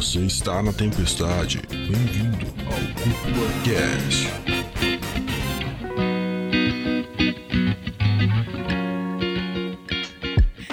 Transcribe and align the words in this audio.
Você 0.00 0.20
está 0.20 0.62
na 0.62 0.72
tempestade. 0.72 1.60
Bem-vindo 1.68 2.46
ao 2.64 2.80
Cúpula 3.02 3.50
Cast. 3.62 4.28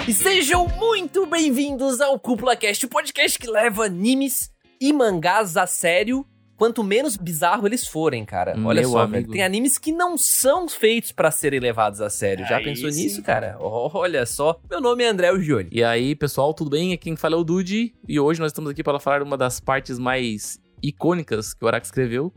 E 0.07 0.13
sejam 0.13 0.69
muito 0.69 1.25
bem-vindos 1.25 1.99
ao 1.99 2.17
Cúpula 2.17 2.55
Cast, 2.55 2.85
o 2.85 2.89
podcast 2.89 3.37
que 3.37 3.51
leva 3.51 3.83
animes 3.83 4.49
e 4.79 4.93
mangás 4.93 5.57
a 5.57 5.67
sério, 5.67 6.25
quanto 6.57 6.83
menos 6.83 7.15
bizarro 7.15 7.67
eles 7.67 7.87
forem, 7.87 8.25
cara. 8.25 8.55
Olha 8.65 8.81
Meu 8.81 8.89
só, 8.89 8.99
amigo. 9.01 9.13
velho, 9.21 9.31
tem 9.31 9.43
animes 9.43 9.77
que 9.77 9.91
não 9.91 10.17
são 10.17 10.67
feitos 10.67 11.11
pra 11.11 11.31
serem 11.31 11.59
levados 11.59 12.01
a 12.01 12.09
sério. 12.09 12.45
Já 12.45 12.57
Aí 12.57 12.63
pensou 12.63 12.91
sim. 12.91 13.03
nisso, 13.03 13.21
cara? 13.23 13.55
Olha 13.59 14.25
só. 14.25 14.59
Meu 14.69 14.81
nome 14.81 15.03
é 15.03 15.07
André 15.07 15.37
Gione. 15.39 15.69
E 15.71 15.83
aí, 15.83 16.15
pessoal, 16.15 16.53
tudo 16.53 16.71
bem? 16.71 16.93
Aqui 16.93 17.07
quem 17.07 17.15
fala 17.15 17.35
é 17.35 17.37
o 17.37 17.43
Dude. 17.43 17.93
E 18.07 18.19
hoje 18.19 18.39
nós 18.41 18.51
estamos 18.51 18.71
aqui 18.71 18.83
para 18.83 18.99
falar 18.99 19.21
uma 19.23 19.37
das 19.37 19.59
partes 19.61 19.97
mais 19.97 20.59
icônicas 20.83 21.53
que 21.53 21.63
o 21.63 21.67
Araki 21.67 21.85
escreveu, 21.85 22.33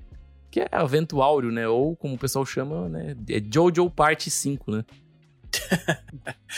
que 0.50 0.60
é 0.60 0.68
a 0.70 0.84
Vento 0.84 1.20
Áureo, 1.22 1.50
né? 1.50 1.66
Ou 1.66 1.96
como 1.96 2.14
o 2.14 2.18
pessoal 2.18 2.44
chama, 2.46 2.88
né? 2.88 3.16
É 3.28 3.42
Jojo 3.52 3.90
Parte 3.90 4.30
5, 4.30 4.70
né? 4.70 4.84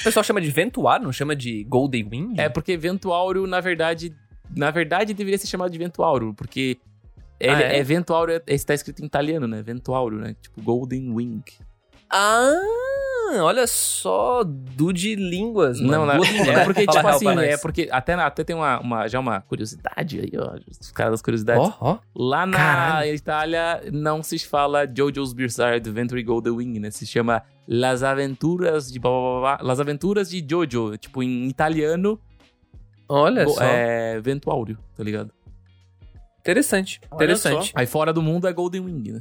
O 0.01 0.05
pessoal 0.05 0.25
chama 0.25 0.41
de 0.41 0.51
Ventuar, 0.51 1.01
não 1.01 1.13
chama 1.13 1.37
de 1.37 1.65
Golden 1.65 2.09
Wing? 2.11 2.35
É 2.39 2.49
porque 2.49 2.77
Vento 2.77 3.13
Áureo, 3.13 3.47
na 3.47 3.61
verdade, 3.61 4.15
na 4.55 4.71
verdade 4.71 5.15
deveria 5.15 5.39
ser 5.39 5.47
chamado 5.47 5.71
de 5.71 5.79
Vento 5.79 6.03
Áureo, 6.03 6.35
porque 6.35 6.79
ele, 7.47 7.65
Ah, 7.65 7.73
é? 7.73 7.79
é? 7.79 7.83
Vento 7.83 8.13
Áureo, 8.15 8.37
é, 8.47 8.55
está 8.55 8.73
escrito 8.75 9.03
em 9.03 9.07
italiano, 9.07 9.47
né? 9.47 9.63
Vento 9.63 9.95
Áureo, 9.95 10.19
né? 10.19 10.35
Tipo 10.41 10.63
Golden 10.63 11.11
Wing. 11.13 11.43
Ah, 12.15 12.61
olha 13.41 13.67
só, 13.67 14.45
do 14.45 14.93
de 14.93 15.15
línguas, 15.15 15.81
Não, 15.81 16.05
mano. 16.05 16.19
não, 16.23 16.25
línguas, 16.25 16.49
é 16.49 16.57
né? 16.57 16.65
porque, 16.65 16.85
tipo 16.87 17.09
assim, 17.09 17.29
é 17.39 17.57
porque 17.57 17.89
até, 17.91 18.13
até 18.15 18.45
tem 18.45 18.55
uma, 18.55 18.79
uma- 18.81 19.09
já 19.09 19.19
uma 19.19 19.41
curiosidade 19.41 20.21
aí, 20.21 20.31
ó, 20.39 20.57
os 20.81 20.91
caras 20.93 21.13
das 21.15 21.23
curiosidades. 21.23 21.67
Ó, 21.81 21.93
ó. 21.93 21.99
Lá 22.15 22.45
na 22.45 22.57
Caralho. 22.59 23.15
Itália 23.15 23.83
não 23.91 24.23
se 24.23 24.39
fala 24.41 24.87
Jojo's 24.87 25.33
Bizarre 25.33 25.77
Adventure 25.77 26.23
Golden 26.23 26.53
Wing, 26.53 26.79
né? 26.81 26.91
Se 26.91 27.07
chama 27.07 27.43
Las 27.67 28.03
Aventuras 28.03 28.93
de 28.93 28.99
blá, 28.99 29.11
blá, 29.11 29.21
blá, 29.21 29.41
blá, 29.57 29.67
Las 29.67 29.81
Aventuras 29.81 30.29
de 30.29 30.45
Jojo, 30.47 30.97
tipo 30.99 31.23
em 31.23 31.47
italiano, 31.49 32.21
Olha 33.09 33.45
go- 33.45 33.53
só. 33.53 33.63
é 33.65 34.21
Vento 34.21 34.51
Áureo, 34.51 34.77
tá 34.97 35.03
ligado? 35.03 35.31
Interessante, 36.53 37.01
Olha 37.11 37.17
interessante. 37.17 37.67
só. 37.67 37.73
Aí 37.75 37.87
fora 37.87 38.13
do 38.13 38.21
mundo 38.21 38.49
é 38.49 38.53
Golden 38.53 38.81
Wing, 38.81 39.13
né? 39.13 39.21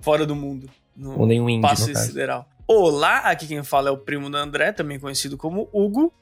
Fora 0.00 0.26
do 0.26 0.36
mundo. 0.36 0.68
No 0.94 1.14
Golden 1.14 1.40
Wing, 1.40 1.56
no 1.56 1.62
passe 1.62 1.90
caso. 1.92 2.06
sideral. 2.06 2.46
Olá, 2.68 3.18
aqui 3.30 3.46
quem 3.46 3.62
fala 3.62 3.88
é 3.88 3.92
o 3.92 3.96
primo 3.96 4.28
do 4.28 4.36
André, 4.36 4.70
também 4.70 5.00
conhecido 5.00 5.38
como 5.38 5.68
Hugo. 5.72 6.12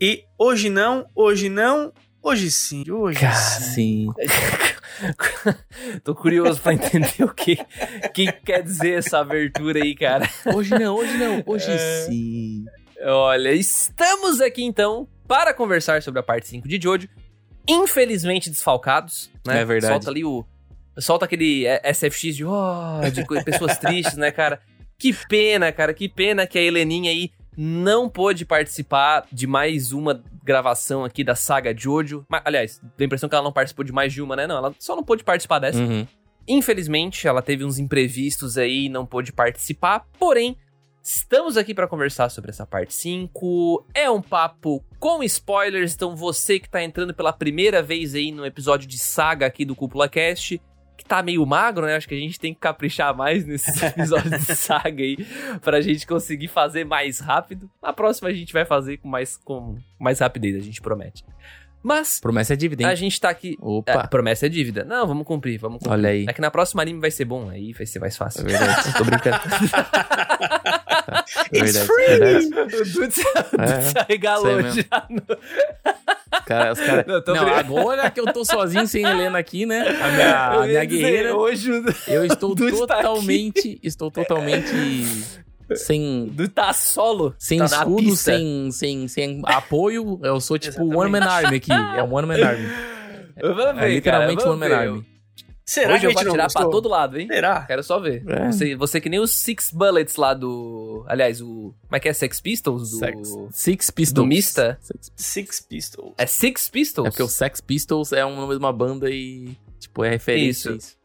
E 0.00 0.24
hoje 0.36 0.68
não, 0.68 1.06
hoje 1.14 1.48
não, 1.48 1.92
hoje 2.20 2.50
sim, 2.50 2.84
hoje 2.90 3.20
Cara, 3.20 3.34
sim. 3.34 4.08
Sim. 4.18 4.74
Tô 6.02 6.14
curioso 6.14 6.60
pra 6.60 6.74
entender 6.74 7.22
o 7.22 7.32
que, 7.32 7.56
que 8.12 8.32
quer 8.32 8.62
dizer 8.62 8.98
essa 8.98 9.18
abertura 9.20 9.82
aí, 9.82 9.94
cara. 9.94 10.28
Hoje 10.54 10.76
não, 10.76 10.96
hoje 10.96 11.16
não, 11.16 11.42
hoje 11.46 11.70
É. 11.70 12.06
sim. 12.06 12.64
Olha, 13.04 13.52
estamos 13.52 14.40
aqui 14.40 14.64
então 14.64 15.06
para 15.28 15.54
conversar 15.54 16.02
sobre 16.02 16.18
a 16.18 16.22
parte 16.22 16.48
5 16.48 16.66
de 16.66 16.80
Jojo. 16.82 17.08
Infelizmente 17.68 18.48
desfalcados, 18.48 19.30
né? 19.46 19.60
É 19.60 19.64
verdade. 19.64 19.92
Solta 19.92 20.10
ali 20.10 20.24
o. 20.24 20.44
Solta 20.98 21.24
aquele 21.26 21.66
é, 21.66 21.92
SFX 21.92 22.36
de, 22.36 22.44
ó, 22.44 23.00
de 23.08 23.24
pessoas 23.44 23.76
tristes, 23.78 24.16
né, 24.16 24.30
cara? 24.30 24.60
Que 24.98 25.12
pena, 25.28 25.70
cara, 25.70 25.92
que 25.92 26.08
pena 26.08 26.46
que 26.46 26.58
a 26.58 26.62
Heleninha 26.62 27.10
aí 27.10 27.30
não 27.56 28.08
pôde 28.08 28.44
participar 28.44 29.26
de 29.32 29.46
mais 29.46 29.92
uma 29.92 30.22
gravação 30.44 31.04
aqui 31.04 31.24
da 31.24 31.34
saga 31.34 31.74
Jojo. 31.76 32.24
Mas, 32.28 32.42
aliás, 32.44 32.80
dá 32.82 32.90
a 33.00 33.04
impressão 33.04 33.28
que 33.28 33.34
ela 33.34 33.44
não 33.44 33.52
participou 33.52 33.84
de 33.84 33.92
mais 33.92 34.12
de 34.12 34.22
uma, 34.22 34.36
né? 34.36 34.46
Não, 34.46 34.56
ela 34.56 34.74
só 34.78 34.94
não 34.94 35.02
pôde 35.02 35.24
participar 35.24 35.58
dessa. 35.58 35.78
Uhum. 35.78 36.06
Infelizmente, 36.46 37.26
ela 37.26 37.42
teve 37.42 37.64
uns 37.64 37.78
imprevistos 37.78 38.56
aí 38.56 38.84
e 38.84 38.88
não 38.88 39.04
pôde 39.04 39.32
participar, 39.32 40.06
porém, 40.18 40.56
estamos 41.06 41.56
aqui 41.56 41.72
para 41.72 41.86
conversar 41.86 42.28
sobre 42.30 42.50
essa 42.50 42.66
parte 42.66 42.92
5. 42.92 43.86
É 43.94 44.10
um 44.10 44.20
papo 44.20 44.84
com 44.98 45.22
spoilers, 45.22 45.94
então 45.94 46.16
você 46.16 46.58
que 46.58 46.68
tá 46.68 46.82
entrando 46.82 47.14
pela 47.14 47.32
primeira 47.32 47.80
vez 47.80 48.16
aí 48.16 48.32
no 48.32 48.44
episódio 48.44 48.88
de 48.88 48.98
saga 48.98 49.46
aqui 49.46 49.64
do 49.64 49.76
Cúpula 49.76 50.08
Cast, 50.08 50.60
que 50.96 51.04
tá 51.04 51.22
meio 51.22 51.46
magro, 51.46 51.86
né? 51.86 51.94
Acho 51.94 52.08
que 52.08 52.14
a 52.16 52.18
gente 52.18 52.40
tem 52.40 52.52
que 52.52 52.58
caprichar 52.58 53.16
mais 53.16 53.46
nesses 53.46 53.80
episódios 53.80 54.46
de 54.46 54.56
saga 54.56 55.04
aí, 55.04 55.16
pra 55.62 55.80
gente 55.80 56.04
conseguir 56.08 56.48
fazer 56.48 56.84
mais 56.84 57.20
rápido. 57.20 57.70
Na 57.80 57.92
próxima 57.92 58.28
a 58.28 58.32
gente 58.32 58.52
vai 58.52 58.64
fazer 58.64 58.96
com 58.96 59.06
mais, 59.06 59.36
com 59.36 59.78
mais 60.00 60.18
rapidez, 60.18 60.56
a 60.56 60.60
gente 60.60 60.82
promete. 60.82 61.24
Mas 61.86 62.18
Promessa 62.18 62.54
é 62.54 62.56
dívida, 62.56 62.84
a 62.84 62.90
hein? 62.90 62.96
gente 62.96 63.20
tá 63.20 63.28
aqui. 63.30 63.56
É, 63.62 63.64
Opa, 63.64 64.08
promessa 64.08 64.46
é 64.46 64.48
dívida. 64.48 64.82
Não, 64.84 65.06
vamos 65.06 65.24
cumprir, 65.24 65.56
vamos 65.56 65.78
cumprir. 65.78 65.92
olha 65.92 66.08
aí. 66.08 66.26
É 66.28 66.32
que 66.32 66.40
na 66.40 66.50
próxima 66.50 66.82
anime 66.82 66.98
vai 67.00 67.12
ser 67.12 67.24
bom, 67.24 67.48
aí 67.48 67.72
vai 67.72 67.86
ser 67.86 68.00
mais 68.00 68.14
É 68.14 68.18
fácil. 68.18 68.44
verdade, 68.44 68.92
Tô 68.98 69.04
brincando. 69.04 69.36
é 71.52 71.62
verdade, 71.62 71.92
é 72.08 72.18
verdade. 72.18 72.74
o 72.76 72.84
Dude 72.92 73.12
se 73.14 73.20
É, 73.22 74.00
arregalou 74.02 74.58
isso 74.58 74.58
aí 74.58 74.62
mesmo. 74.64 74.84
já. 74.90 75.06
no- 75.08 75.22
Cara, 76.44 76.72
os 76.72 76.80
caras. 76.80 77.04
Não, 77.06 77.22
Não, 77.34 77.48
agora 77.54 78.10
que 78.10 78.20
eu 78.20 78.32
tô 78.32 78.44
sozinho 78.44 78.86
sem 78.88 79.04
Helena 79.04 79.38
aqui, 79.38 79.64
né? 79.64 79.80
A 80.00 80.08
minha, 80.10 80.46
a 80.48 80.66
minha 80.66 80.84
guerreira. 80.84 81.36
hoje 81.36 81.70
Eu 82.08 82.24
estou 82.24 82.54
tá 82.56 82.68
totalmente. 82.70 83.78
estou 83.82 84.10
totalmente 84.10 84.72
sem. 85.74 86.32
Tá 86.54 86.72
solo. 86.72 87.34
Sem 87.38 87.58
tá 87.58 87.64
escudo, 87.64 88.14
sem, 88.16 88.70
sem, 88.70 89.08
sem 89.08 89.42
apoio. 89.44 90.20
Eu 90.22 90.40
sou 90.40 90.58
tipo 90.58 90.82
Exatamente. 90.82 90.96
One 90.98 91.10
Man 91.10 91.26
Army 91.26 91.56
aqui. 91.56 91.72
É 91.72 92.02
um 92.02 92.14
One 92.14 92.28
Man 92.28 92.46
Army. 92.46 92.66
Vamos 93.40 93.56
ver, 93.80 93.84
É 93.84 93.88
literalmente 93.94 94.38
cara, 94.38 94.50
One 94.50 94.60
Man. 94.60 94.76
Army. 94.76 95.16
Será 95.68 95.94
Hoje 95.94 96.00
que 96.02 96.06
eu 96.06 96.12
vou 96.12 96.22
atirar 96.22 96.52
pra 96.52 96.64
todo 96.66 96.88
lado, 96.88 97.18
hein? 97.18 97.26
Será? 97.26 97.62
Quero 97.62 97.82
só 97.82 97.98
ver. 97.98 98.22
É. 98.28 98.52
Você, 98.52 98.76
você 98.76 99.00
que 99.00 99.08
nem 99.08 99.18
os 99.18 99.32
Six 99.32 99.72
Bullets 99.72 100.14
lá 100.14 100.32
do... 100.32 101.04
Aliás, 101.08 101.40
o... 101.40 101.74
Como 101.82 101.96
é 101.96 101.98
que 101.98 102.08
é? 102.08 102.12
Sex 102.12 102.40
Pistols? 102.40 102.88
Do... 102.92 102.98
Sex. 102.98 103.28
Six 103.50 103.86
Do 103.88 103.92
Pistols. 103.92 104.28
Mista? 104.28 104.78
Sex- 104.80 105.12
Six 105.16 105.60
Pistols. 105.62 106.14
É 106.16 106.24
Six 106.24 106.68
Pistols? 106.68 107.08
É 107.08 107.10
porque 107.10 107.22
o 107.24 107.28
Sex 107.28 107.60
Pistols 107.60 108.12
é 108.12 108.24
um 108.24 108.36
nome 108.36 108.52
de 108.52 108.58
uma 108.60 108.72
banda 108.72 109.10
e. 109.10 109.56
Tipo, 109.80 110.04
é 110.04 110.10
referência. 110.10 110.68
Isso. 110.68 110.70
a 110.70 110.76
isso. 110.76 110.95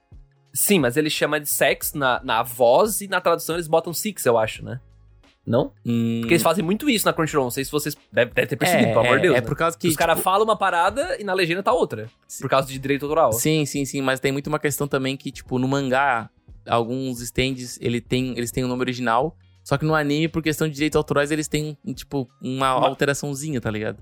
Sim, 0.53 0.79
mas 0.79 0.97
ele 0.97 1.09
chama 1.09 1.39
de 1.39 1.47
Sex 1.49 1.93
na, 1.93 2.21
na 2.23 2.43
voz 2.43 3.01
e 3.01 3.07
na 3.07 3.21
tradução 3.21 3.55
eles 3.55 3.67
botam 3.67 3.93
Six, 3.93 4.25
eu 4.25 4.37
acho, 4.37 4.63
né? 4.65 4.79
Não? 5.45 5.71
Hum, 5.85 6.19
Porque 6.21 6.33
eles 6.35 6.43
fazem 6.43 6.63
muito 6.63 6.87
isso 6.89 7.05
na 7.05 7.13
Crunchyroll. 7.13 7.45
Não 7.45 7.51
sei 7.51 7.65
se 7.65 7.71
vocês 7.71 7.95
devem 8.11 8.31
deve 8.33 8.47
ter 8.47 8.55
percebido, 8.55 8.89
é, 8.89 8.93
pelo 8.93 9.05
amor 9.05 9.15
de 9.17 9.21
Deus. 9.23 9.35
É 9.37 9.41
né? 9.41 9.47
por 9.47 9.55
causa 9.55 9.75
que. 9.77 9.87
Os 9.87 9.95
caras 9.95 10.17
tipo, 10.17 10.23
falam 10.23 10.43
uma 10.43 10.55
parada 10.55 11.17
e 11.19 11.23
na 11.23 11.33
legenda 11.33 11.63
tá 11.63 11.73
outra. 11.73 12.07
Por 12.39 12.49
causa 12.49 12.67
de 12.67 12.77
direito 12.77 13.05
autoral. 13.05 13.33
Sim, 13.33 13.65
sim, 13.65 13.83
sim, 13.83 14.01
mas 14.01 14.19
tem 14.19 14.31
muito 14.31 14.47
uma 14.47 14.59
questão 14.59 14.87
também 14.87 15.17
que, 15.17 15.31
tipo, 15.31 15.57
no 15.57 15.67
mangá, 15.67 16.29
alguns 16.67 17.21
stands, 17.21 17.79
ele 17.81 17.99
tem, 17.99 18.37
eles 18.37 18.51
têm 18.51 18.63
o 18.63 18.67
nome 18.67 18.81
original, 18.81 19.35
só 19.63 19.77
que 19.79 19.85
no 19.85 19.95
anime, 19.95 20.27
por 20.27 20.43
questão 20.43 20.67
de 20.67 20.75
direitos 20.75 20.95
autorais, 20.95 21.31
eles 21.31 21.47
têm, 21.47 21.75
tipo, 21.95 22.29
uma 22.41 22.75
Uma- 22.77 22.87
alteraçãozinha, 22.89 23.59
tá 23.59 23.71
ligado? 23.71 23.97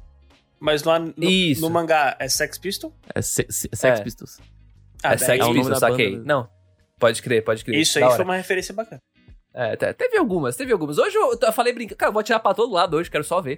Mas 0.60 0.84
lá 0.84 1.00
no, 1.00 1.14
no 1.62 1.70
mangá 1.70 2.18
é 2.20 2.28
Sex 2.28 2.58
Pistol? 2.58 2.94
É 3.16 3.22
se- 3.22 3.46
se- 3.50 3.70
Sex 3.72 4.00
É. 4.00 4.04
Pistols. 4.04 4.40
Ah, 5.04 5.14
é 5.14 5.18
Sex 5.18 5.46
é 5.46 5.52
Pistols, 5.54 5.80
saquei. 5.80 6.12
banda. 6.18 6.24
Não. 6.26 6.50
Pode 7.00 7.22
crer, 7.22 7.44
pode 7.44 7.64
crer. 7.64 7.80
Isso 7.80 7.98
aí 7.98 8.16
foi 8.16 8.26
uma 8.26 8.36
referência 8.36 8.74
bacana. 8.74 9.02
É, 9.54 9.76
te- 9.76 9.94
teve 9.94 10.18
algumas, 10.18 10.56
teve 10.56 10.72
algumas. 10.72 10.98
Hoje 10.98 11.16
eu, 11.16 11.38
eu 11.42 11.54
falei 11.54 11.74
brincando. 11.74 11.98
Cara, 11.98 12.10
eu 12.10 12.14
vou 12.14 12.20
atirar 12.20 12.40
pra 12.40 12.54
todo 12.54 12.72
lado 12.72 12.98
hoje, 12.98 13.10
quero 13.10 13.24
só 13.24 13.42
ver. 13.42 13.58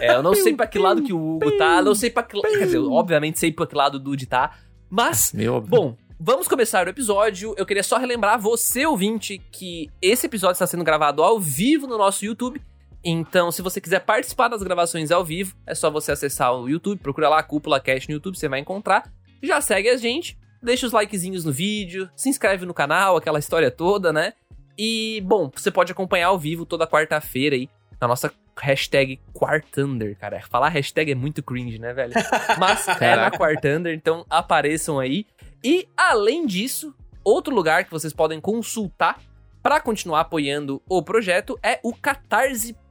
É, 0.00 0.14
eu 0.14 0.22
não 0.22 0.34
sei 0.36 0.54
pra 0.54 0.66
que 0.66 0.78
lado 0.78 1.02
que 1.02 1.12
o 1.12 1.36
Hugo 1.36 1.56
tá, 1.56 1.80
não 1.80 1.94
sei 1.94 2.10
pra 2.10 2.22
que 2.22 2.36
lado. 2.36 2.52
Quer 2.58 2.64
dizer, 2.66 2.78
obviamente 2.78 3.38
sei 3.38 3.52
pra 3.52 3.66
que 3.66 3.74
lado 3.74 3.94
o 3.94 3.98
Dude 3.98 4.26
tá. 4.26 4.58
Mas 4.90 5.32
Meio 5.32 5.54
óbvio. 5.54 5.70
Bom, 5.70 5.96
vamos 6.18 6.46
começar 6.48 6.84
o 6.86 6.90
episódio. 6.90 7.54
Eu 7.56 7.64
queria 7.64 7.82
só 7.82 7.96
relembrar 7.96 8.38
você, 8.38 8.84
ouvinte, 8.84 9.38
que 9.50 9.88
esse 10.02 10.26
episódio 10.26 10.54
está 10.54 10.66
sendo 10.66 10.84
gravado 10.84 11.22
ao 11.22 11.38
vivo 11.40 11.86
no 11.86 11.96
nosso 11.96 12.24
YouTube. 12.24 12.60
Então, 13.02 13.50
se 13.50 13.62
você 13.62 13.80
quiser 13.80 14.00
participar 14.00 14.48
das 14.48 14.62
gravações 14.62 15.10
ao 15.10 15.24
vivo, 15.24 15.54
é 15.66 15.74
só 15.74 15.90
você 15.90 16.12
acessar 16.12 16.54
o 16.54 16.68
YouTube, 16.68 16.98
procura 17.00 17.30
lá 17.30 17.38
a 17.38 17.42
Cúpula 17.42 17.80
Cast 17.80 18.08
no 18.08 18.14
YouTube, 18.16 18.36
você 18.36 18.46
vai 18.48 18.60
encontrar. 18.60 19.10
Já 19.42 19.58
segue 19.62 19.88
a 19.88 19.96
gente, 19.96 20.36
deixa 20.62 20.86
os 20.86 20.92
likezinhos 20.92 21.44
no 21.44 21.52
vídeo, 21.52 22.10
se 22.14 22.28
inscreve 22.28 22.66
no 22.66 22.74
canal, 22.74 23.16
aquela 23.16 23.38
história 23.38 23.70
toda, 23.70 24.12
né? 24.12 24.32
E, 24.78 25.20
bom, 25.26 25.50
você 25.54 25.70
pode 25.70 25.92
acompanhar 25.92 26.28
ao 26.28 26.38
vivo 26.38 26.64
toda 26.64 26.86
quarta-feira 26.86 27.54
aí, 27.54 27.68
na 28.00 28.08
nossa 28.08 28.32
hashtag 28.58 29.20
Quartunder, 29.34 30.16
cara. 30.18 30.40
Falar 30.48 30.68
hashtag 30.68 31.12
é 31.12 31.14
muito 31.14 31.42
cringe, 31.42 31.78
né, 31.78 31.92
velho? 31.92 32.12
Mas 32.58 32.86
é 32.88 33.16
na. 33.16 33.30
Quartunder, 33.30 33.94
então 33.94 34.24
apareçam 34.28 34.98
aí. 34.98 35.26
E, 35.62 35.88
além 35.96 36.46
disso, 36.46 36.94
outro 37.24 37.54
lugar 37.54 37.84
que 37.84 37.90
vocês 37.90 38.12
podem 38.12 38.40
consultar 38.40 39.18
para 39.62 39.80
continuar 39.80 40.20
apoiando 40.20 40.82
o 40.88 41.02
projeto 41.02 41.58
é 41.62 41.78
o 41.82 41.92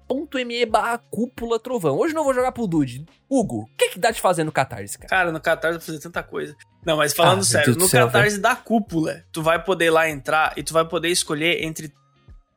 catarse.me 0.09 0.65
barra 0.65 0.97
cúpula 0.97 1.59
trovão. 1.59 1.97
Hoje 1.97 2.13
eu 2.13 2.17
não 2.17 2.23
vou 2.23 2.33
jogar 2.33 2.51
pro 2.51 2.67
Dude. 2.67 3.05
Hugo, 3.29 3.61
o 3.61 3.75
que, 3.77 3.89
que 3.89 3.99
dá 3.99 4.11
de 4.11 4.19
fazer 4.19 4.43
no 4.43 4.51
Catarse, 4.51 4.97
cara? 4.97 5.09
Cara, 5.09 5.31
no 5.31 5.39
Catarse 5.39 5.77
pra 5.77 5.85
fazer 5.85 5.99
tanta 5.99 6.23
coisa. 6.23 6.55
Não, 6.85 6.97
mas 6.97 7.13
falando 7.13 7.41
Ah, 7.41 7.43
sério, 7.43 7.75
no 7.75 7.87
céu, 7.87 8.07
Catarse 8.07 8.39
da 8.39 8.55
cúpula, 8.55 9.23
tu 9.31 9.43
vai 9.43 9.63
poder 9.63 9.91
lá 9.91 10.09
entrar 10.09 10.53
e 10.57 10.63
tu 10.63 10.73
vai 10.73 10.85
poder 10.85 11.09
escolher 11.09 11.63
entre 11.63 11.93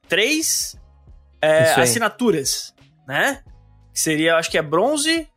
três 0.09 0.77
é, 1.41 1.75
assinaturas, 1.75 2.75
né? 3.07 3.43
Que 3.93 4.01
seria, 4.01 4.37
acho 4.37 4.51
que 4.51 4.57
é 4.57 4.63
bronze, 4.63 5.29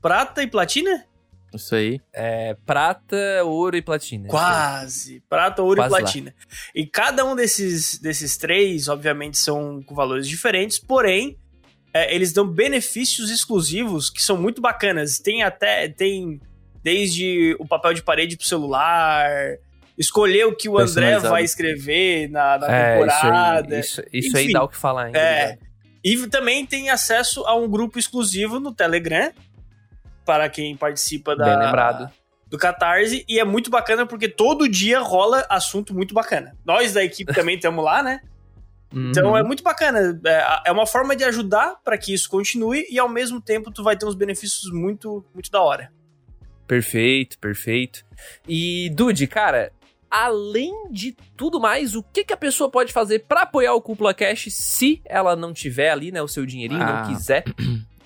prata 0.00 0.42
e 0.42 0.46
platina? 0.46 1.04
Isso 1.52 1.74
aí. 1.74 2.00
É 2.12 2.54
prata, 2.64 3.16
ouro 3.44 3.76
e 3.76 3.82
platina. 3.82 4.28
Quase. 4.28 5.20
Prata, 5.28 5.62
ouro 5.62 5.80
Quase 5.80 5.90
e 5.90 5.92
lá. 5.92 5.98
platina. 5.98 6.34
E 6.74 6.86
cada 6.86 7.24
um 7.24 7.34
desses, 7.34 7.98
desses 7.98 8.36
três, 8.36 8.86
obviamente, 8.88 9.36
são 9.36 9.82
com 9.82 9.92
valores 9.94 10.28
diferentes, 10.28 10.78
porém, 10.78 11.36
é, 11.92 12.14
eles 12.14 12.32
dão 12.32 12.46
benefícios 12.46 13.30
exclusivos 13.30 14.10
que 14.10 14.22
são 14.22 14.36
muito 14.36 14.60
bacanas. 14.60 15.18
Tem 15.18 15.42
até. 15.42 15.88
Tem 15.88 16.40
desde 16.82 17.54
o 17.58 17.66
papel 17.66 17.92
de 17.92 18.02
parede 18.02 18.36
pro 18.38 18.46
celular, 18.46 19.28
escolher 19.98 20.46
o 20.46 20.56
que 20.56 20.66
o 20.68 20.78
André 20.78 21.18
vai 21.18 21.44
escrever 21.44 22.28
na, 22.30 22.56
na 22.56 22.72
É, 22.74 22.92
temporada. 22.94 23.78
isso 23.78 24.00
aí, 24.00 24.06
isso, 24.10 24.26
isso 24.28 24.36
aí 24.38 24.44
Enfim, 24.44 24.52
dá 24.54 24.62
o 24.62 24.68
que 24.68 24.76
falar 24.76 25.04
ainda. 25.04 25.18
É. 25.18 25.46
né? 25.48 25.58
E 26.02 26.26
também 26.28 26.64
tem 26.64 26.88
acesso 26.88 27.44
a 27.44 27.54
um 27.54 27.68
grupo 27.68 27.98
exclusivo 27.98 28.58
no 28.58 28.72
Telegram 28.74 29.30
para 30.24 30.48
quem 30.48 30.74
participa 30.74 31.36
da, 31.36 31.44
Bem 31.44 31.66
lembrado. 31.66 32.10
do 32.48 32.56
Catarse. 32.56 33.24
E 33.28 33.38
é 33.38 33.44
muito 33.44 33.70
bacana 33.70 34.06
porque 34.06 34.26
todo 34.26 34.66
dia 34.66 35.00
rola 35.00 35.44
assunto 35.50 35.92
muito 35.92 36.14
bacana. 36.14 36.56
Nós 36.64 36.94
da 36.94 37.04
equipe 37.04 37.32
também 37.34 37.56
estamos 37.56 37.84
lá, 37.84 38.02
né? 38.02 38.20
Então 38.92 39.30
Uhum. 39.30 39.36
é 39.36 39.42
muito 39.42 39.62
bacana. 39.62 40.20
É, 40.26 40.62
é 40.66 40.72
uma 40.72 40.86
forma 40.86 41.14
de 41.14 41.22
ajudar 41.24 41.76
para 41.84 41.96
que 41.96 42.12
isso 42.12 42.28
continue 42.28 42.84
e 42.90 42.98
ao 42.98 43.08
mesmo 43.08 43.40
tempo 43.40 43.70
tu 43.70 43.82
vai 43.84 43.96
ter 43.96 44.04
uns 44.06 44.14
benefícios 44.14 44.72
muito, 44.72 45.24
muito 45.34 45.50
da 45.50 45.60
hora. 45.62 45.92
Perfeito, 46.66 47.38
perfeito. 47.38 48.04
E, 48.48 48.90
Dude, 48.94 49.26
cara, 49.26 49.72
além 50.10 50.72
de 50.90 51.16
tudo 51.36 51.58
mais, 51.60 51.94
o 51.94 52.02
que, 52.02 52.24
que 52.24 52.32
a 52.32 52.36
pessoa 52.36 52.70
pode 52.70 52.92
fazer 52.92 53.20
pra 53.28 53.42
apoiar 53.42 53.74
o 53.74 53.82
Cúpula 53.82 54.14
Cash 54.14 54.46
se 54.50 55.00
ela 55.04 55.34
não 55.34 55.52
tiver 55.52 55.90
ali, 55.90 56.12
né, 56.12 56.22
o 56.22 56.28
seu 56.28 56.46
dinheirinho, 56.46 56.82
Ah. 56.82 57.02
não 57.06 57.14
quiser 57.14 57.44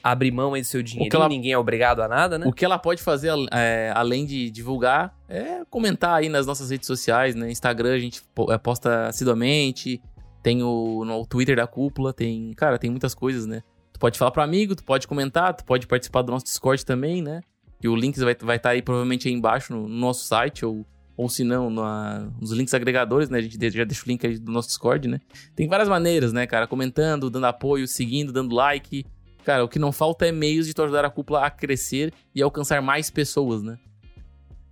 abrir 0.03 0.31
mão 0.31 0.53
aí 0.55 0.61
do 0.61 0.67
seu 0.67 0.83
dinheirinho, 0.83 1.17
ela- 1.19 1.29
ninguém 1.29 1.53
é 1.53 1.59
obrigado 1.59 2.01
a 2.03 2.09
nada, 2.09 2.39
né? 2.39 2.47
O 2.47 2.53
que 2.53 2.65
ela 2.65 2.79
pode 2.79 3.03
fazer, 3.03 3.31
é, 3.53 3.91
além 3.95 4.27
de 4.27 4.51
divulgar, 4.51 5.15
é 5.29 5.63
comentar 5.71 6.13
aí 6.15 6.29
nas 6.29 6.47
nossas 6.47 6.71
redes 6.71 6.87
sociais, 6.87 7.35
né? 7.35 7.51
Instagram 7.51 7.95
a 7.95 7.99
gente 7.99 8.23
é, 8.51 8.59
posta 8.59 9.07
assiduamente, 9.09 10.01
tem 10.45 10.63
o 10.63 11.05
no 11.07 11.25
Twitter 11.27 11.57
da 11.57 11.67
cúpula, 11.67 12.13
tem, 12.13 12.53
cara, 12.53 12.79
tem 12.79 12.91
muitas 12.91 13.15
coisas, 13.15 13.47
né? 13.47 13.63
Tu 13.95 13.99
pode 13.99 14.19
falar 14.19 14.31
pro 14.31 14.43
amigo, 14.43 14.77
tu 14.77 14.85
pode 14.85 15.09
comentar, 15.09 15.55
tu 15.55 15.65
pode 15.65 15.87
participar 15.87 16.21
do 16.21 16.31
nosso 16.31 16.45
Discord 16.45 16.85
também, 16.85 17.23
né? 17.23 17.41
E 17.83 17.89
o 17.89 17.97
link 17.97 18.21
vai 18.21 18.33
estar 18.33 18.45
vai 18.47 18.59
tá 18.59 18.69
aí 18.71 18.83
provavelmente 18.83 19.27
aí 19.27 19.33
embaixo 19.33 19.73
no, 19.73 19.89
no 19.89 19.97
nosso 19.97 20.27
site, 20.27 20.67
ou, 20.67 20.87
ou 21.17 21.31
se 21.31 21.45
não, 21.45 21.71
na- 21.71 22.29
nos 22.39 22.53
links 22.53 22.75
agregadores, 22.75 23.31
né? 23.31 23.39
A 23.39 23.41
gente 23.41 23.55
já 23.71 23.85
deixa 23.85 24.05
o 24.05 24.09
link 24.09 24.27
aí 24.27 24.39
do 24.39 24.53
nosso 24.53 24.69
Discord, 24.69 25.09
né? 25.09 25.19
Tem 25.57 25.67
várias 25.67 25.89
maneiras, 25.89 26.31
né, 26.31 26.47
cara? 26.47 26.67
Comentando, 26.67 27.31
dando 27.31 27.47
apoio, 27.47 27.89
seguindo, 27.89 28.31
dando 28.31 28.55
like. 28.55 29.07
Cara, 29.47 29.65
o 29.65 29.69
que 29.69 29.79
não 29.79 29.93
falta 29.93 30.27
é 30.27 30.33
meios 30.33 30.67
de 30.67 30.75
tu 30.75 30.83
ajudar 30.83 31.07
a 31.07 31.11
cúpula 31.11 31.43
a 31.43 31.51
crescer 31.51 32.13
e 32.35 32.43
alcançar 32.43 32.83
mais 32.83 33.09
pessoas, 33.09 33.63
né? 33.63 33.79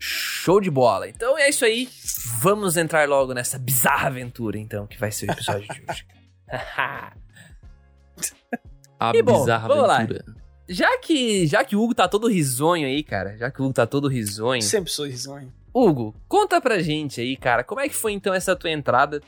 Show 0.05 0.61
de 0.61 0.69
bola. 0.69 1.09
Então 1.09 1.39
é 1.39 1.49
isso 1.49 1.65
aí. 1.65 1.89
Vamos 2.43 2.77
entrar 2.77 3.09
logo 3.09 3.33
nessa 3.33 3.57
bizarra 3.57 4.09
aventura, 4.09 4.59
então, 4.59 4.85
que 4.85 4.99
vai 4.99 5.13
ser 5.13 5.29
o 5.29 5.33
episódio 5.33 5.69
de 5.73 5.83
hoje. 5.89 6.05
A 8.99 9.13
E 9.15 9.23
bom, 9.23 9.41
bizarra 9.41 9.69
vamos 9.69 9.87
lá. 9.87 9.97
aventura. 9.99 10.25
já 10.69 10.99
que 10.99 11.47
já 11.47 11.65
que 11.65 11.77
o 11.77 11.83
Hugo 11.83 11.95
tá 11.95 12.09
todo 12.09 12.29
risonho 12.29 12.87
aí, 12.87 13.03
cara, 13.03 13.37
já 13.37 13.51
que 13.51 13.61
o 13.61 13.65
Hugo 13.65 13.75
tá 13.75 13.87
todo 13.87 14.09
risonho, 14.09 14.63
Sempre 14.63 14.91
sou 14.93 15.07
risonho. 15.07 15.53
Hugo, 15.75 16.15
conta 16.29 16.61
pra 16.61 16.81
gente 16.81 17.21
aí, 17.21 17.37
cara, 17.37 17.63
como 17.65 17.81
é 17.81 17.89
que 17.89 17.95
foi 17.95 18.13
então 18.13 18.35
essa 18.35 18.55
tua 18.57 18.71
entrada 18.71 19.21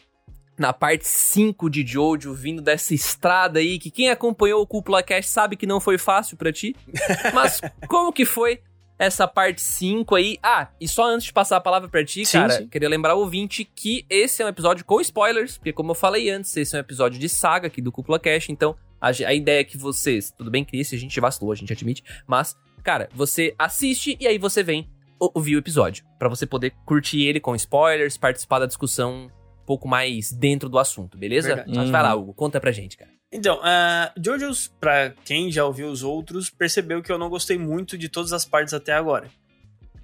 na 0.58 0.72
parte 0.72 1.06
5 1.08 1.68
de 1.70 1.84
Jojo, 1.86 2.32
vindo 2.34 2.62
dessa 2.62 2.94
estrada 2.94 3.58
aí, 3.58 3.78
que 3.78 3.90
quem 3.90 4.10
acompanhou 4.10 4.60
o 4.62 4.66
Cúpula 4.66 5.02
Cast 5.02 5.30
sabe 5.30 5.56
que 5.56 5.66
não 5.66 5.80
foi 5.80 5.98
fácil 5.98 6.36
pra 6.36 6.52
ti, 6.52 6.76
mas 7.34 7.60
como 7.88 8.12
que 8.12 8.24
foi 8.24 8.60
essa 8.98 9.26
parte 9.26 9.60
5 9.60 10.14
aí? 10.14 10.38
Ah, 10.42 10.68
e 10.80 10.86
só 10.88 11.04
antes 11.06 11.26
de 11.26 11.32
passar 11.32 11.56
a 11.56 11.60
palavra 11.60 11.88
pra 11.88 12.04
ti, 12.04 12.24
Sim, 12.24 12.38
cara, 12.38 12.52
sim. 12.58 12.68
queria 12.68 12.88
lembrar 12.88 13.14
o 13.14 13.20
ouvinte 13.20 13.64
que 13.64 14.04
esse 14.08 14.42
é 14.42 14.46
um 14.46 14.48
episódio 14.48 14.84
com 14.84 15.00
spoilers, 15.00 15.58
porque 15.58 15.72
como 15.72 15.90
eu 15.90 15.94
falei 15.94 16.30
antes, 16.30 16.56
esse 16.56 16.74
é 16.74 16.78
um 16.78 16.80
episódio 16.80 17.18
de 17.18 17.28
saga 17.28 17.66
aqui 17.66 17.80
do 17.82 17.90
Cúpula 17.92 18.18
Cast, 18.18 18.50
então 18.52 18.76
a, 19.00 19.08
a 19.08 19.34
ideia 19.34 19.60
é 19.60 19.64
que 19.64 19.76
vocês, 19.76 20.30
tudo 20.30 20.50
bem 20.50 20.66
esse 20.72 20.94
a 20.94 20.98
gente 20.98 21.18
vacilou, 21.20 21.52
a 21.52 21.56
gente 21.56 21.72
admite, 21.72 22.02
mas, 22.26 22.56
cara, 22.82 23.08
você 23.14 23.54
assiste 23.58 24.16
e 24.20 24.26
aí 24.26 24.38
você 24.38 24.62
vem 24.62 24.88
ouvir 25.18 25.56
o 25.56 25.58
episódio, 25.58 26.04
Pra 26.18 26.28
você 26.28 26.46
poder 26.46 26.72
curtir 26.84 27.22
ele 27.22 27.40
com 27.40 27.54
spoilers, 27.54 28.16
participar 28.16 28.58
da 28.58 28.66
discussão 28.66 29.30
um 29.62 29.64
pouco 29.66 29.88
mais 29.88 30.30
dentro 30.32 30.68
do 30.68 30.78
assunto, 30.78 31.16
beleza? 31.16 31.48
Verdade. 31.48 31.76
Mas 31.76 31.90
vai 31.90 32.02
lá, 32.02 32.14
Uhum. 32.14 32.22
Hugo, 32.22 32.34
conta 32.34 32.60
pra 32.60 32.70
gente, 32.72 32.96
cara. 32.96 33.10
Então, 33.34 33.56
uh, 33.56 34.12
Jojo's, 34.24 34.70
pra 34.80 35.12
quem 35.24 35.50
já 35.50 35.64
ouviu 35.64 35.88
os 35.88 36.04
outros, 36.04 36.48
percebeu 36.50 37.02
que 37.02 37.10
eu 37.10 37.18
não 37.18 37.28
gostei 37.28 37.58
muito 37.58 37.98
de 37.98 38.08
todas 38.08 38.32
as 38.32 38.44
partes 38.44 38.72
até 38.72 38.92
agora. 38.92 39.28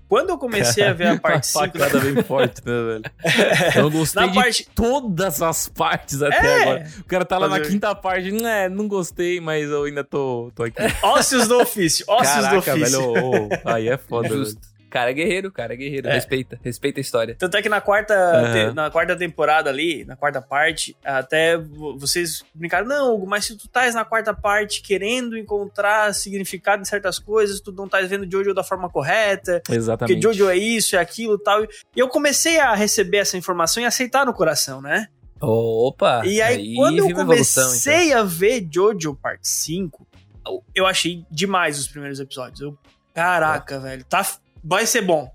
Quando 0.09 0.31
eu 0.31 0.39
comecei 0.39 0.83
a 0.83 0.93
ver 0.93 1.07
a 1.07 1.17
parte 1.21 1.47
5 1.47 1.79
Facada 1.79 2.01
bem 2.01 2.21
forte, 2.25 2.61
né, 2.67 2.73
velho? 2.83 3.03
Eu 3.77 3.89
gostei 3.89 4.21
Na 4.23 4.27
de 4.27 4.35
parte. 4.35 4.69
todas 4.75 5.41
as 5.41 5.69
partes 5.69 6.21
até 6.21 6.45
É. 6.45 6.63
agora. 6.63 6.91
O 6.99 7.05
cara 7.05 7.25
tá 7.25 7.39
lá 7.39 7.47
na 7.49 7.61
quinta 7.61 7.95
parte, 7.95 8.33
né, 8.33 8.69
não 8.69 8.89
gostei, 8.89 9.41
mas 9.41 9.71
eu 9.71 9.85
ainda 9.85 10.03
tô, 10.03 10.51
tô 10.53 10.65
aqui. 10.65 10.83
Ósseos 11.01 11.47
do 11.47 11.61
ofício. 11.61 12.05
Ósseos 12.09 12.45
do 12.49 12.61
Caraca, 12.61 12.75
ofício. 12.75 13.13
velho, 13.13 13.25
ô, 13.25 13.47
ô, 13.47 13.49
aí 13.67 13.89
é 13.89 13.97
foda. 13.97 14.27
Justo. 14.31 14.61
Cara 14.91 15.11
é 15.11 15.15
guerreiro, 15.15 15.53
cara 15.53 15.73
é 15.73 15.77
guerreiro. 15.77 16.09
É. 16.09 16.15
Respeita, 16.15 16.59
respeita 16.63 16.99
a 16.99 17.03
história. 17.03 17.37
Tanto 17.39 17.57
é 17.57 17.63
que 17.63 17.69
na 17.69 17.81
quarta, 17.81 18.13
Aham. 18.13 18.53
te- 18.71 18.75
na 18.75 18.91
quarta 18.91 19.17
temporada 19.17 19.71
ali, 19.71 20.05
na 20.05 20.17
quarta 20.17 20.43
parte, 20.43 20.97
até 21.05 21.57
vo- 21.57 21.97
vocês 21.97 22.43
brincaram, 22.53 22.87
não, 22.89 23.15
Hugo, 23.15 23.27
mas 23.27 23.45
se 23.47 23.57
tu 23.57 23.67
estás 23.67 23.95
na 23.95 24.05
quarta 24.05 24.35
parte 24.35 24.83
querendo 24.83 25.39
encontrar 25.39 26.13
significado 26.15 26.83
em 26.83 26.85
certas 26.85 27.19
coisas, 27.19 27.61
tu 27.61 27.71
não 27.73 27.85
estás 27.87 28.11
vendo 28.11 28.31
Jojo 28.31 28.53
da 28.53 28.65
forma 28.65 28.91
correta, 28.91 29.63
Exatamente. 29.71 30.21
porque 30.21 30.35
Jojo 30.35 30.51
é 30.51 30.57
isso, 30.57 30.97
é 30.97 30.99
aquilo 30.99 31.37
e 31.37 31.43
tal. 31.43 31.63
E 31.63 31.69
eu 31.97 32.09
comecei 32.09 32.59
a 32.59 32.75
receber 32.75 33.19
essa 33.19 33.37
informação 33.37 33.83
e 33.83 33.87
aceitar 33.87 34.27
no 34.27 34.35
coração, 34.35 34.83
né? 34.83 35.07
Opa! 35.41 36.23
E 36.27 36.43
aí, 36.43 36.75
quando 36.75 36.99
eu 36.99 37.09
evolução, 37.11 37.65
comecei 37.65 38.09
então. 38.09 38.21
a 38.21 38.25
ver 38.25 38.69
Jojo 38.71 39.15
parte 39.15 39.49
5, 39.49 40.07
eu- 40.47 40.65
eu 40.75 40.87
achei 40.87 41.25
demais 41.31 41.79
os 41.79 41.89
primeiros 41.89 42.21
episódios. 42.21 42.61
Eu, 42.61 42.77
caraca, 43.15 43.79
velho, 43.79 44.05
tá, 44.05 44.27
vai 44.63 44.87
ser 44.87 45.03
bom. 45.03 45.31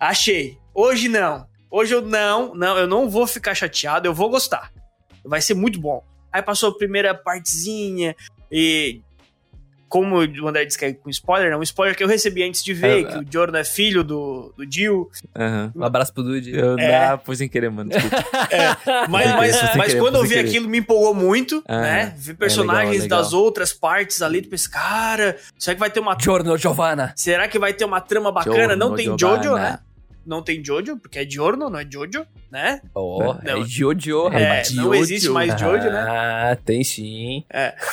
Achei. 0.00 0.58
Hoje 0.74 1.08
não. 1.08 1.46
Hoje 1.70 1.94
eu 1.94 2.02
não, 2.02 2.54
não, 2.54 2.78
eu 2.78 2.86
não 2.86 3.08
vou 3.08 3.26
ficar 3.26 3.54
chateado, 3.54 4.06
eu 4.06 4.14
vou 4.14 4.30
gostar. 4.30 4.72
Vai 5.24 5.40
ser 5.40 5.54
muito 5.54 5.80
bom. 5.80 6.02
Aí 6.32 6.42
passou 6.42 6.70
a 6.70 6.76
primeira 6.76 7.14
partezinha 7.14 8.14
e 8.50 9.00
como 9.96 10.16
o 10.18 10.48
André 10.48 10.64
disse 10.66 10.78
que 10.78 10.84
é 10.84 10.92
com 10.92 11.08
spoiler, 11.08 11.50
né? 11.50 11.56
Um 11.56 11.62
spoiler 11.62 11.96
que 11.96 12.04
eu 12.04 12.08
recebi 12.08 12.42
antes 12.42 12.62
de 12.62 12.74
ver, 12.74 13.00
É, 13.00 13.04
que 13.04 13.18
o 13.18 13.26
Jordan 13.32 13.58
é 13.60 13.64
filho 13.64 14.04
do, 14.04 14.52
do 14.56 14.70
Jill. 14.70 15.10
Aham. 15.34 15.72
Um 15.74 15.82
abraço 15.84 16.12
pro 16.12 16.22
Dude. 16.22 16.54
Eu, 16.54 16.78
É. 16.78 16.96
Ah, 17.06 17.18
foi 17.22 17.34
sem 17.36 17.48
querer, 17.48 17.70
mano. 17.70 17.88
Desculpa. 17.90 18.16
Mas, 19.08 19.32
mas, 19.34 19.62
mas 19.76 19.86
querer, 19.86 20.00
quando 20.00 20.16
eu 20.16 20.22
vi 20.22 20.34
querer. 20.34 20.48
aquilo, 20.48 20.68
me 20.68 20.78
empolgou 20.78 21.14
muito, 21.14 21.62
Ah, 21.66 21.80
né? 21.80 22.14
Ver 22.16 22.34
personagens 22.34 23.02
legal, 23.02 23.22
das 23.22 23.32
outras 23.32 23.72
partes 23.72 24.20
ali, 24.22 24.42
tu 24.42 24.48
pensa, 24.48 24.68
cara, 24.70 25.36
será 25.58 25.74
que 25.74 25.80
vai 25.80 25.90
ter 25.90 26.00
uma. 26.00 26.16
Giorno 26.20 26.56
Giovanna. 26.56 27.12
Será 27.16 27.48
que 27.48 27.58
vai 27.58 27.72
ter 27.72 27.84
uma 27.84 28.00
trama 28.00 28.30
bacana? 28.32 28.56
Giorno, 28.56 28.76
não 28.76 28.94
tem 28.94 29.06
Giovanna. 29.18 29.42
Jojo, 29.42 29.54
né? 29.56 29.78
Não 30.26 30.42
tem 30.42 30.62
Jojo, 30.64 30.96
porque 30.98 31.20
é 31.20 31.24
Giorno, 31.28 31.70
não 31.70 31.78
é 31.78 31.86
Jojo, 31.88 32.26
né? 32.50 32.80
Oh, 32.94 33.32
Não. 33.44 33.62
é 33.62 33.64
Jojo. 33.64 34.26
É, 34.32 34.42
rapaz. 34.44 34.74
não 34.74 34.84
Jojo. 34.84 35.00
existe 35.00 35.28
mais 35.28 35.58
Jojo, 35.60 35.84
né? 35.88 36.00
Ah, 36.08 36.58
tem 36.64 36.82
sim. 36.82 37.44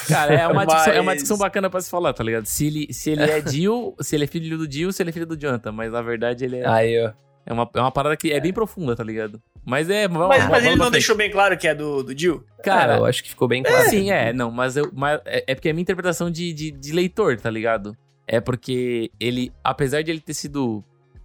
Cara, 0.08 0.34
é 0.34 0.48
uma, 0.48 0.66
discussão, 0.66 0.94
é 0.94 0.98
uma 1.00 1.04
Mas- 1.12 1.16
discussão 1.22 1.38
bacana 1.38 1.70
pra 1.70 1.80
se 1.82 1.90
falar, 1.90 2.12
tá 2.14 2.24
ligado? 2.24 2.46
Se 2.46 2.68
ele, 2.68 2.88
se 2.92 3.12
ele 3.12 3.24
é 3.24 3.46
Jill, 3.48 3.96
se 4.02 4.16
ele 4.16 4.24
é 4.24 4.28
filho 4.28 4.58
do 4.58 4.72
Jill, 4.72 4.92
se 4.92 5.04
ele 5.04 5.10
é 5.12 5.14
filho 5.14 5.26
do 5.28 5.38
Jonathan. 5.38 5.72
Mas 5.72 5.92
na 5.92 6.02
verdade 6.02 6.44
ele 6.46 6.58
é, 6.58 6.68
Aí, 6.68 7.00
ó. 7.06 7.12
é, 7.46 7.54
uma, 7.54 7.70
é 7.76 7.80
uma 7.80 7.92
parada 7.92 8.18
que 8.18 8.32
é 8.32 8.40
bem 8.40 8.52
profunda, 8.54 8.96
tá 8.96 9.04
ligado? 9.04 9.42
Mas 9.66 9.90
é. 9.90 10.08
Vamos, 10.08 10.28
Mas, 10.28 10.38
vamos 10.40 10.52
mas 10.52 10.66
ele 10.66 10.76
não 10.76 10.86
frente. 10.86 10.92
deixou 10.94 11.16
bem 11.16 11.32
claro 11.32 11.58
que 11.58 11.68
é 11.68 11.76
do, 11.76 12.04
do 12.04 12.18
Jill. 12.18 12.44
Cara, 12.64 12.80
Cara, 12.88 12.98
eu 12.98 13.06
acho 13.06 13.24
que 13.24 13.30
ficou 13.30 13.48
bem 13.48 13.62
claro. 13.64 13.90
Sim, 13.90 14.12
é, 14.12 14.34
não, 14.34 14.50
mas, 14.52 14.76
eu, 14.76 14.90
mas 14.94 15.22
é, 15.26 15.44
é 15.48 15.56
porque 15.56 15.68
é 15.70 15.72
a 15.72 15.74
minha 15.74 15.84
interpretação 15.84 16.30
de, 16.32 16.52
de, 16.52 16.72
de 16.72 16.92
leitor, 16.92 17.40
tá 17.40 17.50
ligado? 17.50 17.96
É 18.28 18.40
porque 18.42 19.12
ele, 19.20 19.52
apesar 19.64 20.02
de 20.02 20.10
ele 20.12 20.20
ter 20.22 20.34
sido 20.34 20.84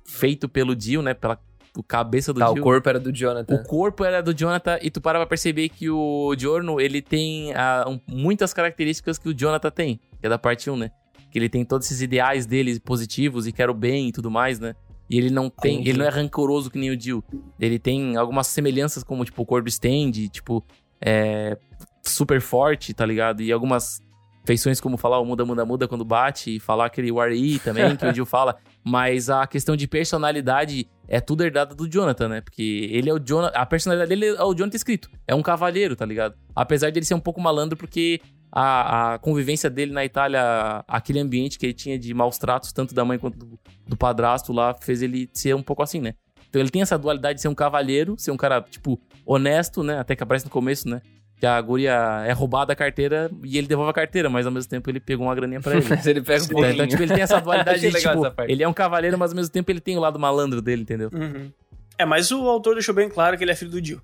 feito 0.09 0.49
pelo 0.49 0.79
Jill, 0.79 1.03
né, 1.03 1.15
pela 1.15 1.39
o 1.77 1.83
cabeça 1.83 2.33
do 2.33 2.41
Tá, 2.41 2.51
o 2.51 2.55
Jill, 2.55 2.63
corpo 2.65 2.89
era 2.89 2.99
do 2.99 3.11
o 3.11 3.13
Jonathan. 3.13 3.63
corpo 3.63 4.03
era 4.05 4.21
do 4.21 4.35
Jonathan 4.35 4.79
e 4.83 4.91
tu 4.91 5.01
para 5.01 5.19
pra 5.21 5.27
perceber 5.27 5.69
que 5.69 5.89
o 5.89 6.35
Giorno, 6.37 6.81
ele 6.81 7.01
tem 7.01 7.53
ah, 7.55 7.85
um- 7.87 8.01
muitas 8.09 8.53
características 8.53 9.17
que 9.19 9.29
o 9.29 9.35
Jonathan 9.35 9.71
tem, 9.71 10.01
que 10.19 10.27
é 10.27 10.29
da 10.29 10.39
parte 10.39 10.69
1, 10.69 10.77
né? 10.77 10.91
Que 11.31 11.39
ele 11.39 11.49
tem 11.49 11.65
todos 11.65 11.87
esses 11.87 12.01
ideais 12.01 12.47
dele 12.47 12.81
positivos 12.81 13.47
e 13.47 13.53
quer 13.53 13.71
o 13.71 13.75
bem 13.75 14.09
e 14.09 14.13
tudo 14.13 14.29
mais, 14.31 14.59
né? 14.59 14.75
E 15.09 15.19
ele 15.19 15.31
não 15.31 15.49
tem, 15.49 15.75
Entendi. 15.75 15.91
ele 15.91 15.99
não 15.99 16.07
é 16.07 16.09
rancoroso 16.09 16.69
que 16.71 16.79
nem 16.79 16.91
o 16.91 17.01
Jill. 17.01 17.23
Ele 17.61 17.79
tem 17.79 18.17
algumas 18.17 18.47
semelhanças 18.49 19.05
como, 19.05 19.25
tipo, 19.25 19.41
o 19.43 19.47
corpo 19.47 19.69
stand, 19.69 20.11
tipo, 20.33 20.65
é, 21.01 21.57
super 22.03 22.41
forte, 22.41 22.93
tá 22.93 23.07
ligado? 23.07 23.41
E 23.41 23.53
algumas 23.53 24.03
feições 24.49 24.81
como 24.81 24.97
falar 24.97 25.21
o 25.21 25.27
muda, 25.27 25.45
muda, 25.45 25.63
muda 25.67 25.87
quando 25.87 26.07
bate, 26.07 26.57
e 26.57 26.59
falar 26.59 26.87
aquele 26.87 27.13
Wari 27.13 27.59
também, 27.59 27.95
que 27.95 28.07
o 28.07 28.15
Jill 28.15 28.25
fala. 28.25 28.57
Mas 28.83 29.29
a 29.29 29.47
questão 29.47 29.77
de 29.77 29.87
personalidade 29.87 30.89
é 31.07 31.21
tudo 31.21 31.45
herdado 31.45 31.75
do 31.75 31.87
Jonathan, 31.87 32.29
né? 32.29 32.41
Porque 32.41 32.89
ele 32.91 33.11
é 33.11 33.13
o 33.13 33.19
Jonathan. 33.19 33.55
A 33.55 33.67
personalidade 33.67 34.09
dele 34.09 34.35
é 34.35 34.43
o 34.43 34.55
Jonathan 34.55 34.77
escrito. 34.77 35.11
É 35.27 35.35
um 35.35 35.43
cavalheiro, 35.43 35.95
tá 35.95 36.07
ligado? 36.07 36.35
Apesar 36.57 36.89
de 36.89 36.99
ele 36.99 37.05
ser 37.05 37.13
um 37.13 37.21
pouco 37.21 37.39
malandro, 37.43 37.77
porque 37.77 38.23
a, 38.51 39.15
a 39.15 39.19
convivência 39.19 39.69
dele 39.69 39.93
na 39.93 40.03
Itália, 40.03 40.83
aquele 40.89 41.21
ambiente 41.21 41.59
que 41.59 41.67
ele 41.67 41.75
tinha 41.75 41.99
de 41.99 42.15
maus 42.15 42.39
tratos, 42.39 42.73
tanto 42.73 42.95
da 42.95 43.05
mãe 43.05 43.19
quanto 43.19 43.39
do, 43.39 43.61
do 43.87 43.97
padrasto 43.99 44.51
lá, 44.51 44.75
fez 44.81 45.03
ele 45.03 45.29
ser 45.35 45.55
um 45.55 45.63
pouco 45.63 45.83
assim, 45.83 46.01
né? 46.01 46.15
Então 46.49 46.63
ele 46.63 46.71
tem 46.71 46.81
essa 46.81 46.97
dualidade 46.97 47.37
de 47.37 47.43
ser 47.43 47.49
um 47.49 47.55
cavalheiro, 47.55 48.15
ser 48.17 48.31
um 48.31 48.37
cara, 48.39 48.63
tipo, 48.63 48.99
honesto, 49.27 49.83
né? 49.83 49.99
Até 49.99 50.17
que 50.17 50.23
aparece 50.23 50.47
no 50.47 50.51
começo, 50.51 50.89
né? 50.89 51.03
Que 51.39 51.47
a 51.47 51.61
guria 51.61 52.25
é 52.27 52.33
roubada 52.33 52.73
a 52.73 52.77
carteira 52.77 53.31
e 53.45 53.57
ele 53.59 53.67
devolve 53.69 53.91
a 53.91 53.95
carteira, 53.95 54.29
mas 54.29 54.45
ao 54.45 54.51
mesmo 54.53 54.69
tempo 54.69 54.91
ele 54.91 54.99
pegou 54.99 55.27
uma 55.27 55.35
graninha 55.35 55.61
pra 55.61 55.77
ele. 55.77 55.87
Mas 55.89 56.05
ele 56.07 56.21
pega 56.21 56.43
um 56.43 56.45
então, 56.47 56.55
pouquinho. 56.57 56.75
então, 56.75 56.87
tipo, 56.89 57.03
ele 57.03 57.15
tem 57.15 57.23
essa 57.23 57.41
dualidade 57.41 57.79
de, 57.81 57.91
legal 57.91 58.25
tipo, 58.25 58.43
ele 58.43 58.63
é 58.63 58.69
um 58.69 58.73
cavaleiro, 58.73 59.17
mas 59.17 59.31
ao 59.31 59.37
mesmo 59.37 59.53
tempo 59.53 59.71
ele 59.71 59.81
tem 59.81 59.97
o 59.97 60.01
lado 60.01 60.19
malandro 60.19 60.61
dele, 60.61 60.83
entendeu? 60.83 61.11
Uhum. 61.13 61.53
É, 61.97 62.05
mas 62.05 62.31
o 62.31 62.49
autor 62.49 62.75
deixou 62.75 62.95
bem 62.95 63.09
claro 63.09 63.37
que 63.37 63.43
ele 63.45 63.51
é 63.51 63.55
filho 63.57 63.71
do 63.71 63.81
Dio. 63.81 64.01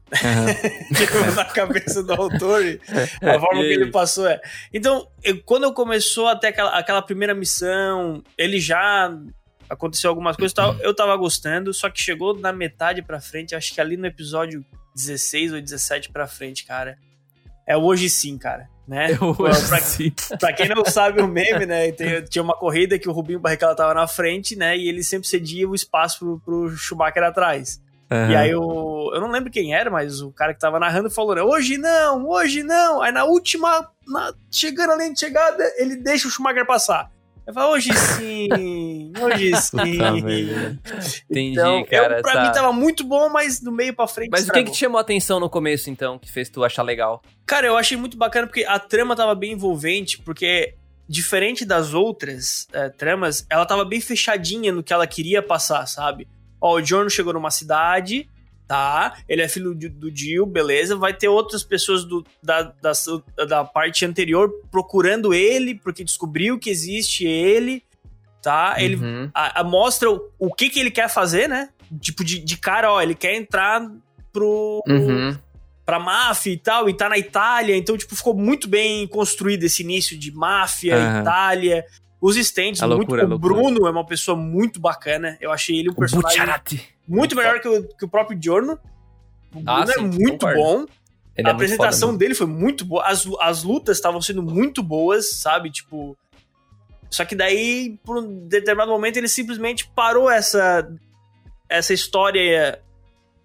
Tipo, 0.96 1.30
na 1.36 1.44
cabeça 1.44 2.02
do 2.02 2.12
autor, 2.12 2.62
a 3.22 3.38
forma 3.40 3.60
que 3.62 3.66
ele 3.72 3.90
passou 3.90 4.26
é. 4.26 4.40
Então, 4.72 5.06
eu- 5.22 5.40
quando 5.44 5.64
eu 5.64 5.72
começou 5.72 6.26
até 6.28 6.48
aquela, 6.48 6.70
aquela 6.76 7.02
primeira 7.02 7.34
missão, 7.34 8.22
ele 8.38 8.58
já 8.60 9.12
aconteceu 9.68 10.10
algumas 10.10 10.36
coisas 10.36 10.52
e 10.52 10.56
tal, 10.56 10.74
eu 10.80 10.94
tava 10.94 11.16
gostando, 11.16 11.72
só 11.72 11.88
que 11.88 12.00
chegou 12.00 12.36
na 12.38 12.52
metade 12.52 13.00
pra 13.02 13.20
frente, 13.20 13.54
acho 13.54 13.72
que 13.72 13.80
ali 13.80 13.96
no 13.96 14.06
episódio 14.06 14.64
16 14.96 15.52
ou 15.52 15.60
17 15.60 16.10
pra 16.10 16.26
frente, 16.26 16.64
cara. 16.64 16.96
É 17.66 17.76
hoje 17.76 18.08
sim, 18.10 18.36
cara. 18.38 18.68
Né? 18.86 19.16
Pra- 19.36 19.50
acho 19.50 19.68
pra, 19.68 19.78
assim. 19.78 20.12
Pra 20.38 20.52
quem 20.52 20.68
não 20.68 20.84
sabe 20.84 21.22
o 21.22 21.26
meme, 21.26 21.64
né? 21.64 21.90
tem- 21.92 22.22
tinha 22.24 22.42
uma 22.42 22.54
corrida 22.54 22.98
que 22.98 23.08
o 23.08 23.12
Rubinho 23.12 23.40
Barrichello 23.40 23.74
tava 23.74 23.94
na 23.94 24.06
frente, 24.06 24.54
né? 24.54 24.76
E 24.76 24.88
ele 24.88 25.02
sempre 25.02 25.26
cedia 25.26 25.66
o 25.68 25.74
espaço 25.74 26.18
pro, 26.18 26.40
pro 26.40 26.76
Schumacher 26.76 27.22
atrás. 27.22 27.80
E 28.30 28.36
aí 28.36 28.54
o. 28.54 29.10
Eu 29.14 29.20
não 29.22 29.30
lembro 29.30 29.50
quem 29.50 29.74
era, 29.74 29.90
mas 29.90 30.20
o 30.20 30.30
cara 30.30 30.52
que 30.52 30.60
tava 30.60 30.78
narrando 30.78 31.10
falou, 31.10 31.34
né? 31.34 31.42
Hoje 31.42 31.78
não, 31.78 32.28
hoje 32.28 32.62
não. 32.62 33.00
Aí 33.00 33.10
na 33.10 33.24
última. 33.24 33.88
na- 34.06 34.34
chegando 34.52 34.92
a 34.92 34.96
linha 34.96 35.12
de 35.14 35.18
chegada, 35.18 35.64
ele 35.78 35.96
deixa 35.96 36.28
o 36.28 36.30
Schumacher 36.30 36.66
passar. 36.66 37.10
Eu 37.46 37.52
falo, 37.52 37.72
hoje 37.74 37.92
sim, 37.92 39.12
hoje 39.20 39.52
sim. 39.60 39.98
Entendi, 41.30 41.52
Então, 41.52 41.80
eu- 41.80 41.86
cara. 41.86 42.22
pra 42.22 42.32
tá. 42.32 42.42
mim 42.46 42.52
tava 42.52 42.72
muito 42.72 43.04
bom, 43.04 43.28
mas 43.28 43.60
do 43.60 43.70
meio 43.70 43.94
pra 43.94 44.06
frente. 44.06 44.30
Mas 44.30 44.48
o 44.48 44.52
que, 44.52 44.64
que 44.64 44.70
te 44.72 44.78
chamou 44.78 44.98
a 44.98 45.02
atenção 45.02 45.38
no 45.38 45.50
começo, 45.50 45.90
então, 45.90 46.18
que 46.18 46.30
fez 46.32 46.48
tu 46.48 46.64
achar 46.64 46.82
legal? 46.82 47.22
Cara, 47.44 47.66
eu 47.66 47.76
achei 47.76 47.96
muito 47.98 48.16
bacana 48.16 48.46
porque 48.46 48.64
a 48.64 48.78
trama 48.78 49.14
tava 49.14 49.34
bem 49.34 49.52
envolvente, 49.52 50.18
porque 50.22 50.74
diferente 51.06 51.66
das 51.66 51.92
outras 51.92 52.66
eh, 52.72 52.88
tramas, 52.88 53.46
ela 53.50 53.66
tava 53.66 53.84
bem 53.84 54.00
fechadinha 54.00 54.72
no 54.72 54.82
que 54.82 54.92
ela 54.92 55.06
queria 55.06 55.42
passar, 55.42 55.86
sabe? 55.86 56.26
Ó, 56.58 56.76
o 56.76 56.80
John 56.80 57.10
chegou 57.10 57.34
numa 57.34 57.50
cidade, 57.50 58.26
tá? 58.66 59.16
Ele 59.28 59.42
é 59.42 59.48
filho 59.48 59.74
do, 59.74 59.88
do 59.88 60.14
Jill, 60.16 60.46
beleza. 60.46 60.96
Vai 60.96 61.12
ter 61.14 61.28
outras 61.28 61.62
pessoas 61.62 62.04
do, 62.04 62.24
da, 62.42 62.62
da, 62.80 62.92
da 63.46 63.64
parte 63.64 64.04
anterior 64.04 64.50
procurando 64.70 65.34
ele, 65.34 65.74
porque 65.74 66.02
descobriu 66.04 66.58
que 66.58 66.70
existe 66.70 67.26
ele, 67.26 67.82
tá? 68.42 68.76
Ele 68.78 68.96
Uhum. 68.96 69.30
a- 69.34 69.60
a- 69.60 69.64
mostra 69.64 70.10
o, 70.10 70.30
o 70.38 70.52
que 70.52 70.70
que 70.70 70.80
ele 70.80 70.90
quer 70.90 71.08
fazer, 71.08 71.48
né? 71.48 71.68
Tipo, 72.00 72.24
de, 72.24 72.38
de 72.38 72.56
cara, 72.56 72.90
ó, 72.92 73.00
ele 73.02 73.14
quer 73.14 73.34
entrar 73.34 73.86
pro, 74.32 74.82
Uhum. 74.88 75.36
pra 75.84 75.98
máfia 76.00 76.52
e 76.52 76.56
tal, 76.56 76.88
e 76.88 76.94
tá 76.94 77.08
na 77.08 77.18
Itália, 77.18 77.76
então, 77.76 77.96
tipo, 77.96 78.16
ficou 78.16 78.34
muito 78.34 78.66
bem 78.66 79.06
construído 79.06 79.64
esse 79.64 79.82
início 79.82 80.18
de 80.18 80.32
máfia, 80.32 80.96
Aham. 80.96 81.20
Itália. 81.20 81.84
Os 82.26 82.38
stands, 82.38 82.82
A 82.82 82.86
muito, 82.86 83.00
loucura, 83.00 83.26
o 83.26 83.28
loucura. 83.28 83.54
Bruno 83.54 83.86
é 83.86 83.90
uma 83.90 84.06
pessoa 84.06 84.34
muito 84.34 84.80
bacana. 84.80 85.36
Eu 85.42 85.52
achei 85.52 85.78
ele 85.78 85.90
um 85.90 85.94
personagem 85.94 86.40
muito 87.06 87.36
melhor 87.36 87.60
que 87.60 87.68
o, 87.68 87.86
que 87.86 88.04
o 88.06 88.08
próprio 88.08 88.40
Giorno. 88.42 88.78
O 89.54 89.60
Bruno 89.60 89.70
Ah, 89.70 89.84
é 89.86 89.92
sim, 89.92 90.00
muito 90.00 90.46
concordo. 90.46 90.58
bom. 90.58 90.74
Ele 90.80 90.86
a 90.86 90.86
é 90.86 91.42
muito 91.42 91.48
apresentação 91.50 92.08
foda 92.08 92.18
dele 92.18 92.34
foi 92.34 92.46
muito 92.46 92.82
boa. 92.82 93.04
As, 93.04 93.26
as 93.40 93.62
lutas 93.62 93.98
estavam 93.98 94.22
sendo 94.22 94.42
muito 94.42 94.82
boas, 94.82 95.34
sabe? 95.34 95.70
Tipo. 95.70 96.16
Só 97.10 97.26
que 97.26 97.34
daí, 97.36 97.98
por 98.02 98.16
um 98.16 98.48
determinado 98.48 98.90
momento, 98.90 99.18
ele 99.18 99.28
simplesmente 99.28 99.86
parou 99.94 100.30
essa, 100.30 100.90
essa 101.68 101.92
história 101.92 102.80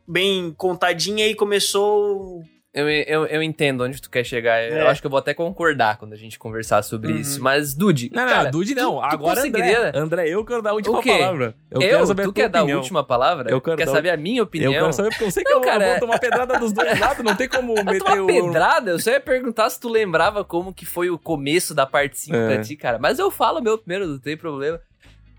bem 0.08 0.54
contadinha 0.58 1.28
e 1.28 1.36
começou. 1.36 2.44
Eu, 2.72 2.88
eu, 2.88 3.26
eu 3.26 3.42
entendo 3.42 3.84
onde 3.84 4.00
tu 4.00 4.12
quer 4.12 4.24
chegar. 4.24 4.62
Eu 4.64 4.78
É. 4.86 4.88
acho 4.90 5.02
que 5.02 5.08
eu 5.08 5.10
vou 5.10 5.18
até 5.18 5.34
concordar 5.34 5.98
quando 5.98 6.14
a 6.14 6.16
gente 6.16 6.38
conversar 6.38 6.84
sobre 6.84 7.12
Uhum. 7.14 7.18
isso. 7.20 7.42
Mas, 7.42 7.74
Dude, 7.74 8.12
Não, 8.14 8.24
não, 8.24 8.30
cara, 8.32 8.52
Dude 8.52 8.76
não. 8.76 8.92
tu 8.98 9.02
Agora 9.02 9.36
conseguiria- 9.38 9.88
André. 9.88 10.00
André, 10.00 10.30
eu 10.30 10.46
quero 10.46 10.62
dar 10.62 10.70
a 10.70 10.74
última 10.74 11.00
O 11.00 11.02
quê? 11.02 11.18
palavra. 11.18 11.56
Eu, 11.72 11.82
Eu? 11.82 11.90
quero 11.90 12.06
saber 12.06 12.24
tu 12.26 12.34
quer 12.34 12.48
dar 12.48 12.60
a 12.60 12.62
opinião. 12.62 12.80
última 12.80 13.04
palavra? 13.04 13.50
Eu 13.50 13.60
quero 13.60 13.76
quer 13.76 13.86
dar- 13.88 13.92
saber 13.92 14.12
a 14.12 14.18
minha 14.18 14.44
opinião? 14.44 14.72
Eu 14.72 14.82
quero 14.82 14.94
saber 14.94 15.10
porque 15.10 15.24
eu 15.24 15.32
sei 15.32 15.44
que 15.44 15.50
Não, 15.50 15.58
eu 15.58 15.64
cara, 15.64 15.86
vou 15.86 15.96
é- 15.96 16.00
tomar 16.00 16.20
pedrada 16.20 16.60
dos 16.60 16.72
dois 16.72 17.00
lados, 17.00 17.26
não 17.26 17.36
tem 17.36 17.50
como 17.50 17.74
tu 17.74 17.84
meter 17.86 18.04
uma 18.04 18.22
o... 18.22 18.28
pedrada? 18.28 18.92
Eu 18.92 19.00
só 19.00 19.10
ia 19.10 19.20
perguntar 19.20 19.68
se 19.72 19.80
tu 19.80 19.90
lembrava 19.90 20.46
como 20.46 20.72
que 20.72 20.86
foi 20.86 21.10
o 21.10 21.18
começo 21.18 21.74
da 21.74 21.88
parte 21.88 22.20
5 22.20 22.38
É. 22.38 22.54
pra 22.56 22.62
ti, 22.64 22.76
cara. 22.76 23.00
Mas 23.00 23.18
eu 23.18 23.32
falo 23.32 23.62
meu 23.64 23.80
primeiro, 23.80 24.06
não 24.06 24.20
tem 24.20 24.38
problema. 24.38 24.80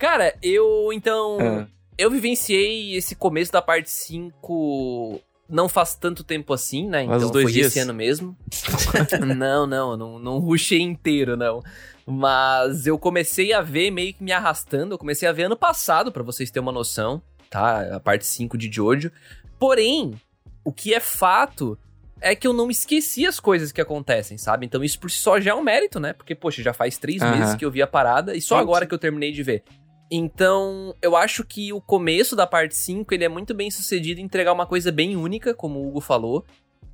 Cara, 0.01 0.35
eu, 0.43 0.91
então... 0.93 1.39
É. 1.41 1.67
Eu 1.97 2.11
vivenciei 2.11 2.97
esse 2.97 3.15
começo 3.15 3.53
da 3.53 3.61
parte 3.63 3.89
5 3.91 5.21
não 5.51 5.69
faz 5.69 5.95
tanto 5.95 6.23
tempo 6.23 6.53
assim, 6.53 6.89
né? 6.89 7.03
Então 7.05 7.17
uns 7.17 7.31
dois 7.31 7.45
foi 7.45 7.53
dias. 7.53 7.67
esse 7.69 7.81
ano 7.81 7.93
mesmo. 7.93 8.37
não, 9.37 9.67
não, 9.67 9.97
não, 9.97 10.19
não 10.19 10.39
rushei 10.39 10.81
inteiro, 10.81 11.37
não. 11.37 11.63
Mas 12.07 12.87
eu 12.87 12.99
comecei 12.99 13.53
a 13.53 13.61
ver 13.61 13.91
meio 13.91 14.15
que 14.15 14.23
me 14.23 14.33
arrastando. 14.33 14.95
Eu 14.95 14.99
comecei 14.99 15.29
a 15.29 15.33
ver 15.33 15.45
ano 15.45 15.57
passado, 15.57 16.11
pra 16.11 16.23
vocês 16.23 16.51
terem 16.51 16.65
uma 16.67 16.73
noção, 16.73 17.21
tá? 17.49 17.97
A 17.97 18.01
parte 18.01 18.27
5 18.27 18.57
de 18.57 18.71
Jojo. 18.73 19.11
Porém, 19.59 20.15
o 20.65 20.73
que 20.73 20.95
é 20.95 21.01
fato 21.01 21.79
é 22.21 22.35
que 22.35 22.47
eu 22.47 22.53
não 22.53 22.71
esqueci 22.71 23.27
as 23.27 23.41
coisas 23.41 23.73
que 23.73 23.81
acontecem, 23.81 24.37
sabe? 24.37 24.67
Então 24.67 24.85
isso 24.85 24.99
por 24.99 25.11
si 25.11 25.19
só 25.19 25.41
já 25.41 25.53
é 25.53 25.55
um 25.55 25.63
mérito, 25.63 25.99
né? 25.99 26.13
Porque, 26.13 26.35
poxa, 26.35 26.63
já 26.63 26.73
faz 26.73 26.99
três 26.99 27.23
Aham. 27.23 27.37
meses 27.39 27.55
que 27.55 27.65
eu 27.65 27.71
vi 27.71 27.83
a 27.83 27.87
parada 27.87 28.37
e 28.37 28.41
só 28.41 28.57
Sim, 28.57 28.63
agora 28.63 28.87
que 28.87 28.95
eu 28.95 28.99
terminei 28.99 29.33
de 29.33 29.43
ver. 29.43 29.63
Então, 30.11 30.95
eu 31.01 31.17
acho 31.17 31.45
que 31.45 31.73
o 31.73 31.81
começo 31.81 32.35
da 32.35 32.47
parte 32.47 32.75
5, 32.75 33.15
ele 33.15 33.25
é 33.25 33.29
muito 33.29 33.55
bem 33.55 33.71
sucedido 33.71 34.21
em 34.21 34.25
entregar 34.25 34.53
uma 34.53 34.67
coisa 34.67 34.91
bem 34.91 35.17
única, 35.17 35.55
como 35.55 35.79
o 35.79 35.89
Hugo 35.89 36.01
falou. 36.01 36.45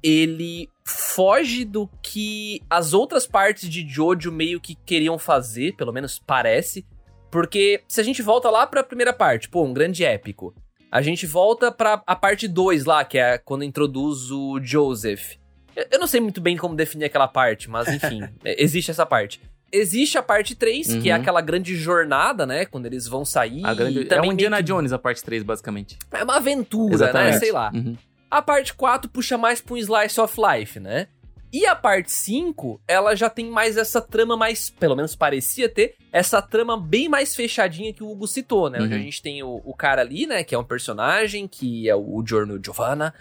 Ele 0.02 0.68
foge 0.84 1.64
do 1.64 1.88
que 2.02 2.60
as 2.68 2.92
outras 2.92 3.26
partes 3.26 3.68
de 3.68 3.88
Jojo 3.88 4.30
meio 4.30 4.60
que 4.60 4.74
queriam 4.74 5.18
fazer, 5.18 5.74
pelo 5.76 5.92
menos 5.92 6.18
parece. 6.18 6.84
Porque 7.30 7.82
se 7.88 8.00
a 8.00 8.04
gente 8.04 8.20
volta 8.22 8.50
lá 8.50 8.66
pra 8.66 8.84
primeira 8.84 9.12
parte, 9.12 9.48
pô, 9.48 9.64
um 9.64 9.72
grande 9.72 10.04
épico. 10.04 10.54
A 10.92 11.00
gente 11.02 11.26
volta 11.26 11.72
pra 11.72 12.02
a 12.06 12.14
parte 12.14 12.46
2 12.46 12.84
lá, 12.84 13.04
que 13.04 13.18
é 13.18 13.38
quando 13.38 13.64
introduz 13.64 14.30
o 14.30 14.60
Joseph. 14.62 15.34
Eu- 15.74 15.98
não 15.98 16.06
sei 16.06 16.20
muito 16.20 16.40
bem 16.40 16.56
como 16.56 16.76
definir 16.76 17.06
aquela 17.06 17.26
parte, 17.26 17.68
mas 17.68 17.88
enfim, 17.88 18.20
existe 18.44 18.90
essa 18.90 19.04
parte. 19.04 19.40
Existe 19.72 20.16
a 20.16 20.22
parte 20.22 20.54
3, 20.54 20.94
que 20.96 21.10
é 21.10 21.14
Uhum. 21.14 21.20
aquela 21.20 21.40
grande 21.40 21.74
jornada, 21.74 22.46
né? 22.46 22.64
Quando 22.64 22.86
eles 22.86 23.06
vão 23.08 23.24
sair. 23.24 23.64
A 23.64 23.74
grande... 23.74 24.06
É 24.10 24.20
um 24.20 24.32
Indiana 24.32 24.58
que- 24.58 24.62
Jones, 24.64 24.92
a 24.92 24.98
parte 24.98 25.22
3, 25.24 25.42
basicamente. 25.42 25.98
É 26.12 26.22
uma 26.24 26.36
aventura, 26.36 27.12
né? 27.12 27.32
Sei 27.38 27.50
lá. 27.52 27.70
Uhum. 27.74 27.96
A 28.30 28.40
parte 28.40 28.74
4 28.74 29.10
puxa 29.10 29.36
mais 29.36 29.60
pra 29.60 29.74
um 29.74 29.76
slice 29.76 30.20
of 30.20 30.36
life, 30.40 30.78
né? 30.80 31.08
E 31.52 31.64
a 31.64 31.74
parte 31.76 32.10
5, 32.12 32.80
ela 32.86 33.14
já 33.14 33.30
tem 33.30 33.48
mais 33.48 33.76
essa 33.76 34.00
trama 34.00 34.36
mais, 34.36 34.68
pelo 34.68 34.94
menos 34.96 35.14
parecia 35.16 35.68
ter, 35.68 35.94
essa 36.12 36.42
trama 36.42 36.78
bem 36.78 37.08
mais 37.08 37.34
fechadinha 37.34 37.92
que 37.92 38.02
o 38.02 38.10
Hugo 38.10 38.26
citou, 38.26 38.68
né? 38.68 38.78
Onde 38.80 38.92
a 38.94 38.96
Uhum. 38.96 39.02
gente 39.02 39.22
tem 39.22 39.42
o, 39.42 39.62
o 39.64 39.74
cara 39.74 40.02
ali, 40.02 40.26
né? 40.26 40.42
Que 40.44 40.54
é 40.54 40.58
um 40.58 40.64
personagem, 40.64 41.46
que 41.48 41.88
é 41.88 41.94
o 41.94 42.22
Giorno 42.26 42.60
Giovanna. 42.62 43.14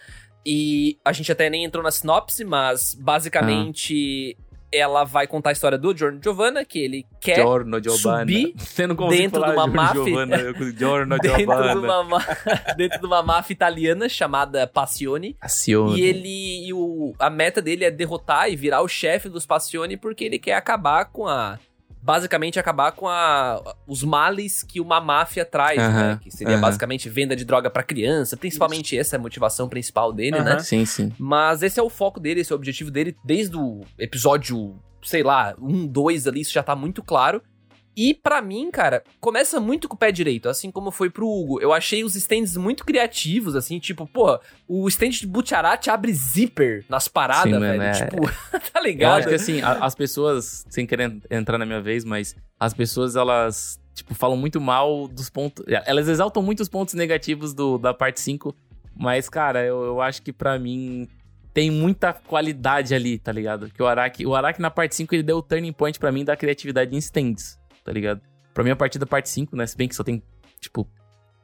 E 0.45 0.97
a 1.03 1.11
gente 1.11 1.31
até 1.31 1.49
nem 1.49 1.63
entrou 1.63 1.83
na 1.83 1.91
sinopse, 1.91 2.43
mas 2.43 2.93
basicamente 2.99 4.37
ela 4.75 5.03
vai 5.03 5.25
contar 5.27 5.49
a 5.49 5.53
história 5.53 5.77
do 5.77 5.95
Giorno 5.95 6.19
Giovanna, 6.21 6.65
que 6.65 6.79
ele 6.79 7.05
quer 7.21 7.35
Giorno 7.35 7.81
Giovanna. 7.81 8.19
subir 8.19 8.53
Você 8.57 8.87
não 8.87 8.95
consegue 8.95 9.21
dentro 9.23 9.43
de 9.43 9.51
uma 9.51 9.67
máfia- 9.67 10.03
Giovanna, 10.03 10.37
Giorno 10.77 11.17
dentro, 11.21 11.37
de 11.37 11.43
Giovanna. 11.43 11.79
uma, 11.79 12.03
ma- 12.03 12.25
dentro 12.77 12.99
de 12.99 13.05
uma 13.05 13.23
máfia 13.23 13.53
italiana 13.53 14.09
chamada 14.09 14.67
Passione. 14.67 15.35
Acione. 15.41 15.99
E 15.99 16.03
ele. 16.03 16.67
E 16.67 16.73
o, 16.73 17.13
a 17.19 17.29
meta 17.29 17.61
dele 17.61 17.85
é 17.85 17.91
derrotar 17.91 18.49
e 18.51 18.55
virar 18.55 18.81
o 18.81 18.87
chefe 18.87 19.29
dos 19.29 19.45
Passione 19.45 19.97
porque 19.97 20.23
ele 20.23 20.39
quer 20.39 20.53
acabar 20.55 21.05
com 21.05 21.27
a. 21.27 21.57
Basicamente 22.05 22.59
acabar 22.59 22.91
com 22.91 23.07
a, 23.07 23.59
os 23.87 24.03
males 24.03 24.61
que 24.61 24.79
uma 24.79 25.01
máfia 25.01 25.43
traz, 25.43 25.77
né? 25.77 26.19
Que 26.21 26.29
seria 26.29 26.55
basicamente 26.59 27.09
venda 27.09 27.35
de 27.35 27.43
droga 27.43 27.67
pra 27.67 27.81
criança. 27.81 28.37
Principalmente 28.37 28.95
essa 28.95 29.15
é 29.15 29.17
a 29.17 29.21
motivação 29.21 29.67
principal 29.67 30.13
dele, 30.13 30.39
né? 30.39 30.59
Sim, 30.59 30.85
sim. 30.85 31.11
Mas 31.17 31.63
esse 31.63 31.79
é 31.79 31.83
o 31.83 31.89
foco 31.89 32.19
dele, 32.19 32.41
esse 32.41 32.51
é 32.53 32.55
o 32.55 32.59
objetivo 32.59 32.91
dele 32.91 33.17
desde 33.25 33.57
o 33.57 33.81
episódio, 33.97 34.75
sei 35.01 35.23
lá, 35.23 35.55
um, 35.59 35.87
dois 35.87 36.27
ali, 36.27 36.41
isso 36.41 36.53
já 36.53 36.61
tá 36.61 36.75
muito 36.75 37.01
claro. 37.01 37.41
E 37.97 38.13
pra 38.13 38.41
mim, 38.41 38.69
cara, 38.71 39.03
começa 39.21 39.59
muito 39.59 39.87
com 39.87 39.95
o 39.95 39.97
pé 39.97 40.11
direito, 40.11 40.49
assim 40.49 40.69
como 40.69 40.91
foi 40.91 41.09
pro 41.09 41.27
Hugo. 41.27 41.61
Eu 41.61 41.71
achei 41.71 42.03
os 42.03 42.15
stands 42.15 42.57
muito 42.57 42.83
criativos, 42.85 43.55
assim, 43.55 43.79
tipo, 43.79 44.05
pô, 44.05 44.37
o 44.67 44.87
stand 44.89 45.09
de 45.11 45.27
Butcharat 45.27 45.87
abre 45.89 46.13
zíper 46.13 46.83
nas 46.89 47.07
paradas, 47.07 47.53
Sim, 47.53 47.59
velho. 47.59 47.81
é- 47.81 47.91
Tipo, 47.91 48.21
tá 48.73 48.79
Eu 48.79 48.83
ligado? 48.83 49.19
acho 49.19 49.27
que 49.29 49.35
assim, 49.35 49.61
a- 49.61 49.85
as 49.85 49.95
pessoas, 49.95 50.65
sem 50.69 50.85
querer 50.85 51.15
entrar 51.31 51.57
na 51.57 51.65
minha 51.65 51.81
vez, 51.81 52.03
mas 52.03 52.35
as 52.59 52.73
pessoas, 52.73 53.15
elas, 53.15 53.79
tipo, 53.93 54.13
falam 54.13 54.35
muito 54.35 54.59
mal 54.59 55.07
dos 55.07 55.29
pontos. 55.29 55.63
Elas 55.85 56.07
exaltam 56.09 56.43
muito 56.43 56.59
os 56.61 56.69
pontos 56.69 56.93
negativos 56.95 57.53
do, 57.53 57.77
da 57.77 57.93
parte 57.93 58.19
5. 58.19 58.53
Mas, 58.97 59.29
cara, 59.29 59.63
eu, 59.63 59.83
eu 59.83 60.01
acho 60.01 60.21
que 60.21 60.31
pra 60.33 60.57
mim. 60.59 61.07
tem 61.53 61.71
muita 61.71 62.11
qualidade 62.13 62.93
ali, 62.93 63.17
tá 63.17 63.31
ligado? 63.31 63.69
Que 63.69 63.81
o 63.81 63.87
Araki, 63.87 64.25
o 64.25 64.35
Araki 64.35 64.61
na 64.61 64.69
parte 64.69 64.93
5 64.95 65.15
ele 65.15 65.23
deu 65.23 65.37
o 65.37 65.41
turning 65.41 65.71
point 65.71 65.97
pra 65.97 66.11
mim 66.11 66.25
da 66.25 66.35
criatividade 66.35 66.93
em 66.93 66.97
stands, 66.97 67.57
tá 67.85 67.91
ligado? 67.93 68.19
Pra 68.53 68.63
mim 68.63 68.71
a 68.71 68.75
partir 68.75 68.99
da 68.99 69.05
parte 69.05 69.29
5, 69.29 69.55
né? 69.55 69.65
Se 69.65 69.77
bem 69.77 69.87
que 69.87 69.95
só 69.95 70.03
tem, 70.03 70.21
tipo, 70.59 70.85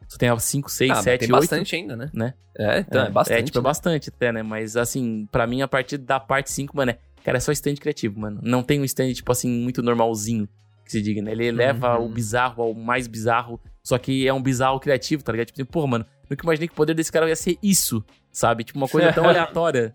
só 0.08 0.18
tem 0.18 0.38
5, 0.38 0.70
6, 0.70 0.92
Ah, 0.92 0.96
mas 0.96 1.04
7, 1.04 1.20
tem 1.20 1.30
8. 1.34 1.40
bastante 1.42 1.76
ainda, 1.76 1.96
né? 1.96 2.10
né? 2.14 2.34
É, 2.58 2.80
então, 2.80 3.06
é, 3.06 3.10
bastante. 3.10 3.40
É, 3.40 3.44
tipo, 3.44 3.58
é 3.60 3.62
né? 3.62 3.64
bastante 3.64 4.10
até, 4.10 4.32
né? 4.34 4.44
Mas, 4.44 4.76
assim, 4.76 5.26
pra 5.32 5.48
mim, 5.48 5.62
a 5.62 5.68
partir 5.68 5.98
da 5.98 6.20
parte 6.20 6.52
5, 6.52 6.76
mano, 6.76 6.92
é, 6.92 6.98
cara, 7.24 7.38
é 7.38 7.40
só 7.40 7.52
stand 7.54 7.76
criativo, 7.76 8.20
mano. 8.20 8.40
Não 8.44 8.64
tem 8.64 8.82
um 8.82 8.84
stand, 8.84 9.14
tipo 9.14 9.32
assim, 9.32 9.50
muito 9.50 9.82
normalzinho, 9.82 10.50
que 10.84 10.92
se 10.92 11.02
diga, 11.02 11.22
né? 11.22 11.32
Ele 11.32 11.46
eleva 11.46 11.98
Uhum. 12.00 12.06
o 12.08 12.10
bizarro 12.10 12.64
ao 12.64 12.74
mais 12.74 13.08
bizarro, 13.08 13.60
só 13.84 13.98
que 13.98 14.28
é 14.28 14.34
um 14.34 14.42
bizarro 14.42 14.80
criativo, 14.80 15.24
tá 15.24 15.32
ligado? 15.32 15.48
Tipo 15.48 15.62
assim, 15.62 15.66
porra, 15.72 15.88
mano, 15.88 16.06
nunca 16.30 16.44
imaginei 16.44 16.68
que 16.68 16.74
o 16.74 16.78
poder 16.78 16.94
desse 16.94 17.12
cara 17.12 17.28
ia 17.30 17.36
ser 17.36 17.58
isso, 17.62 18.04
sabe? 18.32 18.64
Tipo, 18.64 18.80
uma 18.80 18.88
coisa 18.88 19.14
tão 19.14 19.24
aleatória, 19.30 19.94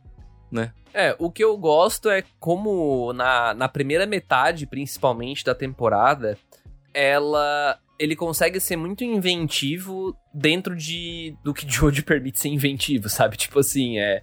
né? 0.50 0.72
É, 0.94 1.14
o 1.18 1.30
que 1.30 1.44
eu 1.44 1.56
gosto 1.58 2.08
é 2.08 2.22
como 2.40 3.12
na, 3.12 3.52
na 3.54 3.68
primeira 3.68 4.06
metade, 4.06 4.66
principalmente, 4.66 5.44
da 5.44 5.54
temporada, 5.54 6.38
ela. 6.94 7.78
Ele 7.98 8.14
consegue 8.14 8.60
ser 8.60 8.76
muito 8.76 9.02
inventivo 9.04 10.14
dentro 10.32 10.76
de 10.76 11.34
do 11.42 11.54
que 11.54 11.66
Jojo 11.70 12.04
permite 12.04 12.38
ser 12.38 12.48
inventivo, 12.48 13.08
sabe? 13.08 13.36
Tipo 13.36 13.60
assim, 13.60 13.98
é. 13.98 14.22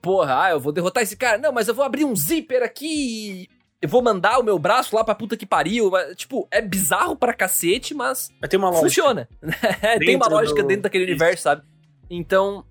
Porra, 0.00 0.42
ah, 0.46 0.50
eu 0.50 0.58
vou 0.60 0.72
derrotar 0.72 1.02
esse 1.04 1.16
cara. 1.16 1.38
Não, 1.38 1.52
mas 1.52 1.68
eu 1.68 1.74
vou 1.74 1.84
abrir 1.84 2.04
um 2.04 2.16
zíper 2.16 2.62
aqui. 2.62 3.48
Eu 3.80 3.88
vou 3.88 4.02
mandar 4.02 4.38
o 4.38 4.42
meu 4.42 4.58
braço 4.58 4.94
lá 4.96 5.04
pra 5.04 5.14
puta 5.14 5.36
que 5.36 5.46
pariu. 5.46 5.90
Mas, 5.90 6.16
Tipo, 6.16 6.48
é 6.50 6.60
bizarro 6.60 7.14
pra 7.16 7.32
cacete, 7.32 7.94
mas 7.94 8.28
Vai 8.40 8.48
ter 8.48 8.56
uma 8.56 8.68
lógica. 8.68 8.86
funciona. 8.88 9.28
É, 9.80 9.98
Tem 10.00 10.16
uma 10.16 10.26
lógica 10.28 10.62
do- 10.62 10.68
dentro 10.68 10.82
daquele 10.84 11.04
Isso. 11.04 11.12
universo, 11.12 11.42
sabe? 11.44 11.62
Então, 12.10 12.64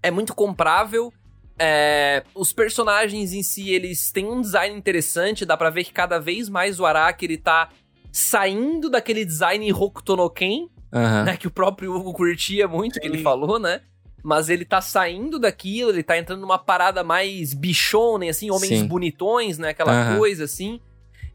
é 0.00 0.10
muito 0.12 0.32
comprável. 0.34 1.12
É, 1.62 2.22
os 2.34 2.54
personagens 2.54 3.34
em 3.34 3.42
si, 3.42 3.68
eles 3.70 4.10
têm 4.10 4.24
um 4.24 4.40
design 4.40 4.74
interessante. 4.74 5.44
Dá 5.44 5.58
pra 5.58 5.68
ver 5.68 5.84
que 5.84 5.92
cada 5.92 6.18
vez 6.18 6.48
mais 6.48 6.80
o 6.80 6.86
Araki, 6.86 7.26
ele 7.26 7.36
tá 7.36 7.68
saindo 8.10 8.88
daquele 8.88 9.26
design 9.26 9.70
Hokuto 9.70 10.16
no 10.16 10.30
Ken, 10.30 10.68
Aham. 10.90 11.24
né? 11.24 11.36
Que 11.36 11.46
o 11.46 11.50
próprio 11.50 11.94
Hugo 11.94 12.14
curtia 12.14 12.66
muito, 12.66 12.98
que 12.98 13.06
ele 13.06 13.18
Sim. 13.18 13.24
falou, 13.24 13.58
né? 13.58 13.82
Mas 14.22 14.48
ele 14.48 14.64
tá 14.64 14.80
saindo 14.80 15.38
daquilo, 15.38 15.90
ele 15.90 16.02
tá 16.02 16.16
entrando 16.16 16.40
numa 16.40 16.58
parada 16.58 17.04
mais 17.04 17.52
bichonem, 17.52 18.30
assim, 18.30 18.50
homens 18.50 18.80
Sim. 18.80 18.86
bonitões, 18.86 19.58
né? 19.58 19.68
Aquela 19.70 19.92
Aham. 19.92 20.16
coisa, 20.16 20.44
assim. 20.44 20.80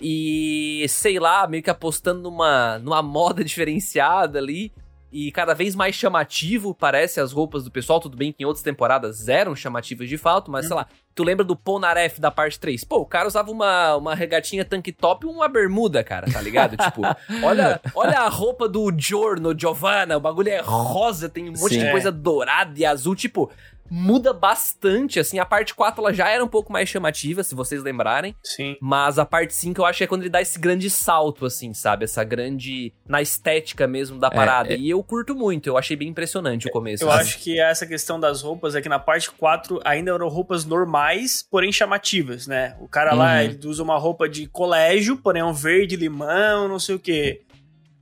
E, 0.01 0.85
sei 0.89 1.19
lá, 1.19 1.47
meio 1.47 1.63
que 1.63 1.69
apostando 1.69 2.21
numa, 2.21 2.79
numa 2.79 3.01
moda 3.01 3.41
diferenciada 3.45 4.39
ali. 4.39 4.71
E 5.11 5.31
cada 5.31 5.53
vez 5.53 5.75
mais 5.75 5.95
chamativo 5.95 6.73
parece 6.73 7.19
as 7.21 7.31
roupas 7.31 7.63
do 7.63 7.71
pessoal. 7.71 7.99
Tudo 7.99 8.17
bem 8.17 8.33
que 8.33 8.43
em 8.43 8.45
outras 8.45 8.63
temporadas 8.63 9.29
eram 9.29 9.55
chamativas 9.55 10.09
de 10.09 10.17
fato, 10.17 10.51
mas 10.51 10.65
sei 10.67 10.75
lá. 10.75 10.87
Tu 11.13 11.23
lembra 11.23 11.45
do 11.45 11.55
Ponaref 11.55 12.19
da 12.19 12.29
parte 12.29 12.59
3? 12.59 12.83
Pô, 12.83 12.97
o 12.97 13.05
cara 13.05 13.25
usava 13.25 13.49
uma, 13.49 13.95
uma 13.95 14.13
regatinha 14.13 14.65
tank 14.65 14.91
top 14.91 15.25
e 15.25 15.29
uma 15.29 15.47
bermuda, 15.47 16.03
cara, 16.03 16.29
tá 16.29 16.41
ligado? 16.41 16.75
tipo, 16.83 17.01
olha, 17.41 17.79
olha 17.95 18.19
a 18.19 18.27
roupa 18.27 18.67
do 18.67 18.91
Giorno, 18.97 19.57
Giovanna, 19.57 20.17
o 20.17 20.19
bagulho 20.19 20.49
é 20.49 20.59
rosa, 20.59 21.29
tem 21.29 21.45
um 21.47 21.53
monte 21.53 21.75
Sim. 21.75 21.79
de 21.79 21.85
É. 21.85 21.91
coisa 21.91 22.11
dourada 22.11 22.77
e 22.77 22.85
azul, 22.85 23.15
tipo, 23.15 23.49
muda 23.89 24.33
bastante, 24.33 25.19
assim, 25.19 25.39
a 25.39 25.45
parte 25.45 25.73
4 25.73 26.01
ela 26.01 26.13
já 26.13 26.29
era 26.29 26.43
um 26.43 26.47
pouco 26.47 26.71
mais 26.71 26.89
chamativa, 26.89 27.43
se 27.43 27.53
vocês 27.55 27.83
lembrarem, 27.83 28.35
Sim. 28.43 28.75
mas 28.81 29.19
a 29.19 29.25
parte 29.25 29.53
5 29.53 29.79
eu 29.79 29.85
acho 29.85 29.97
que 29.99 30.03
é 30.03 30.07
quando 30.07 30.21
ele 30.21 30.29
dá 30.29 30.41
esse 30.41 30.59
grande 30.59 30.89
salto, 30.89 31.45
assim, 31.45 31.73
sabe? 31.73 32.05
Essa 32.05 32.23
grande, 32.23 32.93
na 33.07 33.21
estética 33.21 33.87
mesmo 33.87 34.19
da 34.19 34.29
parada, 34.31 34.73
é. 34.73 34.77
e 34.77 34.89
eu 34.89 35.03
curto 35.03 35.35
muito, 35.35 35.67
eu 35.67 35.77
achei 35.77 35.95
bem 35.95 36.09
impressionante 36.09 36.67
o 36.67 36.71
começo. 36.71 37.03
Eu 37.03 37.11
assim. 37.11 37.21
acho 37.21 37.39
que 37.39 37.59
essa 37.59 37.85
questão 37.85 38.19
das 38.19 38.41
roupas 38.41 38.75
é 38.75 38.81
que 38.81 38.89
na 38.89 38.99
parte 38.99 39.29
4 39.31 39.79
ainda 39.85 40.11
eram 40.11 40.27
roupas 40.27 40.65
normais, 40.65 41.45
porém 41.49 41.71
chamativas, 41.71 42.47
né? 42.47 42.75
O 42.79 42.87
cara 42.87 43.13
lá, 43.13 43.35
Uhum. 43.35 43.41
ele 43.41 43.59
usa 43.67 43.83
uma 43.83 43.97
roupa 43.97 44.27
de 44.27 44.47
colégio, 44.47 45.17
porém 45.17 45.41
é 45.41 45.45
um 45.45 45.53
verde 45.53 45.95
limão, 45.95 46.67
não 46.67 46.79
sei 46.79 46.95
o 46.95 46.99
quê. 46.99 47.41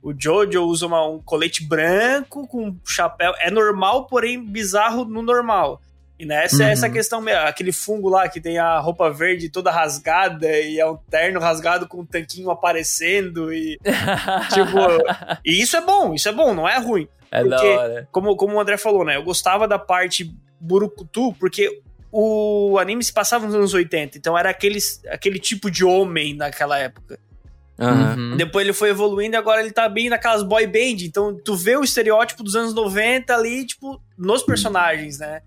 O 0.04 0.12
Jojo 0.16 0.62
usa 0.66 0.86
uma- 0.86 1.06
um 1.08 1.18
colete 1.18 1.64
branco 1.64 2.46
com 2.46 2.66
um 2.68 2.76
chapéu. 2.86 3.32
É 3.38 3.50
normal, 3.50 4.06
porém 4.06 4.44
bizarro 4.44 5.04
no 5.06 5.22
normal. 5.22 5.80
E 6.18 6.24
nessa 6.26 6.62
é 6.62 6.66
Uhum. 6.66 6.72
essa 6.72 6.90
questão 6.90 7.20
mesmo. 7.20 7.40
Aquele 7.40 7.72
fungo 7.72 8.08
lá 8.08 8.28
que 8.28 8.40
tem 8.40 8.58
a 8.58 8.78
roupa 8.78 9.10
verde 9.10 9.48
toda 9.48 9.70
rasgada 9.70 10.46
e 10.60 10.78
é 10.78 10.86
um 10.86 10.96
terno 11.10 11.40
rasgado 11.40 11.88
com 11.88 12.02
um 12.02 12.06
tanquinho 12.06 12.50
aparecendo 12.50 13.52
e 13.52 13.78
tipo. 14.52 14.78
e 15.44 15.60
isso 15.60 15.76
é 15.76 15.80
bom, 15.80 16.14
isso 16.14 16.28
é 16.28 16.32
bom, 16.32 16.54
não 16.54 16.68
é 16.68 16.78
ruim 16.78 17.08
é 17.32 17.42
porque- 17.42 18.06
como, 18.12 18.36
como 18.36 18.54
o 18.54 18.60
André 18.60 18.76
falou, 18.76 19.04
né? 19.04 19.16
Eu 19.16 19.24
gostava 19.24 19.66
da 19.66 19.78
parte 19.78 20.32
Burukutu, 20.60 21.32
porque 21.40 21.80
o 22.12 22.78
anime 22.78 23.02
se 23.02 23.12
passava 23.12 23.44
nos 23.44 23.54
anos 23.54 23.74
80, 23.74 24.16
então 24.16 24.38
era 24.38 24.48
aqueles, 24.50 25.02
aquele 25.08 25.38
tipo 25.40 25.68
de 25.68 25.84
homem 25.84 26.34
naquela 26.36 26.78
época. 26.78 27.18
Uhum. 27.78 28.36
Depois 28.36 28.64
ele 28.64 28.72
foi 28.72 28.90
evoluindo 28.90 29.34
e 29.34 29.36
agora 29.36 29.60
ele 29.60 29.72
tá 29.72 29.88
bem 29.88 30.08
naquelas 30.08 30.42
boy 30.42 30.66
band, 30.66 31.02
então 31.04 31.36
tu 31.44 31.56
vê 31.56 31.76
o 31.76 31.82
estereótipo 31.82 32.42
dos 32.44 32.54
anos 32.54 32.72
90 32.72 33.34
ali, 33.34 33.66
tipo, 33.66 34.00
nos 34.16 34.42
personagens, 34.42 35.18
né? 35.18 35.40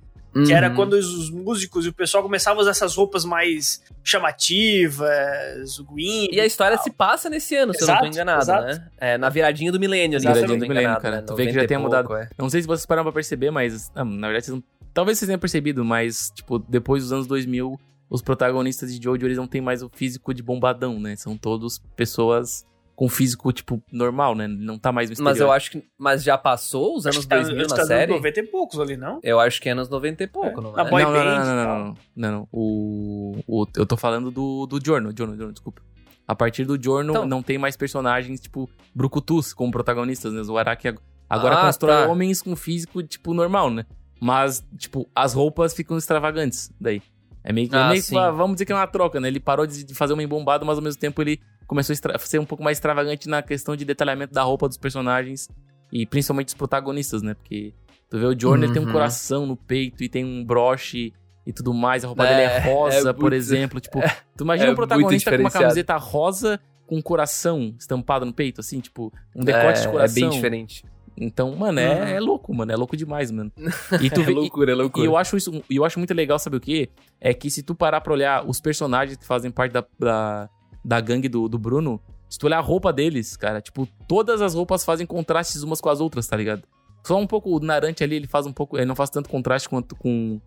Que 0.46 0.54
era 0.54 0.70
Uhum. 0.70 0.76
quando 0.76 0.94
os, 0.94 1.08
os 1.08 1.30
músicos 1.32 1.86
e 1.86 1.90
o 1.90 1.94
pessoal 1.94 2.22
começavam 2.22 2.60
a 2.60 2.62
usar 2.62 2.72
essas 2.72 2.96
roupas 2.96 3.26
mais 3.26 3.82
chamativas, 4.04 5.80
o 5.80 5.86
Green. 5.86 6.28
E 6.32 6.40
a 6.40 6.46
história 6.46 6.78
se 6.78 6.92
passa 6.92 7.30
nesse 7.30 7.56
ano, 7.56 7.74
se 7.74 7.82
eu 7.84 7.88
não 7.88 7.94
Exato, 7.96 8.04
tô 8.04 8.08
enganado, 8.14 8.44
exato. 8.44 8.66
né? 8.68 8.88
É, 8.98 9.18
na 9.18 9.30
viradinha 9.30 9.72
do 9.72 9.80
milênio 9.80 10.18
ali, 10.18 10.28
Viradinha 10.28 10.60
do 10.60 10.68
milênio, 10.68 11.00
cara. 11.00 11.18
né? 11.18 11.22
Tu 11.22 11.36
vê 11.36 11.44
que 11.44 11.50
90 11.54 11.62
já 11.62 11.68
tem 11.68 11.78
mudado. 11.78 12.16
é. 12.16 12.30
Não 12.38 12.50
sei 12.50 12.62
se 12.62 12.68
vocês 12.68 12.86
pararam 12.86 13.06
pra 13.06 13.14
perceber, 13.14 13.52
mas 13.52 13.92
ah, 13.96 14.04
na 14.06 14.28
verdade 14.28 14.46
vocês 14.46 14.56
não... 14.56 14.64
talvez 14.94 15.18
vocês 15.18 15.28
tenham 15.28 15.40
percebido, 15.40 15.84
mas 15.84 16.32
tipo, 16.36 16.60
depois 16.60 17.04
dos 17.04 17.14
anos 17.14 17.28
2000, 17.28 17.80
os 18.10 18.22
protagonistas 18.22 18.94
de 18.96 19.04
Jojo, 19.04 19.26
eles 19.26 19.38
não 19.38 19.48
têm 19.48 19.62
mais 19.62 19.82
o 19.84 19.90
físico 19.90 20.34
de 20.34 20.42
bombadão, 20.44 21.00
né? 21.00 21.16
São 21.16 21.38
todos 21.38 21.80
pessoas 21.96 22.66
com 22.96 23.08
físico 23.08 23.52
tipo 23.54 23.80
normal, 23.92 24.34
né? 24.34 24.48
Não 24.48 24.78
tá 24.80 24.92
mais 24.92 25.12
um 25.12 25.24
Mas 25.24 25.40
eu 25.40 25.52
acho 25.52 25.70
que. 25.72 25.84
Mas 26.00 26.24
já 26.24 26.36
passou 26.38 26.96
os 26.98 27.06
anos 27.06 27.20
que 27.20 27.28
tá- 27.28 27.36
2000 27.36 27.58
acho 27.58 27.66
que 27.68 27.72
na 27.76 27.78
tá 27.82 27.86
série? 27.86 28.12
90 28.12 28.40
e 28.40 28.44
poucos 28.44 28.80
ali, 28.80 28.98
não? 28.98 29.20
Eu 29.22 29.40
acho 29.40 29.62
que 29.62 29.70
é 29.70 29.72
anos 29.74 29.88
90 29.90 30.24
e 30.24 30.28
pouco, 30.28 30.60
É. 30.60 30.64
não 30.64 30.72
Na 30.72 30.82
é? 30.88 30.90
boy 30.90 31.04
não, 31.04 31.12
não, 31.12 31.20
band 31.20 31.26
não, 31.26 31.32
e 31.32 31.38
não, 31.38 31.56
não, 31.56 31.66
não, 31.86 31.96
não, 32.16 32.32
não. 32.32 32.48
O, 32.52 33.38
o, 33.48 33.68
eu 33.76 33.86
tô 33.86 33.96
falando 33.96 34.32
do, 34.32 34.66
do 34.66 34.84
Giorno, 34.84 35.14
Giorno, 35.16 35.36
Giorno, 35.36 35.54
desculpa. 35.54 35.82
A 36.28 36.36
partir 36.36 36.66
do 36.66 36.82
Giorno, 36.82 37.12
Então- 37.14 37.26
não 37.28 37.44
tem 37.44 37.58
mais 37.58 37.78
personagens, 37.78 38.40
tipo, 38.42 38.70
brucutus 38.96 39.54
como 39.54 39.72
protagonistas, 39.72 40.34
né? 40.34 40.42
O 40.42 40.58
Araki 40.58 40.88
ag- 40.88 41.00
agora 41.30 41.56
Ah, 41.60 41.66
constrói 41.68 42.04
tá. 42.04 42.08
homens 42.12 42.42
com 42.42 42.56
físico, 42.56 43.02
tipo, 43.04 43.34
normal, 43.34 43.70
né? 43.70 43.86
Mas, 44.20 44.66
tipo, 44.76 45.08
as 45.16 45.34
roupas 45.34 45.74
ficam 45.74 45.98
extravagantes 45.98 46.72
daí. 46.82 47.02
É 47.50 47.54
meio 47.54 47.70
que, 47.70 47.76
é 47.76 47.80
Ah, 47.80 47.90
meio 47.90 48.04
que 48.04 48.12
vamos 48.14 48.56
dizer 48.56 48.66
que 48.66 48.74
é 48.74 48.76
uma 48.76 48.86
troca, 48.88 49.22
né? 49.22 49.30
Ele 49.30 49.40
parou 49.40 49.66
de 49.66 49.94
fazer 49.96 50.12
uma 50.12 50.22
embombada, 50.22 50.66
mas 50.66 50.78
ao 50.78 50.84
mesmo 50.84 51.00
tempo 51.00 51.22
ele 51.22 51.40
começou 51.66 51.96
a 52.14 52.18
ser 52.20 52.40
um 52.40 52.46
pouco 52.46 52.62
mais 52.62 52.76
extravagante 52.78 53.30
na 53.30 53.42
questão 53.42 53.74
de 53.76 53.86
detalhamento 53.86 54.34
da 54.34 54.44
roupa 54.44 54.68
dos 54.68 54.78
personagens 54.78 55.48
e 55.92 56.06
principalmente 56.06 56.48
dos 56.48 56.56
protagonistas, 56.56 57.22
né? 57.22 57.34
Porque 57.36 57.74
tu 58.10 58.20
vê 58.20 58.26
o 58.26 58.38
Giorno, 58.38 58.66
ele 58.66 58.74
tem 58.74 58.82
um 58.82 58.86
Uhum. 58.86 58.92
coração 58.92 59.46
no 59.46 59.56
peito 59.56 60.04
e 60.04 60.10
tem 60.10 60.26
um 60.26 60.44
broche 60.44 61.14
e 61.46 61.54
tudo 61.54 61.74
mais. 61.74 62.04
A 62.04 62.08
roupa 62.08 62.26
É, 62.26 62.30
dele 62.30 62.42
é 62.42 62.60
rosa, 62.74 63.10
é 63.12 63.14
por 63.14 63.22
muito- 63.22 63.36
exemplo. 63.36 63.80
Tipo, 63.80 64.02
tu 64.36 64.44
imagina 64.44 64.70
é 64.70 64.72
um 64.74 64.76
protagonista 64.76 65.32
com 65.32 65.38
uma 65.44 65.50
camiseta 65.52 65.96
rosa 65.96 66.60
com 66.86 66.98
um 66.98 67.02
coração 67.02 67.74
estampado 67.80 68.26
no 68.26 68.34
peito, 68.34 68.60
assim, 68.60 68.82
tipo, 68.82 69.12
um 69.36 69.44
decote 69.44 69.80
é, 69.80 69.82
de 69.84 69.88
coração. 69.90 70.18
É 70.18 70.22
bem 70.22 70.30
diferente. 70.30 70.84
Então, 71.20 71.56
mano, 71.56 71.80
é, 71.80 71.96
Uhum. 71.96 72.08
é 72.10 72.20
louco, 72.20 72.54
mano. 72.54 72.72
É 72.72 72.76
louco 72.76 72.96
demais, 72.96 73.32
mano. 73.32 73.52
E 74.02 74.10
tu 74.10 74.22
É 74.22 74.24
vê, 74.24 74.32
e- 74.32 74.36
loucura, 74.36 74.72
é 74.72 74.76
e 74.76 74.78
loucura. 74.78 75.06
eu 75.06 75.18
acho 75.18 75.36
isso, 75.36 75.64
e 75.70 75.76
eu 75.76 75.84
acho 75.84 75.98
muito 76.00 76.14
legal, 76.14 76.38
sabe 76.38 76.58
o 76.58 76.60
quê? 76.62 76.90
É 77.20 77.34
que 77.34 77.50
se 77.50 77.64
tu 77.64 77.74
parar 77.74 78.02
pra 78.02 78.14
olhar 78.14 78.48
os 78.48 78.62
personagens 78.62 79.18
que 79.18 79.26
fazem 79.26 79.50
parte 79.50 79.72
da, 79.74 79.84
da, 80.00 80.50
da 80.86 81.02
gangue 81.02 81.28
do, 81.28 81.48
do 81.50 81.58
Bruno, 81.58 82.00
se 82.30 82.38
tu 82.38 82.46
olhar 82.46 82.58
a 82.60 82.62
roupa 82.62 82.94
deles, 82.94 83.36
cara, 83.36 83.60
tipo, 83.62 83.88
todas 84.08 84.42
as 84.42 84.54
roupas 84.54 84.86
fazem 84.86 85.08
contrastes 85.08 85.64
umas 85.64 85.82
com 85.82 85.90
as 85.90 86.00
outras, 86.00 86.28
tá 86.28 86.38
ligado? 86.38 86.62
Só 87.04 87.18
um 87.18 87.26
pouco 87.26 87.50
o 87.56 87.60
Narante 87.60 88.04
ali, 88.04 88.18
ele 88.18 88.28
faz 88.28 88.46
um 88.46 88.54
pouco, 88.54 88.78
ele 88.78 88.86
não 88.86 88.96
faz 88.96 89.10
tanto 89.10 89.30
contraste 89.30 89.68
quanto 89.70 89.96
com, 89.96 90.40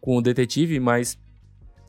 com 0.00 0.16
o 0.16 0.22
detetive, 0.22 0.80
mas 0.80 1.16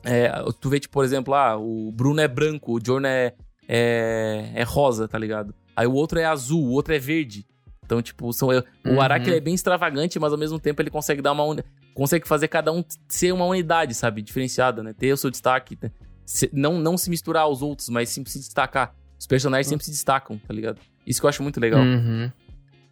é, 0.04 0.30
tu 0.60 0.68
vê, 0.68 0.78
tipo, 0.78 0.92
por 0.94 1.04
exemplo, 1.04 1.34
ah, 1.34 1.56
o 1.56 1.90
Bruno 1.90 2.20
é 2.20 2.28
branco, 2.28 2.76
o 2.76 2.80
Jorno 2.84 3.06
é, 3.08 3.32
é, 3.66 4.52
é 4.54 4.62
rosa, 4.62 5.08
tá 5.08 5.18
ligado? 5.18 5.54
Aí 5.74 5.86
o 5.86 5.92
outro 5.94 6.18
é 6.18 6.24
azul, 6.24 6.62
o 6.64 6.70
outro 6.72 6.94
é 6.94 6.98
verde. 6.98 7.46
Então, 7.88 8.02
tipo, 8.02 8.30
são, 8.34 8.50
o 8.50 8.62
Uhum. 8.86 9.00
Araki 9.00 9.30
ele 9.30 9.38
é 9.38 9.40
bem 9.40 9.54
extravagante, 9.54 10.18
mas 10.18 10.30
ao 10.30 10.38
mesmo 10.38 10.60
tempo 10.60 10.82
ele 10.82 10.90
consegue 10.90 11.22
dar 11.22 11.32
uma 11.32 11.42
uni- 11.42 11.64
consegue 11.94 12.28
fazer 12.28 12.46
cada 12.48 12.70
um 12.70 12.84
ser 13.08 13.32
uma 13.32 13.46
unidade, 13.46 13.94
sabe? 13.94 14.20
Diferenciada, 14.20 14.82
né? 14.82 14.92
Ter 14.92 15.10
o 15.10 15.16
seu 15.16 15.30
destaque. 15.30 15.78
né? 15.82 15.90
Se- 16.26 16.50
não, 16.52 16.78
não 16.78 16.98
se 16.98 17.08
misturar 17.08 17.44
aos 17.44 17.62
outros, 17.62 17.88
mas 17.88 18.10
sempre 18.10 18.30
se 18.30 18.38
destacar. 18.40 18.94
Os 19.18 19.26
personagens 19.26 19.66
sempre 19.68 19.86
se 19.86 19.90
destacam, 19.90 20.36
tá 20.46 20.52
ligado? 20.52 20.78
Isso 21.06 21.18
que 21.18 21.24
eu 21.24 21.30
acho 21.30 21.42
muito 21.42 21.58
legal. 21.58 21.80
Uhum. 21.80 22.30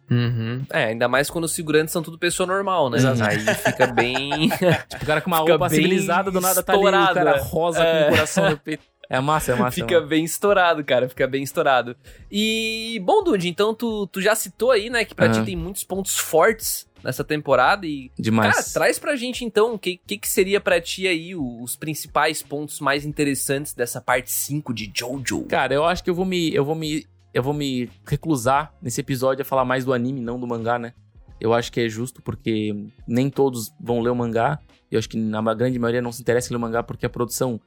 Uhum. 0.09 0.65
É, 0.71 0.85
ainda 0.85 1.07
mais 1.07 1.29
quando 1.29 1.43
os 1.43 1.53
figurantes 1.53 1.91
são 1.91 2.01
tudo 2.01 2.17
pessoa 2.17 2.47
normal, 2.47 2.89
né? 2.89 2.97
Exato. 2.97 3.21
Aí 3.23 3.39
fica 3.39 3.85
bem. 3.87 4.49
Tipo, 4.89 5.03
o 5.03 5.05
cara 5.05 5.21
com 5.21 5.29
uma 5.29 5.39
Fica 5.41 5.51
roupa 5.51 5.69
civilizada, 5.69 6.31
do 6.31 6.41
nada 6.41 6.63
tá 6.63 6.73
ali 6.73 6.81
o 6.81 7.13
cara 7.13 7.35
né? 7.35 7.41
rosa 7.43 7.83
É. 7.83 8.01
com 8.03 8.07
o 8.07 8.09
coração 8.15 8.49
no 8.49 8.57
peito. 8.57 8.83
É 9.09 9.19
massa, 9.19 9.53
é 9.53 9.55
massa. 9.55 9.79
é 9.79 9.83
fica 9.83 9.95
massa. 9.95 10.07
bem 10.07 10.23
estourado, 10.25 10.83
cara. 10.83 11.07
Fica 11.07 11.25
bem 11.27 11.43
estourado. 11.43 11.95
E, 12.31 13.01
bom, 13.03 13.23
Dude, 13.23 13.47
então 13.47 13.73
tu, 13.73 14.07
tu 14.07 14.21
já 14.21 14.35
citou 14.35 14.71
aí, 14.71 14.89
né, 14.89 15.05
que 15.05 15.15
pra 15.15 15.25
Aham. 15.27 15.39
ti 15.39 15.45
tem 15.45 15.55
muitos 15.55 15.83
pontos 15.83 16.17
fortes 16.17 16.87
nessa 17.03 17.23
temporada 17.23 17.85
e 17.85 18.11
Demais. 18.19 18.53
Cara, 18.53 18.65
traz 18.73 18.99
pra 18.99 19.15
gente 19.15 19.45
então 19.45 19.75
o 19.75 19.79
que, 19.79 19.97
que, 19.97 20.17
que 20.17 20.27
seria 20.27 20.59
pra 20.59 20.81
ti 20.81 21.07
aí 21.07 21.35
os 21.35 21.75
principais 21.75 22.41
pontos 22.41 22.79
mais 22.79 23.05
interessantes 23.05 23.73
dessa 23.73 24.01
parte 24.01 24.31
5 24.31 24.73
de 24.73 24.91
Jojo. 24.93 25.43
Cara, 25.43 25.73
eu 25.73 25.85
acho 25.85 26.03
que 26.03 26.09
eu 26.09 26.15
vou 26.15 26.25
me. 26.25 26.53
Eu 26.53 26.65
vou 26.65 26.75
me. 26.75 27.05
Eu 27.33 27.43
vou 27.43 27.53
me 27.53 27.89
reclusar 28.05 28.73
nesse 28.81 28.99
episódio 28.99 29.43
a 29.43 29.45
falar 29.45 29.63
mais 29.63 29.85
do 29.85 29.93
anime, 29.93 30.19
não 30.21 30.39
do 30.39 30.47
mangá, 30.47 30.79
né? 30.79 30.93
Eu 31.39 31.53
acho 31.53 31.71
que 31.71 31.79
é 31.81 31.87
justo, 31.87 32.19
porque 32.21 32.73
nem 33.07 33.29
todos 33.29 33.71
vão 33.79 34.01
ler 34.01 34.09
o 34.09 34.15
mangá. 34.15 34.59
Eu 34.89 34.97
acho 34.97 35.07
que 35.07 35.17
na 35.17 35.53
grande 35.53 35.77
maioria 35.77 36.01
não 36.01 36.11
se 36.11 36.21
interessa 36.21 36.47
em 36.47 36.51
ler 36.53 36.57
o 36.57 36.61
mangá, 36.61 36.81
porque 36.81 37.05
a 37.05 37.09
produção 37.09 37.59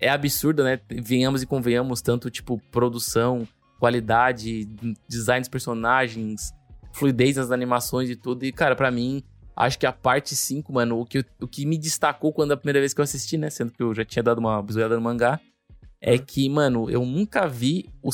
é 0.00 0.08
absurda, 0.08 0.62
né? 0.64 0.80
Venhamos 0.88 1.42
e 1.42 1.46
convenhamos, 1.46 2.00
tanto 2.00 2.30
tipo 2.30 2.60
produção, 2.70 3.46
qualidade, 3.78 4.64
design 5.08 5.40
dos 5.40 5.48
personagens, 5.48 6.52
fluidez 6.92 7.36
nas 7.36 7.50
animações 7.50 8.10
e 8.10 8.16
tudo. 8.16 8.44
E, 8.44 8.52
cara, 8.52 8.74
pra 8.76 8.90
mim, 8.90 9.22
acho 9.56 9.78
que 9.78 9.86
a 9.86 9.92
parte 9.92 10.34
5, 10.36 10.72
mano, 10.72 11.00
o 11.00 11.04
que, 11.06 11.24
o 11.40 11.46
que 11.48 11.64
me 11.66 11.78
destacou 11.78 12.32
quando 12.32 12.52
a 12.52 12.56
primeira 12.56 12.80
vez 12.80 12.92
que 12.94 13.00
eu 13.00 13.04
assisti, 13.04 13.36
né? 13.38 13.50
Sendo 13.50 13.72
que 13.72 13.82
eu 13.82 13.94
já 13.94 14.04
tinha 14.04 14.22
dado 14.22 14.38
uma 14.38 14.62
bisoiada 14.62 14.94
no 14.96 15.00
mangá. 15.02 15.40
É 16.00 16.16
que, 16.16 16.48
mano, 16.48 16.88
eu 16.88 17.04
nunca 17.04 17.48
vi 17.48 17.88
o- 18.02 18.10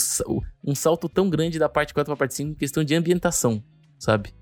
um 0.64 0.74
salto 0.74 1.06
tão 1.06 1.28
grande 1.28 1.58
da 1.58 1.68
parte 1.68 1.92
4 1.92 2.10
pra 2.10 2.16
parte 2.16 2.34
5 2.34 2.52
em 2.52 2.54
questão 2.54 2.82
de 2.82 2.94
ambientação, 2.94 3.62
sabe? 3.98 4.32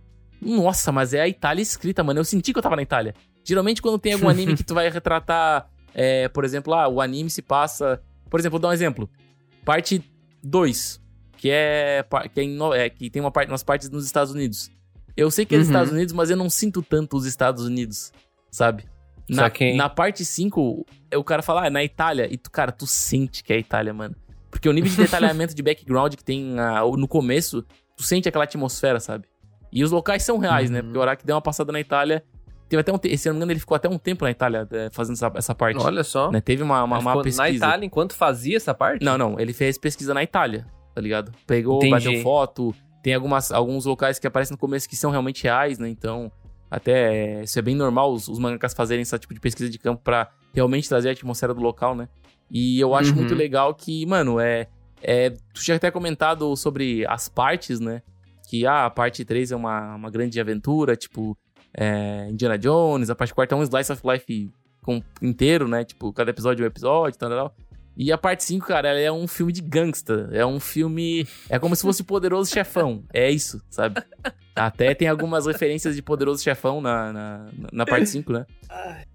Nossa, 0.41 0.93
mas 0.93 1.13
é 1.13 1.21
a 1.21 1.29
Itália 1.29 1.61
escrita, 1.63 2.05
mano. 2.05 2.21
Eu 2.21 2.25
senti 2.25 2.53
que 2.53 2.59
eu 2.59 2.63
tava 2.63 2.77
na 2.77 2.83
Itália. 2.83 3.15
Geralmente, 3.45 3.83
quando 3.83 3.99
tem 3.99 4.13
algum 4.13 4.29
anime 4.29 4.55
que 4.57 4.63
tu 4.65 4.75
vai 4.75 4.89
retratar, 4.89 5.69
é, 5.95 6.29
por 6.29 6.45
exemplo, 6.45 6.73
ah, 6.75 6.89
o 6.89 7.01
anime 7.01 7.31
se 7.31 7.43
passa. 7.43 8.03
Por 8.31 8.41
exemplo, 8.41 8.59
vou 8.59 8.61
dar 8.61 8.69
um 8.69 8.73
exemplo. 8.73 9.09
Parte 9.65 10.03
2, 10.43 11.01
que 11.37 11.51
é. 11.51 12.05
Que, 12.33 12.41
é 12.41 12.43
em 12.43 12.59
é, 12.75 12.91
que 12.91 13.11
tem 13.11 13.21
uma 13.21 13.31
parte, 13.31 13.49
umas 13.51 13.63
partes 13.63 13.89
nos 13.91 14.05
Estados 14.05 14.33
Unidos. 14.33 14.71
Eu 15.17 15.31
sei 15.31 15.45
que 15.45 15.55
é 15.55 15.59
nos 15.59 15.67
Uhum. 15.69 15.73
Estados 15.73 15.93
Unidos, 15.93 16.15
mas 16.15 16.31
eu 16.31 16.37
não 16.37 16.49
sinto 16.49 16.83
tanto 16.83 17.17
os 17.17 17.27
Estados 17.27 17.65
Unidos, 17.65 18.13
sabe? 18.51 18.85
Na, 19.29 19.45
Saquei. 19.45 19.77
na 19.77 19.89
parte 19.89 20.25
5, 20.25 20.87
o 21.15 21.25
cara 21.25 21.43
fala, 21.43 21.63
ah, 21.63 21.67
é 21.67 21.71
na 21.71 21.85
Itália. 21.85 22.29
E 22.33 22.37
tu, 22.37 22.51
cara, 22.51 22.73
tu 22.73 22.87
sente 22.87 23.45
que 23.45 23.53
é 23.53 23.59
Itália, 23.59 23.93
mano. 23.93 24.17
Porque 24.51 24.69
o 24.69 24.73
nível 24.73 24.91
de 24.91 24.97
detalhamento 24.97 25.55
de 25.55 25.63
background 25.63 26.15
que 26.15 26.25
tem 26.25 26.59
ah, 26.59 26.83
no 26.97 27.07
começo, 27.07 27.65
tu 27.97 28.03
sente 28.03 28.29
aquela 28.29 28.45
atmosfera, 28.45 28.99
sabe? 29.01 29.27
E 29.73 29.83
os 29.83 29.91
locais 29.91 30.23
são 30.23 30.39
reais, 30.39 30.71
né? 30.71 30.81
Uhum. 30.81 30.85
Porque 30.87 30.99
o 30.99 31.03
Araki 31.03 31.27
deu 31.27 31.35
uma 31.37 31.43
passada 31.43 31.73
na 31.73 31.81
Itália. 31.81 32.25
Teve 32.73 32.81
até 32.81 32.91
um 32.91 33.17
se 33.19 33.29
não 33.29 33.35
me 33.35 33.39
engano, 33.41 33.53
ele 33.53 33.61
ficou 33.61 33.75
até 33.75 33.87
um 33.87 33.99
tempo 33.99 34.25
na 34.25 34.31
Itália 34.31 34.67
é, 34.73 34.89
fazendo 34.91 35.13
essa, 35.17 35.31
essa 35.35 35.55
parte. 35.55 35.79
Olha 35.79 36.03
só. 36.03 36.31
né? 36.31 36.41
Teve 36.41 36.63
uma, 36.63 36.83
uma, 36.83 37.01
uma 37.01 37.23
pesquisa. 37.23 37.43
Na 37.43 37.51
Itália, 37.51 37.85
enquanto 37.85 38.15
fazia 38.15 38.57
essa 38.57 38.73
parte? 38.73 39.05
Não, 39.05 39.19
não. 39.19 39.39
Ele 39.39 39.53
fez 39.53 39.77
pesquisa 39.77 40.15
na 40.15 40.23
Itália, 40.23 40.67
tá 40.95 40.99
ligado? 41.03 41.33
Pegou, 41.47 41.77
Entendi. 41.85 41.91
bateu 41.91 42.23
foto. 42.23 42.75
Tem 43.03 43.13
algumas, 43.13 43.53
alguns 43.53 43.85
locais 43.85 44.19
que 44.19 44.27
aparecem 44.27 44.55
no 44.55 44.59
começo 44.59 44.89
que 44.89 44.97
são 44.97 45.11
realmente 45.11 45.43
reais, 45.45 45.79
né? 45.79 45.87
Então, 45.91 46.33
até 46.71 47.41
é, 47.41 47.43
isso 47.43 47.59
é 47.59 47.63
bem 47.63 47.75
normal 47.75 48.11
os, 48.11 48.27
os 48.27 48.39
mangakas 48.39 48.73
fazerem 48.73 49.03
esse 49.03 49.19
tipo 49.19 49.35
de 49.35 49.41
pesquisa 49.41 49.69
de 49.69 49.79
campo 49.79 50.01
pra 50.03 50.31
realmente 50.55 50.89
trazer 50.89 51.11
a 51.11 51.13
atmosfera 51.13 51.53
do 51.53 51.61
local, 51.61 51.95
né? 51.95 52.09
E 52.51 52.81
eu 52.81 52.95
acho 52.95 53.11
Uhum. 53.11 53.17
muito 53.17 53.35
legal 53.35 53.75
que, 53.75 54.07
mano, 54.07 54.41
é, 54.41 54.67
é. 55.03 55.29
Tu 55.53 55.63
tinha 55.63 55.77
até 55.77 55.91
comentado 55.91 56.57
sobre 56.57 57.05
as 57.07 57.29
partes, 57.29 57.81
né? 57.81 58.01
Que 58.49 58.67
ah, 58.67 58.87
a 58.87 58.91
parte 58.91 59.27
3 59.27 59.53
é 59.53 59.57
uma, 59.57 59.95
uma 59.95 60.11
grande 60.11 60.41
aventura, 60.41 60.97
tipo, 60.97 61.37
é, 61.77 62.29
Indiana 62.31 62.59
Jones, 62.59 63.11
a 63.11 63.15
parte 63.15 63.35
4 63.35 63.57
é 63.57 63.61
um 63.61 63.63
slice 63.63 63.93
of 63.93 64.03
life 64.07 64.51
com, 64.83 65.03
inteiro, 65.21 65.67
né? 65.69 65.85
Tipo, 65.85 66.13
cada 66.13 66.31
episódio 66.31 66.63
é 66.63 66.67
um 66.67 66.69
episódio, 66.69 67.19
tal, 67.19 67.29
tal, 67.31 67.39
tal. 67.39 67.57
E 67.97 68.11
a 68.11 68.17
parte 68.17 68.43
5, 68.45 68.67
cara, 68.67 68.89
ela 68.89 68.99
é 69.01 69.13
um 69.13 69.29
filme 69.29 69.53
de 69.53 69.61
gangsta. 69.61 70.29
É 70.33 70.47
um 70.47 70.59
filme. 70.59 71.27
É 71.51 71.59
como 71.59 71.77
se 71.77 71.83
fosse 71.83 72.03
Poderoso 72.03 72.51
Chefão. 72.51 73.05
É 73.13 73.31
isso, 73.31 73.61
sabe? 73.69 74.03
Até 74.57 74.95
tem 74.95 75.09
algumas 75.09 75.47
referências 75.47 75.95
de 75.95 76.01
Poderoso 76.03 76.43
Chefão 76.43 76.81
na, 76.81 77.13
na, 77.13 77.47
na 77.71 77.85
parte 77.87 78.07
5, 78.09 78.33
né? 78.33 78.47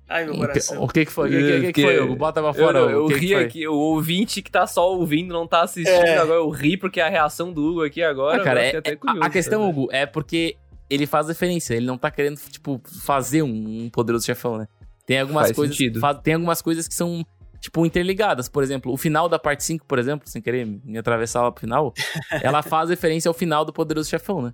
Ai, 0.10 0.26
meu 0.26 0.34
O 0.36 0.36
que, 0.36 0.48
coração. 0.48 0.84
o 0.84 0.88
que 0.88 1.06
que 1.06 1.12
foi? 1.12 1.28
O 1.28 1.32
que, 1.32 1.38
que, 1.42 1.62
que, 1.68 1.74
que 1.74 1.82
foi? 1.82 2.00
Hugo? 2.00 2.16
Bota 2.16 2.40
pra 2.40 2.50
Eu, 2.52 2.54
fora. 2.54 2.80
eu, 2.80 3.06
o 3.06 3.08
que 3.08 3.16
que 3.16 3.20
ri 3.26 3.34
foi? 3.34 3.44
aqui, 3.44 3.68
o 3.68 3.74
ouvinte 3.76 4.42
que 4.44 4.50
tá 4.52 4.66
só 4.68 4.90
ouvindo, 4.94 5.34
não 5.34 5.46
tá 5.48 5.62
assistindo, 5.64 5.90
É. 6.06 6.18
agora 6.20 6.40
eu 6.40 6.50
ri 6.50 6.78
porque 6.78 7.02
a 7.02 7.10
reação 7.10 7.52
do 7.52 7.62
Hugo 7.64 7.84
aqui 7.84 8.02
agora. 8.04 8.42
Ah, 8.42 8.44
cara, 8.46 8.62
eu 8.62 8.82
é- 8.86 8.92
é- 8.92 8.96
curioso, 8.96 9.24
a, 9.24 9.26
a 9.28 9.30
questão, 9.30 9.60
sabe? 9.66 9.72
Hugo, 9.72 9.90
é 9.92 10.06
porque 10.06 10.56
ele 10.90 11.06
faz 11.06 11.28
referência. 11.28 11.74
Ele 11.76 11.86
não 11.86 11.98
tá 11.98 12.10
querendo, 12.12 12.38
tipo, 12.50 12.82
fazer 13.06 13.42
um, 13.44 13.84
um 13.86 13.90
Poderoso 13.90 14.26
Chefão, 14.26 14.58
né? 14.58 14.68
Tem 15.06 15.20
algumas 15.20 15.46
Faz 15.48 15.56
coisas. 15.56 15.78
faz- 16.00 16.20
tem 16.22 16.34
algumas 16.34 16.62
coisas 16.62 16.88
que 16.88 16.94
são, 16.94 17.26
tipo, 17.62 17.86
interligadas. 17.86 18.50
Por 18.50 18.62
exemplo, 18.64 18.92
o 18.92 18.98
final 18.98 19.30
da 19.30 19.40
parte 19.40 19.64
5, 19.64 19.86
por 19.86 19.98
exemplo, 20.00 20.28
sem 20.30 20.42
querer 20.42 20.66
me 20.66 20.98
atravessar 20.98 21.42
lá 21.44 21.52
pro 21.52 21.62
final, 21.62 21.94
ela 22.44 22.62
faz 22.62 22.90
referência 22.90 23.30
ao 23.30 23.34
final 23.34 23.64
do 23.64 23.72
Poderoso 23.72 24.10
Chefão, 24.10 24.42
né? 24.42 24.54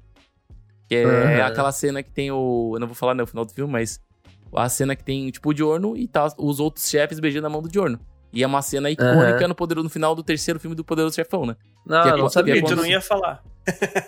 Que 0.87 0.95
é, 0.95 1.05
Uhum. 1.05 1.11
é 1.11 1.41
aquela 1.41 1.71
cena 1.71 2.03
que 2.03 2.11
tem 2.11 2.29
o. 2.31 2.71
Eu 2.75 2.79
não 2.79 2.87
vou 2.87 2.95
falar 2.95 3.15
né, 3.15 3.23
o 3.23 3.27
final 3.27 3.45
do 3.45 3.51
filme, 3.53 3.71
mas 3.71 3.99
a 4.55 4.69
cena 4.69 4.95
que 4.95 5.03
tem, 5.03 5.31
tipo, 5.31 5.49
o 5.49 5.53
Diorno 5.53 5.97
e 5.97 6.07
tá 6.07 6.27
os 6.37 6.59
outros 6.59 6.87
chefes 6.87 7.19
beijando 7.19 7.47
a 7.47 7.49
mão 7.49 7.61
do 7.61 7.69
Diorno. 7.69 7.99
E 8.33 8.41
é 8.43 8.47
uma 8.47 8.61
cena 8.63 8.89
icônica 8.89 9.47
no, 9.47 9.53
poderoso, 9.53 9.83
no 9.83 9.89
final 9.91 10.15
do 10.15 10.23
terceiro 10.23 10.59
filme 10.59 10.75
do 10.75 10.83
Poderoso 10.83 11.13
Chefão, 11.15 11.45
né? 11.45 11.55
Não, 11.85 12.01
que 12.01 12.07
é 12.07 12.11
eu 12.11 12.17
não 12.17 12.23
quando- 12.25 12.33
sabia 12.33 12.53
que 12.55 12.59
é 12.59 12.61
tu 12.63 12.67
disso. 12.69 12.77
não 12.77 12.85
ia 12.85 12.99
falar. 13.01 13.43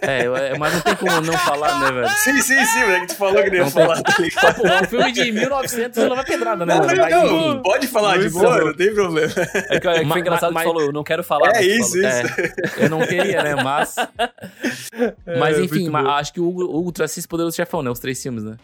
É, 0.02 0.26
eu- 0.26 0.34
mas 0.60 0.74
não 0.74 0.82
tem 0.82 0.96
como 0.96 1.22
não 1.22 1.34
falar, 1.38 1.80
né, 1.80 1.92
velho? 1.92 2.10
Sim, 2.18 2.42
sim, 2.42 2.66
sim, 2.66 2.80
mas 2.80 2.90
é 2.90 3.00
que 3.02 3.08
tu 3.08 3.16
falou 3.16 3.42
que 3.44 3.50
não 3.52 3.56
ia 3.58 3.64
Não 3.64 3.72
tem- 3.72 3.84
falar, 3.86 4.02
tá? 4.04 4.54
Pô, 4.54 4.68
é 4.68 4.82
um 4.82 4.86
filme 4.86 5.12
de 5.12 5.32
1900 5.32 5.98
e 5.98 6.10
leva 6.10 6.24
pedrada, 6.24 6.66
né? 6.66 6.74
Não, 6.74 6.82
não, 6.82 6.88
Mas, 6.98 7.12
não, 7.12 7.62
pode 7.62 7.88
falar 7.88 8.18
de 8.18 8.30
boa, 8.30 8.60
não 8.66 8.74
tem 8.74 8.94
problema. 8.94 9.32
É 9.70 9.80
que, 9.80 9.88
é 9.88 10.00
que 10.04 10.06
foi 10.10 10.20
engraçado 10.20 10.52
ma- 10.54 10.62
que 10.62 10.66
tu 10.66 10.70
falou, 10.74 10.82
eu 10.88 10.92
não 10.92 11.04
quero 11.04 11.24
falar. 11.24 11.50
É 11.50 11.54
mas 11.54 11.60
tu 11.60 11.72
isso, 11.72 12.02
falou. 12.02 12.10
isso. 12.20 12.80
É, 12.82 12.86
eu 12.86 12.90
não 12.90 13.00
queria, 13.02 13.44
né? 13.44 13.56
Mas. 13.64 13.96
Mas 15.40 15.58
É, 15.58 15.62
enfim, 15.62 15.90
mas 15.90 16.06
acho 16.08 16.34
que 16.34 16.40
o 16.42 16.48
Hugo, 16.48 16.64
o 16.66 16.78
Hugo 16.80 16.92
trouxe 16.92 17.20
esse 17.20 17.28
Poderoso 17.28 17.56
Chefão, 17.56 17.82
né? 17.84 17.90
Os 17.90 18.00
três 18.00 18.22
filmes, 18.22 18.44
né? 18.44 18.58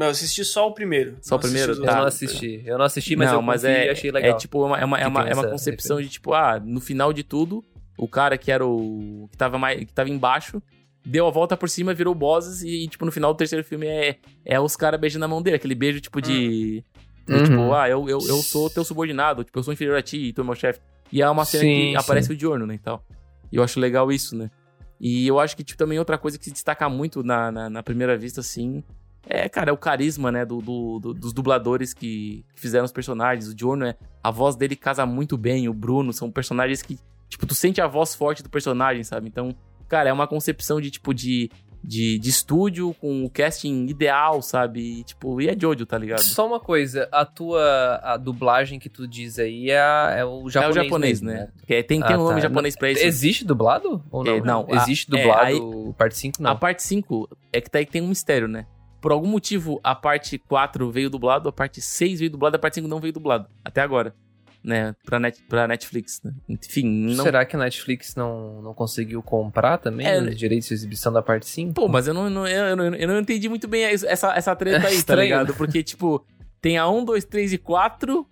Não, 0.00 0.06
eu 0.06 0.12
assisti 0.12 0.42
só 0.46 0.66
o 0.66 0.72
primeiro. 0.72 1.18
Só 1.20 1.36
o 1.36 1.38
primeiro? 1.38 1.72
os 1.72 1.78
Eu 1.78 1.84
Tá. 1.84 1.96
não 1.98 2.06
assisti. 2.06 2.62
Eu 2.64 2.78
não 2.78 2.86
assisti, 2.86 3.14
mas 3.16 3.28
não, 3.28 3.34
eu 3.36 3.42
mas 3.42 3.64
é, 3.64 3.84
e 3.84 3.90
achei 3.90 4.10
legal. 4.10 4.30
é 4.30 4.34
tipo 4.34 4.64
uma, 4.64 4.78
é 4.80 4.84
uma, 4.86 4.98
é 4.98 5.06
uma, 5.06 5.28
é 5.28 5.34
uma 5.34 5.46
concepção 5.46 6.00
de 6.00 6.08
tipo, 6.08 6.32
ah, 6.32 6.58
no 6.58 6.80
final 6.80 7.12
de 7.12 7.22
tudo, 7.22 7.62
o 7.98 8.08
cara 8.08 8.38
que 8.38 8.50
era 8.50 8.66
o. 8.66 9.28
que 9.30 9.36
tava, 9.36 9.58
mais, 9.58 9.78
que 9.78 9.92
tava 9.92 10.08
embaixo. 10.08 10.62
Deu 11.04 11.26
a 11.26 11.30
volta 11.30 11.54
por 11.54 11.68
cima, 11.68 11.92
virou 11.92 12.14
bosses 12.14 12.62
e, 12.62 12.88
tipo, 12.88 13.04
no 13.04 13.12
final 13.12 13.34
do 13.34 13.36
terceiro 13.36 13.62
filme 13.62 13.86
é, 13.86 14.16
é 14.42 14.58
os 14.58 14.74
caras 14.74 14.98
beijando 14.98 15.26
a 15.26 15.28
mão 15.28 15.42
dele. 15.42 15.56
Aquele 15.56 15.74
beijo, 15.74 16.00
tipo, 16.00 16.18
de... 16.22 16.82
de, 17.26 17.34
Uhum. 17.34 17.44
Tipo, 17.44 17.72
ah, 17.74 17.86
eu, 17.86 18.08
eu, 18.08 18.18
eu 18.26 18.36
sou 18.38 18.70
teu 18.70 18.82
subordinado. 18.82 19.44
Tipo, 19.44 19.58
eu 19.58 19.62
sou 19.62 19.72
inferior 19.74 19.98
a 19.98 20.02
ti 20.02 20.16
e 20.16 20.32
tu 20.32 20.40
é 20.40 20.44
meu 20.44 20.54
chefe. 20.54 20.80
E 21.12 21.20
é 21.20 21.28
uma 21.28 21.44
cena 21.44 21.62
Sim, 21.64 21.90
que 21.90 21.96
aparece 21.96 22.32
o 22.32 22.36
Diorno, 22.36 22.66
né, 22.66 22.74
e 22.74 22.78
tal. 22.78 23.04
E 23.52 23.56
eu 23.56 23.62
acho 23.62 23.78
legal 23.78 24.10
isso, 24.10 24.34
né? 24.34 24.50
E 24.98 25.26
eu 25.26 25.38
acho 25.38 25.54
que, 25.56 25.62
tipo, 25.62 25.78
também 25.78 25.98
outra 25.98 26.16
coisa 26.16 26.38
que 26.38 26.44
se 26.46 26.52
destaca 26.52 26.88
muito 26.88 27.22
na, 27.22 27.52
na, 27.52 27.68
na 27.68 27.82
primeira 27.82 28.16
vista, 28.16 28.40
assim... 28.40 28.82
É, 29.26 29.48
cara, 29.48 29.70
é 29.70 29.72
o 29.72 29.76
carisma, 29.76 30.32
né, 30.32 30.44
do, 30.44 30.58
do- 30.60 30.98
do- 30.98 31.14
dos 31.14 31.32
dubladores 31.32 31.92
que, 31.94 32.44
que 32.54 32.60
fizeram 32.60 32.84
os 32.84 32.92
personagens. 32.92 33.48
O 33.48 33.54
Diorno, 33.54 33.84
é, 33.84 33.94
a 34.22 34.30
voz 34.30 34.56
dele 34.56 34.74
casa 34.76 35.04
muito 35.06 35.36
bem. 35.36 35.68
O 35.68 35.74
Bruno, 35.74 36.12
são 36.12 36.30
personagens 36.30 36.82
que... 36.82 36.98
Tipo, 37.28 37.46
tu 37.46 37.54
sente 37.54 37.80
a 37.80 37.86
voz 37.86 38.14
forte 38.14 38.42
do 38.42 38.48
personagem, 38.50 39.04
sabe? 39.04 39.28
Então, 39.28 39.54
cara, 39.88 40.08
é 40.08 40.12
uma 40.12 40.26
concepção 40.26 40.80
de, 40.80 40.90
tipo, 40.90 41.12
de... 41.14 41.50
De, 41.82 42.18
de 42.18 42.28
estúdio 42.28 42.94
com 43.00 43.24
o 43.24 43.30
casting 43.30 43.86
ideal, 43.86 44.42
sabe? 44.42 45.00
E, 45.00 45.02
tipo, 45.02 45.40
e 45.40 45.48
é 45.48 45.56
Jojo, 45.58 45.86
tá 45.86 45.96
ligado? 45.96 46.20
Só 46.20 46.46
uma 46.46 46.60
coisa, 46.60 47.08
a 47.10 47.24
tua 47.24 47.98
a 48.02 48.18
dublagem 48.18 48.78
que 48.78 48.90
tu 48.90 49.08
diz 49.08 49.38
aí 49.38 49.70
é, 49.70 50.18
é 50.18 50.22
o 50.26 50.46
japonês. 50.50 50.76
é 50.76 50.80
o 50.80 50.84
japonês, 50.84 51.22
mesmo, 51.22 51.38
né? 51.40 51.48
Que 51.66 51.82
tem 51.82 52.02
tem 52.02 52.16
Ah, 52.16 52.18
um 52.18 52.24
nome 52.24 52.34
tá. 52.34 52.40
japonês 52.48 52.76
pra 52.76 52.90
isso. 52.90 53.02
Existe 53.02 53.46
dublado? 53.46 54.04
Ou 54.10 54.22
não? 54.22 54.34
É, 54.34 54.40
não, 54.42 54.66
a- 54.70 54.76
Existe 54.76 55.10
é, 55.10 55.16
dublado 55.22 55.42
aí- 55.46 55.92
parte 55.96 56.18
5? 56.18 56.42
Não. 56.42 56.50
A 56.50 56.54
parte 56.54 56.82
5 56.82 57.26
é 57.50 57.62
que 57.62 57.70
tá 57.70 57.78
aí 57.78 57.86
que 57.86 57.92
tem 57.92 58.02
um 58.02 58.08
mistério, 58.08 58.46
né? 58.46 58.66
Por 59.00 59.12
algum 59.12 59.26
motivo, 59.28 59.80
a 59.82 59.94
parte 59.94 60.38
4 60.38 60.90
veio 60.90 61.08
dublado, 61.10 61.48
a 61.48 61.52
parte 61.52 61.80
6 61.80 62.18
veio 62.20 62.30
dublado, 62.30 62.56
a 62.56 62.58
parte 62.58 62.74
5 62.74 62.86
não 62.88 63.00
veio 63.00 63.12
dublado. 63.12 63.48
Até 63.64 63.80
agora. 63.80 64.14
Né? 64.62 64.94
Pra, 65.06 65.18
net, 65.18 65.42
pra 65.48 65.66
Netflix, 65.66 66.20
né? 66.22 66.34
Enfim, 66.46 66.84
não. 67.14 67.24
Será 67.24 67.46
que 67.46 67.56
a 67.56 67.58
Netflix 67.58 68.14
não, 68.14 68.60
não 68.60 68.74
conseguiu 68.74 69.22
comprar 69.22 69.78
também 69.78 70.06
É, 70.06 70.20
os 70.20 70.36
direitos 70.36 70.68
de 70.68 70.74
exibição 70.74 71.10
da 71.10 71.22
parte 71.22 71.46
5? 71.46 71.72
Pô, 71.72 71.88
mas 71.88 72.06
eu 72.06 72.12
não, 72.12 72.28
não- 72.28 72.46
eu, 72.46 72.76
não, 72.76 72.94
eu 72.94 73.08
não 73.08 73.20
entendi 73.20 73.48
muito 73.48 73.66
bem 73.66 73.84
essa, 73.84 74.34
essa 74.34 74.54
treta 74.54 74.76
aí, 74.76 74.82
tá 74.82 74.90
Estranho, 74.92 75.22
ligado? 75.22 75.54
Porque, 75.54 75.82
tipo, 75.82 76.22
tem 76.60 76.76
a 76.76 76.86
1, 76.86 77.04
2, 77.06 77.24
3 77.24 77.54
e 77.54 77.58
4, 77.58 78.26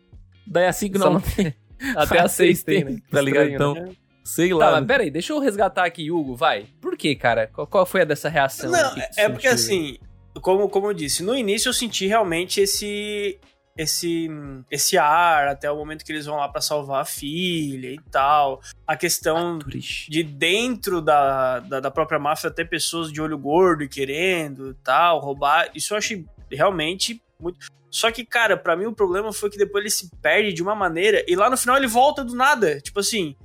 daí 0.47 0.67
a 0.67 0.73
5 0.73 0.99
Só 0.99 1.05
não 1.07 1.13
não 1.15 1.21
tem. 1.23 1.55
Até 1.97 2.19
a 2.21 2.29
6 2.29 2.63
tem, 2.63 2.85
né? 2.85 2.99
Tá 3.11 3.23
ligado? 3.23 3.49
Estranho, 3.49 3.55
Então, 3.55 3.75
né? 3.87 3.93
sei 4.23 4.51
Tá, 4.51 4.57
lá. 4.57 4.71
mas 4.73 4.81
né? 4.83 4.87
peraí, 4.87 5.11
deixa 5.11 5.33
eu 5.33 5.39
resgatar 5.41 5.87
aqui, 5.87 6.11
Hugo, 6.11 6.37
vai. 6.37 6.67
Por 6.79 6.95
que, 6.95 7.17
cara? 7.17 7.47
Qual, 7.47 7.67
qual 7.67 7.87
foi 7.87 8.03
a 8.03 8.05
dessa 8.05 8.29
reação? 8.29 8.71
Não, 8.71 8.95
é 9.17 9.31
porque 9.31 9.47
assim, 9.49 9.97
como, 10.41 10.69
como 10.69 10.89
eu 10.89 10.95
disse, 10.95 11.23
no 11.23 11.37
início 11.37 11.69
eu 11.69 11.73
senti 11.73 12.07
realmente 12.07 12.61
esse 12.61 13.39
esse 13.79 14.29
esse 14.69 14.99
ar 14.99 15.47
até 15.47 15.71
o 15.71 15.77
momento 15.77 16.05
que 16.05 16.11
eles 16.11 16.27
vão 16.27 16.37
lá 16.37 16.49
pra 16.49 16.61
salvar 16.61 17.03
a 17.03 17.05
filha 17.05 17.89
e 17.89 18.01
tal. 18.11 18.61
A 18.85 18.97
questão 18.97 19.61
Turish. 19.61 20.11
de 20.11 20.25
dentro 20.25 21.01
da, 21.01 21.61
da, 21.61 21.79
da 21.79 21.91
própria 21.91 22.19
máfia 22.19 22.51
ter 22.51 22.69
pessoas 22.69 23.13
de 23.13 23.23
olho 23.23 23.39
gordo 23.39 23.85
e 23.85 23.89
querendo 23.89 24.75
tal, 24.83 25.21
roubar. 25.21 25.71
Isso 25.75 25.95
eu 25.95 25.99
achei 25.99 26.27
realmente 26.51 27.23
muito. 27.41 27.59
Só 27.91 28.11
que, 28.11 28.25
cara, 28.25 28.57
pra 28.57 28.77
mim 28.77 28.87
o 28.87 28.95
problema 28.95 29.33
foi 29.33 29.49
que 29.49 29.57
depois 29.57 29.83
ele 29.83 29.91
se 29.91 30.11
perde 30.21 30.53
de 30.53 30.63
uma 30.63 30.75
maneira 30.75 31.25
e 31.27 31.37
lá 31.37 31.49
no 31.49 31.57
final 31.57 31.77
ele 31.77 31.87
volta 31.87 32.25
do 32.25 32.35
nada. 32.35 32.81
Tipo 32.81 33.01
assim, 33.01 33.37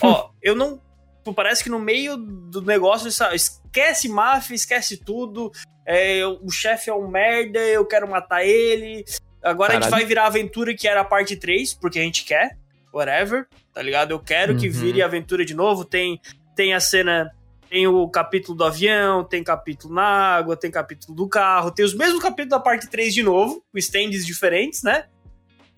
ó, 0.00 0.30
eu 0.42 0.54
não. 0.54 0.80
tipo, 1.16 1.32
parece 1.32 1.64
que 1.64 1.70
no 1.70 1.78
meio 1.78 2.18
do 2.18 2.60
negócio, 2.60 3.08
esquece 3.34 4.08
máfia, 4.08 4.54
esquece 4.54 4.98
tudo. 4.98 5.50
É, 5.92 6.24
o 6.24 6.48
chefe 6.50 6.88
é 6.88 6.94
um 6.94 7.08
merda, 7.08 7.58
eu 7.58 7.84
quero 7.84 8.08
matar 8.08 8.44
ele. 8.44 9.04
Agora 9.42 9.72
a 9.72 9.74
gente 9.74 9.84
Caralho. 9.84 10.00
vai 10.02 10.06
virar 10.08 10.22
a 10.24 10.26
aventura 10.26 10.72
que 10.74 10.86
era 10.86 11.00
a 11.00 11.04
parte 11.04 11.34
3, 11.36 11.74
porque 11.74 11.98
a 11.98 12.02
gente 12.02 12.24
quer, 12.24 12.56
whatever, 12.94 13.46
tá 13.74 13.82
ligado? 13.82 14.12
Eu 14.12 14.20
quero 14.20 14.56
que 14.56 14.66
Uhum. 14.68 14.72
vire 14.72 15.02
a 15.02 15.06
aventura 15.06 15.44
de 15.44 15.54
novo. 15.54 15.84
Tem, 15.84 16.20
tem 16.54 16.74
a 16.74 16.80
cena, 16.80 17.30
tem 17.68 17.88
o 17.88 18.06
capítulo 18.08 18.56
do 18.56 18.64
avião, 18.64 19.24
tem 19.24 19.42
capítulo 19.42 19.92
na 19.94 20.02
água, 20.36 20.56
tem 20.56 20.70
capítulo 20.70 21.12
do 21.16 21.28
carro, 21.28 21.70
tem 21.72 21.84
os 21.84 21.94
mesmos 21.94 22.22
capítulos 22.22 22.50
da 22.50 22.60
parte 22.60 22.88
3 22.88 23.12
de 23.12 23.22
novo, 23.24 23.64
com 23.72 23.78
stands 23.78 24.24
diferentes, 24.24 24.82
né? 24.84 25.06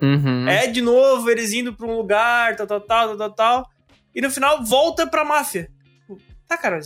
Uhum. 0.01 0.49
É 0.49 0.67
de 0.67 0.83
novo, 0.83 1.31
eles 1.31 1.53
indo 1.53 1.73
pra 1.75 1.87
um 1.87 1.97
lugar, 1.97 2.57
tal, 2.57 2.67
tal, 2.67 2.81
tal, 2.81 3.09
tal, 3.09 3.17
tal, 3.17 3.33
tal. 3.33 3.71
E 4.15 4.21
no 4.21 4.31
final 4.31 4.63
volta 4.65 5.07
pra 5.07 5.25
máfia. 5.25 5.71
Tipo, 6.01 6.21
Tá, 6.47 6.57
cara. 6.59 6.81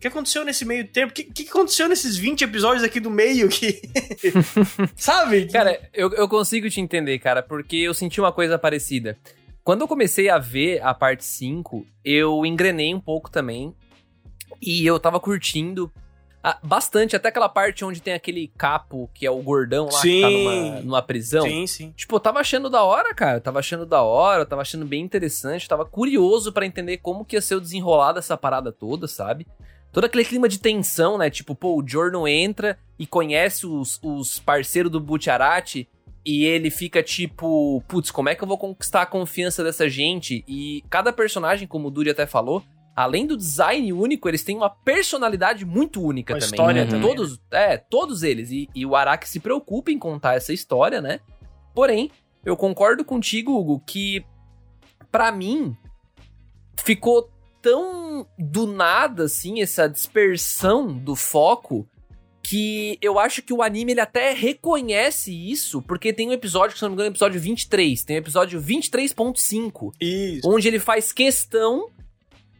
O 0.00 0.02
que 0.02 0.08
aconteceu 0.08 0.46
nesse 0.46 0.64
meio 0.64 0.88
tempo? 0.88 1.10
O 1.10 1.14
que, 1.14 1.24
que 1.24 1.46
aconteceu 1.50 1.86
nesses 1.86 2.16
20 2.16 2.42
episódios 2.42 2.82
aqui 2.82 2.98
do 2.98 3.10
meio 3.10 3.50
que. 3.50 3.82
Sabe? 4.96 5.44
Cara, 5.48 5.78
eu, 5.92 6.10
eu 6.14 6.26
consigo 6.26 6.70
te 6.70 6.80
entender, 6.80 7.18
cara, 7.18 7.42
porque 7.42 7.76
eu 7.76 7.92
senti 7.92 8.18
uma 8.18 8.32
coisa 8.32 8.58
parecida. 8.58 9.18
Quando 9.62 9.82
eu 9.82 9.88
comecei 9.88 10.30
a 10.30 10.38
ver 10.38 10.82
a 10.82 10.94
parte 10.94 11.22
5, 11.22 11.86
eu 12.02 12.46
engrenei 12.46 12.94
um 12.94 13.00
pouco 13.00 13.30
também. 13.30 13.74
E 14.58 14.86
eu 14.86 14.98
tava 14.98 15.20
curtindo 15.20 15.92
ah, 16.42 16.58
bastante, 16.62 17.14
até 17.14 17.28
aquela 17.28 17.50
parte 17.50 17.84
onde 17.84 18.00
tem 18.00 18.14
aquele 18.14 18.50
capo, 18.56 19.10
que 19.12 19.26
é 19.26 19.30
o 19.30 19.42
gordão 19.42 19.84
lá, 19.84 20.00
que 20.00 20.22
tá 20.22 20.28
Sim. 20.28 20.44
numa, 20.44 20.80
numa 20.80 21.02
prisão. 21.02 21.42
Sim, 21.42 21.66
sim. 21.66 21.92
Tipo, 21.94 22.16
eu 22.16 22.20
tava 22.20 22.40
achando 22.40 22.70
da 22.70 22.82
hora, 22.82 23.14
cara. 23.14 23.36
Eu 23.36 23.42
tava 23.42 23.58
achando 23.58 23.84
da 23.84 24.00
hora, 24.00 24.40
eu 24.40 24.46
tava 24.46 24.62
achando 24.62 24.86
bem 24.86 25.02
interessante. 25.02 25.64
eu 25.64 25.68
Tava 25.68 25.84
curioso 25.84 26.54
pra 26.54 26.64
entender 26.64 26.96
como 26.96 27.22
que 27.22 27.36
ia 27.36 27.42
ser 27.42 27.56
o 27.56 27.60
desenrolar 27.60 28.14
dessa 28.14 28.34
parada 28.34 28.72
toda, 28.72 29.06
sabe? 29.06 29.46
Todo 29.92 30.04
aquele 30.04 30.24
clima 30.24 30.48
de 30.48 30.58
tensão, 30.58 31.18
né? 31.18 31.28
Tipo, 31.30 31.54
pô, 31.54 31.80
o 31.80 31.86
Jorno 31.86 32.26
entra 32.28 32.78
e 32.98 33.06
conhece 33.06 33.66
os, 33.66 33.98
os 34.02 34.38
parceiros 34.38 34.90
do 34.90 35.00
Butcherati 35.00 35.88
e 36.24 36.44
ele 36.44 36.70
fica 36.70 37.02
tipo, 37.02 37.82
putz, 37.88 38.10
como 38.10 38.28
é 38.28 38.34
que 38.34 38.44
eu 38.44 38.48
vou 38.48 38.58
conquistar 38.58 39.02
a 39.02 39.06
confiança 39.06 39.64
dessa 39.64 39.88
gente? 39.88 40.44
E 40.46 40.84
cada 40.88 41.12
personagem, 41.12 41.66
como 41.66 41.88
o 41.88 41.90
Duri 41.90 42.10
até 42.10 42.26
falou, 42.26 42.62
além 42.94 43.26
do 43.26 43.36
design 43.36 43.92
único, 43.92 44.28
eles 44.28 44.44
têm 44.44 44.56
uma 44.56 44.70
personalidade 44.70 45.64
muito 45.64 46.02
única 46.02 46.34
Uma 46.34 46.40
também. 46.40 46.50
história 46.52 46.84
né? 46.84 46.90
também, 46.90 47.08
Todos, 47.08 47.40
é, 47.50 47.76
todos 47.76 48.22
eles. 48.22 48.50
E, 48.50 48.68
e 48.74 48.84
o 48.84 48.94
Araki 48.94 49.28
se 49.28 49.40
preocupa 49.40 49.90
em 49.90 49.98
contar 49.98 50.34
essa 50.36 50.52
história, 50.52 51.00
né? 51.00 51.20
Porém, 51.74 52.10
eu 52.44 52.56
concordo 52.56 53.04
contigo, 53.04 53.58
Hugo, 53.58 53.82
que 53.86 54.24
pra 55.10 55.32
mim 55.32 55.76
ficou 56.76 57.30
tão 57.62 58.26
do 58.38 58.66
nada 58.66 59.24
assim 59.24 59.60
essa 59.60 59.88
dispersão 59.88 60.86
do 60.92 61.14
foco 61.16 61.86
que 62.42 62.98
eu 63.02 63.18
acho 63.18 63.42
que 63.42 63.52
o 63.52 63.62
anime 63.62 63.92
ele 63.92 64.00
até 64.00 64.32
reconhece 64.32 65.30
isso, 65.32 65.82
porque 65.82 66.12
tem 66.12 66.28
um 66.28 66.32
episódio, 66.32 66.72
que 66.72 66.78
se 66.78 66.82
não 66.82 66.90
me 66.90 66.94
engano, 66.94 67.08
é 67.08 67.10
episódio 67.10 67.40
23, 67.40 68.02
tem 68.02 68.16
o 68.16 68.18
episódio 68.18 68.60
23.5, 68.60 69.92
Isso. 70.00 70.48
onde 70.48 70.66
ele 70.66 70.78
faz 70.78 71.12
questão 71.12 71.88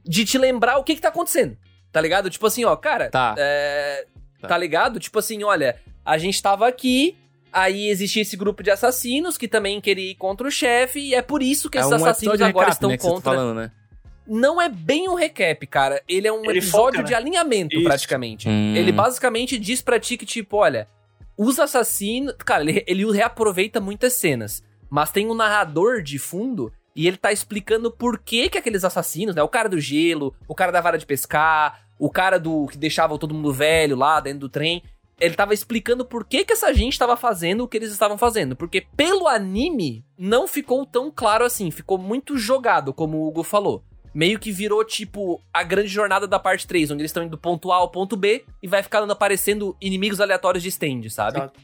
de 0.05 0.25
te 0.25 0.37
lembrar 0.39 0.77
o 0.79 0.85
que 0.85 0.95
que 0.95 1.01
tá 1.01 1.09
acontecendo. 1.09 1.57
Tá 1.91 2.01
ligado? 2.01 2.29
Tipo 2.31 2.47
assim, 2.47 2.65
ó, 2.65 2.77
cara, 2.77 3.11
Tá. 3.11 3.35
é, 3.39 4.07
Tá. 4.41 4.49
tá 4.49 4.59
ligado? 4.59 5.01
Tipo 5.01 5.19
assim, 5.19 5.43
olha, 5.43 5.77
a 6.05 6.19
gente 6.19 6.41
tava 6.41 6.69
aqui, 6.69 7.17
aí 7.53 7.89
existia 7.89 8.23
esse 8.23 8.37
grupo 8.37 8.63
de 8.63 8.71
assassinos 8.71 9.37
que 9.37 9.49
também 9.49 9.81
queria 9.81 10.11
ir 10.11 10.15
contra 10.15 10.47
o 10.47 10.51
chefe, 10.51 11.01
e 11.01 11.15
é 11.15 11.23
por 11.23 11.43
isso 11.43 11.69
que 11.71 11.79
é 11.79 11.81
esses 11.81 11.93
um 11.93 11.97
assassinos 11.97 12.41
agora 12.41 12.67
recap, 12.67 12.73
estão 12.73 12.91
né, 12.91 12.97
que 12.97 13.03
você 13.03 13.09
tá 13.09 13.15
contra. 13.15 13.33
falando, 13.33 13.55
né? 13.57 13.73
Não 14.33 14.63
é 14.63 14.69
bem 14.69 15.09
um 15.09 15.15
recap, 15.15 15.67
cara. 15.67 16.01
Ele 16.09 16.29
é 16.29 16.33
um 16.33 16.45
Ele 16.45 16.59
episódio 16.59 16.71
foca, 16.71 16.99
né? 16.99 17.03
de 17.05 17.15
alinhamento, 17.17 17.75
Isso. 17.75 17.83
praticamente. 17.85 18.49
Hum. 18.49 18.77
Ele 18.77 18.93
basicamente 18.93 19.59
diz 19.59 19.83
pra 19.83 19.99
ti 19.99 20.17
que, 20.17 20.25
tipo, 20.25 20.57
olha, 20.57 20.87
os 21.37 21.59
assassinos. 21.59 22.33
Cara, 22.39 22.63
ele, 22.63 22.85
ele 22.87 23.11
reaproveita 23.11 23.81
muitas 23.81 24.13
cenas. 24.13 24.63
Mas 24.89 25.11
tem 25.11 25.29
um 25.29 25.35
narrador 25.35 26.01
de 26.01 26.17
fundo 26.17 26.73
e 26.95 27.09
ele 27.09 27.17
tá 27.17 27.33
explicando 27.33 27.91
por 27.91 28.21
que 28.21 28.49
que 28.49 28.59
aqueles 28.59 28.85
assassinos, 28.85 29.35
né? 29.35 29.43
O 29.43 29.49
cara 29.49 29.69
do 29.69 29.81
gelo, 29.81 30.33
o 30.47 30.55
cara 30.55 30.71
da 30.71 30.81
vara 30.81 30.97
de 30.97 31.07
pescar, 31.07 31.81
o 31.99 32.09
cara 32.09 32.39
do 32.39 32.69
que 32.69 32.79
deixava 32.79 33.19
todo 33.19 33.35
mundo 33.35 33.53
velho 33.53 33.97
lá 33.97 34.21
dentro 34.21 34.41
do 34.41 34.49
trem. 34.49 34.81
Ele 35.19 35.35
tava 35.35 35.53
explicando 35.55 36.05
por 36.05 36.25
que 36.25 36.45
que 36.45 36.53
essa 36.53 36.73
gente 36.73 36.97
tava 36.99 37.17
fazendo 37.17 37.65
o 37.65 37.69
que 37.69 37.77
eles 37.77 37.91
estavam 37.91 38.17
fazendo. 38.17 38.55
Porque 38.55 38.87
pelo 38.97 39.27
anime, 39.27 40.05
não 40.17 40.47
ficou 40.47 40.87
tão 40.87 41.11
claro 41.11 41.45
assim. 41.45 41.71
Ficou 41.73 41.99
muito 41.99 42.39
jogado, 42.39 42.95
como 42.95 43.19
o 43.19 43.27
Hugo 43.27 43.43
falou. 43.43 43.85
Meio 44.13 44.39
que 44.41 44.51
virou, 44.51 44.85
tipo, 44.85 45.41
a 45.55 45.63
grande 45.63 45.89
jornada 45.89 46.27
da 46.27 46.39
parte 46.39 46.67
3, 46.67 46.91
onde 46.91 47.03
eles 47.03 47.11
estão 47.11 47.23
indo 47.23 47.31
do 47.31 47.39
ponto 47.39 47.71
A 47.71 47.77
ao 47.77 47.91
ponto 47.91 48.17
B 48.17 48.45
e 48.63 48.67
vai 48.67 48.83
ficando 48.83 49.13
aparecendo 49.13 49.77
inimigos 49.81 50.21
aleatórios 50.21 50.63
de 50.63 50.69
stand, 50.69 51.09
sabe? 51.11 51.39
Exato. 51.39 51.61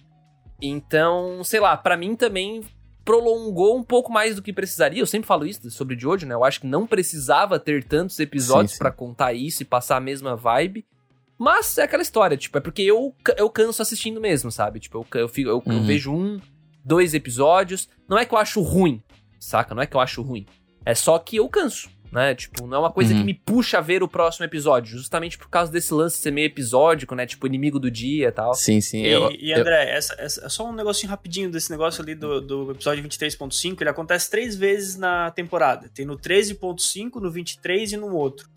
Então, 0.62 1.42
sei 1.44 1.60
lá, 1.60 1.76
pra 1.76 1.96
mim 1.96 2.14
também 2.16 2.62
prolongou 3.04 3.76
um 3.76 3.82
pouco 3.82 4.10
mais 4.12 4.34
do 4.36 4.42
que 4.42 4.52
precisaria. 4.52 5.00
Eu 5.00 5.06
sempre 5.06 5.26
falo 5.26 5.46
isso 5.46 5.70
sobre 5.70 5.98
Jojo, 5.98 6.26
né? 6.26 6.34
Eu 6.34 6.44
acho 6.44 6.60
que 6.60 6.66
não 6.66 6.86
precisava 6.86 7.58
ter 7.58 7.84
tantos 7.84 8.18
episódios 8.18 8.76
pra 8.78 8.90
contar 8.90 9.32
isso 9.32 9.62
e 9.62 9.66
passar 9.66 9.96
a 9.96 10.00
mesma 10.00 10.34
vibe. 10.34 10.84
Mas 11.38 11.76
é 11.78 11.82
aquela 11.82 12.02
história, 12.02 12.36
tipo, 12.36 12.56
é 12.56 12.60
porque 12.60 12.82
eu, 12.82 13.14
eu 13.36 13.50
canso 13.50 13.82
assistindo 13.82 14.20
mesmo, 14.20 14.50
sabe? 14.50 14.80
Tipo, 14.80 14.98
eu, 15.12 15.20
eu, 15.20 15.28
fico- 15.28 15.50
eu- 15.50 15.62
eu 15.66 15.72
Uhum. 15.72 15.84
vejo 15.86 16.10
um, 16.12 16.40
dois 16.84 17.12
episódios. 17.12 17.88
Não 18.08 18.16
é 18.18 18.24
que 18.24 18.32
eu 18.34 18.38
acho 18.38 18.60
ruim, 18.62 19.02
saca? 19.38 19.74
Não 19.74 19.82
é 19.82 19.86
que 19.86 19.94
eu 19.94 20.00
acho 20.00 20.22
ruim. 20.22 20.46
É 20.84 20.94
só 20.94 21.18
que 21.18 21.36
eu 21.36 21.48
canso, 21.48 21.90
né? 22.12 22.34
Tipo, 22.34 22.66
não 22.66 22.76
é 22.76 22.80
uma 22.80 22.92
coisa 22.92 23.12
Uhum. 23.12 23.20
que 23.20 23.24
me 23.26 23.34
puxa 23.34 23.78
a 23.78 23.80
ver 23.80 24.02
o 24.02 24.08
próximo 24.08 24.44
episódio. 24.44 24.96
Justamente 24.96 25.36
por 25.36 25.48
causa 25.48 25.70
desse 25.70 25.92
lance 25.92 26.18
ser 26.18 26.30
meio 26.30 26.46
episódico, 26.46 27.14
né? 27.14 27.26
Tipo, 27.26 27.46
inimigo 27.46 27.78
do 27.78 27.90
dia 27.90 28.28
e 28.28 28.32
tal. 28.32 28.54
Sim, 28.54 28.80
sim. 28.80 29.02
E, 29.02 29.08
eu, 29.08 29.30
e, 29.32 29.50
eu- 29.50 29.60
André, 29.60 29.90
essa, 29.90 30.14
essa- 30.18 30.48
só 30.48 30.68
um 30.68 30.72
negocinho 30.72 31.10
rapidinho 31.10 31.50
desse 31.50 31.70
negócio 31.70 32.02
ali 32.02 32.14
do, 32.14 32.40
do 32.40 32.70
episódio 32.72 33.02
23.5. 33.02 33.82
Ele 33.82 33.90
acontece 33.90 34.30
três 34.30 34.54
vezes 34.56 34.96
na 34.96 35.30
temporada. 35.30 35.88
Tem 35.94 36.06
no 36.06 36.16
13.5, 36.18 37.20
no 37.20 37.30
23 37.30 37.92
e 37.92 37.96
no 37.96 38.14
outro. 38.14 38.48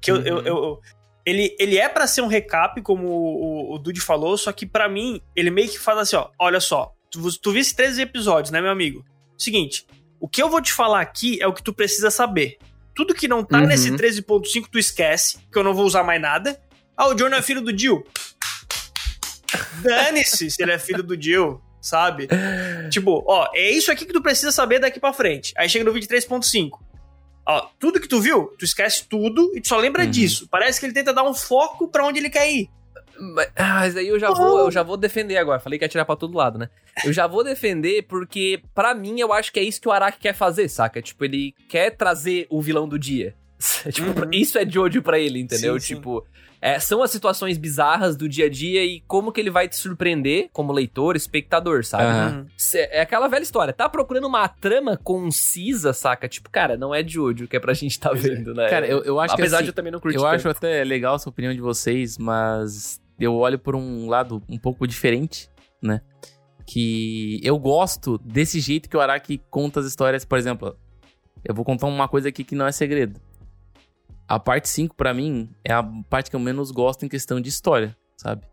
Que 0.00 0.10
eu, 0.10 0.16
Uhum. 0.16 0.22
eu- 0.26 0.38
eu- 0.38 0.56
eu- 0.56 0.80
ele, 1.26 1.56
ele 1.58 1.78
é 1.78 1.88
pra 1.88 2.06
ser 2.06 2.20
um 2.20 2.26
recap, 2.26 2.80
como 2.82 3.06
o, 3.08 3.70
o, 3.70 3.74
o 3.74 3.78
Dude 3.78 4.00
falou, 4.00 4.36
só 4.36 4.52
que 4.52 4.66
pra 4.66 4.88
mim, 4.88 5.20
ele 5.34 5.50
meio 5.50 5.68
que 5.70 5.78
fala 5.78 6.02
assim: 6.02 6.16
ó, 6.16 6.28
olha 6.38 6.60
só, 6.60 6.92
tu, 7.10 7.20
tu 7.40 7.50
visse 7.50 7.74
13 7.74 8.02
episódios, 8.02 8.50
né, 8.50 8.60
meu 8.60 8.70
amigo? 8.70 9.02
Seguinte, 9.38 9.86
o 10.20 10.28
que 10.28 10.42
eu 10.42 10.50
vou 10.50 10.60
te 10.60 10.72
falar 10.72 11.00
aqui 11.00 11.40
é 11.42 11.46
o 11.46 11.52
que 11.54 11.62
tu 11.62 11.72
precisa 11.72 12.10
saber. 12.10 12.58
Tudo 12.94 13.14
que 13.14 13.26
não 13.28 13.42
tá 13.44 13.58
Uhum. 13.60 13.66
nesse 13.66 13.90
13.5, 13.92 14.68
tu 14.70 14.78
esquece, 14.78 15.38
que 15.52 15.58
eu 15.58 15.64
não 15.64 15.74
vou 15.74 15.84
usar 15.84 16.02
mais 16.04 16.20
nada. 16.20 16.60
Ah, 16.96 17.08
o 17.08 17.18
Jorno 17.18 17.34
é 17.36 17.42
filho 17.42 17.60
do 17.60 17.76
Jill. 17.76 18.04
Dane-se 19.82 20.50
se 20.50 20.62
ele 20.62 20.72
é 20.72 20.78
filho 20.78 21.02
do 21.02 21.20
Jill, 21.20 21.60
sabe? 21.80 22.28
tipo, 22.90 23.24
ó, 23.26 23.48
é 23.54 23.70
isso 23.70 23.90
aqui 23.90 24.04
que 24.06 24.12
tu 24.12 24.22
precisa 24.22 24.50
saber 24.52 24.78
daqui 24.78 24.98
pra 25.00 25.12
frente. 25.12 25.52
Aí 25.56 25.68
chega 25.68 25.84
no 25.84 25.92
23.5. 25.92 26.78
Ó, 27.46 27.68
tudo 27.78 28.00
que 28.00 28.08
tu 28.08 28.20
viu, 28.20 28.46
tu 28.58 28.64
esquece 28.64 29.04
tudo 29.08 29.52
e 29.54 29.60
tu 29.60 29.68
só 29.68 29.76
lembra 29.76 30.04
Uhum. 30.04 30.10
disso. 30.10 30.48
Parece 30.50 30.80
que 30.80 30.86
ele 30.86 30.94
tenta 30.94 31.12
dar 31.12 31.24
um 31.24 31.34
foco 31.34 31.88
pra 31.88 32.06
onde 32.06 32.18
ele 32.18 32.30
quer 32.30 32.50
ir. 32.50 32.70
Mas, 33.18 33.48
ah, 33.56 33.74
mas 33.80 33.96
aí 33.96 34.08
eu 34.08 34.18
já 34.18 34.30
vou, 34.32 34.58
eu 34.60 34.70
já 34.70 34.82
vou 34.82 34.96
defender 34.96 35.36
agora. 35.36 35.60
Falei 35.60 35.78
que 35.78 35.84
ia 35.84 35.88
tirar 35.88 36.04
pra 36.04 36.16
todo 36.16 36.36
lado, 36.36 36.58
né? 36.58 36.68
Eu 37.04 37.12
já 37.12 37.26
vou 37.26 37.42
defender 37.44 38.02
porque, 38.02 38.60
pra 38.74 38.94
mim, 38.94 39.20
eu 39.20 39.32
acho 39.32 39.52
que 39.52 39.60
é 39.60 39.62
isso 39.62 39.80
que 39.80 39.88
o 39.88 39.92
Araki 39.92 40.18
quer 40.18 40.34
fazer, 40.34 40.68
saca? 40.68 41.00
Tipo, 41.02 41.24
ele 41.24 41.54
quer 41.68 41.90
trazer 41.90 42.46
o 42.50 42.60
vilão 42.62 42.88
do 42.88 42.98
dia. 42.98 43.34
tipo, 43.92 44.08
Uhum. 44.20 44.30
isso 44.32 44.58
é 44.58 44.68
Jojo 44.68 45.02
pra 45.02 45.18
ele, 45.18 45.40
entendeu? 45.40 45.74
Sim, 45.80 45.86
sim. 45.86 45.94
tipo, 45.96 46.24
é, 46.60 46.78
são 46.78 47.02
as 47.02 47.10
situações 47.10 47.56
bizarras 47.58 48.16
do 48.16 48.28
dia 48.28 48.46
a 48.46 48.48
dia 48.50 48.84
e 48.84 49.00
como 49.06 49.30
que 49.32 49.40
ele 49.40 49.50
vai 49.50 49.68
te 49.68 49.76
surpreender 49.76 50.48
como 50.52 50.72
leitor, 50.72 51.14
espectador, 51.14 51.84
sabe? 51.84 52.34
Uhum. 52.36 52.46
Cê- 52.56 52.88
É 52.90 53.00
aquela 53.02 53.28
velha 53.28 53.42
história. 53.42 53.72
Tá 53.72 53.88
procurando 53.88 54.26
uma 54.26 54.48
trama 54.48 54.96
concisa, 54.96 55.92
saca? 55.92 56.28
Tipo, 56.28 56.48
cara, 56.50 56.76
não 56.76 56.94
é 56.94 57.06
Jojo 57.06 57.46
que 57.46 57.56
é 57.56 57.60
pra 57.60 57.74
gente 57.74 57.98
tá 58.00 58.10
é. 58.10 58.14
vendo, 58.14 58.54
né? 58.54 58.68
Cara, 58.68 58.86
eu, 58.86 59.02
eu 59.04 59.20
acho 59.20 59.34
Apesar 59.34 59.58
que 59.58 59.64
de 59.64 59.68
assim, 59.68 59.70
eu 59.70 59.74
também 59.74 59.92
não 59.92 60.00
curtir 60.00 60.16
eu 60.16 60.22
tanto. 60.22 60.34
acho 60.34 60.48
até 60.48 60.82
legal 60.84 61.16
essa 61.16 61.28
opinião 61.28 61.52
de 61.54 61.60
vocês, 61.60 62.16
mas 62.18 63.00
eu 63.18 63.34
olho 63.34 63.58
por 63.58 63.74
um 63.76 64.08
lado 64.08 64.42
um 64.48 64.58
pouco 64.58 64.86
diferente, 64.86 65.48
né? 65.82 66.00
Que 66.66 67.40
eu 67.42 67.58
gosto 67.58 68.18
desse 68.18 68.58
jeito 68.60 68.88
que 68.88 68.96
o 68.96 69.00
Araki 69.00 69.40
conta 69.50 69.80
as 69.80 69.86
histórias, 69.86 70.24
por 70.24 70.38
exemplo. 70.38 70.76
Eu 71.44 71.54
vou 71.54 71.64
contar 71.64 71.86
uma 71.86 72.08
coisa 72.08 72.28
aqui 72.30 72.42
que 72.42 72.54
não 72.54 72.66
é 72.66 72.72
segredo. 72.72 73.20
A 74.26 74.38
parte 74.40 74.68
5, 74.70 74.94
pra 74.96 75.12
mim, 75.12 75.50
é 75.62 75.72
a 75.72 75.82
parte 76.08 76.30
que 76.30 76.36
eu 76.36 76.40
menos 76.40 76.70
gosto 76.70 77.04
em 77.04 77.08
questão 77.08 77.38
de 77.40 77.50
história, 77.50 77.94
sabe? 78.16 78.46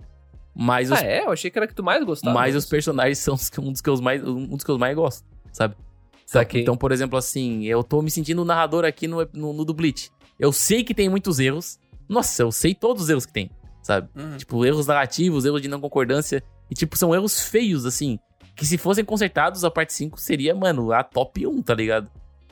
Mas 0.54 0.92
os, 0.92 1.00
Ah, 1.00 1.06
é? 1.06 1.22
Eu 1.24 1.32
achei 1.32 1.50
que 1.50 1.58
era 1.58 1.66
que 1.66 1.74
tu 1.74 1.82
mais 1.82 2.04
gostava. 2.04 2.38
mas 2.38 2.54
os 2.56 2.66
personagens 2.66 3.20
são 3.20 3.36
os 3.36 3.50
um 3.58 3.72
dos 3.72 3.80
que 3.80 3.90
eu 3.90 4.02
mais, 4.02 4.22
um 4.22 4.48
dos 4.48 4.66
que 4.66 4.70
eu 4.72 4.78
mais 4.78 4.94
gosto, 4.94 5.26
sabe? 5.54 5.76
Então, 5.76 6.42
Saquei. 6.42 6.62
então, 6.62 6.76
por 6.76 6.92
exemplo, 6.92 7.18
assim, 7.18 7.64
eu 7.64 7.82
tô 7.84 8.02
me 8.02 8.12
sentindo 8.12 8.44
narrador 8.44 8.84
aqui 8.84 9.08
no, 9.08 9.26
no, 9.34 9.54
no 9.54 9.64
do 9.64 9.74
Bleach. 9.74 10.12
Eu 10.38 10.52
sei 10.52 10.84
que 10.84 10.94
tem 10.94 11.08
muitos 11.08 11.40
erros. 11.40 11.80
Nossa, 12.10 12.42
eu 12.44 12.52
sei 12.52 12.76
todos 12.76 13.04
os 13.04 13.10
erros 13.10 13.26
que 13.26 13.32
tem, 13.32 13.50
sabe? 13.82 14.10
Uhum. 14.16 14.38
Tipo, 14.38 14.66
erros 14.66 14.88
narrativos, 14.88 15.46
erros 15.46 15.62
de 15.62 15.68
não 15.68 15.82
concordância. 15.82 16.44
E, 16.70 16.76
tipo, 16.76 16.98
são 16.98 17.14
erros 17.14 17.42
feios, 17.42 17.86
assim. 17.86 18.20
Que 18.56 18.66
se 18.66 18.78
fossem 18.78 19.04
consertados, 19.04 19.64
a 19.64 19.72
parte 19.72 19.94
5 19.94 20.20
seria, 20.20 20.54
mano, 20.54 20.92
a 20.92 21.04
top 21.04 21.46
1, 21.46 21.62
tá 21.62 21.74
ligado? 21.74 22.10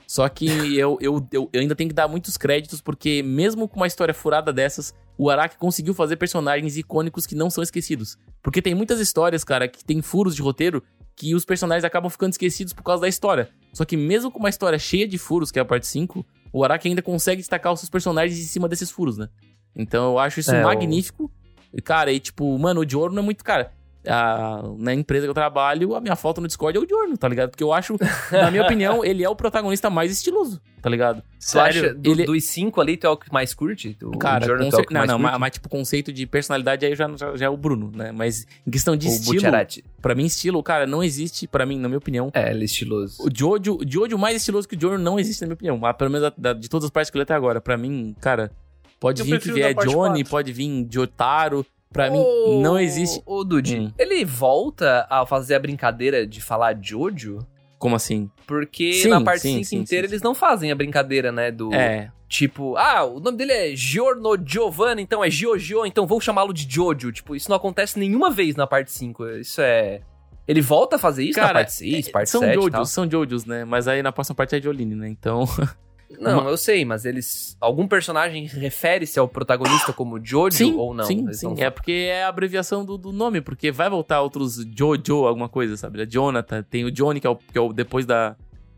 Só 0.08 0.28
que 0.28 0.48
eu, 0.78 0.98
eu, 1.00 1.28
eu, 1.32 1.50
eu 1.54 1.62
ainda 1.62 1.76
tenho 1.76 1.90
que 1.90 1.96
dar 1.96 2.08
muitos 2.08 2.36
créditos, 2.36 2.82
porque 2.82 3.22
mesmo 3.22 3.68
com 3.68 3.78
uma 3.78 3.88
história 3.88 4.14
furada 4.14 4.52
dessas, 4.52 4.94
o 5.18 5.30
Araki 5.30 5.58
conseguiu 5.58 5.94
fazer 5.94 6.16
personagens 6.16 6.78
icônicos 6.78 7.28
que 7.28 7.36
não 7.36 7.50
são 7.50 7.64
esquecidos. 7.64 8.18
Porque 8.42 8.62
tem 8.62 8.74
muitas 8.74 9.00
histórias, 9.00 9.44
cara, 9.44 9.68
que 9.68 9.84
tem 9.84 10.02
furos 10.02 10.36
de 10.36 10.42
roteiro 10.42 10.84
que 11.16 11.36
os 11.36 11.44
personagens 11.44 11.84
acabam 11.84 12.10
ficando 12.10 12.32
esquecidos 12.32 12.72
por 12.72 12.82
causa 12.82 13.02
da 13.02 13.08
história. 13.10 13.50
Só 13.74 13.84
que 13.84 13.98
mesmo 13.98 14.32
com 14.32 14.40
uma 14.40 14.50
história 14.50 14.80
cheia 14.80 15.06
de 15.06 15.18
furos, 15.18 15.52
que 15.52 15.60
é 15.60 15.62
a 15.62 15.66
parte 15.66 15.86
5, 15.86 16.26
o 16.52 16.64
Araki 16.64 16.88
ainda 16.88 17.02
consegue 17.02 17.42
destacar 17.42 17.74
os 17.74 17.82
seus 17.82 17.90
personagens 17.90 18.40
em 18.40 18.44
cima 18.48 18.70
desses 18.70 18.90
furos, 18.90 19.18
né? 19.18 19.28
Então 19.76 20.12
eu 20.12 20.20
acho 20.20 20.40
isso 20.40 20.54
É, 20.54 20.62
o- 20.62 20.66
magnífico. 20.68 21.32
E, 21.74 21.82
Cara, 21.82 22.12
e 22.12 22.20
tipo, 22.20 22.58
mano, 22.58 22.82
o 22.82 22.86
Diorno 22.86 23.16
não 23.16 23.22
é 23.24 23.26
muito. 23.26 23.44
Cara, 23.44 23.72
a- 24.08 24.64
na 24.78 24.94
empresa 24.94 25.26
que 25.26 25.30
eu 25.30 25.34
trabalho, 25.36 25.94
a 25.94 26.02
minha 26.02 26.16
foto 26.16 26.42
no 26.42 26.48
Discord 26.48 26.78
é 26.78 26.82
o 26.82 26.86
Diorno, 26.86 27.16
tá 27.18 27.28
ligado? 27.28 27.50
Porque 27.52 27.64
eu 27.64 27.72
acho, 27.72 27.96
na 28.32 28.50
minha 28.50 28.64
opinião, 28.66 29.06
ele 29.06 29.24
é 29.24 29.30
o 29.30 29.36
protagonista 29.36 29.88
mais 29.90 30.12
estiloso, 30.12 30.60
tá 30.82 30.90
ligado? 30.90 31.22
Tu 31.52 31.60
acha, 31.60 31.94
do, 31.94 32.10
Ele- 32.12 32.26
dos 32.26 32.44
cinco 32.46 32.82
ali, 32.82 32.98
tu 32.98 33.06
é 33.06 33.10
o 33.12 33.18
que 33.18 33.32
mais 33.32 33.54
curte? 33.54 33.96
O 34.02 34.18
Cara, 34.18 34.46
tu 34.48 34.52
é 34.64 34.68
o 34.68 34.72
cer- 34.72 34.86
que 34.88 34.94
não, 34.94 35.02
mais 35.02 35.12
não, 35.12 35.18
curte? 35.20 35.32
mas, 35.32 35.40
mas, 35.40 35.52
tipo, 35.52 35.70
conceito 35.70 36.12
de 36.12 36.26
personalidade 36.26 36.86
aí 36.88 36.96
já, 36.96 37.08
já, 37.16 37.36
já 37.36 37.46
é 37.46 37.50
o 37.50 37.58
Bruno, 37.58 37.92
né? 37.94 38.12
Mas 38.12 38.48
em 38.66 38.72
questão 38.72 38.96
de 38.98 39.06
o 39.08 39.10
estilo, 39.12 39.34
Bucciarati. 39.36 39.84
pra 40.02 40.16
mim, 40.16 40.26
estilo, 40.26 40.64
cara, 40.64 40.88
não 40.88 41.04
existe, 41.04 41.48
pra 41.48 41.66
mim, 41.68 41.78
na 41.78 41.88
minha 41.88 42.00
opinião. 42.00 42.32
É, 42.34 42.50
ele 42.50 42.62
é 42.62 42.66
estiloso. 42.66 43.22
O 43.22 43.30
Jojo, 43.32 43.76
o 43.76 43.82
Jojo 43.88 44.18
mais 44.18 44.36
estiloso 44.38 44.68
que 44.68 44.74
o 44.74 44.78
Diorno 44.78 45.04
não 45.04 45.20
existe, 45.20 45.42
na 45.42 45.48
minha 45.48 45.54
opinião. 45.56 45.78
Mas, 45.78 45.96
pelo 45.96 46.10
menos 46.10 46.32
da- 46.36 46.54
da- 46.54 46.60
de 46.60 46.68
todas 46.68 46.86
as 46.86 46.90
partes 46.92 47.12
que 47.12 47.18
eu 47.18 47.20
li 47.20 47.24
até 47.24 47.36
agora. 47.36 47.62
Pra 47.62 47.78
mim, 47.78 48.16
cara, 48.20 48.52
pode 49.00 49.22
Eu 49.22 49.26
vir 49.26 49.40
que 49.40 49.52
vier 49.52 49.74
Johnny, 49.74 50.20
quatro. 50.20 50.30
pode 50.30 50.52
vir 50.54 50.88
Jotaro. 50.92 51.66
Pra 51.92 52.10
mim, 52.12 52.24
não 52.62 52.78
existe. 52.80 53.20
Ô, 53.26 53.44
Dude, 53.44 53.80
Hum. 53.80 53.92
ele 53.98 54.24
volta 54.24 55.08
a 55.10 55.26
fazer 55.26 55.56
a 55.56 55.60
brincadeira 55.60 56.26
de 56.28 56.40
falar 56.40 56.78
Jojo? 56.80 57.40
Como 57.80 57.96
assim? 57.96 58.30
Porque 58.46 58.94
Sim, 58.94 59.10
na 59.10 59.22
parte 59.22 59.42
sim, 59.42 59.54
5 59.64 59.66
sim, 59.66 59.78
inteira 59.78 60.08
sim, 60.08 60.12
eles 60.14 60.22
não 60.22 60.36
fazem 60.36 60.72
a 60.72 60.76
brincadeira, 60.76 61.32
né? 61.32 61.50
Do 61.50 61.74
É. 61.74 62.12
tipo, 62.28 62.76
ah, 62.78 63.06
o 63.06 63.20
nome 63.20 63.38
dele 63.40 63.54
é 63.54 63.76
Giorno 63.76 64.38
Giovanni, 64.46 65.02
então 65.02 65.24
é 65.24 65.32
Giorgio, 65.32 65.84
então 65.86 66.06
vou 66.06 66.22
chamá-lo 66.22 66.54
de 66.54 66.68
Jojo. 66.70 67.12
Tipo, 67.12 67.36
isso 67.36 67.50
não 67.50 67.58
acontece 67.58 67.98
nenhuma 67.98 68.30
vez 68.30 68.56
na 68.56 68.68
parte 68.68 68.92
5. 68.92 69.28
Isso 69.38 69.60
é. 69.60 70.02
Ele 70.48 70.62
volta 70.62 70.98
a 70.98 71.00
fazer 71.00 71.24
isso 71.24 71.40
na 71.40 71.46
Cara, 71.48 71.60
parte 71.60 71.74
6, 71.74 72.10
parte 72.10 72.30
são 72.30 72.42
7 72.42 72.54
tal. 72.54 72.62
Jojos, 72.72 72.90
são 72.92 73.10
Jojos, 73.10 73.46
né? 73.46 73.66
Mas 73.66 73.88
aí 73.88 74.04
na 74.04 74.12
próxima 74.12 74.36
parte 74.36 74.56
é 74.56 74.62
Jolene, 74.62 74.94
né? 74.94 75.10
Então. 75.10 75.46
Não, 76.20 76.48
eu 76.50 76.58
sei, 76.58 76.84
mas 76.86 77.06
eles. 77.06 77.56
Algum 77.62 77.88
personagem 77.88 78.46
refere-se 78.48 79.20
ao 79.20 79.28
protagonista 79.28 79.94
como 79.94 80.20
Jojo 80.24 80.78
ou 80.78 80.94
não? 80.94 81.04
Sim, 81.04 81.32
sim. 81.34 81.48
não 81.48 81.56
É 81.58 81.70
porque 81.70 81.92
é 82.10 82.24
a 82.24 82.30
abreviação 82.30 82.84
do, 82.86 82.98
do 82.98 83.12
nome, 83.12 83.42
porque 83.42 83.72
vai 83.72 83.90
voltar 83.90 84.22
outros 84.22 84.56
Jojo, 84.76 85.26
alguma 85.26 85.48
coisa, 85.50 85.78
sabe? 85.78 86.02
É 86.02 86.06
Jonathan, 86.06 86.64
tem 86.64 86.84
o 86.86 86.92
Johnny, 86.92 87.20
que 87.20 87.28
é 87.28 87.30
o, 87.30 87.36
que 87.36 87.58
é 87.58 87.62
o 87.62 87.72
depois 87.74 88.06
da. 88.06 88.36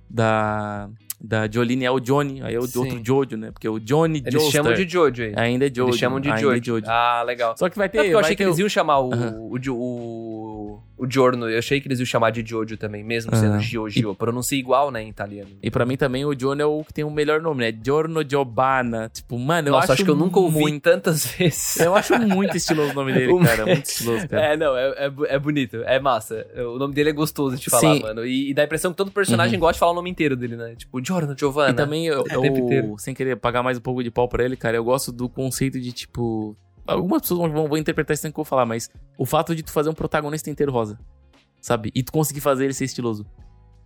Da. 0.09 0.89
Da 1.23 1.47
Jolene 1.47 1.85
é 1.85 1.91
o 1.91 1.99
Johnny, 1.99 2.41
aí 2.41 2.55
é 2.55 2.57
o 2.57 2.63
Sim. 2.63 2.79
outro 2.79 2.99
Jojo, 3.05 3.37
né? 3.37 3.51
Porque 3.51 3.69
o 3.69 3.79
Johnny 3.79 4.23
Eles 4.25 4.33
Joestar 4.33 4.63
chamam 4.63 4.73
de 4.73 4.89
Jojo 4.91 5.21
aí. 5.21 5.33
ainda 5.37 5.67
é 5.67 5.69
Jojo. 5.69 5.89
Eles 5.89 5.99
chamam 5.99 6.19
de 6.19 6.27
ainda 6.29 6.41
Jojo. 6.41 6.57
é 6.57 6.63
Jojo. 6.63 6.85
Ah, 6.87 7.21
legal. 7.23 7.55
Só 7.55 7.69
que 7.69 7.77
vai 7.77 7.87
ter. 7.87 7.97
Não, 7.99 8.03
porque 8.05 8.13
eu 8.15 8.17
vai 8.17 8.23
achei 8.23 8.35
que 8.35 8.43
ter 8.43 8.47
eles 8.49 8.57
o- 8.57 8.61
iam 8.61 8.67
chamar 8.69 8.99
o, 9.01 9.13
Aham. 9.13 9.35
o, 9.51 9.59
Jo- 9.59 9.75
o, 9.77 10.81
o 11.01 11.09
Giorno, 11.09 11.49
eu 11.49 11.57
achei 11.57 11.81
que 11.81 11.87
eles 11.87 11.97
iam 11.99 12.05
chamar 12.05 12.29
de 12.29 12.43
Jojo 12.45 12.77
também, 12.77 13.03
mesmo 13.03 13.35
sendo 13.35 13.53
Aham. 13.53 13.59
Giorgio. 13.59 14.13
Pronuncia 14.13 14.57
igual, 14.57 14.91
né, 14.91 15.01
em 15.01 15.09
italiano. 15.09 15.49
E 15.61 15.71
pra 15.71 15.85
mim 15.85 15.97
também 15.97 16.23
o 16.25 16.35
Johnny 16.35 16.61
é 16.61 16.65
o 16.65 16.83
que 16.83 16.93
tem 16.93 17.03
o 17.03 17.09
melhor 17.09 17.41
nome, 17.41 17.61
né? 17.71 17.77
Giorno 17.83 18.21
Giovanna. 18.27 19.09
Tipo, 19.11 19.37
mano, 19.39 19.69
eu 19.69 19.71
Nossa, 19.71 19.85
acho, 19.85 19.93
acho 19.93 20.05
que 20.05 20.11
eu 20.11 20.15
nunca 20.15 20.39
ouvi 20.39 20.59
muito. 20.59 20.83
tantas 20.83 21.25
vezes. 21.25 21.77
Eu 21.79 21.95
acho 21.95 22.17
muito 22.19 22.55
estiloso 22.55 22.91
o 22.91 22.93
nome 22.93 23.13
dele, 23.13 23.33
cara. 23.43 23.65
Muito 23.65 23.85
estiloso, 23.85 24.27
cara. 24.27 24.45
É, 24.53 24.57
não, 24.57 24.77
é, 24.77 24.89
é, 24.89 25.11
é 25.29 25.39
bonito, 25.39 25.77
é 25.77 25.99
massa. 25.99 26.45
O 26.55 26.77
nome 26.77 26.93
dele 26.93 27.09
é 27.09 27.13
gostoso 27.13 27.57
de 27.57 27.69
falar, 27.69 27.95
Sim. 27.95 28.01
mano. 28.03 28.23
E, 28.25 28.51
e 28.51 28.53
dá 28.53 28.61
a 28.61 28.65
impressão 28.65 28.91
que 28.91 28.97
todo 28.97 29.09
personagem 29.11 29.57
gosta 29.59 29.73
de 29.73 29.79
falar 29.79 29.93
o 29.93 29.95
nome 29.95 30.09
inteiro 30.09 30.35
dele, 30.35 30.55
né? 30.55 30.75
Tipo, 30.77 31.03
Giorno, 31.03 31.35
Giovanna. 31.37 31.71
E 31.71 31.73
também, 31.73 32.05
eu, 32.05 32.23
tempo 32.29 32.71
eu- 32.71 32.97
sem 32.99 33.13
querer 33.15 33.35
pagar 33.37 33.63
mais 33.63 33.77
um 33.77 33.81
pouco 33.81 34.03
de 34.03 34.11
pau 34.11 34.27
pra 34.27 34.43
ele, 34.45 34.55
cara, 34.55 34.77
eu 34.77 34.83
gosto 34.83 35.11
do 35.11 35.27
conceito 35.27 35.79
de, 35.79 35.91
tipo... 35.91 36.55
Algumas 36.91 37.21
pessoas 37.21 37.51
vão, 37.51 37.67
vão 37.67 37.77
interpretar 37.77 38.13
isso 38.13 38.23
que 38.23 38.27
eu 38.27 38.33
vou 38.33 38.45
falar, 38.45 38.65
mas 38.65 38.89
o 39.17 39.25
fato 39.25 39.55
de 39.55 39.63
tu 39.63 39.71
fazer 39.71 39.89
um 39.89 39.93
protagonista 39.93 40.49
inteiro 40.49 40.71
rosa, 40.71 40.99
sabe? 41.59 41.91
E 41.95 42.03
tu 42.03 42.11
conseguir 42.11 42.41
fazer 42.41 42.65
ele 42.65 42.73
ser 42.73 42.85
estiloso. 42.85 43.25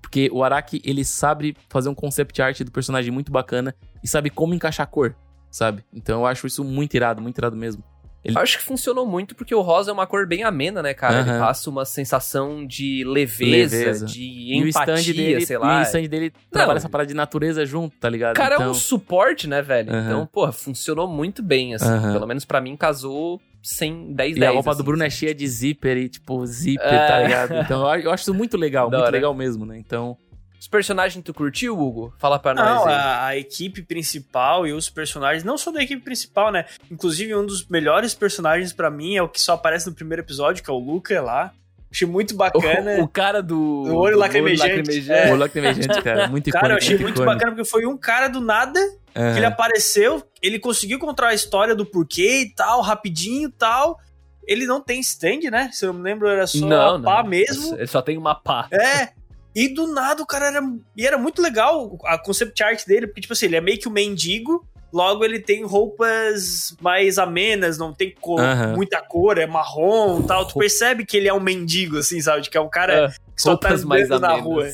Porque 0.01 0.29
o 0.31 0.43
Araki, 0.43 0.81
ele 0.85 1.03
sabe 1.03 1.55
fazer 1.69 1.89
um 1.89 1.95
concept 1.95 2.41
art 2.41 2.61
do 2.61 2.71
personagem 2.71 3.11
muito 3.11 3.31
bacana 3.31 3.75
e 4.03 4.07
sabe 4.07 4.29
como 4.29 4.53
encaixar 4.53 4.83
a 4.83 4.87
cor, 4.87 5.15
sabe? 5.49 5.83
Então 5.93 6.21
eu 6.21 6.25
acho 6.25 6.45
isso 6.47 6.63
muito 6.63 6.93
irado, 6.93 7.21
muito 7.21 7.37
irado 7.37 7.55
mesmo. 7.55 7.83
Eu 8.25 8.41
Acho 8.41 8.57
que 8.57 8.63
funcionou 8.63 9.05
muito 9.05 9.35
porque 9.35 9.53
o 9.53 9.61
rosa 9.61 9.91
é 9.91 9.93
uma 9.93 10.07
cor 10.07 10.25
bem 10.27 10.43
amena, 10.43 10.81
né, 10.81 10.93
cara? 10.93 11.19
Ele 11.21 11.29
Aham. 11.29 11.39
passa 11.39 11.69
uma 11.69 11.85
sensação 11.85 12.65
de 12.65 13.03
leveza, 13.05 13.77
Leveza. 13.77 14.05
de 14.05 14.21
E 14.23 14.63
o 14.63 14.67
empatia, 14.67 14.95
stand 14.95 15.13
dele, 15.13 15.45
sei 15.45 15.57
lá. 15.57 15.75
E 15.75 15.79
o 15.79 15.81
stand 15.83 16.03
dele 16.07 16.33
trabalha 16.51 16.77
essa 16.77 16.89
parada 16.89 17.07
de 17.07 17.13
natureza 17.13 17.65
junto, 17.65 17.95
tá 17.97 18.09
ligado? 18.09 18.33
O 18.33 18.35
cara 18.37 18.55
é 18.55 18.57
então, 18.57 18.71
um 18.71 18.73
suporte, 18.73 19.47
né, 19.47 19.61
velho? 19.61 19.91
Aham. 19.93 20.05
Então, 20.05 20.25
porra, 20.27 20.51
funcionou 20.51 21.07
muito 21.07 21.43
bem, 21.43 21.75
assim. 21.75 21.87
Aham. 21.87 22.13
Pelo 22.13 22.25
menos 22.27 22.45
pra 22.45 22.59
mim, 22.59 22.75
casou 22.75 23.39
100, 23.61 24.13
10, 24.13 24.15
10. 24.15 24.37
E 24.37 24.45
a 24.45 24.51
roupa 24.51 24.71
assim, 24.71 24.77
do 24.77 24.83
Bruno 24.83 25.03
é 25.03 25.09
sabe? 25.09 25.19
cheia 25.19 25.35
de 25.35 25.47
zíper 25.47 25.97
e, 25.97 26.09
tipo, 26.09 26.45
zíper, 26.45 26.85
É. 26.93 27.07
tá 27.07 27.17
ligado? 27.19 27.55
Então 27.55 27.95
eu, 27.95 28.11
acho 28.11 28.23
isso 28.23 28.33
muito 28.33 28.57
legal, 28.57 28.89
muito 28.91 29.11
legal 29.11 29.33
mesmo, 29.33 29.65
né? 29.65 29.77
Então, 29.77 30.17
Os 30.65 30.67
personagens 30.67 31.23
tu 31.23 31.31
curtiu, 31.31 31.79
Hugo? 31.79 32.11
Fala 32.17 32.39
pra 32.39 32.55
nós 32.55 32.65
Não, 32.65 32.87
aí. 32.87 32.93
a, 32.95 33.25
a 33.27 33.37
equipe 33.37 33.83
principal 33.83 34.65
e 34.65 34.73
os 34.73 34.89
personagens, 34.89 35.43
não 35.43 35.59
só 35.59 35.71
da 35.71 35.83
equipe 35.83 36.01
principal, 36.03 36.51
né? 36.51 36.65
Inclusive, 36.89 37.35
um 37.35 37.45
dos 37.45 37.67
melhores 37.67 38.15
personagens 38.15 38.73
pra 38.73 38.89
mim 38.89 39.15
é 39.15 39.21
o 39.21 39.29
que 39.29 39.39
só 39.39 39.53
aparece 39.53 39.85
no 39.85 39.93
primeiro 39.93 40.23
episódio, 40.23 40.63
que 40.63 40.69
é 40.71 40.73
o 40.73 40.79
Luca 40.79 41.21
lá. 41.21 41.53
Achei 41.91 42.07
muito 42.07 42.33
bacana. 42.35 42.95
O, 42.97 43.03
o 43.03 43.07
cara 43.07 43.43
do. 43.43 43.55
O 43.59 43.95
olho 43.95 44.15
do 44.15 44.19
lacrimejante. 44.21 45.11
É. 45.11 45.31
o 45.31 45.47
tem 45.49 45.71
gente, 45.71 46.01
cara, 46.01 46.27
muito 46.29 46.49
icônico. 46.49 46.51
Cara, 46.59 46.73
eu 46.73 46.77
achei 46.77 46.97
muito 46.97 47.21
icônico. 47.21 47.25
bacana 47.25 47.51
porque 47.51 47.69
foi 47.69 47.85
um 47.85 47.95
cara 47.95 48.27
do 48.27 48.41
nada 48.41 48.79
que 49.13 49.19
Aham. 49.19 49.37
ele 49.37 49.45
apareceu, 49.45 50.23
ele 50.41 50.57
conseguiu 50.57 50.97
contar 50.97 51.27
a 51.27 51.33
história 51.35 51.75
do 51.75 51.85
porquê 51.85 52.41
e 52.41 52.55
tal, 52.55 52.81
rapidinho 52.81 53.49
e 53.49 53.51
tal. 53.51 53.99
Ele 54.47 54.65
não 54.65 54.81
tem 54.81 54.99
stand, 54.99 55.41
né? 55.51 55.69
Se 55.71 55.85
eu 55.85 55.93
me 55.93 56.01
lembro, 56.01 56.27
era 56.27 56.47
só 56.47 56.65
Não, 56.65 56.95
a 56.95 56.99
pá 56.99 57.21
não. 57.21 57.29
mesmo. 57.29 57.75
Ele 57.75 57.85
só 57.85 58.01
tem 58.01 58.17
uma 58.17 58.33
pá. 58.33 58.67
É. 58.71 59.09
E 59.55 59.73
do 59.73 59.87
nada 59.87 60.21
o 60.21 60.25
cara 60.25 60.47
era. 60.47 60.61
E 60.97 61.07
era 61.07 61.17
muito 61.17 61.41
legal 61.41 61.97
a 62.03 62.17
concept 62.17 62.61
art 62.61 62.85
dele, 62.85 63.07
porque, 63.07 63.21
tipo 63.21 63.33
assim, 63.33 63.45
ele 63.45 63.55
é 63.55 63.61
meio 63.61 63.79
que 63.79 63.87
um 63.87 63.91
mendigo. 63.91 64.67
Logo, 64.93 65.25
ele 65.25 65.39
tem 65.39 65.63
roupas 65.65 66.75
mais 66.79 67.17
amenas, 67.17 67.77
não 67.77 67.93
tem 67.93 68.13
cor- 68.19 68.39
Aham. 68.39 68.75
muita 68.75 69.01
cor, 69.01 69.37
é 69.37 69.45
marrom 69.45 70.21
e 70.21 70.23
tal. 70.27 70.45
Tu 70.47 70.57
percebe 70.57 71.05
que 71.05 71.17
ele 71.17 71.27
é 71.27 71.33
um 71.33 71.39
mendigo, 71.39 71.97
assim, 71.97 72.21
sabe? 72.21 72.41
De 72.43 72.49
que 72.49 72.57
é 72.57 72.61
um 72.61 72.69
cara 72.69 73.13
que 73.35 73.41
só 73.41 73.57
tá 73.57 73.73
andando 73.73 74.19
na 74.19 74.35
rua. 74.35 74.69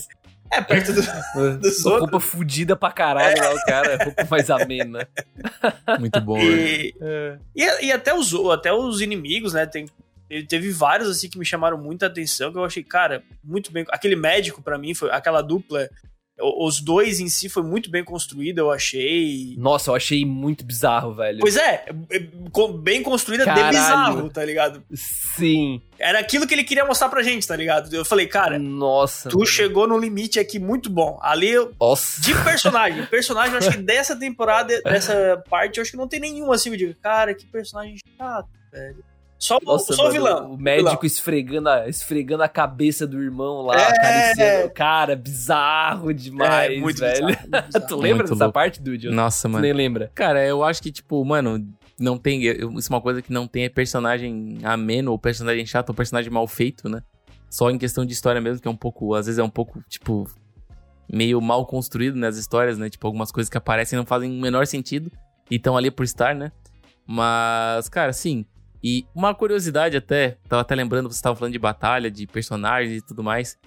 É, 0.52 0.62
perto 0.62 0.94
do. 0.94 1.02
dos 1.60 1.84
roupa 1.84 2.02
outros. 2.04 2.26
fudida 2.26 2.76
pra 2.76 2.92
caralho, 2.92 3.42
lá, 3.42 3.54
o 3.54 3.62
cara. 3.66 4.04
Roupa 4.04 4.28
mais 4.30 4.50
amena. 4.50 5.08
Muito 6.00 6.22
bom, 6.22 6.38
né? 6.38 6.44
E, 6.44 6.96
e, 7.56 7.86
e 7.86 7.92
até, 7.92 8.14
os, 8.14 8.32
até 8.52 8.72
os 8.72 9.02
inimigos, 9.02 9.54
né? 9.54 9.66
Tem, 9.66 9.88
ele 10.32 10.48
teve 10.48 10.72
vários 10.72 11.10
assim 11.10 11.30
que 11.30 11.38
me 11.38 11.46
chamaram 11.46 11.78
muita 11.78 12.06
atenção, 12.06 12.52
que 12.52 12.58
eu 12.58 12.64
achei, 12.64 12.84
cara, 12.84 13.22
muito 13.44 13.72
bem. 13.72 13.86
Aquele 13.90 14.16
médico, 14.16 14.62
pra 14.62 14.78
mim, 14.78 14.94
foi 14.94 15.12
aquela 15.12 15.42
dupla. 15.42 15.90
Os 16.40 16.80
dois 16.80 17.20
em 17.20 17.28
si 17.30 17.50
foi 17.50 17.62
muito 17.62 17.92
bem 17.92 18.04
construído, 18.04 18.58
eu 18.60 18.72
achei. 18.72 19.54
Nossa, 19.60 19.92
eu 19.92 19.96
achei 19.96 20.26
muito 20.26 20.64
bizarro, 20.66 21.14
velho. 21.14 21.40
Pois 21.40 21.56
é, 21.56 21.86
é, 22.10 22.20
bem 22.82 23.04
construída 23.04 23.46
Caralho. 23.46 23.66
de 23.66 23.70
bizarro, 23.78 24.30
tá 24.30 24.44
ligado? 24.44 24.82
Sim. 24.94 25.82
Era 26.00 26.18
aquilo 26.20 26.48
que 26.48 26.56
ele 26.56 26.64
queria 26.64 26.84
mostrar 26.86 27.10
pra 27.10 27.22
gente, 27.22 27.46
tá 27.46 27.56
ligado? 27.56 27.94
Eu 27.94 28.04
falei, 28.04 28.26
cara, 28.26 28.58
Nossa. 28.58 29.30
tu 29.30 29.40
mano. 29.40 29.46
chegou 29.46 29.86
no 29.86 29.98
limite 30.00 30.40
aqui 30.40 30.58
muito 30.58 30.90
bom. 30.90 31.20
Ali, 31.22 31.50
eu- 31.50 31.76
Nossa. 31.80 32.20
de 32.22 32.34
personagem, 32.44 33.06
personagem, 33.12 33.52
eu 33.52 33.58
acho 33.60 33.72
que 33.72 33.78
dessa 33.84 34.16
temporada, 34.16 34.82
dessa 34.82 35.44
parte, 35.48 35.78
eu 35.78 35.82
acho 35.84 35.92
que 35.92 35.98
não 35.98 36.08
tem 36.08 36.20
nenhum 36.20 36.52
assim 36.52 36.72
eu 36.72 36.78
digo, 36.78 36.96
cara, 37.04 37.36
que 37.36 37.46
personagem 37.46 37.98
chato, 38.18 38.50
velho. 38.72 39.04
Só, 39.42 39.58
o- 39.58 39.66
Nossa, 39.66 39.94
só 39.94 40.04
o 40.04 40.06
mano, 40.06 40.14
vilão. 40.14 40.52
O 40.54 40.58
médico 40.58 40.90
vilão. 40.90 41.00
esfregando 41.04 41.68
a, 41.70 41.90
esfregando 41.90 42.44
a 42.44 42.48
cabeça 42.48 43.08
do 43.08 43.22
irmão 43.22 43.64
lá, 43.64 43.76
É. 43.76 43.88
acariciando. 43.88 44.74
Cara, 44.74 45.16
bizarro 45.16 46.14
demais, 46.14 46.72
É, 46.74 46.80
muito 46.80 47.00
velho. 47.00 47.26
bizarro, 47.26 47.42
muito 47.52 47.66
bizarro. 47.66 47.88
tu 47.88 47.96
lembra 47.96 48.18
Muito 48.20 48.30
dessa 48.30 48.44
louco. 48.46 48.54
parte, 48.54 48.82
Dude? 48.82 49.10
Nossa, 49.10 49.48
Tu 49.48 49.52
mano. 49.52 49.64
nem 49.64 49.74
lembra. 49.74 50.12
Cara, 50.14 50.46
eu 50.46 50.64
acho 50.64 50.82
que, 50.82 50.92
tipo, 50.92 51.26
mano, 51.26 51.68
não 52.00 52.18
tem. 52.20 52.44
eu- 52.44 52.72
Isso 52.78 52.92
é 52.92 52.96
uma 52.96 53.02
coisa 53.02 53.20
que 53.22 53.34
não 53.34 53.48
tem 53.48 53.64
é 53.64 53.70
personagem 53.70 54.60
ameno 54.64 55.12
ou 55.12 55.18
personagem 55.18 55.66
chato 55.66 55.90
ou 55.90 55.96
personagem 55.96 56.30
mal 56.32 56.46
feito, 56.48 56.88
né? 56.88 57.02
Só 57.50 57.70
em 57.72 57.78
questão 57.80 58.06
de 58.06 58.14
história 58.14 58.40
mesmo, 58.40 58.62
que 58.62 58.68
é 58.68 58.72
um 58.72 58.76
pouco. 58.78 59.16
Às 59.16 59.26
vezes 59.26 59.40
é 59.40 59.44
um 59.44 59.50
pouco, 59.50 59.84
tipo. 59.90 60.30
Meio 61.12 61.42
mal 61.42 61.66
construído 61.66 62.16
nas 62.16 62.38
histórias, 62.38 62.78
né? 62.78 62.90
Tipo, 62.90 63.06
algumas 63.08 63.32
coisas 63.34 63.50
que 63.50 63.58
aparecem 63.58 63.98
não 63.98 64.06
fazem 64.06 64.32
o 64.32 64.40
menor 64.42 64.66
sentido 64.66 65.12
e 65.50 65.56
estão 65.58 65.76
ali 65.76 65.92
por 65.92 66.04
estar, 66.04 66.34
né? 66.34 66.52
Mas, 67.06 67.90
cara, 67.90 68.14
sim. 68.14 68.46
E 68.84 69.06
uma 69.14 69.34
curiosidade 69.36 69.96
até, 69.96 70.38
tava 70.50 70.62
até 70.64 70.74
lembrando, 70.76 71.04
vocês 71.10 71.18
estavam 71.18 71.36
falando 71.36 71.54
de 71.54 71.60
batalha, 71.60 72.10
de 72.10 72.26
personagens 72.26 72.98
e 72.98 73.06
tudo 73.06 73.24
mais. 73.24 73.58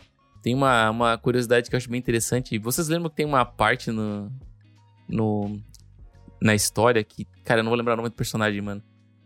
Tem 0.43 0.55
uma, 0.55 0.91
uma 0.91 1.17
curiosidade 1.19 1.69
que 1.71 1.75
eu 1.75 1.79
acho 1.79 1.89
bem 1.89 1.99
interessante. 1.99 2.59
Vocês 2.59 2.89
lembram 2.89 3.09
que 3.11 3.17
tem 3.17 3.25
uma 3.27 3.45
parte 3.45 3.91
no. 3.91 4.31
no 5.09 5.59
na 6.41 6.55
história 6.55 7.03
que. 7.03 7.27
Cara, 7.45 7.61
eu 7.61 7.65
não 7.65 7.71
vou 7.71 7.79
lembrar 7.79 7.95
o 7.95 7.97
nome 7.97 8.09
do 8.09 8.15
personagem, 8.15 8.61
mano. 8.61 8.83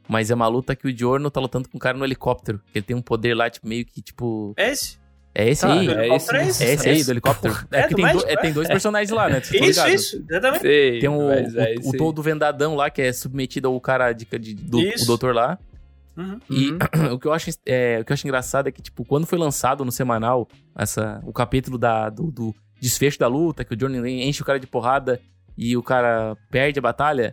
Mas 0.09 0.31
é 0.31 0.35
uma 0.35 0.47
luta 0.49 0.75
que 0.77 0.87
o 0.87 0.93
Diorno 0.93 1.31
tá 1.31 1.41
lutando 1.41 1.69
com 1.69 1.77
um 1.77 1.81
cara 1.81 1.97
no 1.99 2.05
helicóptero. 2.05 2.61
Que 2.73 2.79
ele 2.79 2.87
tem 2.87 2.97
um 2.97 3.03
poder 3.03 3.35
lá, 3.35 3.51
tipo, 3.51 3.67
meio 3.67 3.85
que, 3.85 4.01
tipo. 4.01 4.55
É 4.57 4.71
esse? 4.71 4.99
É 5.35 5.49
esse 5.51 5.63
Tá, 5.63 5.73
aí. 5.73 5.89
É 5.89 5.93
helicóptero 5.93 6.39
esse- 6.43 6.65
É 6.65 6.73
esse 6.73 6.89
aí, 6.89 7.05
do 7.05 7.11
helicóptero. 7.13 7.55
É, 7.71 7.79
É, 7.79 7.81
porque 7.89 7.95
do 7.95 8.03
tem, 8.09 8.17
do- 8.17 8.27
é, 8.27 8.33
é. 8.33 8.37
tem 8.37 8.53
dois 8.53 8.69
personagens 8.69 9.11
lá, 9.11 9.29
né? 9.29 9.39
Isso, 9.45 9.53
ligado? 9.55 9.89
isso, 9.91 10.25
exatamente. 10.29 10.61
Sei, 10.63 10.99
Tem 11.01 11.09
um, 11.09 11.29
mas 11.29 11.55
é 11.55 11.75
o, 11.83 11.91
o 11.91 11.97
todo 11.97 12.23
vendadão 12.23 12.75
lá, 12.75 12.89
que 12.91 13.03
é 13.03 13.13
submetido 13.13 13.69
ao 13.69 13.81
cara 13.81 14.13
de, 14.13 14.25
de- 14.25 14.55
do 14.55 14.79
o 14.79 15.07
doutor 15.07 15.35
lá. 15.35 15.59
Uhum. 16.19 16.41
E 16.51 16.71
Uhum. 16.73 16.79
o, 17.15 17.19
que 17.19 17.29
eu 17.29 17.33
acho, 17.33 17.51
é, 17.65 17.99
o 18.01 18.05
que 18.05 18.13
eu 18.13 18.15
acho 18.15 18.27
engraçado 18.27 18.69
é 18.69 18.73
que, 18.73 18.83
tipo, 18.83 19.05
quando 19.05 19.27
foi 19.27 19.39
lançado 19.39 19.85
no 19.85 19.93
semanal 19.93 20.49
essa, 20.77 21.23
o 21.25 21.33
capítulo 21.33 21.79
da, 21.79 22.11
do, 22.11 22.31
do 22.31 22.55
desfecho 22.81 23.19
da 23.19 23.29
luta, 23.29 23.65
que 23.65 23.75
o 23.75 23.77
Johnny 23.77 24.25
enche 24.25 24.43
o 24.43 24.45
cara 24.45 24.59
de 24.59 24.67
porrada 24.67 25.21
e 25.57 25.77
o 25.77 25.83
cara 25.83 26.37
perde 26.51 26.81
a 26.81 26.83
batalha, 26.83 27.33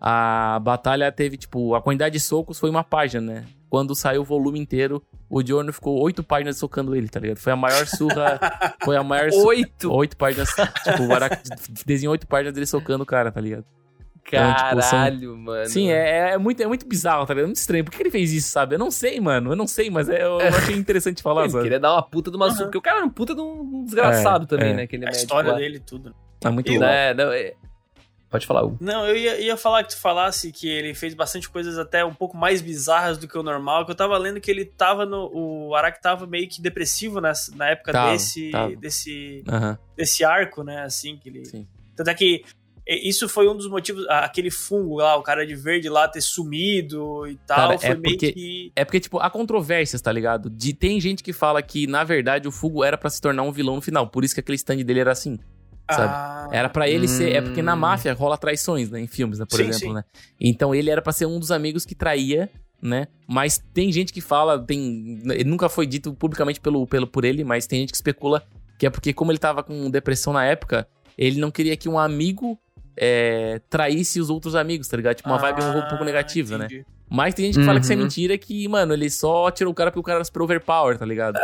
a 0.00 0.58
batalha 0.62 1.10
teve, 1.10 1.36
tipo, 1.36 1.74
a 1.74 1.82
quantidade 1.82 2.12
de 2.12 2.20
socos 2.20 2.58
foi 2.58 2.70
uma 2.70 2.84
página, 2.84 3.20
né? 3.20 3.44
Quando 3.68 3.94
saiu 3.94 4.22
o 4.22 4.24
volume 4.24 4.58
inteiro, 4.58 5.02
o 5.28 5.42
Johnny 5.42 5.72
ficou 5.72 6.00
oito 6.00 6.24
páginas 6.24 6.56
socando 6.58 6.96
ele, 6.96 7.08
tá 7.08 7.20
ligado? 7.20 7.38
Foi 7.38 7.52
a 7.52 7.56
maior 7.56 7.86
surra. 7.86 8.40
foi 8.82 8.96
a 8.96 9.02
maior 9.02 9.30
surra. 9.30 9.46
Oito. 9.48 9.92
Oito 9.92 10.16
páginas. 10.16 10.48
tipo, 10.48 11.04
o 11.04 11.14
Araki 11.14 11.48
desenhou 11.86 12.12
oito 12.12 12.26
páginas 12.26 12.52
dele 12.52 12.66
socando 12.66 13.04
o 13.04 13.06
cara, 13.06 13.30
tá 13.30 13.40
ligado? 13.40 13.64
Então, 14.26 14.54
tipo, 14.54 14.82
são- 14.82 14.90
Caralho, 14.90 15.36
mano. 15.36 15.66
Sim, 15.66 15.90
é, 15.90 16.30
é 16.32 16.38
muito, 16.38 16.62
é 16.62 16.66
muito 16.66 16.86
bizarro, 16.86 17.26
tá 17.26 17.34
ligado? 17.34 17.44
É 17.44 17.48
muito 17.48 17.56
estranho. 17.58 17.84
Por 17.84 17.90
que 17.92 18.02
ele 18.02 18.10
fez 18.10 18.32
isso, 18.32 18.48
sabe? 18.48 18.74
Eu 18.74 18.78
não 18.78 18.90
sei, 18.90 19.18
mano. 19.20 19.52
Eu 19.52 19.56
não 19.56 19.66
sei, 19.66 19.90
mas 19.90 20.08
é, 20.08 20.22
eu, 20.22 20.40
eu 20.40 20.48
achei 20.48 20.76
interessante 20.76 21.22
falar, 21.22 21.42
Ele 21.44 21.50
sabe? 21.50 21.62
queria 21.64 21.80
dar 21.80 21.92
uma 21.94 22.02
puta 22.02 22.30
de 22.30 22.36
uma 22.36 22.46
Uhum. 22.48 22.56
porque 22.56 22.78
o 22.78 22.82
cara 22.82 23.00
é 23.00 23.04
um 23.04 23.10
puta 23.10 23.34
de 23.34 23.40
um 23.40 23.84
desgraçado 23.84 24.44
É, 24.44 24.46
também, 24.46 24.70
é. 24.70 24.74
né? 24.74 24.82
Aquele 24.82 25.04
A 25.04 25.06
médico 25.06 25.24
história 25.24 25.52
lá. 25.52 25.58
dele 25.58 25.76
e 25.76 25.80
tudo. 25.80 26.14
É 26.44 26.48
muito 26.50 26.68
E 26.70 26.78
louco. 26.78 26.84
Né? 26.86 27.14
Não, 27.14 27.32
é- 27.32 27.54
Pode 28.30 28.46
falar, 28.46 28.62
Hugo. 28.62 28.76
Não, 28.80 29.04
eu 29.08 29.16
ia, 29.16 29.40
ia 29.40 29.56
falar 29.56 29.82
que 29.82 29.88
tu 29.90 30.00
falasse 30.00 30.52
que 30.52 30.68
ele 30.68 30.94
fez 30.94 31.14
bastante 31.14 31.48
coisas 31.50 31.76
até 31.76 32.04
um 32.04 32.14
pouco 32.14 32.36
mais 32.36 32.62
bizarras 32.62 33.18
do 33.18 33.26
que 33.26 33.36
o 33.36 33.42
normal, 33.42 33.84
que 33.84 33.90
eu 33.90 33.94
tava 33.96 34.16
lendo 34.16 34.40
que 34.40 34.48
ele 34.48 34.64
tava 34.64 35.04
no... 35.04 35.28
O 35.34 35.74
Araki 35.74 36.00
tava 36.00 36.28
meio 36.28 36.48
que 36.48 36.62
depressivo 36.62 37.20
nessa, 37.20 37.52
na 37.56 37.70
época 37.70 37.90
Tava, 37.90 38.12
desse, 38.12 38.50
tava. 38.52 38.76
desse, 38.76 39.42
Aham, 39.48 39.76
desse 39.96 40.22
arco, 40.24 40.62
né, 40.62 40.82
assim, 40.84 41.16
que 41.16 41.28
ele... 41.28 41.44
sim. 41.44 41.66
Tanto 41.96 42.08
é 42.10 42.14
que 42.14 42.44
isso 42.88 43.28
foi 43.28 43.48
um 43.48 43.56
dos 43.56 43.68
motivos, 43.68 44.06
aquele 44.08 44.50
fungo 44.50 44.96
lá, 44.96 45.16
o 45.16 45.22
cara 45.22 45.46
de 45.46 45.54
verde 45.54 45.88
lá 45.88 46.08
ter 46.08 46.20
sumido 46.20 47.26
e 47.26 47.36
tal, 47.46 47.56
Cara, 47.56 47.74
é 47.74 47.78
foi 47.78 47.88
meio 47.90 48.02
porque- 48.02 48.32
que... 48.32 48.72
É 48.74 48.84
porque, 48.84 49.00
tipo, 49.00 49.18
há 49.18 49.30
controvérsias, 49.30 50.00
tá 50.00 50.10
ligado? 50.12 50.48
De, 50.50 50.72
tem 50.72 51.00
gente 51.00 51.22
que 51.22 51.32
fala 51.32 51.62
que, 51.62 51.86
na 51.86 52.02
verdade, 52.04 52.48
o 52.48 52.52
Fugo 52.52 52.82
era 52.84 52.96
pra 52.98 53.10
se 53.10 53.20
tornar 53.20 53.42
um 53.42 53.52
vilão 53.52 53.76
no 53.76 53.82
final. 53.82 54.06
Por 54.08 54.24
isso 54.24 54.34
que 54.34 54.40
aquele 54.40 54.56
stand 54.56 54.78
dele 54.84 55.00
era 55.00 55.12
assim. 55.12 55.38
sabe? 55.90 56.12
Ah, 56.14 56.48
Era 56.52 56.68
pra 56.68 56.88
ele 56.88 57.08
ser. 57.08 57.32
É 57.34 57.40
porque 57.40 57.60
na 57.62 57.74
Hum. 57.74 57.78
máfia 57.78 58.12
rola 58.14 58.38
traições, 58.38 58.88
né? 58.90 59.00
Em 59.00 59.08
filmes, 59.08 59.40
né? 59.40 59.44
Por 59.44 59.56
Sim, 59.56 59.64
exemplo, 59.68 59.88
sim. 59.88 59.94
né? 59.94 60.04
Então 60.40 60.72
ele 60.72 60.88
era 60.88 61.02
pra 61.02 61.12
ser 61.12 61.26
um 61.26 61.38
dos 61.40 61.50
amigos 61.50 61.84
que 61.84 61.96
traía, 61.96 62.48
né? 62.80 63.08
Mas 63.26 63.58
tem 63.74 63.90
gente 63.90 64.12
que 64.12 64.20
fala, 64.20 64.56
tem. 64.64 65.20
Nunca 65.44 65.68
foi 65.68 65.86
dito 65.88 66.14
publicamente 66.14 66.60
pelo, 66.60 66.86
pelo, 66.86 67.08
por 67.08 67.24
ele, 67.24 67.42
mas 67.42 67.66
tem 67.66 67.80
gente 67.80 67.90
que 67.90 67.96
especula 67.96 68.44
que 68.78 68.86
é 68.86 68.90
porque, 68.90 69.12
como 69.12 69.32
ele 69.32 69.38
tava 69.38 69.64
com 69.64 69.90
depressão 69.90 70.32
na 70.32 70.44
época, 70.44 70.86
ele 71.18 71.40
não 71.40 71.50
queria 71.50 71.76
que 71.76 71.88
um 71.88 71.98
amigo 71.98 72.56
é, 73.02 73.60
traísse 73.70 74.20
os 74.20 74.28
outros 74.28 74.54
amigos, 74.54 74.86
tá 74.86 74.96
ligado? 74.96 75.16
Tipo, 75.16 75.30
uma 75.30 75.38
vibe 75.38 75.62
um 75.62 75.72
pouco 75.88 76.02
Ah, 76.02 76.04
negativa, 76.04 76.58
né? 76.58 76.66
entendi. 76.66 76.84
Mas 77.08 77.34
tem 77.34 77.46
gente 77.46 77.58
que 77.58 77.64
fala 77.64 77.78
que 77.80 77.84
isso 77.84 77.92
é 77.92 77.96
Uhum. 77.96 78.02
mentira, 78.02 78.38
que, 78.38 78.68
mano, 78.68 78.92
ele 78.92 79.08
só 79.10 79.50
tirou 79.50 79.72
o 79.72 79.74
cara 79.74 79.90
porque 79.90 79.98
o 79.98 80.02
cara 80.02 80.18
era 80.18 80.24
super 80.24 80.42
overpower, 80.42 80.96
tá 80.98 81.04
ligado? 81.06 81.36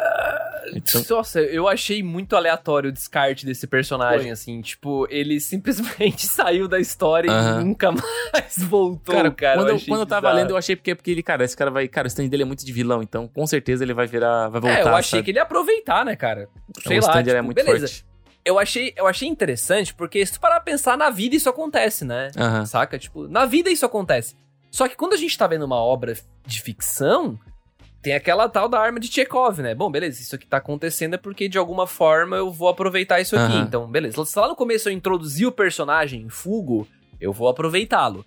Então, 0.74 1.02
Nossa, 1.10 1.40
eu 1.40 1.66
achei 1.68 2.02
muito 2.02 2.34
aleatório 2.36 2.90
o 2.90 2.92
descarte 2.92 3.46
desse 3.46 3.66
personagem, 3.68 4.22
Foi. 4.22 4.30
assim. 4.30 4.60
Tipo, 4.60 5.06
ele 5.10 5.38
simplesmente 5.40 6.26
saiu 6.26 6.68
da 6.68 6.78
história 6.78 7.30
Aham. 7.30 7.60
e 7.60 7.64
nunca 7.64 7.90
mais 7.92 8.58
voltou, 8.68 9.14
cara, 9.14 9.30
cara. 9.30 9.56
quando, 9.58 9.68
eu, 9.70 9.74
achei 9.76 9.88
quando 9.88 10.00
eu 10.00 10.06
tava 10.06 10.20
bizarro. 10.22 10.36
lendo, 10.36 10.50
eu 10.50 10.56
achei 10.56 10.76
porque, 10.76 10.94
porque 10.94 11.10
ele, 11.10 11.22
cara, 11.22 11.44
esse 11.44 11.56
cara 11.56 11.70
vai. 11.70 11.86
Cara, 11.88 12.06
o 12.06 12.08
stand 12.08 12.28
dele 12.28 12.42
é 12.42 12.46
muito 12.46 12.64
de 12.66 12.72
vilão, 12.72 13.00
então 13.02 13.26
com 13.28 13.46
certeza 13.46 13.82
ele 13.84 13.94
vai 13.94 14.06
virar. 14.06 14.48
Vai 14.48 14.60
voltar. 14.60 14.78
É, 14.78 14.82
eu 14.82 14.88
achei 14.94 15.18
sabe? 15.18 15.22
que 15.24 15.30
ele 15.30 15.38
ia 15.38 15.42
aproveitar, 15.44 16.04
né, 16.04 16.14
cara? 16.16 16.48
Sei 16.86 16.98
o 16.98 17.02
lá, 17.02 17.08
stand 17.08 17.18
tipo, 17.22 17.30
ele 17.30 17.38
é 17.38 17.42
muito 17.42 17.56
beleza. 17.64 17.86
forte. 17.88 18.04
Eu 18.46 18.60
achei, 18.60 18.92
eu 18.96 19.08
achei 19.08 19.26
interessante 19.26 19.92
porque 19.92 20.24
se 20.24 20.34
tu 20.34 20.40
parar 20.40 20.60
pra 20.60 20.72
pensar, 20.72 20.96
na 20.96 21.10
vida 21.10 21.34
isso 21.34 21.48
acontece, 21.48 22.04
né? 22.04 22.30
Aham. 22.38 22.64
Saca? 22.64 22.96
Tipo, 22.96 23.26
na 23.26 23.44
vida 23.44 23.68
isso 23.68 23.84
acontece. 23.84 24.36
Só 24.70 24.86
que 24.86 24.94
quando 24.94 25.14
a 25.14 25.16
gente 25.16 25.36
tá 25.36 25.48
vendo 25.48 25.64
uma 25.64 25.82
obra 25.82 26.16
de 26.46 26.62
ficção, 26.62 27.36
tem 28.00 28.14
aquela 28.14 28.48
tal 28.48 28.68
da 28.68 28.78
arma 28.78 29.00
de 29.00 29.08
Chekhov, 29.08 29.58
né? 29.60 29.74
Bom, 29.74 29.90
beleza, 29.90 30.22
isso 30.22 30.36
aqui 30.36 30.46
tá 30.46 30.58
acontecendo 30.58 31.14
é 31.14 31.18
porque 31.18 31.48
de 31.48 31.58
alguma 31.58 31.88
forma 31.88 32.36
eu 32.36 32.52
vou 32.52 32.68
aproveitar 32.68 33.20
isso 33.20 33.34
aqui. 33.34 33.56
Aham. 33.56 33.64
Então, 33.64 33.90
beleza. 33.90 34.24
Se 34.24 34.38
lá 34.38 34.46
no 34.46 34.54
começo 34.54 34.88
eu 34.88 34.92
introduzi 34.92 35.44
o 35.44 35.50
personagem 35.50 36.28
Fugo, 36.28 36.86
eu 37.20 37.32
vou 37.32 37.48
aproveitá-lo. 37.48 38.24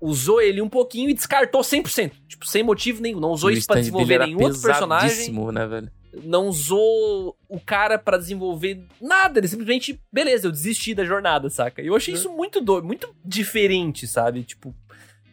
Usou 0.00 0.40
ele 0.40 0.62
um 0.62 0.68
pouquinho 0.68 1.10
e 1.10 1.14
descartou 1.14 1.62
100%. 1.62 2.12
Tipo, 2.28 2.46
sem 2.46 2.62
motivo 2.62 3.02
nenhum. 3.02 3.18
Não 3.18 3.30
usou 3.30 3.50
o 3.50 3.52
isso 3.52 3.66
pra 3.66 3.80
desenvolver 3.80 4.20
nenhum 4.20 4.44
outro 4.44 4.62
personagem 4.62 5.32
né, 5.52 5.66
velho? 5.66 5.90
Não 6.24 6.46
usou 6.48 7.36
o 7.48 7.60
cara 7.60 7.98
pra 7.98 8.16
desenvolver 8.18 8.82
nada. 9.00 9.38
Ele 9.38 9.48
simplesmente, 9.48 10.00
beleza, 10.12 10.46
eu 10.46 10.52
desisti 10.52 10.94
da 10.94 11.04
jornada, 11.04 11.48
saca? 11.50 11.82
E 11.82 11.86
eu 11.86 11.96
achei 11.96 12.14
isso 12.14 12.30
muito 12.30 12.60
doido, 12.60 12.86
muito 12.86 13.14
diferente, 13.24 14.06
sabe? 14.06 14.42
Tipo, 14.42 14.74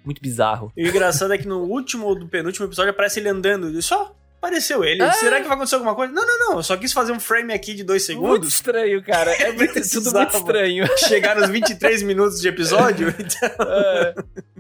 muito 0.04 0.22
bizarro. 0.22 0.72
E 0.76 0.86
o 0.86 0.90
engraçado 0.90 1.34
é 1.34 1.38
que 1.38 1.48
no 1.48 1.60
último 1.64 2.06
ou 2.08 2.16
do 2.18 2.28
penúltimo 2.28 2.66
episódio 2.68 2.92
aparece 2.92 3.20
ele 3.20 3.30
andando. 3.30 3.70
E 3.78 3.82
só 3.82 4.14
apareceu 4.38 4.84
ele. 4.84 5.02
É. 5.02 5.12
Será 5.14 5.38
que 5.40 5.48
vai 5.48 5.56
acontecer 5.56 5.76
alguma 5.76 5.96
coisa? 5.96 6.12
Não, 6.12 6.26
não, 6.28 6.40
não. 6.40 6.58
Eu 6.58 6.64
só 6.64 6.76
quis 6.76 6.92
fazer 6.92 7.14
um 7.14 7.20
frame 7.20 7.54
aqui 7.54 7.74
de 7.74 7.84
dois 7.84 8.06
Muito 8.10 8.22
segundos. 8.22 8.54
estranho, 8.56 9.02
cara. 9.02 9.32
É 9.32 9.52
muito, 9.56 9.74
tudo 9.90 10.12
muito 10.12 10.36
estranho. 10.36 10.86
Chegar 10.98 11.38
nos 11.38 11.50
23 11.50 12.04
minutos 12.04 12.42
de 12.42 12.48
episódio. 12.50 13.08
Então, 13.18 13.50
É, 13.68 14.14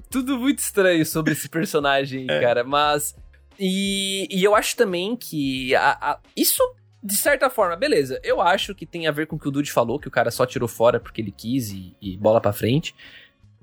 tudo 0.09 0.37
muito 0.37 0.59
estranho 0.59 1.05
sobre 1.05 1.33
esse 1.33 1.49
personagem, 1.49 2.25
É. 2.29 2.39
cara. 2.39 2.63
Mas. 2.63 3.13
E, 3.59 4.27
e 4.31 4.43
eu 4.43 4.55
acho 4.55 4.75
também 4.75 5.15
que 5.15 5.73
a- 5.75 5.97
a- 6.01 6.19
isso, 6.35 6.61
de 7.01 7.15
certa 7.15 7.49
forma, 7.49 7.75
beleza. 7.75 8.19
Eu 8.23 8.41
acho 8.41 8.73
que 8.75 8.85
tem 8.85 9.07
a 9.07 9.11
ver 9.11 9.27
com 9.27 9.35
o 9.35 9.39
que 9.39 9.47
o 9.47 9.51
Dude 9.51 9.71
falou, 9.71 9.99
que 9.99 10.07
o 10.07 10.11
cara 10.11 10.31
só 10.31 10.45
tirou 10.45 10.67
fora 10.67 10.99
porque 10.99 11.21
ele 11.21 11.31
quis 11.31 11.71
e, 11.71 11.95
e 12.01 12.17
bola 12.17 12.39
pra 12.41 12.53
frente. 12.53 12.95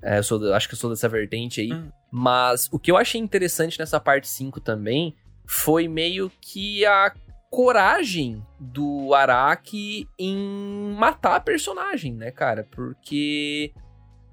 É, 0.01 0.17
eu 0.17 0.23
sou, 0.23 0.53
acho 0.53 0.67
que 0.67 0.73
eu 0.73 0.79
sou 0.79 0.89
dessa 0.89 1.07
vertente 1.07 1.61
aí. 1.61 1.71
Hum. 1.71 1.89
Mas 2.11 2.67
o 2.71 2.79
que 2.79 2.89
eu 2.91 2.97
achei 2.97 3.21
interessante 3.21 3.77
nessa 3.79 3.99
parte 3.99 4.27
5 4.27 4.59
também 4.59 5.15
foi 5.45 5.87
meio 5.87 6.31
que 6.41 6.85
a 6.85 7.13
coragem 7.49 8.41
do 8.59 9.13
Araki 9.13 10.07
em 10.17 10.95
matar 10.97 11.35
a 11.35 11.39
personagem, 11.39 12.13
né, 12.13 12.31
cara? 12.31 12.67
Porque, 12.71 13.73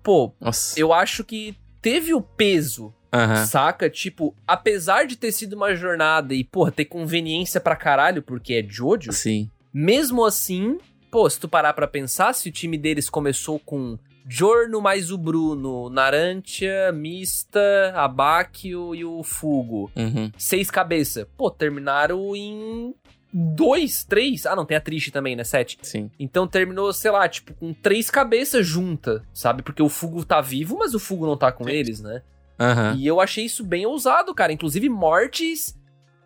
pô, 0.03 0.33
Nossa. 0.41 0.79
eu 0.79 0.93
acho 0.93 1.25
que 1.25 1.55
teve 1.81 2.15
o 2.15 2.21
peso, 2.21 2.93
Aham. 3.13 3.47
saca? 3.47 3.89
Tipo, 3.91 4.35
apesar 4.47 5.07
de 5.07 5.17
ter 5.17 5.33
sido 5.33 5.55
uma 5.55 5.75
jornada 5.75 6.35
e, 6.35 6.45
porra, 6.45 6.71
ter 6.71 6.85
conveniência 6.85 7.61
pra 7.61 7.77
caralho, 7.77 8.23
porque 8.23 8.55
é 8.55 8.63
Jojo, 8.69 9.13
Sim. 9.13 9.51
mesmo 9.73 10.25
assim, 10.25 10.79
pô, 11.11 11.29
se 11.29 11.39
tu 11.41 11.49
parar 11.49 11.73
pra 11.73 11.87
pensar, 11.87 12.35
se 12.35 12.49
o 12.49 12.53
time 12.53 12.77
deles 12.79 13.09
começou 13.09 13.59
com 13.59 13.99
Jorno 14.31 14.79
mais 14.81 15.11
o 15.11 15.17
Bruno, 15.17 15.89
Narantia, 15.89 16.93
Mista, 16.93 17.93
Abakio 17.95 18.95
e 18.95 19.03
o 19.05 19.23
Fugo, 19.23 19.91
Uhum. 19.97 20.31
seis 20.37 20.71
cabeças, 20.71 21.27
pô, 21.37 21.51
terminaram 21.51 22.37
em 22.37 22.95
dois, 23.33 24.05
três, 24.05 24.47
ah 24.47 24.57
não, 24.57 24.65
tem 24.65 24.77
a 24.77 24.81
Trish 24.81 25.11
também, 25.11 25.37
né, 25.37 25.45
sete. 25.45 25.79
Sim. 25.83 26.11
Então 26.19 26.47
terminou, 26.47 26.93
sei 26.93 27.11
lá, 27.11 27.29
tipo, 27.29 27.55
com 27.55 27.73
três 27.73 28.11
cabeças 28.11 28.67
juntas, 28.67 29.23
sabe? 29.33 29.63
Porque 29.63 29.83
o 29.83 29.89
Fugo 29.89 30.25
tá 30.25 30.41
vivo, 30.41 30.77
mas 30.79 30.95
o 30.95 30.99
Fugo 30.99 31.27
não 31.27 31.37
tá 31.37 31.53
com 31.53 31.65
Sim. 31.65 31.71
eles, 31.71 32.01
né? 32.01 32.23
Aham. 32.59 32.97
E 32.99 33.07
eu 33.07 33.21
achei 33.21 33.45
isso 33.45 33.65
bem 33.65 33.87
ousado, 33.87 34.35
cara. 34.35 34.53
Inclusive, 34.53 34.89
mortes. 34.89 35.79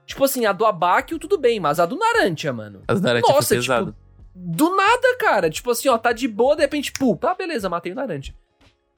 Tipo 0.07 0.25
assim, 0.25 0.47
a 0.47 0.53
do 0.53 0.65
Abakio, 0.65 1.19
tudo 1.19 1.39
bem, 1.39 1.61
mas 1.61 1.79
a 1.79 1.87
do 1.87 1.97
Narantia, 1.97 2.53
mano. 2.53 2.83
As 2.89 3.01
narrativas 3.01 3.35
Nossa, 3.35 3.55
pesado. 3.55 3.95
Do 4.35 4.75
nada, 4.75 5.17
cara. 5.19 5.51
Tipo 5.51 5.71
assim, 5.71 5.89
ó, 5.89 5.99
tá 5.99 6.13
de 6.13 6.27
boa, 6.27 6.57
de 6.57 6.63
repente, 6.63 6.93
pum, 6.93 7.15
tá, 7.15 7.35
beleza, 7.35 7.69
matei 7.69 7.93
o 7.93 7.95
Narantia. 7.95 8.35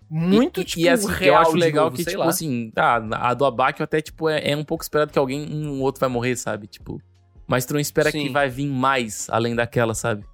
Muito, 0.09 0.61
e, 0.61 0.65
tipo, 0.65 0.81
e 0.83 0.89
assim, 0.89 1.09
real 1.09 1.35
eu 1.35 1.49
acho 1.49 1.57
legal 1.57 1.87
novo, 1.87 1.97
que, 1.97 2.05
tipo 2.05 2.19
lá. 2.19 2.29
assim, 2.29 2.71
ah, 2.77 3.29
a 3.31 3.35
do 3.35 3.45
Abakio 3.45 3.83
até, 3.83 4.01
tipo, 4.01 4.29
é, 4.29 4.51
é 4.51 4.57
um 4.57 4.65
pouco 4.65 4.85
esperado 4.85 5.13
que 5.13 5.19
alguém, 5.19 5.53
um 5.53 5.81
outro 5.83 5.99
vai 5.99 6.09
morrer, 6.09 6.37
sabe? 6.37 6.67
Tipo. 6.67 7.01
Mas 7.47 7.65
tu 7.67 7.75
não 7.75 7.81
espera 7.81 8.11
Sim. 8.11 8.25
que 8.25 8.29
vai 8.31 8.49
vir 8.49 8.67
mais 8.67 9.29
além 9.31 9.55
daquela, 9.55 9.95
sabe? 9.95 10.25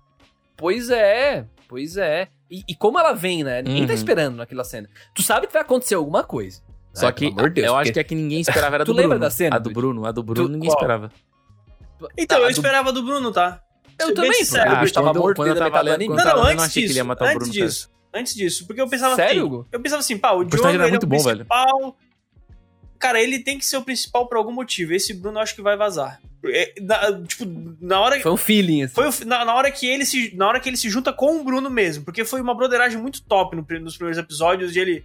Pois 0.57 0.91
é, 0.91 1.45
pois 1.69 1.97
é. 1.97 2.29
E, 2.51 2.63
e 2.69 2.75
como 2.75 2.99
ela 2.99 3.13
vem, 3.13 3.43
né? 3.45 3.63
Ninguém 3.63 3.87
tá 3.87 3.93
Uhum. 3.93 3.99
esperando 3.99 4.37
naquela 4.37 4.65
cena. 4.65 4.89
Tu 5.15 5.23
sabe 5.23 5.47
que 5.47 5.53
vai 5.53 5.63
acontecer 5.63 5.95
alguma 5.95 6.23
coisa. 6.23 6.61
Só 6.93 7.07
né? 7.07 7.13
que 7.13 7.27
Pelo 7.27 7.39
amor 7.39 7.49
de 7.51 7.55
Deus, 7.55 7.67
eu 7.69 7.75
acho 7.77 7.83
porque- 7.85 7.93
que 7.93 8.01
a 8.01 8.05
que 8.05 8.15
ninguém 8.15 8.41
esperava 8.41 8.77
era 8.77 8.83
a 8.83 8.87
Tu 8.87 8.93
do 8.93 8.97
lembra 8.97 9.11
Bruno. 9.17 9.21
da 9.21 9.31
cena, 9.31 9.57
A 9.57 9.59
do? 9.59 9.71
Bruno, 9.71 10.05
a 10.07 10.13
do 10.13 10.23
Bruno 10.23 10.49
Tu- 10.49 10.53
ninguém 10.53 10.69
qual? 10.69 10.79
esperava. 10.79 11.13
então 12.19 12.39
Tá, 12.39 12.43
eu 12.45 12.49
do- 12.49 12.51
esperava 12.51 12.93
do 12.93 13.03
Bruno, 13.03 13.33
tá? 13.33 13.63
Eu 13.99 14.15
também, 14.15 14.31
porque 14.33 14.59
Ah, 14.59 14.83
ele 14.83 14.91
tava 14.91 15.13
morto 15.15 15.37
quando 15.37 15.49
eu 15.49 15.57
tava 15.57 15.79
do 15.79 15.85
lendo- 15.85 16.07
quando 16.07 16.17
Não, 16.19 16.25
tava 16.25 16.37
não, 16.39 16.47
vendo, 16.47 16.59
eu 16.59 16.63
antes 16.63 16.65
achei 16.67 16.83
que 16.83 16.89
ele 16.89 16.93
ia 16.95 16.95
disso. 17.03 17.07
matar 17.09 17.25
o 17.25 17.29
antes 17.29 17.39
Bruno, 17.39 17.55
cara. 17.55 17.67
disso. 17.67 17.91
Antes 18.13 18.35
disso. 18.35 18.67
Porque 18.67 18.81
eu 18.81 18.89
pensava 18.89 19.15
Sério, 19.15 19.47
assim. 19.47 19.69
Eu 19.73 19.81
pensava 19.81 20.01
assim, 20.01 20.19
pá, 20.19 20.33
o 20.33 20.45
personagem 20.47 20.75
era 20.77 20.85
ele 20.85 20.89
é 20.89 20.91
muito 20.93 21.05
o 21.05 21.07
bom, 21.07 21.19
velho. 21.23 21.45
principal. 21.47 21.97
Cara, 22.99 23.21
ele 23.23 23.39
tem 23.39 23.57
que 23.59 23.65
ser 23.65 23.77
o 23.77 23.83
principal 23.83 24.27
por 24.27 24.37
algum 24.37 24.53
motivo. 24.53 24.93
Esse 24.93 25.15
Bruno 25.15 25.39
eu 25.39 25.43
acho 25.43 25.55
que 25.55 25.63
vai 25.63 25.77
vazar. 25.77 26.21
É, 26.47 26.75
na- 26.81 27.23
tipo, 27.27 27.45
na 27.81 28.01
hora. 28.01 28.21
Foi 28.21 28.33
um 28.33 28.37
feeling, 28.37 28.83
assim. 28.85 28.95
Foi 28.95 29.09
o- 29.09 29.27
na, 29.27 29.45
na 29.45 29.55
hora 29.55 29.71
que 29.71 29.87
ele 29.87 30.05
se 30.07 30.35
na 30.37 30.49
hora 30.49 30.59
que 30.61 30.69
ele 30.69 30.77
se 30.77 30.89
junta 30.89 31.13
com 31.13 31.41
o 31.41 31.45
Bruno 31.45 31.69
mesmo, 31.69 32.05
porque 32.05 32.25
foi 32.25 32.41
uma 32.41 32.55
broderagem 32.55 32.99
muito 33.01 33.23
top 33.23 33.55
no, 33.57 33.67
nos 33.81 33.97
primeiros 33.97 34.19
episódios 34.19 34.73
de 34.73 34.81
ele 34.81 35.05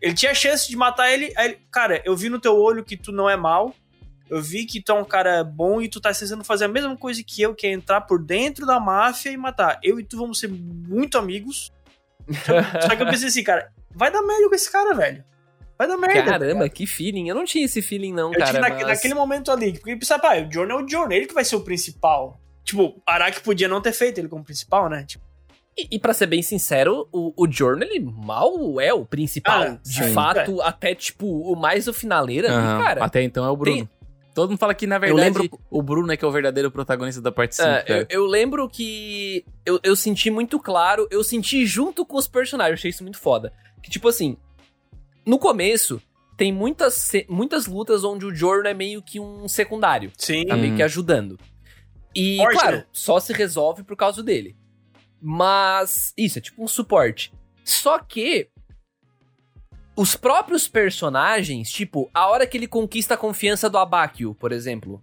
ele 0.00 0.14
tinha 0.14 0.32
a 0.32 0.34
chance 0.34 0.68
de 0.68 0.76
matar 0.76 1.10
ele, 1.10 1.32
ele, 1.38 1.58
cara, 1.72 2.02
eu 2.04 2.14
vi 2.14 2.28
no 2.28 2.38
teu 2.38 2.54
olho 2.56 2.84
que 2.84 2.96
tu 2.96 3.10
não 3.10 3.28
é 3.28 3.36
mal. 3.36 3.74
eu 4.30 4.40
vi 4.42 4.64
que 4.66 4.80
tu 4.82 4.92
é 4.92 4.94
um 4.94 5.04
cara 5.04 5.42
bom 5.42 5.80
e 5.80 5.88
tu 5.88 6.00
tá 6.00 6.12
tentando 6.12 6.44
fazer 6.44 6.66
a 6.66 6.68
mesma 6.68 6.94
coisa 6.96 7.22
que 7.26 7.40
eu, 7.42 7.54
que 7.54 7.66
é 7.66 7.72
entrar 7.72 8.02
por 8.02 8.22
dentro 8.22 8.66
da 8.66 8.78
máfia 8.78 9.30
e 9.30 9.36
matar. 9.36 9.78
Eu 9.82 9.98
e 9.98 10.04
tu 10.04 10.16
vamos 10.18 10.38
ser 10.38 10.48
muito 10.48 11.16
amigos. 11.18 11.72
Só 12.82 12.94
que 12.96 13.02
eu 13.02 13.06
pensei 13.06 13.28
assim, 13.28 13.42
cara, 13.42 13.70
vai 13.94 14.10
dar 14.10 14.22
merda 14.22 14.48
com 14.48 14.54
esse 14.54 14.70
cara, 14.70 14.94
velho. 14.94 15.24
Vai 15.78 15.88
dar 15.88 15.96
merda. 15.96 16.22
Caramba, 16.22 16.54
cara. 16.60 16.68
que 16.68 16.86
feeling. 16.86 17.28
Eu 17.28 17.34
não 17.34 17.44
tinha 17.44 17.64
esse 17.64 17.82
feeling, 17.82 18.12
não, 18.12 18.32
Eu 18.32 18.38
cara. 18.38 18.46
tive 18.46 18.60
naque- 18.60 18.84
mas- 18.84 18.96
naquele 18.98 19.14
momento 19.14 19.50
ali, 19.50 19.72
porque 19.72 19.96
pensava, 19.96 20.22
pá, 20.22 20.36
o 20.38 20.50
Jordan 20.52 20.74
é 20.74 20.82
o 20.84 20.88
Jordan, 20.88 21.14
ele 21.14 21.26
que 21.26 21.34
vai 21.34 21.44
ser 21.44 21.56
o 21.56 21.60
principal. 21.60 22.40
Tipo, 22.64 23.00
Araki 23.06 23.40
podia 23.42 23.68
não 23.68 23.80
ter 23.80 23.92
feito 23.92 24.18
ele 24.18 24.28
como 24.28 24.44
principal, 24.44 24.88
né? 24.88 25.04
Tipo, 25.04 25.24
E, 25.76 25.88
e 25.96 25.98
pra 25.98 26.14
ser 26.14 26.26
bem 26.26 26.40
sincero, 26.40 27.08
o, 27.12 27.32
o 27.36 27.50
Jordan, 27.50 27.84
ele 27.86 27.98
mal 28.00 28.80
é 28.80 28.94
o 28.94 29.04
principal. 29.04 29.60
Ah, 29.62 29.78
de 29.82 30.04
sim, 30.04 30.12
fato, 30.12 30.62
até, 30.62 30.94
tipo, 30.94 31.26
o 31.26 31.56
mais 31.56 31.88
o 31.88 31.92
finaleira 31.92 32.48
Aham, 32.48 32.84
cara. 32.84 33.04
Até 33.04 33.22
então 33.24 33.44
é 33.44 33.50
o 33.50 33.56
Bruno. 33.56 33.76
tem- 33.78 33.88
Todo 34.32 34.50
mundo 34.50 34.58
fala 34.58 34.74
que, 34.74 34.86
na 34.86 34.98
verdade, 34.98 35.38
lembro- 35.38 35.60
o 35.70 35.82
Bruno 35.82 36.12
é 36.12 36.16
que 36.16 36.24
é 36.24 36.28
o 36.28 36.30
verdadeiro 36.30 36.68
protagonista 36.70 37.20
da 37.20 37.30
parte 37.32 37.56
5. 37.56 37.68
É, 37.68 37.84
eu, 37.88 38.06
eu 38.08 38.26
lembro 38.26 38.68
que 38.68 39.44
eu, 39.66 39.78
eu 39.82 39.94
senti 39.96 40.28
muito 40.30 40.58
claro, 40.60 41.06
eu 41.10 41.22
senti 41.24 41.64
junto 41.66 42.04
com 42.06 42.16
os 42.16 42.26
personagens, 42.28 42.70
eu 42.72 42.74
achei 42.80 42.90
isso 42.90 43.02
muito 43.04 43.18
foda. 43.18 43.52
Que, 43.82 43.90
tipo 43.90 44.08
assim, 44.08 44.36
no 45.26 45.38
começo, 45.38 46.00
tem 46.36 46.52
muitas, 46.52 47.12
muitas 47.28 47.66
lutas 47.66 48.04
onde 48.04 48.26
o 48.26 48.34
Jordan 48.34 48.70
é 48.70 48.74
meio 48.74 49.02
que 49.02 49.20
um 49.20 49.48
secundário, 49.48 50.10
sim. 50.16 50.44
tá 50.46 50.56
meio 50.56 50.70
Uhum. 50.70 50.76
que 50.76 50.82
ajudando. 50.82 51.38
E, 52.14 52.36
Forte, 52.36 52.58
claro, 52.58 52.76
né? 52.78 52.86
só 52.92 53.18
se 53.18 53.32
resolve 53.32 53.82
por 53.82 53.96
causa 53.96 54.22
dele. 54.22 54.56
Mas, 55.20 56.12
isso, 56.16 56.38
é 56.38 56.40
tipo 56.42 56.62
um 56.62 56.68
suporte. 56.68 57.32
Só 57.64 57.98
que, 57.98 58.48
os 59.96 60.16
próprios 60.16 60.68
personagens, 60.68 61.70
tipo, 61.70 62.10
a 62.12 62.26
hora 62.28 62.46
que 62.46 62.56
ele 62.56 62.66
conquista 62.66 63.14
a 63.14 63.16
confiança 63.16 63.70
do 63.70 63.78
Abakio, 63.78 64.34
por 64.34 64.52
exemplo, 64.52 65.02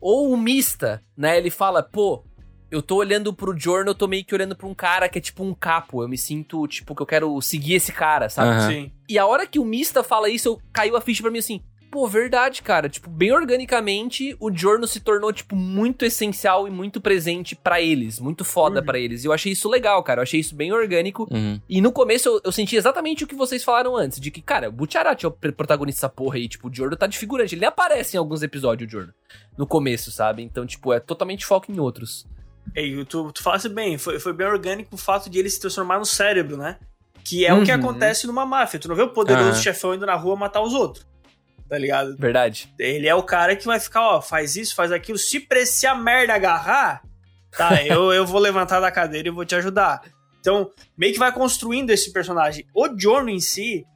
ou 0.00 0.32
o 0.32 0.36
Mista, 0.36 1.00
né, 1.16 1.38
ele 1.38 1.50
fala, 1.50 1.82
pô, 1.82 2.24
eu 2.72 2.82
tô 2.82 2.96
olhando 2.96 3.32
pro 3.32 3.56
Jorno, 3.56 3.90
eu 3.90 3.94
tô 3.94 4.08
meio 4.08 4.24
que 4.24 4.34
olhando 4.34 4.56
pra 4.56 4.66
um 4.66 4.74
cara 4.74 5.08
que 5.08 5.18
é 5.18 5.20
tipo 5.20 5.44
um 5.44 5.54
capo, 5.54 6.02
eu 6.02 6.08
me 6.08 6.18
sinto, 6.18 6.66
tipo, 6.66 6.94
que 6.96 7.02
eu 7.02 7.06
quero 7.06 7.40
seguir 7.40 7.74
esse 7.74 7.92
cara, 7.92 8.28
sabe? 8.28 8.48
Aham. 8.50 8.68
Sim. 8.70 8.92
E 9.08 9.18
a 9.18 9.26
hora 9.26 9.46
que 9.46 9.58
o 9.58 9.64
Mista 9.64 10.02
fala 10.02 10.28
isso, 10.28 10.48
eu, 10.48 10.60
caiu 10.72 10.96
a 10.96 11.00
ficha 11.00 11.22
pra 11.22 11.30
mim 11.30 11.38
assim. 11.38 11.60
Pô, 11.90 12.08
verdade, 12.08 12.62
cara. 12.62 12.88
Tipo, 12.88 13.10
bem 13.10 13.32
organicamente, 13.32 14.34
o 14.40 14.50
Jorno 14.50 14.86
se 14.86 14.98
tornou, 14.98 15.30
tipo, 15.30 15.54
muito 15.54 16.06
essencial 16.06 16.66
e 16.66 16.70
muito 16.70 17.02
presente 17.02 17.54
pra 17.54 17.82
eles. 17.82 18.18
Muito 18.18 18.46
foda 18.46 18.80
Uhum. 18.80 18.86
pra 18.86 18.98
eles. 18.98 19.22
E 19.22 19.26
eu 19.26 19.32
achei 19.32 19.52
isso 19.52 19.68
legal, 19.68 20.02
cara. 20.02 20.20
Eu 20.20 20.22
achei 20.22 20.40
isso 20.40 20.54
bem 20.54 20.72
orgânico. 20.72 21.28
Uhum. 21.30 21.60
E 21.68 21.82
no 21.82 21.92
começo 21.92 22.30
eu, 22.30 22.40
eu 22.44 22.50
senti 22.50 22.76
exatamente 22.76 23.24
o 23.24 23.26
que 23.26 23.34
vocês 23.34 23.62
falaram 23.62 23.94
antes. 23.94 24.18
De 24.18 24.30
que, 24.30 24.40
cara, 24.40 24.70
o 24.70 24.72
Butcharat 24.72 25.22
é 25.22 25.28
o 25.28 25.30
pr- 25.30 25.52
protagonista 25.52 26.06
dessa 26.06 26.08
porra 26.08 26.36
aí. 26.36 26.48
Tipo, 26.48 26.68
o 26.68 26.74
Jorno 26.74 26.96
tá 26.96 27.06
de 27.06 27.18
figurante. 27.18 27.54
Ele 27.54 27.66
aparece 27.66 28.16
em 28.16 28.18
alguns 28.18 28.42
episódios, 28.42 28.88
o 28.88 28.90
Jorno. 28.90 29.12
No 29.58 29.66
começo, 29.66 30.10
sabe? 30.10 30.42
Então, 30.42 30.64
tipo, 30.66 30.94
é 30.94 30.98
totalmente 30.98 31.44
foco 31.44 31.70
em 31.70 31.78
outros. 31.78 32.26
Ei, 32.74 33.04
tu, 33.04 33.30
tu 33.32 33.42
falasse 33.42 33.68
bem, 33.68 33.98
foi, 33.98 34.18
foi 34.18 34.32
bem 34.32 34.46
orgânico 34.46 34.94
o 34.94 34.98
fato 34.98 35.28
de 35.28 35.38
ele 35.38 35.50
se 35.50 35.60
transformar 35.60 35.98
no 35.98 36.06
cérebro, 36.06 36.56
né? 36.56 36.78
Que 37.24 37.44
é 37.46 37.52
o 37.54 37.62
que 37.64 37.70
Uhum. 37.70 37.78
acontece 37.78 38.26
numa 38.26 38.46
máfia. 38.46 38.80
Tu 38.80 38.88
não 38.88 38.96
vê 38.96 39.02
o 39.02 39.10
poderoso 39.10 39.50
Aham. 39.50 39.62
chefão 39.62 39.94
indo 39.94 40.06
na 40.06 40.14
rua 40.14 40.34
matar 40.36 40.60
os 40.62 40.72
outros. 40.74 41.06
Tá 41.68 41.78
ligado? 41.78 42.16
Verdade. 42.16 42.72
Ele 42.78 43.06
é 43.08 43.14
o 43.14 43.22
cara 43.22 43.54
que 43.56 43.66
vai 43.66 43.78
ficar, 43.80 44.02
ó, 44.02 44.20
faz 44.22 44.56
isso, 44.56 44.74
faz 44.74 44.90
aquilo. 44.92 45.16
Se 45.18 45.40
parecer 45.40 45.86
a 45.86 45.94
merda 45.94 46.34
agarrar, 46.34 47.02
tá, 47.56 47.82
eu, 47.84 48.12
eu 48.12 48.26
vou 48.26 48.40
levantar 48.40 48.80
da 48.80 48.90
cadeira 48.90 49.28
e 49.28 49.30
vou 49.30 49.44
te 49.44 49.54
ajudar. 49.54 50.02
Então, 50.40 50.70
meio 50.98 51.12
que 51.12 51.18
vai 51.18 51.32
construindo 51.32 51.90
esse 51.90 52.12
personagem. 52.12 52.66
O 52.74 52.88
Jorno 52.98 53.30
em 53.30 53.40
si, 53.40 53.86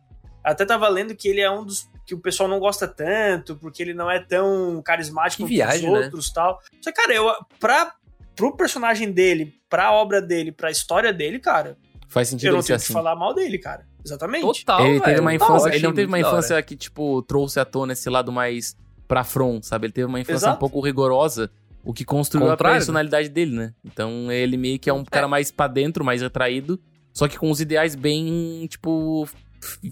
até 0.44 0.64
tava 0.64 0.88
lendo 0.88 1.14
que 1.14 1.28
ele 1.28 1.40
é 1.40 1.50
um 1.50 1.64
dos 1.64 1.88
que 2.06 2.14
o 2.14 2.20
pessoal 2.20 2.48
não 2.48 2.60
gosta 2.60 2.86
tanto, 2.86 3.56
porque 3.56 3.82
ele 3.82 3.92
não 3.92 4.08
é 4.08 4.20
tão 4.20 4.80
carismático 4.84 5.42
Que 5.42 5.48
viagem, 5.56 5.88
os 5.88 5.92
né? 5.92 6.04
outros 6.04 6.30
tal. 6.30 6.60
Só 6.80 6.92
que, 6.92 6.96
cara, 7.02 7.12
eu, 7.12 7.34
pra, 7.58 7.92
pro 8.36 8.56
personagem 8.56 9.10
dele, 9.10 9.54
pra 9.68 9.92
obra 9.92 10.20
dele, 10.22 10.52
pra 10.52 10.70
história 10.70 11.12
dele, 11.12 11.38
cara, 11.40 11.76
Faz 12.08 12.28
sentido 12.28 12.46
eu 12.48 12.52
não 12.52 12.58
ele 12.60 12.66
tenho 12.68 12.78
que 12.78 12.84
assim. 12.84 12.92
falar 12.92 13.16
mal 13.16 13.34
dele, 13.34 13.58
cara. 13.58 13.84
Exatamente. 14.04 14.42
Total, 14.64 14.86
ele 14.86 15.00
teve 15.00 15.20
uma 15.20 15.32
Total, 15.32 15.56
infância, 15.56 15.74
ele 15.74 15.82
não 15.86 15.92
teve 15.92 16.06
uma 16.06 16.20
infância 16.20 16.62
que, 16.62 16.76
tipo, 16.76 17.20
trouxe 17.22 17.58
à 17.58 17.64
tona 17.64 17.94
esse 17.94 18.08
lado 18.08 18.30
mais 18.30 18.76
pra 19.08 19.24
front, 19.24 19.64
sabe? 19.64 19.86
Ele 19.86 19.92
teve 19.92 20.06
uma 20.06 20.20
infância 20.20 20.46
Exato. 20.46 20.56
um 20.56 20.60
pouco 20.60 20.80
rigorosa, 20.80 21.50
o 21.84 21.92
que 21.92 22.04
construiu 22.04 22.46
Contrário, 22.48 22.76
a 22.76 22.78
personalidade 22.78 23.28
dele, 23.28 23.56
né? 23.56 23.74
Então 23.84 24.30
ele 24.30 24.56
meio 24.56 24.78
que 24.78 24.88
é 24.88 24.92
um 24.94 25.00
É. 25.00 25.04
cara 25.10 25.26
mais 25.26 25.50
pra 25.50 25.66
dentro, 25.66 26.04
mais 26.04 26.22
atraído, 26.22 26.78
só 27.12 27.26
que 27.26 27.36
com 27.38 27.50
os 27.50 27.60
ideais 27.60 27.96
bem, 27.96 28.66
tipo, 28.70 29.28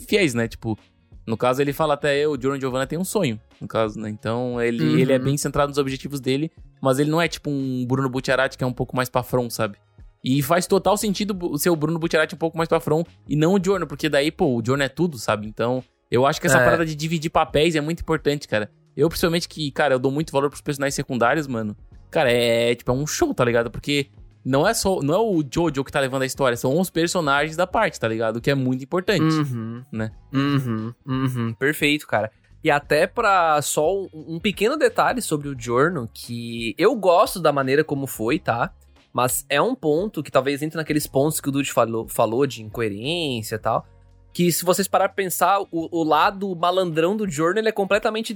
fiéis, 0.08 0.34
né? 0.34 0.46
Tipo, 0.46 0.78
no 1.26 1.36
caso 1.36 1.60
ele 1.62 1.72
fala 1.72 1.94
até 1.94 2.16
eu, 2.18 2.32
o 2.32 2.40
Jordan 2.40 2.60
Giovanna 2.60 2.86
tem 2.86 2.98
um 2.98 3.04
sonho, 3.04 3.40
no 3.60 3.66
caso, 3.66 3.98
né? 3.98 4.08
Então 4.10 4.60
ele, 4.62 4.84
Uhum. 4.84 4.98
ele 4.98 5.12
é 5.12 5.18
bem 5.18 5.36
centrado 5.36 5.68
nos 5.70 5.78
objetivos 5.78 6.20
dele, 6.20 6.50
mas 6.84 6.98
ele 6.98 7.10
não 7.10 7.20
é 7.20 7.26
tipo 7.26 7.50
um 7.50 7.84
Bruno 7.86 8.08
Butcherati 8.08 8.56
que 8.58 8.62
é 8.64 8.66
um 8.66 8.72
pouco 8.72 8.94
mais 8.94 9.08
pra 9.08 9.22
front, 9.22 9.50
sabe? 9.50 9.76
E 10.22 10.40
faz 10.42 10.66
total 10.66 10.96
sentido 10.96 11.36
o 11.50 11.58
seu 11.58 11.74
Bruno 11.76 11.98
Butcherati 11.98 12.34
um 12.34 12.38
pouco 12.38 12.56
mais 12.56 12.68
pra 12.68 12.80
front 12.80 13.06
e 13.28 13.34
não 13.36 13.54
o 13.54 13.60
Jorno, 13.62 13.86
porque 13.86 14.08
daí, 14.08 14.30
pô, 14.30 14.56
o 14.58 14.62
Jorno 14.64 14.82
é 14.82 14.88
tudo, 14.88 15.18
sabe? 15.18 15.46
Então, 15.46 15.82
eu 16.10 16.24
acho 16.24 16.40
que 16.40 16.46
essa 16.46 16.58
É. 16.58 16.64
parada 16.64 16.86
de 16.86 16.94
dividir 16.94 17.30
papéis 17.30 17.74
é 17.74 17.80
muito 17.80 18.00
importante, 18.00 18.46
cara. 18.48 18.70
Eu, 18.96 19.08
principalmente, 19.08 19.48
que, 19.48 19.70
cara, 19.70 19.94
eu 19.94 19.98
dou 19.98 20.10
muito 20.12 20.32
valor 20.32 20.48
pros 20.48 20.62
personagens 20.62 20.94
secundários, 20.94 21.46
mano. 21.46 21.76
Cara, 22.10 22.30
é, 22.32 22.74
tipo, 22.74 22.90
é 22.90 22.94
um 22.94 23.06
show, 23.06 23.34
tá 23.34 23.44
ligado? 23.44 23.70
Porque 23.70 24.06
não 24.44 24.66
é 24.66 24.72
só, 24.72 25.00
não 25.02 25.14
é 25.14 25.18
o 25.18 25.42
Jojo 25.52 25.82
que 25.84 25.90
tá 25.92 25.98
levando 26.00 26.22
a 26.22 26.26
história, 26.26 26.56
são 26.56 26.78
os 26.78 26.88
personagens 26.90 27.56
da 27.56 27.66
parte, 27.66 27.98
tá 27.98 28.06
ligado? 28.08 28.36
O 28.36 28.40
que 28.40 28.50
é 28.50 28.54
muito 28.54 28.84
importante. 28.84 29.22
Uhum. 29.22 29.82
né? 29.92 30.10
Uhum, 30.32 30.92
uhum, 31.06 31.52
perfeito, 31.54 32.06
cara. 32.06 32.30
E 32.64 32.70
até 32.70 33.06
pra 33.06 33.60
só 33.60 33.94
um, 33.94 34.08
um 34.14 34.40
pequeno 34.40 34.76
detalhe 34.78 35.20
sobre 35.20 35.48
o 35.48 35.54
Giorno, 35.56 36.08
que 36.12 36.74
eu 36.78 36.96
gosto 36.96 37.38
da 37.38 37.52
maneira 37.52 37.84
como 37.84 38.06
foi, 38.06 38.38
tá? 38.38 38.72
Mas 39.12 39.44
é 39.50 39.60
um 39.60 39.74
ponto 39.74 40.22
que 40.22 40.30
talvez 40.30 40.62
entre 40.62 40.78
naqueles 40.78 41.06
pontos 41.06 41.40
que 41.40 41.48
o 41.50 41.52
Dude 41.52 41.70
falou, 41.70 42.08
falou 42.08 42.46
de 42.46 42.62
incoerência 42.62 43.56
e 43.56 43.58
tal. 43.58 43.86
Que 44.32 44.50
se 44.50 44.64
vocês 44.64 44.88
parar 44.88 45.08
pra 45.10 45.14
pensar, 45.14 45.60
o, 45.60 45.68
o 45.70 46.02
lado 46.02 46.56
malandrão 46.56 47.14
do 47.16 47.28
Giorno, 47.28 47.60
ele 47.60 47.68
é 47.68 47.72
completamente 47.72 48.34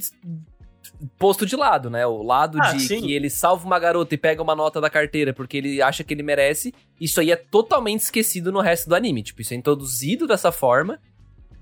posto 1.19 1.45
de 1.45 1.57
lado, 1.57 1.91
né? 1.91 2.07
O 2.07 2.23
lado 2.23 2.59
Ah, 2.61 2.73
de 2.73 2.81
sim. 2.81 3.01
que 3.01 3.13
ele 3.13 3.29
salva 3.31 3.67
uma 3.67 3.79
garota 3.79 4.15
e 4.15 4.19
pega 4.19 4.43
uma 4.43 4.55
nota 4.55 4.81
da 4.81 4.89
carteira 4.91 5.33
porque 5.33 5.57
ele 5.57 5.83
acha 5.83 6.05
que 6.05 6.15
ele 6.15 6.23
merece. 6.23 6.73
Isso 7.01 7.21
aí 7.21 7.31
é 7.33 7.37
totalmente 7.37 8.01
esquecido 8.03 8.53
no 8.53 8.61
resto 8.61 8.89
do 8.89 8.95
anime. 8.95 9.23
Tipo, 9.23 9.41
isso 9.43 9.55
é 9.55 9.57
introduzido 9.57 10.27
dessa 10.27 10.53
forma. 10.53 11.01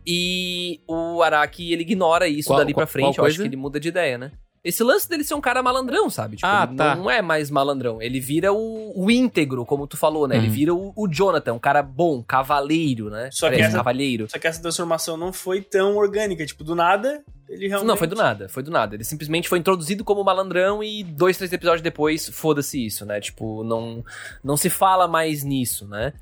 E 0.06 0.80
o 0.86 1.22
Araki, 1.22 1.72
ele 1.72 1.82
ignora 1.82 2.28
isso 2.28 2.48
Qual- 2.48 2.58
dali 2.58 2.72
pra 2.72 2.86
frente. 2.86 3.18
Eu 3.18 3.24
acho 3.24 3.36
que 3.38 3.42
ele 3.48 3.56
muda 3.56 3.80
de 3.80 3.88
ideia, 3.88 4.16
né? 4.16 4.32
Esse 4.64 4.82
lance 4.82 5.08
dele 5.08 5.22
ser 5.22 5.34
um 5.34 5.40
cara 5.40 5.62
malandrão, 5.62 6.10
sabe? 6.10 6.36
Tipo, 6.36 6.48
Ah, 6.48 6.66
ele 6.68 6.76
tá. 6.76 6.96
não 6.96 7.08
é 7.08 7.22
mais 7.22 7.50
malandrão. 7.52 8.02
Ele 8.02 8.18
vira 8.18 8.52
o, 8.52 8.92
o 8.96 9.08
íntegro, 9.08 9.64
como 9.64 9.86
tu 9.86 9.96
falou, 9.96 10.26
né? 10.26 10.36
Ele 10.36 10.48
Uhum. 10.48 10.52
vira 10.52 10.74
o, 10.74 10.92
o 10.96 11.06
Jonathan, 11.08 11.52
um 11.54 11.58
cara 11.58 11.82
bom, 11.84 12.20
cavaleiro, 12.20 13.08
né? 13.08 13.28
Só 13.32 13.48
que 13.48 13.60
essa- 13.60 13.76
cavalheiro. 13.76 14.28
Só 14.28 14.38
que 14.40 14.46
essa 14.48 14.60
transformação 14.60 15.16
não 15.16 15.32
foi 15.32 15.60
tão 15.62 15.96
orgânica. 15.96 16.44
Tipo, 16.44 16.64
do 16.64 16.74
nada, 16.74 17.22
ele 17.48 17.68
realmente... 17.68 17.86
Não, 17.86 17.96
foi 17.96 18.08
do 18.08 18.16
nada, 18.16 18.48
foi 18.48 18.62
do 18.64 18.72
nada. 18.72 18.96
Ele 18.96 19.04
simplesmente 19.04 19.48
foi 19.48 19.60
introduzido 19.60 20.02
como 20.02 20.24
malandrão 20.24 20.82
e 20.82 21.04
dois, 21.04 21.36
três 21.36 21.52
episódios 21.52 21.82
depois, 21.82 22.28
foda-se 22.28 22.84
isso, 22.84 23.06
né? 23.06 23.20
Tipo, 23.20 23.62
não, 23.62 24.04
não 24.42 24.56
se 24.56 24.68
fala 24.68 25.06
mais 25.06 25.44
nisso, 25.44 25.86
né? 25.86 26.12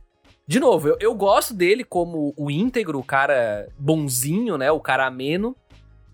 De 0.47 0.61
novo, 0.61 0.89
eu, 0.89 0.97
eu 1.01 1.15
gosto 1.15 1.55
dele 1.55 1.85
como 1.85 2.35
o 2.37 2.51
íntegro, 2.51 2.99
o 2.99 3.05
cara 3.05 3.69
bonzinho, 3.79 4.59
né? 4.59 4.71
O 4.71 4.79
cara 4.81 5.07
ameno, 5.07 5.57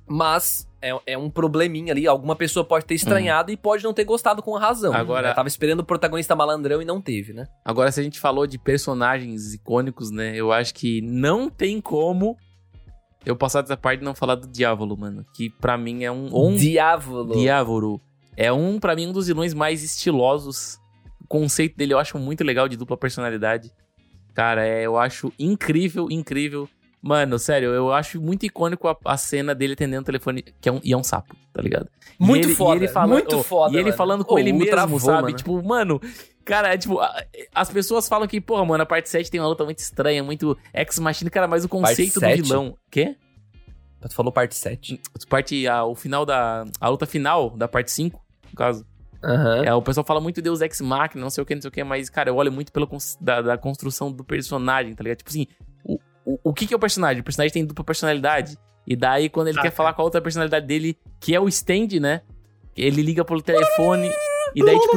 mas 0.08 0.68
é, 0.80 0.96
é 1.06 1.18
um 1.18 1.28
probleminha 1.28 1.92
ali. 1.92 2.06
Alguma 2.06 2.36
pessoa 2.36 2.64
pode 2.64 2.84
ter 2.84 2.94
estranhado 2.94 3.50
e 3.50 3.56
pode 3.56 3.82
não 3.84 3.92
ter 3.92 4.04
gostado 4.04 4.42
com 4.42 4.56
razão. 4.56 4.94
Agora- 4.94 5.28
né? 5.28 5.34
Tava 5.34 5.48
esperando 5.48 5.80
o 5.80 5.84
protagonista 5.84 6.36
malandrão 6.36 6.80
e 6.80 6.84
não 6.84 7.00
teve, 7.00 7.32
né? 7.32 7.46
Agora, 7.64 7.90
se 7.90 8.00
a 8.00 8.02
gente 8.02 8.20
falou 8.20 8.46
de 8.46 8.58
personagens 8.58 9.52
icônicos, 9.54 10.10
né? 10.10 10.32
Eu 10.36 10.52
acho 10.52 10.74
que 10.74 11.00
não 11.02 11.50
tem 11.50 11.80
como 11.80 12.36
eu 13.26 13.36
passar 13.36 13.62
dessa 13.62 13.76
parte 13.76 14.00
e 14.00 14.04
não 14.04 14.14
falar 14.14 14.36
do 14.36 14.46
Diávolo, 14.48 14.96
mano. 14.96 15.24
Que 15.34 15.50
pra 15.50 15.76
mim 15.76 16.04
é 16.04 16.10
um. 16.12 16.28
um 16.32 16.54
Diávolo. 16.54 17.34
Diávolo. 17.36 18.00
É 18.36 18.52
um, 18.52 18.78
pra 18.78 18.94
mim, 18.94 19.08
um 19.08 19.12
dos 19.12 19.26
vilões 19.26 19.52
mais 19.52 19.82
estilosos. 19.82 20.78
O 21.20 21.26
conceito 21.28 21.76
dele 21.76 21.92
eu 21.94 21.98
acho 21.98 22.16
muito 22.18 22.42
legal 22.42 22.68
de 22.68 22.76
dupla 22.76 22.96
personalidade. 22.96 23.70
Cara, 24.34 24.66
é, 24.66 24.82
eu 24.86 24.98
acho 24.98 25.32
incrível, 25.38 26.08
incrível. 26.10 26.68
Mano, 27.02 27.38
sério, 27.38 27.70
eu 27.70 27.92
acho 27.92 28.20
muito 28.20 28.44
icônico 28.44 28.86
a, 28.86 28.96
a 29.06 29.16
cena 29.16 29.54
dele 29.54 29.72
atendendo 29.72 30.02
o 30.02 30.04
telefone, 30.04 30.42
que 30.60 30.68
é 30.68 30.72
um, 30.72 30.80
e 30.84 30.92
é 30.92 30.96
um 30.96 31.02
sapo, 31.02 31.34
tá 31.52 31.62
ligado? 31.62 31.88
Muito 32.18 32.48
ele- 32.48 32.54
foda, 32.54 32.76
ele 32.76 32.88
falando, 32.88 33.10
muito 33.12 33.36
oh, 33.38 33.42
foda, 33.42 33.72
E 33.72 33.76
ele 33.76 33.84
mano. 33.84 33.96
falando 33.96 34.24
com 34.24 34.34
Oh, 34.34 34.38
ele 34.38 34.52
mesmo, 34.52 34.70
travou, 34.70 35.00
sabe? 35.00 35.22
mano. 35.22 35.36
Tipo, 35.36 35.62
mano, 35.66 36.00
cara, 36.44 36.74
é 36.74 36.76
tipo, 36.76 37.00
a- 37.00 37.24
as 37.54 37.70
pessoas 37.70 38.06
falam 38.06 38.28
que, 38.28 38.38
porra, 38.38 38.66
mano, 38.66 38.82
a 38.82 38.86
parte 38.86 39.08
7 39.08 39.30
tem 39.30 39.40
uma 39.40 39.48
luta 39.48 39.64
muito 39.64 39.78
estranha, 39.78 40.22
muito 40.22 40.56
ex-machina, 40.74 41.30
cara, 41.30 41.48
mas 41.48 41.64
o 41.64 41.68
conceito 41.70 42.14
do 42.14 42.20
sete? 42.20 42.42
vilão. 42.42 42.76
Quê? 42.90 43.16
Tu 44.02 44.14
falou 44.14 44.30
parte 44.32 44.54
7. 44.54 45.00
Parte, 45.28 45.66
a, 45.66 45.84
o 45.84 45.94
final 45.94 46.24
da. 46.26 46.64
A 46.80 46.88
luta 46.88 47.06
final 47.06 47.50
da 47.50 47.66
parte 47.68 47.90
5, 47.90 48.18
no 48.50 48.56
caso. 48.56 48.86
Aham. 49.22 49.64
É, 49.64 49.74
o 49.74 49.82
pessoal 49.82 50.04
fala 50.04 50.20
muito 50.20 50.40
Deus 50.40 50.60
Ex 50.60 50.80
Machina, 50.80 51.20
não 51.22 51.30
sei 51.30 51.42
o 51.42 51.46
que, 51.46 51.54
não 51.54 51.62
sei 51.62 51.68
o 51.68 51.72
que, 51.72 51.84
mas, 51.84 52.08
cara, 52.08 52.30
eu 52.30 52.36
olho 52.36 52.50
muito 52.50 52.72
pela 52.72 52.86
cons- 52.86 53.16
da, 53.20 53.42
da 53.42 53.58
construção 53.58 54.10
do 54.10 54.24
personagem, 54.24 54.94
tá 54.94 55.02
ligado? 55.02 55.18
Tipo 55.18 55.30
assim, 55.30 55.46
o, 55.84 55.98
o, 56.24 56.38
o 56.44 56.54
que 56.54 56.66
que 56.66 56.72
é 56.74 56.76
o 56.76 56.80
personagem? 56.80 57.20
O 57.20 57.24
personagem 57.24 57.52
tem 57.52 57.64
dupla 57.64 57.84
personalidade. 57.84 58.56
E 58.86 58.96
daí, 58.96 59.28
quando 59.28 59.48
ele 59.48 59.58
Ah, 59.58 59.62
quer 59.62 59.70
falar 59.70 59.92
com 59.92 60.00
a 60.02 60.04
outra 60.04 60.20
personalidade 60.20 60.66
dele, 60.66 60.96
que 61.20 61.34
é 61.34 61.40
o 61.40 61.46
stand, 61.48 62.00
né? 62.00 62.22
Ele 62.76 63.02
liga 63.02 63.24
pelo 63.24 63.42
telefone 63.42 64.10
e 64.54 64.64
daí, 64.64 64.78
tipo. 64.80 64.96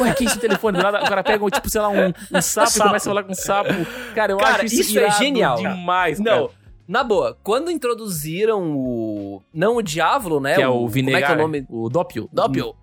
Ué, 0.00 0.12
que 0.14 0.24
esse 0.24 0.38
telefone? 0.38 0.76
Do 0.76 0.82
nada, 0.82 1.02
o 1.02 1.08
cara 1.08 1.22
pega, 1.22 1.48
tipo, 1.50 1.70
sei 1.70 1.80
lá, 1.80 1.88
um, 1.88 2.08
um 2.32 2.42
sapo, 2.42 2.70
Sapo. 2.70 2.78
e 2.78 2.82
começa 2.88 3.08
a 3.08 3.10
falar 3.10 3.22
com 3.22 3.32
um 3.32 3.34
sapo. 3.34 3.70
Cara, 4.14 4.32
eu 4.32 4.36
Cara, 4.38 4.56
acho 4.56 4.66
isso, 4.66 4.80
isso 4.80 4.98
é 4.98 5.10
genial. 5.12 5.56
demais, 5.56 6.18
Não, 6.18 6.48
cara. 6.48 6.55
Na 6.86 7.02
boa, 7.04 7.36
quando 7.42 7.70
introduziram 7.70 8.76
o. 8.76 9.42
Não 9.52 9.76
o 9.76 9.82
Diablo, 9.82 10.40
né? 10.40 10.54
Que 10.54 10.62
é 10.62 10.68
o 10.68 10.86
Vinegar, 10.88 11.36
Como 11.36 11.56
é 11.56 11.60
que 11.60 11.66
é 11.66 11.68
o 11.68 11.72
nome? 11.78 11.84
o 11.84 11.88
Doppio. 11.88 12.28
Doppio. 12.32 12.74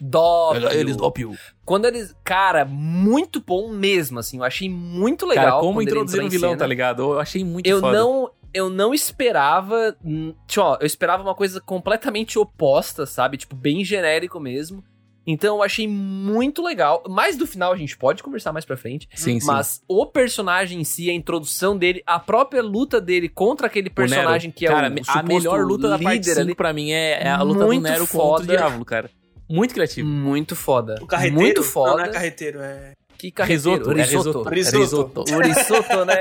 Doppio. 0.00 0.68
Eles 0.72 0.96
Doppio. 0.96 1.36
Quando 1.64 1.84
eles. 1.84 2.14
Cara, 2.24 2.64
muito 2.64 3.42
bom 3.46 3.68
mesmo, 3.68 4.18
assim. 4.18 4.38
Eu 4.38 4.44
achei 4.44 4.68
muito 4.68 5.26
legal. 5.26 5.44
Cara, 5.44 5.60
como 5.60 5.82
introduziram 5.82 6.26
em 6.26 6.28
vilão, 6.28 6.56
tá 6.56 6.66
ligado? 6.66 7.02
Eu 7.02 7.20
achei 7.20 7.44
muito 7.44 7.66
Eu 7.66 7.80
foda. 7.80 7.98
não. 7.98 8.30
Eu 8.52 8.68
não 8.68 8.92
esperava. 8.92 9.96
hum, 10.04 10.34
Tipo, 10.48 10.62
ó, 10.62 10.78
eu 10.80 10.86
esperava 10.86 11.22
uma 11.22 11.34
coisa 11.34 11.60
completamente 11.60 12.36
oposta, 12.38 13.06
sabe? 13.06 13.36
Tipo, 13.36 13.54
bem 13.54 13.84
genérico 13.84 14.40
mesmo. 14.40 14.82
Então 15.30 15.56
eu 15.56 15.62
achei 15.62 15.86
muito 15.88 16.62
legal. 16.62 17.02
Mais 17.08 17.36
do 17.36 17.46
final 17.46 17.72
a 17.72 17.76
gente 17.76 17.96
pode 17.96 18.22
conversar 18.22 18.52
mais 18.52 18.64
pra 18.64 18.76
frente. 18.76 19.08
Sim, 19.14 19.40
sim. 19.40 19.46
Mas 19.46 19.82
o 19.88 20.06
personagem 20.06 20.80
em 20.80 20.84
si, 20.84 21.08
a 21.10 21.12
introdução 21.14 21.76
dele, 21.76 22.02
a 22.06 22.18
própria 22.18 22.62
luta 22.62 23.00
dele 23.00 23.28
contra 23.28 23.66
aquele 23.66 23.90
personagem 23.90 24.50
que 24.50 24.66
é 24.66 24.68
cara, 24.68 24.88
o, 24.88 24.92
o 24.92 25.18
a 25.18 25.22
melhor 25.22 25.64
luta 25.64 25.88
da 25.88 25.98
parte 25.98 26.16
líder 26.18 26.34
5 26.34 26.40
ali. 26.40 26.54
pra 26.54 26.72
mim 26.72 26.90
é, 26.90 27.22
é 27.24 27.28
a 27.28 27.42
luta 27.42 27.66
Muito 27.66 27.82
do 27.82 27.88
Nero 27.88 28.06
contra 28.06 28.16
foda. 28.18 28.42
o 28.44 28.46
Diablo, 28.46 28.84
cara. 28.84 29.10
Muito 29.48 29.74
criativo. 29.74 30.08
Muito 30.08 30.54
foda. 30.54 30.96
O 31.00 31.06
carreteiro. 31.06 31.40
Muito 31.40 31.60
Não, 31.60 31.66
foda. 31.68 31.96
não 31.96 32.04
é 32.04 32.08
carreteiro, 32.08 32.60
é. 32.60 32.92
Que 33.18 33.30
carreteiro. 33.30 33.78
Risoto, 33.78 33.90
é 33.90 34.02
Risoto. 34.02 34.48
risoto. 34.48 34.48
Risoto. 34.48 34.76
É 34.76 34.78
risoto. 34.78 35.34
O 35.34 35.40
risoto, 35.42 36.04
né? 36.04 36.16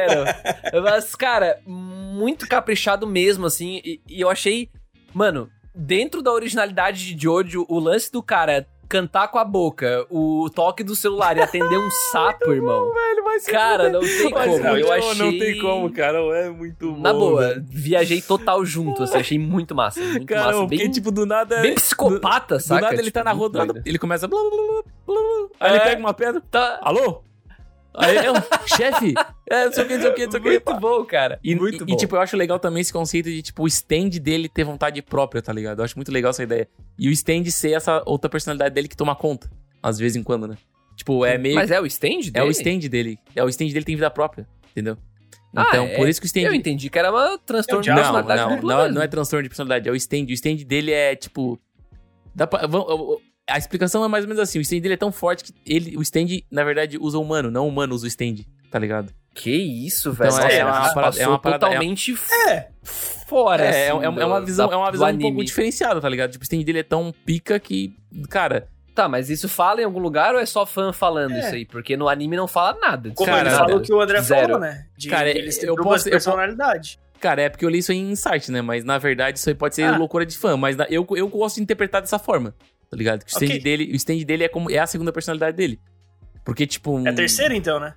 Mas, 0.83 1.15
cara, 1.15 1.59
muito 1.65 2.47
caprichado 2.47 3.05
mesmo, 3.07 3.45
assim. 3.45 3.81
E, 3.85 4.01
e 4.09 4.19
eu 4.19 4.29
achei, 4.29 4.69
mano, 5.13 5.47
dentro 5.73 6.21
da 6.21 6.33
originalidade 6.33 7.13
de 7.15 7.23
Jojo, 7.23 7.65
o 7.69 7.79
lance 7.79 8.11
do 8.11 8.21
cara 8.21 8.67
cantar 8.89 9.27
com 9.27 9.37
a 9.37 9.45
boca, 9.45 10.05
o 10.09 10.49
toque 10.53 10.83
do 10.83 10.95
celular 10.95 11.37
e 11.37 11.41
atender 11.41 11.77
um 11.77 11.89
sapo, 12.11 12.51
irmão. 12.51 12.91
Velho, 12.91 13.23
mas 13.23 13.45
Cara, 13.45 13.89
não 13.89 13.99
tem 13.99 14.31
Mas 14.31 14.45
como. 14.51 14.59
não, 14.63 14.77
Eu 14.77 14.87
não, 14.87 14.93
achei. 14.93 15.15
Não 15.31 15.39
tem 15.39 15.61
como, 15.61 15.91
cara. 15.91 16.17
É 16.37 16.49
muito 16.49 16.91
bom. 16.93 16.99
Na 16.99 17.13
boa, 17.13 17.47
velho. 17.49 17.65
viajei 17.69 18.21
total 18.21 18.65
junto, 18.65 19.03
assim, 19.03 19.17
achei 19.17 19.37
muito 19.39 19.75
massa. 19.75 20.01
Muito 20.01 20.25
Cara, 20.25 20.47
massa. 20.47 20.59
porque, 20.61 20.77
Bem, 20.77 20.91
tipo, 20.91 21.11
do 21.11 21.25
nada... 21.25 21.61
bem 21.61 21.75
psicopata, 21.75 22.55
do, 22.57 22.61
saca? 22.61 22.79
Do 22.81 22.83
nada 22.85 22.95
ele 22.95 23.03
Tipo, 23.03 23.13
tá 23.13 23.23
na 23.23 23.31
rua, 23.31 23.49
do 23.49 23.57
nada 23.59 23.81
ele 23.85 23.99
começa... 23.99 24.27
Blá, 24.27 24.39
blá, 24.41 24.49
blá, 24.49 24.83
blá, 25.05 25.15
blá, 25.21 25.47
aí 25.59 25.71
ele 25.71 25.77
É. 25.77 25.83
pega 25.83 25.99
uma 25.99 26.13
pedra... 26.13 26.41
Tá 26.49 26.79
Alô? 26.81 27.23
Aí 27.99 28.15
eu, 28.25 28.33
chefe, 28.65 29.13
é, 29.49 29.65
não 29.65 29.73
sei 29.73 29.83
o 29.83 29.87
que, 29.87 29.93
não 29.95 30.01
sei 30.01 30.09
o 30.11 30.13
que, 30.15 30.25
não 30.25 30.31
sei 30.31 30.39
o 30.39 30.43
que. 30.43 30.49
muito 30.49 30.75
bom, 30.79 31.03
cara. 31.05 31.39
E, 31.43 31.55
muito 31.55 31.83
e- 31.83 31.85
bom. 31.85 31.93
e, 31.93 31.97
tipo, 31.97 32.15
eu 32.15 32.21
acho 32.21 32.37
legal 32.37 32.57
também 32.59 32.81
esse 32.81 32.93
conceito 32.93 33.29
de, 33.29 33.41
tipo, 33.41 33.63
o 33.63 33.67
stand 33.67 34.09
dele 34.21 34.47
ter 34.47 34.63
vontade 34.63 35.01
própria, 35.01 35.41
tá 35.41 35.51
ligado? 35.51 35.79
Eu 35.79 35.85
acho 35.85 35.95
muito 35.97 36.11
legal 36.11 36.29
essa 36.31 36.41
ideia. 36.43 36.67
E 36.97 37.07
o 37.09 37.11
stand 37.11 37.43
ser 37.51 37.71
essa 37.73 38.01
outra 38.05 38.29
personalidade 38.29 38.73
dele 38.73 38.87
que 38.87 38.95
toma 38.97 39.15
conta, 39.15 39.49
às 39.83 39.99
vezes 39.99 40.15
em 40.15 40.23
quando, 40.23 40.47
né? 40.47 40.55
Tipo, 40.95 41.25
é 41.25 41.37
meio... 41.37 41.55
Mas 41.55 41.71
é 41.71 41.79
o 41.79 41.85
stand 41.85 42.19
dele? 42.19 42.31
é 42.35 42.43
o 42.43 42.49
stand 42.51 42.79
dele. 42.89 43.19
É 43.35 43.43
o 43.43 43.49
stand 43.49 43.67
dele 43.67 43.85
tem 43.85 43.95
vida 43.95 44.09
própria, 44.09 44.47
entendeu? 44.71 44.97
Ah, 45.55 45.65
Então, 45.69 45.85
é? 45.85 45.95
por 45.95 46.07
isso 46.07 46.21
que 46.21 46.25
o 46.25 46.27
stand... 46.27 46.41
Eu 46.41 46.53
entendi 46.53 46.89
que 46.89 46.99
era 46.99 47.09
uma 47.11 47.37
transtorno 47.39 47.81
de 47.83 47.89
É 47.89 47.93
Não, 47.93 47.99
personalidade 48.01 48.41
não, 48.41 48.61
não, 48.61 48.77
mesmo. 48.83 48.95
não 48.95 49.01
é 49.01 49.07
transtorno 49.07 49.43
de 49.43 49.49
personalidade, 49.49 49.89
é 49.89 49.91
o 49.91 49.95
stand. 49.95 50.25
O 50.29 50.31
stand 50.33 50.57
dele 50.65 50.91
é, 50.91 51.15
tipo... 51.15 51.59
Dá 52.35 52.45
pra, 52.45 52.63
eu- 52.63 53.21
a 53.49 53.57
explicação 53.57 54.03
é 54.03 54.07
mais 54.07 54.23
ou 54.23 54.29
menos 54.29 54.41
assim, 54.41 54.59
o 54.59 54.61
stand 54.61 54.79
dele 54.79 54.93
é 54.93 54.97
tão 54.97 55.11
forte 55.11 55.43
que 55.43 55.53
ele, 55.65 55.97
o 55.97 56.01
stand, 56.01 56.27
na 56.51 56.63
verdade, 56.63 56.97
usa 56.99 57.17
o 57.17 57.21
humano, 57.21 57.49
não 57.51 57.65
o 57.65 57.67
humano 57.69 57.93
usa 57.95 58.05
o 58.05 58.07
stand, 58.07 58.35
tá 58.71 58.77
ligado? 58.79 59.11
Que 59.33 59.51
isso, 59.51 60.11
velho. 60.11 60.29
Então, 60.31 60.41
Nossa, 60.43 60.53
é 60.55 60.65
uma 60.65 60.93
parada- 60.93 61.19
é 61.21 61.27
uma 61.27 61.39
parada- 61.39 61.65
totalmente 61.67 62.13
É. 62.47 62.67
fora, 62.83 63.63
É, 63.63 63.67
é, 63.87 63.89
assim, 63.91 64.03
é 64.05 64.09
uma 64.25 64.39
do- 64.39 64.45
visão, 64.45 64.67
da- 64.67 64.73
é 64.73 64.77
uma 64.77 64.91
visão 64.91 65.05
um 65.05 65.09
anime. 65.09 65.23
pouco 65.23 65.43
diferenciada, 65.45 66.01
tá 66.01 66.09
ligado? 66.09 66.31
Tipo, 66.31 66.43
o 66.43 66.45
stand 66.45 66.63
dele 66.63 66.79
é 66.79 66.83
tão 66.83 67.13
pica 67.25 67.59
que, 67.59 67.93
cara, 68.29 68.67
Tá, 68.95 69.07
mas 69.07 69.29
isso 69.29 69.47
fala 69.47 69.79
em 69.81 69.85
algum 69.85 69.99
lugar 69.99 70.33
ou 70.33 70.41
é 70.41 70.45
só 70.45 70.65
fã 70.65 70.91
falando 70.91 71.31
É. 71.33 71.39
isso 71.39 71.55
aí? 71.55 71.65
Porque 71.65 71.95
no 71.95 72.09
anime 72.09 72.35
não 72.35 72.47
fala 72.49 72.77
nada. 72.81 73.11
Como 73.15 73.29
Cara, 73.31 73.47
ele 73.47 73.55
falou 73.57 73.79
que 73.79 73.93
o 73.93 74.01
André 74.01 74.19
Zero. 74.21 74.41
falou, 74.47 74.59
né? 74.59 74.87
De 74.97 75.07
Cara, 75.07 75.29
eles 75.29 75.63
eu 75.63 75.73
posso- 75.75 75.87
duas 75.87 76.05
eu 76.05 76.11
posso- 76.11 76.31
personalidade. 76.31 76.99
Cara, 77.17 77.43
é 77.43 77.49
porque 77.49 77.63
eu 77.63 77.69
li 77.69 77.77
isso 77.77 77.93
aí 77.93 77.97
em 77.97 78.15
site, 78.15 78.51
né? 78.51 78.61
Mas 78.61 78.83
na 78.83 78.97
verdade 78.97 79.39
isso 79.39 79.47
aí 79.47 79.55
pode 79.55 79.75
ser 79.75 79.83
Ah. 79.83 79.95
loucura 79.95 80.25
de 80.25 80.37
fã. 80.37 80.57
Mas 80.57 80.75
na- 80.75 80.85
eu, 80.89 81.07
eu 81.15 81.29
gosto 81.29 81.57
de 81.57 81.61
interpretar 81.61 82.01
dessa 82.01 82.19
forma, 82.19 82.53
tá 82.89 82.97
ligado? 82.97 83.23
Que 83.23 83.31
o 83.31 83.33
stand, 83.33 83.45
Ok. 83.45 83.59
dele, 83.61 83.91
o 83.91 83.95
stand 83.95 84.17
dele 84.23 84.43
é, 84.43 84.47
como, 84.49 84.69
é 84.71 84.77
a 84.79 84.87
segunda 84.87 85.11
personalidade 85.11 85.55
dele. 85.55 85.79
Porque, 86.45 86.65
tipo. 86.65 86.97
um- 86.97 87.05
É 87.07 87.11
a 87.11 87.13
terceira, 87.15 87.55
então, 87.55 87.79
né? 87.79 87.93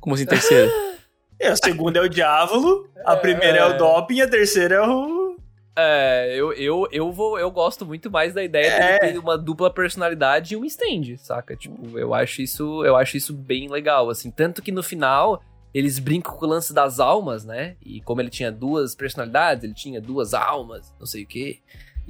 Como 0.00 0.14
assim, 0.14 0.26
terceira? 0.26 0.70
É, 1.40 1.48
a 1.48 1.56
segunda 1.56 1.98
é 1.98 2.02
o 2.02 2.08
Diávolo, 2.08 2.88
a 3.04 3.16
primeira 3.16 3.58
é 3.58 3.64
o 3.64 3.76
Doping 3.76 4.14
e 4.18 4.22
a 4.22 4.28
terceira 4.30 4.76
é 4.76 4.80
o. 4.86 5.36
É, 5.76 6.34
eu, 6.36 6.52
eu, 6.52 6.86
eu, 6.92 7.10
vou, 7.10 7.36
eu 7.36 7.50
gosto 7.50 7.84
muito 7.84 8.08
mais 8.12 8.32
da 8.32 8.44
ideia 8.44 8.66
É. 8.68 8.92
de 9.06 9.12
ter 9.14 9.18
uma 9.18 9.36
dupla 9.36 9.68
personalidade 9.68 10.54
e 10.54 10.56
um 10.56 10.64
stand, 10.64 11.16
saca? 11.16 11.56
Tipo, 11.56 11.98
eu 11.98 12.14
acho 12.14 12.42
isso, 12.42 12.84
eu 12.84 12.94
acho 12.94 13.16
isso 13.16 13.32
bem 13.34 13.68
legal, 13.68 14.08
assim. 14.08 14.30
Tanto 14.30 14.62
que 14.62 14.70
no 14.70 14.84
final 14.84 15.42
eles 15.74 15.98
brincam 15.98 16.36
com 16.36 16.46
o 16.46 16.48
lance 16.48 16.72
das 16.72 17.00
almas, 17.00 17.44
né? 17.44 17.74
E 17.84 18.00
como 18.02 18.20
ele 18.20 18.30
tinha 18.30 18.52
duas 18.52 18.94
personalidades, 18.94 19.64
ele 19.64 19.74
tinha 19.74 20.00
duas 20.00 20.34
almas, 20.34 20.94
não 21.00 21.06
sei 21.06 21.24
o 21.24 21.26
quê. 21.26 21.58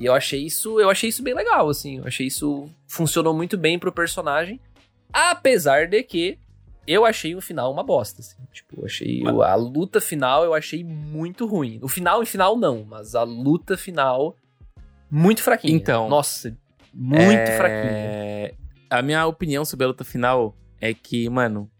E 0.03 0.07
eu 0.07 0.14
achei 0.14 0.40
isso, 0.44 0.80
eu 0.80 0.90
achei 0.90 1.09
isso 1.09 1.22
bem 1.22 1.34
legal, 1.34 1.68
assim. 1.68 1.98
Eu 1.98 2.07
achei 2.07 2.26
isso 2.26 2.68
funcionou 2.86 3.32
muito 3.34 3.57
bem 3.57 3.78
pro 3.78 3.92
personagem, 3.92 4.61
apesar 5.12 5.86
de 5.86 6.03
que 6.03 6.38
eu 6.86 7.05
achei 7.05 7.34
o 7.34 7.40
final 7.40 7.70
uma 7.72 7.82
bosta, 7.84 8.20
assim. 8.20 8.36
Tipo, 8.53 8.80
eu 8.80 8.86
achei 8.86 9.22
o- 9.22 9.42
a 9.42 9.55
luta 9.55 10.00
final 10.00 10.44
eu 10.44 10.53
achei 10.55 10.82
muito 10.82 11.46
ruim. 11.46 11.78
O 11.82 11.88
final 11.88 12.22
e 12.22 12.26
final 12.26 12.57
não, 12.57 12.84
mas 12.84 13.14
a 13.14 13.22
luta 13.22 13.76
final 13.76 14.36
muito 15.11 15.42
fraquinha. 15.42 15.76
Então. 15.76 16.09
nossa, 16.09 16.57
muito 16.92 17.40
É, 17.50 17.57
fraquinha. 17.57 18.55
A 18.90 19.00
minha 19.03 19.26
opinião 19.26 19.64
sobre 19.64 19.84
a 19.84 19.88
luta 19.88 20.05
final 20.05 20.55
é 20.80 20.92
que, 20.92 21.28
mano. 21.30 21.70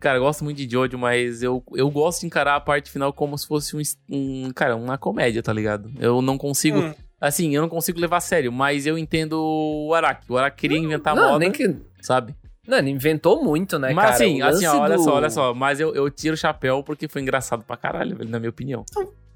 Cara, 0.00 0.16
eu 0.18 0.22
gosto 0.22 0.42
muito 0.42 0.56
de 0.56 0.68
Jojo, 0.70 0.96
mas 0.98 1.42
eu, 1.42 1.62
eu 1.74 1.90
gosto 1.90 2.20
de 2.20 2.26
encarar 2.26 2.56
a 2.56 2.60
parte 2.60 2.90
final 2.90 3.12
como 3.12 3.36
se 3.36 3.46
fosse 3.46 3.76
um, 3.76 3.82
um. 4.10 4.50
Cara, 4.54 4.74
uma 4.74 4.96
comédia, 4.98 5.42
tá 5.42 5.52
ligado? 5.52 5.90
Eu 6.00 6.22
não 6.22 6.38
consigo. 6.38 6.78
Hum. 6.80 6.94
Assim, 7.20 7.54
eu 7.54 7.60
não 7.60 7.68
consigo 7.68 8.00
levar 8.00 8.16
a 8.16 8.20
sério, 8.20 8.50
mas 8.50 8.86
eu 8.86 8.96
entendo 8.96 9.34
o 9.38 9.92
Araki. 9.94 10.24
O 10.32 10.38
Araki 10.38 10.56
queria 10.56 10.78
inventar 10.78 11.14
não, 11.14 11.24
moda, 11.32 11.38
nem 11.38 11.52
que 11.52 11.76
sabe? 12.00 12.34
não, 12.66 12.78
ele 12.78 12.88
inventou 12.90 13.44
muito, 13.44 13.78
né, 13.78 13.92
mas 13.92 14.04
cara? 14.04 14.14
assim, 14.14 14.40
assim, 14.42 14.64
ó, 14.66 14.72
lance 14.72 14.78
olha 14.80 14.96
do- 14.96 15.02
só, 15.04 15.14
olha 15.16 15.30
só. 15.30 15.54
Mas 15.54 15.80
eu, 15.80 15.94
eu 15.94 16.08
tiro 16.10 16.32
o 16.34 16.36
chapéu 16.38 16.82
porque 16.82 17.06
foi 17.08 17.20
engraçado 17.20 17.62
pra 17.64 17.76
caralho, 17.76 18.16
velho, 18.16 18.30
na 18.30 18.38
minha 18.38 18.48
opinião. 18.50 18.84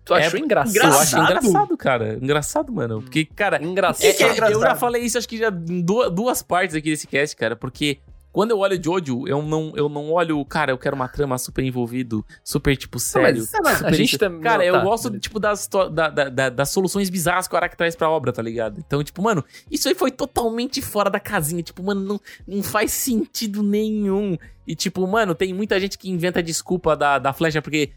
Tu 0.05 0.15
achou 0.15 0.39
É- 0.39 0.43
engraçado? 0.43 0.77
Eu 0.77 0.83
acho 0.99 1.17
Engraçado? 1.17 1.39
engraçado, 1.41 1.77
cara. 1.77 2.15
Engraçado, 2.23 2.73
mano. 2.73 3.03
Porque, 3.03 3.25
cara, 3.27 3.63
Engraçado. 3.63 4.05
É, 4.05 4.09
é 4.09 4.23
é, 4.23 4.31
eu 4.31 4.35
já 4.37 4.49
engraçado? 4.51 4.79
falei 4.79 5.03
isso, 5.03 5.19
acho 5.19 5.29
que 5.29 5.37
já 5.37 5.49
em 5.49 5.83
duas, 5.83 6.11
duas 6.11 6.43
partes 6.43 6.75
aqui 6.77 6.91
desse 6.91 7.07
cast, 7.07 7.35
cara, 7.37 7.55
porque 7.57 7.99
quando 8.35 8.51
eu 8.51 8.59
olho 8.59 8.79
Jojo, 8.83 9.29
eu 9.29 9.41
não, 9.41 9.73
eu 9.77 9.89
não 9.89 10.11
olho, 10.11 10.45
cara, 10.45 10.73
eu 10.73 10.77
quero 10.77 10.97
uma 10.97 11.07
trama 11.07 11.39
super 11.39 11.65
envolvido, 11.65 12.27
super, 12.43 12.77
tipo, 12.77 12.99
sério. 12.99 13.45
mas 13.63 13.79
super 13.79 13.89
a 13.89 13.93
gente 13.93 14.19
também- 14.19 14.41
Cara, 14.41 14.59
não, 14.59 14.65
eu 14.65 14.73
tá, 14.75 14.81
gosto, 14.81 15.19
tipo, 15.21 15.39
das, 15.39 15.69
da- 15.69 16.09
da- 16.11 16.29
da- 16.29 16.49
das 16.51 16.69
soluções 16.71 17.09
bizarras 17.09 17.47
que 17.47 17.55
o 17.55 17.57
Araki 17.57 17.77
traz 17.77 17.95
pra 17.95 18.11
obra, 18.11 18.33
tá 18.33 18.43
ligado? 18.43 18.83
Então, 18.85 19.05
tipo, 19.05 19.23
mano, 19.23 19.45
isso 19.71 19.89
aí 19.89 19.95
foi 19.95 20.11
totalmente 20.11 20.83
fora 20.83 21.09
da 21.09 21.21
casinha. 21.21 21.63
Tipo, 21.63 21.81
mano, 21.85 22.01
não, 22.03 22.21
não 22.45 22.61
faz 22.61 22.91
sentido 22.93 23.63
nenhum. 23.63 24.37
E, 24.67 24.75
tipo, 24.75 25.07
mano, 25.07 25.33
tem 25.33 25.55
muita 25.55 25.79
gente 25.79 25.97
que 25.97 26.11
inventa 26.11 26.43
desculpa 26.43 26.97
da, 26.97 27.21
da 27.21 27.33
flecha, 27.33 27.63
porque 27.63 27.93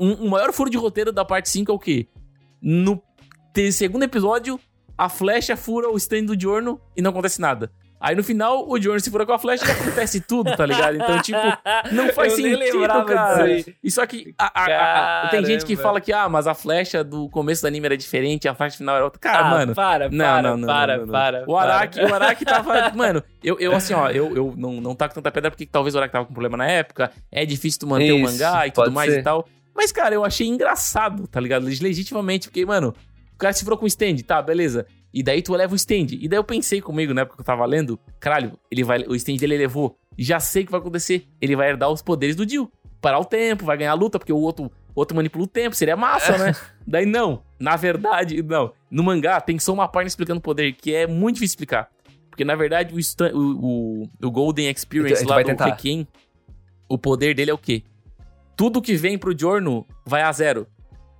um, 0.00 0.12
o 0.14 0.30
maior 0.30 0.52
furo 0.54 0.70
de 0.70 0.78
roteiro 0.78 1.12
da 1.12 1.24
parte 1.24 1.50
5 1.50 1.70
é 1.70 1.74
o 1.74 1.78
quê? 1.78 2.08
No 2.62 3.02
segundo 3.70 4.02
episódio, 4.04 4.58
a 4.96 5.08
flecha 5.08 5.56
fura 5.56 5.90
o 5.90 5.96
stand 5.98 6.24
do 6.24 6.40
Giorno 6.40 6.80
e 6.96 7.02
não 7.02 7.10
acontece 7.10 7.40
nada. 7.40 7.70
Aí 8.04 8.16
no 8.16 8.24
final, 8.24 8.68
o 8.68 8.80
Giorno 8.80 8.98
se 8.98 9.10
fura 9.10 9.24
com 9.24 9.32
a 9.32 9.38
flecha 9.38 9.64
e 9.64 9.70
acontece 9.70 10.20
tudo, 10.20 10.54
tá 10.56 10.66
ligado? 10.66 10.96
Então, 10.96 11.22
tipo, 11.22 11.38
não 11.92 12.08
faz 12.12 12.36
Eu 12.36 12.58
sentido, 12.58 13.04
cara. 13.06 13.46
disso. 13.46 13.70
E 13.82 13.90
só 13.92 14.04
que 14.04 14.34
a- 14.36 14.50
a- 14.64 15.22
a- 15.24 15.28
tem 15.28 15.44
gente 15.44 15.64
que 15.64 15.76
fala 15.76 16.00
que, 16.00 16.12
ah, 16.12 16.28
mas 16.28 16.46
a 16.48 16.54
flecha 16.54 17.04
do 17.04 17.28
começo 17.28 17.62
do 17.62 17.66
anime 17.68 17.86
era 17.86 17.96
diferente, 17.96 18.48
a 18.48 18.54
flecha 18.54 18.76
final 18.76 18.96
era 18.96 19.04
outra. 19.04 19.20
Cara, 19.20 19.38
Ah, 19.46 19.50
mano. 19.50 19.74
para, 19.74 20.08
Não, 20.10 20.18
para, 20.24 20.42
não, 20.42 20.56
não, 20.56 20.66
para, 20.66 20.96
não, 20.98 21.06
não. 21.06 21.12
para. 21.12 21.44
O 21.46 21.56
Araki, 21.56 22.00
para. 22.00 22.10
o 22.10 22.14
Araki 22.14 22.44
tava. 22.44 22.90
Mano, 22.96 23.22
eu, 23.42 23.58
eu 23.60 23.72
assim, 23.74 23.94
ó, 23.94 24.08
eu, 24.10 24.34
eu 24.36 24.54
não, 24.56 24.80
não 24.80 24.94
taco 24.96 25.14
tanta 25.14 25.30
pedra 25.30 25.50
porque 25.50 25.64
talvez 25.64 25.94
o 25.94 25.98
Araki 25.98 26.12
tava 26.12 26.26
com 26.26 26.32
problema 26.32 26.56
na 26.56 26.66
época. 26.66 27.10
É 27.30 27.46
difícil 27.46 27.78
tu 27.80 27.86
manter 27.86 28.10
o 28.12 28.16
Isso, 28.16 28.32
mangá 28.32 28.66
e 28.66 28.72
tudo 28.72 28.90
mais 28.90 29.12
ser. 29.12 29.20
e 29.20 29.22
tal. 29.22 29.46
Mas, 29.74 29.92
cara, 29.92 30.14
eu 30.14 30.24
achei 30.24 30.46
engraçado, 30.48 31.26
tá 31.28 31.38
ligado? 31.40 31.64
Legitimamente, 31.64 32.48
porque, 32.48 32.66
mano, 32.66 32.94
o 33.34 33.38
cara 33.38 33.52
se 33.52 33.62
furou 33.64 33.78
com 33.78 33.84
o 33.84 33.88
stand, 33.88 34.16
tá, 34.26 34.42
beleza. 34.42 34.86
E 35.12 35.22
daí 35.22 35.42
tu 35.42 35.54
eleva 35.54 35.72
o 35.72 35.76
stand. 35.76 36.06
E 36.12 36.26
daí 36.28 36.38
eu 36.38 36.44
pensei 36.44 36.80
comigo, 36.80 37.12
na 37.12 37.22
época 37.22 37.36
que 37.36 37.42
eu 37.42 37.44
tava 37.46 37.64
lendo, 37.66 37.98
caralho, 38.18 38.58
ele 38.70 38.82
vai, 38.82 39.00
o 39.06 39.14
stand 39.14 39.36
dele 39.36 39.54
elevou. 39.54 39.98
Já 40.18 40.40
sei 40.40 40.62
o 40.62 40.66
que 40.66 40.72
vai 40.72 40.80
acontecer. 40.80 41.26
Ele 41.40 41.54
vai 41.56 41.68
herdar 41.70 41.90
os 41.90 42.00
poderes 42.02 42.34
do 42.36 42.46
Dio. 42.46 42.70
Parar 43.00 43.18
o 43.18 43.24
tempo, 43.24 43.64
vai 43.64 43.76
ganhar 43.76 43.90
a 43.90 43.94
luta, 43.94 44.18
porque 44.18 44.32
o 44.32 44.38
outro, 44.38 44.70
outro 44.94 45.16
manipula 45.16 45.44
o 45.44 45.48
tempo, 45.48 45.74
seria 45.74 45.96
massa, 45.96 46.38
né? 46.38 46.54
Daí 46.86 47.04
não. 47.04 47.42
Na 47.58 47.74
verdade, 47.76 48.40
não. 48.42 48.72
No 48.90 49.02
mangá 49.02 49.40
tem 49.40 49.58
só 49.58 49.72
uma 49.72 49.88
página 49.88 50.08
explicando 50.08 50.38
o 50.38 50.42
poder, 50.42 50.72
que 50.74 50.94
é 50.94 51.06
muito 51.06 51.34
difícil 51.34 51.54
explicar. 51.54 51.90
Porque, 52.30 52.44
na 52.44 52.54
verdade, 52.54 52.94
o, 52.94 52.98
stan- 53.00 53.32
o, 53.34 54.02
o, 54.02 54.08
o 54.26 54.30
Golden 54.30 54.70
Experience 54.70 55.20
gente 55.20 55.28
lá 55.28 55.42
do 55.42 55.46
tentar. 55.46 55.66
Requiem, 55.66 56.06
o 56.88 56.96
poder 56.96 57.34
dele 57.34 57.50
é 57.50 57.54
o 57.54 57.58
quê? 57.58 57.82
Tudo 58.56 58.80
que 58.80 58.94
vem 58.94 59.18
pro 59.18 59.36
Giorno 59.36 59.86
vai 60.06 60.22
a 60.22 60.32
zero, 60.32 60.66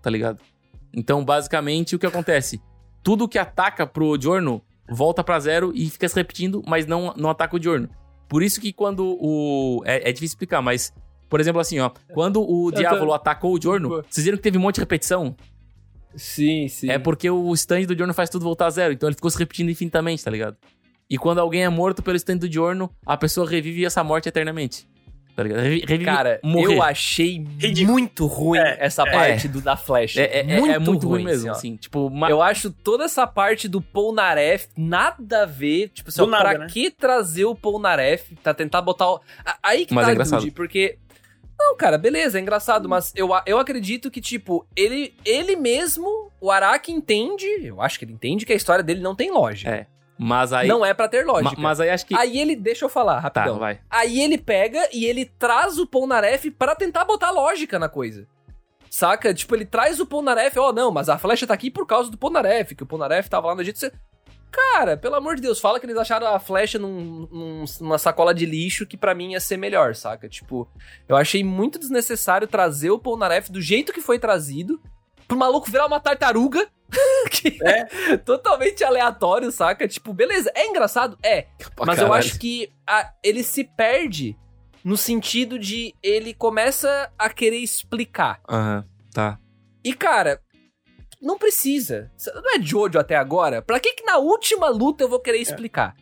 tá 0.00 0.08
ligado? 0.08 0.38
Então, 0.94 1.24
basicamente, 1.24 1.96
o 1.96 1.98
que 1.98 2.06
acontece? 2.06 2.60
Tudo 3.02 3.28
que 3.28 3.38
ataca 3.38 3.86
pro 3.86 4.18
Giorno 4.20 4.62
volta 4.88 5.22
pra 5.24 5.38
zero 5.40 5.72
e 5.74 5.88
fica 5.88 6.08
se 6.08 6.14
repetindo, 6.14 6.62
mas 6.66 6.86
não, 6.86 7.14
não 7.16 7.30
ataca 7.30 7.56
o 7.56 7.62
Giorno. 7.62 7.88
Por 8.28 8.42
isso 8.42 8.60
que 8.60 8.72
quando 8.72 9.16
o. 9.20 9.82
É, 9.84 10.08
é 10.08 10.12
difícil 10.12 10.34
explicar, 10.34 10.62
mas. 10.62 10.92
Por 11.28 11.40
exemplo, 11.40 11.60
assim, 11.60 11.78
ó. 11.80 11.90
Quando 12.12 12.42
o 12.42 12.70
tô- 12.70 12.78
Diávolo 12.78 13.12
atacou 13.14 13.54
o 13.54 13.60
Giorno, 13.60 14.02
vocês 14.08 14.24
viram 14.24 14.36
que 14.36 14.42
teve 14.42 14.58
um 14.58 14.60
monte 14.60 14.76
de 14.76 14.80
repetição? 14.82 15.34
Sim, 16.14 16.68
sim. 16.68 16.90
É 16.90 16.98
porque 16.98 17.30
o 17.30 17.52
stand 17.54 17.84
do 17.84 17.96
Giorno 17.96 18.12
faz 18.12 18.28
tudo 18.28 18.42
voltar 18.44 18.66
a 18.66 18.70
zero, 18.70 18.92
então 18.92 19.08
ele 19.08 19.16
ficou 19.16 19.30
se 19.30 19.38
repetindo 19.38 19.70
infinitamente, 19.70 20.22
tá 20.22 20.30
ligado? 20.30 20.56
E 21.08 21.16
quando 21.16 21.38
alguém 21.38 21.64
é 21.64 21.68
morto 21.68 22.02
pelo 22.02 22.16
stand 22.16 22.36
do 22.38 22.50
Giorno, 22.52 22.90
a 23.06 23.16
pessoa 23.16 23.48
revive 23.48 23.84
essa 23.84 24.04
morte 24.04 24.28
eternamente. 24.28 24.86
Tá 25.34 25.42
ligado? 25.42 25.60
Revi- 25.62 25.80
Revive 25.86 26.04
Cara, 26.04 26.40
morrer. 26.42 26.76
eu 26.76 26.82
achei 26.82 27.38
Ridículo. 27.58 27.92
muito 27.92 28.26
ruim 28.26 28.58
É, 28.58 28.76
essa 28.80 29.02
é. 29.02 29.10
parte 29.10 29.48
do 29.48 29.62
da 29.62 29.76
flecha. 29.76 30.20
É, 30.20 30.40
é- 30.40 30.50
é- 30.50 30.68
é 30.72 30.78
muito 30.78 31.08
ruim, 31.08 31.24
mesmo, 31.24 31.48
ó. 31.48 31.52
assim. 31.52 31.74
Tipo, 31.76 32.10
ma- 32.10 32.28
Eu 32.28 32.42
acho 32.42 32.70
toda 32.70 33.04
essa 33.04 33.26
parte 33.26 33.66
do 33.66 33.80
Polnareff 33.80 34.68
nada 34.76 35.44
a 35.44 35.46
ver. 35.46 35.88
Tipo 35.88 36.10
assim, 36.10 36.20
ó, 36.22 36.26
nada, 36.26 36.50
pra 36.50 36.58
né? 36.58 36.66
que 36.70 36.90
trazer 36.90 37.46
o 37.46 37.54
Polnareff 37.54 38.34
pra 38.42 38.52
tentar 38.52 38.82
botar 38.82 39.08
o. 39.10 39.20
Aí 39.62 39.86
que 39.86 39.94
Mas 39.94 40.04
tá, 40.04 40.10
é 40.10 40.12
engraçado. 40.14 40.40
Dude, 40.40 40.50
porque. 40.52 40.98
Não, 41.58 41.76
cara, 41.76 41.96
beleza, 41.96 42.38
é 42.38 42.42
engraçado, 42.42 42.88
mas 42.88 43.12
eu, 43.14 43.28
eu 43.46 43.56
acredito 43.56 44.10
que, 44.10 44.20
tipo, 44.20 44.66
ele, 44.74 45.14
ele 45.24 45.54
mesmo, 45.54 46.28
o 46.40 46.50
Araki 46.50 46.90
entende, 46.90 47.46
eu 47.62 47.80
acho 47.80 47.98
que 48.00 48.04
ele 48.04 48.12
entende 48.12 48.44
que 48.44 48.52
a 48.52 48.56
história 48.56 48.82
dele 48.82 49.00
não 49.00 49.14
tem 49.14 49.30
lógica. 49.30 49.70
É, 49.70 49.86
mas 50.22 50.52
aí. 50.52 50.68
Não 50.68 50.84
é 50.84 50.94
pra 50.94 51.08
ter 51.08 51.24
ma- 51.24 51.32
lógica. 51.32 51.56
mas 51.60 51.80
aí 51.80 51.90
acho 51.90 52.06
que. 52.06 52.14
Aí 52.16 52.38
ele, 52.38 52.54
deixa 52.56 52.84
eu 52.84 52.88
falar, 52.88 53.14
tá, 53.14 53.20
rapidão. 53.20 53.58
vai. 53.58 53.80
Aí 53.90 54.20
ele 54.20 54.38
pega 54.38 54.88
e 54.92 55.04
ele 55.04 55.24
traz 55.24 55.78
o 55.78 55.86
Polnareff 55.86 56.50
pra 56.52 56.74
tentar 56.76 57.04
botar 57.04 57.30
lógica 57.30 57.78
na 57.78 57.88
coisa. 57.88 58.26
Saca? 58.90 59.32
Tipo, 59.32 59.54
ele 59.56 59.64
traz 59.64 59.98
o 60.00 60.06
Polnareff, 60.06 60.58
ó, 60.58 60.72
não, 60.72 60.90
mas 60.90 61.08
a 61.08 61.16
flecha 61.18 61.46
tá 61.46 61.54
aqui 61.54 61.70
por 61.70 61.86
causa 61.86 62.10
do 62.10 62.18
Polnareff, 62.18 62.74
que 62.74 62.82
o 62.82 62.86
Polnareff 62.86 63.28
tava 63.28 63.48
lá 63.48 63.54
no 63.54 63.62
Egito. 63.62 63.78
Você... 63.78 63.90
Cara, 64.50 64.98
pelo 64.98 65.14
amor 65.14 65.34
de 65.36 65.40
Deus, 65.40 65.58
fala 65.58 65.80
que 65.80 65.86
eles 65.86 65.96
acharam 65.96 66.26
a 66.26 66.38
flecha 66.38 66.78
num- 66.78 67.26
num- 67.32 67.64
numa 67.80 67.96
sacola 67.96 68.34
de 68.34 68.44
lixo 68.44 68.84
que 68.84 68.98
pra 68.98 69.14
mim 69.14 69.32
ia 69.32 69.40
ser 69.40 69.56
melhor, 69.56 69.94
saca? 69.94 70.28
Tipo, 70.28 70.68
eu 71.08 71.16
achei 71.16 71.42
muito 71.42 71.78
desnecessário 71.78 72.46
trazer 72.46 72.90
o 72.90 72.98
Polnareff 72.98 73.50
do 73.50 73.62
jeito 73.62 73.94
que 73.94 74.02
foi 74.02 74.18
trazido, 74.18 74.78
pro 75.26 75.38
maluco 75.38 75.70
virar 75.70 75.86
uma 75.86 75.98
tartaruga, 75.98 76.68
que 77.30 77.58
é 77.62 78.16
totalmente 78.18 78.84
aleatório, 78.84 79.50
saca? 79.50 79.86
Tipo, 79.88 80.12
beleza, 80.12 80.50
é 80.54 80.66
engraçado? 80.66 81.18
É, 81.22 81.42
Pra 81.74 81.86
mas 81.86 81.98
eu 81.98 82.04
caralho. 82.04 82.14
acho 82.14 82.38
que 82.38 82.70
a- 82.86 83.12
ele 83.22 83.42
se 83.42 83.64
perde 83.64 84.36
no 84.84 84.96
sentido 84.96 85.58
de 85.58 85.94
ele 86.02 86.34
começa 86.34 87.10
a 87.18 87.28
querer 87.30 87.58
explicar. 87.58 88.40
Aham, 88.48 88.84
tá. 89.12 89.38
E, 89.84 89.94
cara, 89.94 90.40
não 91.20 91.38
precisa. 91.38 92.10
Não 92.34 92.56
é 92.56 92.60
Jojo 92.60 92.98
até 92.98 93.16
agora? 93.16 93.62
Pra 93.62 93.78
que 93.80 93.92
que 93.94 94.04
na 94.04 94.18
última 94.18 94.68
luta 94.68 95.04
eu 95.04 95.08
vou 95.08 95.20
querer 95.20 95.38
explicar? 95.38 95.94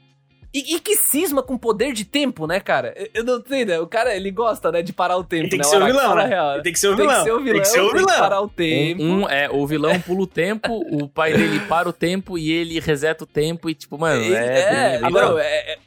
E, 0.53 0.75
e 0.75 0.81
que 0.81 0.97
cisma 0.97 1.45
com 1.45 1.57
poder 1.57 1.93
de 1.93 2.05
tempo, 2.05 2.45
né, 2.45 2.59
cara? 2.59 2.93
Eu, 2.97 3.09
eu 3.15 3.25
não 3.25 3.45
sei, 3.47 3.65
né? 3.65 3.79
O 3.79 3.87
cara, 3.87 4.15
ele 4.17 4.33
gosta, 4.33 4.73
né, 4.73 4.83
de 4.83 4.93
parar 4.93 5.17
o 5.17 5.23
tempo, 5.23 5.45
Ele 5.45 5.51
tem 5.51 5.59
né? 5.59 5.65
que 5.65 5.71
ser 5.71 5.81
o 5.81 5.87
vilão, 5.87 6.15
né? 6.17 6.27
real, 6.27 6.55
Ele 6.55 6.63
tem 6.65 6.73
que 6.73 6.79
ser 6.81 6.89
o 6.89 6.97
Tem 6.97 7.07
vilão. 7.07 7.19
que 7.19 7.23
ser 7.25 7.33
o 7.33 7.39
vilão, 7.39 7.53
Tem 7.53 7.63
que 7.63 7.69
ser 7.69 7.81
o 7.81 7.83
tem 7.85 7.91
que 7.93 7.99
vilão. 7.99 8.19
parar 8.19 8.41
o 8.41 8.49
tempo. 8.49 9.03
Um, 9.03 9.21
um 9.23 9.29
é, 9.29 9.49
o 9.49 9.65
vilão 9.67 10.01
pula 10.01 10.23
o 10.23 10.27
tempo, 10.27 10.73
o 10.91 11.09
pai 11.09 11.33
dele 11.35 11.61
para 11.69 11.89
o 11.89 11.93
tempo 11.93 12.37
e 12.37 12.51
ele 12.51 12.81
reseta 12.81 13.23
o 13.23 13.27
tempo 13.29 13.71
e, 13.71 13.75
tipo, 13.75 13.97
mano, 13.97 14.21
Ele- 14.21 14.35
é. 14.35 14.95
é, 14.97 15.01
não, 15.11 15.39
é, 15.39 15.73
é- 15.75 15.79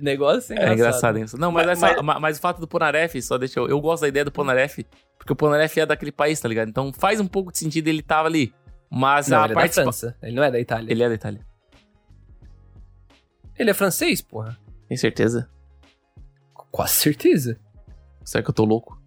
Negócio 0.00 0.54
É 0.58 0.72
engraçado, 0.72 1.18
hein? 1.18 1.24
isso. 1.24 1.36
Não, 1.38 1.52
mas, 1.52 1.66
Mas- 1.66 1.82
essa- 1.82 2.02
ma- 2.02 2.18
mas 2.18 2.38
o 2.38 2.40
fato 2.40 2.58
do 2.58 2.66
Ponaref, 2.66 3.20
só 3.20 3.36
deixa 3.36 3.60
eu. 3.60 3.68
Eu 3.68 3.78
gosto 3.82 4.00
da 4.02 4.08
ideia 4.08 4.24
do 4.24 4.32
Ponaref, 4.32 4.78
porque 5.18 5.30
o 5.32 5.36
Ponaref 5.36 5.76
é 5.78 5.84
daquele 5.84 6.10
país, 6.10 6.40
tá 6.40 6.48
ligado? 6.48 6.68
Então 6.70 6.90
faz 6.92 7.20
um 7.20 7.26
pouco 7.26 7.52
de 7.52 7.58
sentido 7.58 7.88
ele 7.88 8.00
tava 8.00 8.26
ali. 8.26 8.50
Mas 8.90 9.28
Não, 9.28 9.38
a 9.38 9.44
ele 9.44 9.52
é 9.52 9.54
da 9.54 9.60
participa- 9.60 9.82
França. 9.84 10.16
Ele 10.22 10.34
não 10.34 10.42
é 10.42 10.50
da 10.50 10.58
Itália. 10.58 10.90
Ele 10.90 11.02
é 11.02 11.08
da 11.08 11.14
Itália. 11.14 11.40
Ele 13.60 13.70
é 13.70 13.74
francês, 13.74 14.22
porra. 14.22 14.58
Tem 14.88 14.96
certeza? 14.96 15.48
Quase 16.70 16.94
certeza. 16.94 17.58
Será 18.24 18.42
que 18.42 18.50
eu 18.50 18.54
tô 18.54 18.64
louco? 18.64 19.00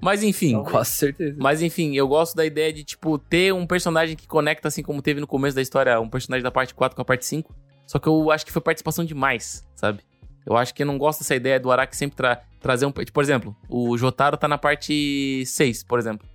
Mas 0.00 0.22
enfim. 0.22 0.60
Quase 0.64 0.90
certeza. 0.90 1.36
Mas 1.40 1.62
enfim, 1.62 1.94
eu 1.94 2.08
gosto 2.08 2.34
da 2.34 2.44
ideia 2.44 2.72
de, 2.72 2.82
tipo, 2.82 3.16
ter 3.18 3.52
um 3.54 3.66
personagem 3.66 4.16
que 4.16 4.26
conecta, 4.26 4.66
assim 4.68 4.82
como 4.82 5.00
teve 5.00 5.20
no 5.20 5.26
começo 5.26 5.54
da 5.54 5.62
história, 5.62 6.00
um 6.00 6.08
personagem 6.08 6.42
da 6.42 6.50
parte 6.50 6.74
4 6.74 6.96
com 6.96 7.02
a 7.02 7.04
parte 7.04 7.24
5. 7.24 7.54
Só 7.86 7.98
que 7.98 8.08
eu 8.08 8.30
acho 8.30 8.44
que 8.44 8.50
foi 8.52 8.60
participação 8.62 9.04
demais, 9.04 9.64
sabe? 9.76 10.00
Eu 10.44 10.56
acho 10.56 10.74
que 10.74 10.82
eu 10.82 10.86
não 10.86 10.98
gosto 10.98 11.20
dessa 11.20 11.36
ideia 11.36 11.60
do 11.60 11.70
Araki 11.70 11.96
sempre 11.96 12.16
tra- 12.16 12.42
trazer 12.60 12.84
um. 12.86 12.90
Tipo, 12.90 13.12
por 13.12 13.22
exemplo, 13.22 13.56
o 13.68 13.96
Jotaro 13.96 14.36
tá 14.36 14.48
na 14.48 14.58
parte 14.58 15.44
6, 15.46 15.84
por 15.84 15.98
exemplo. 16.00 16.26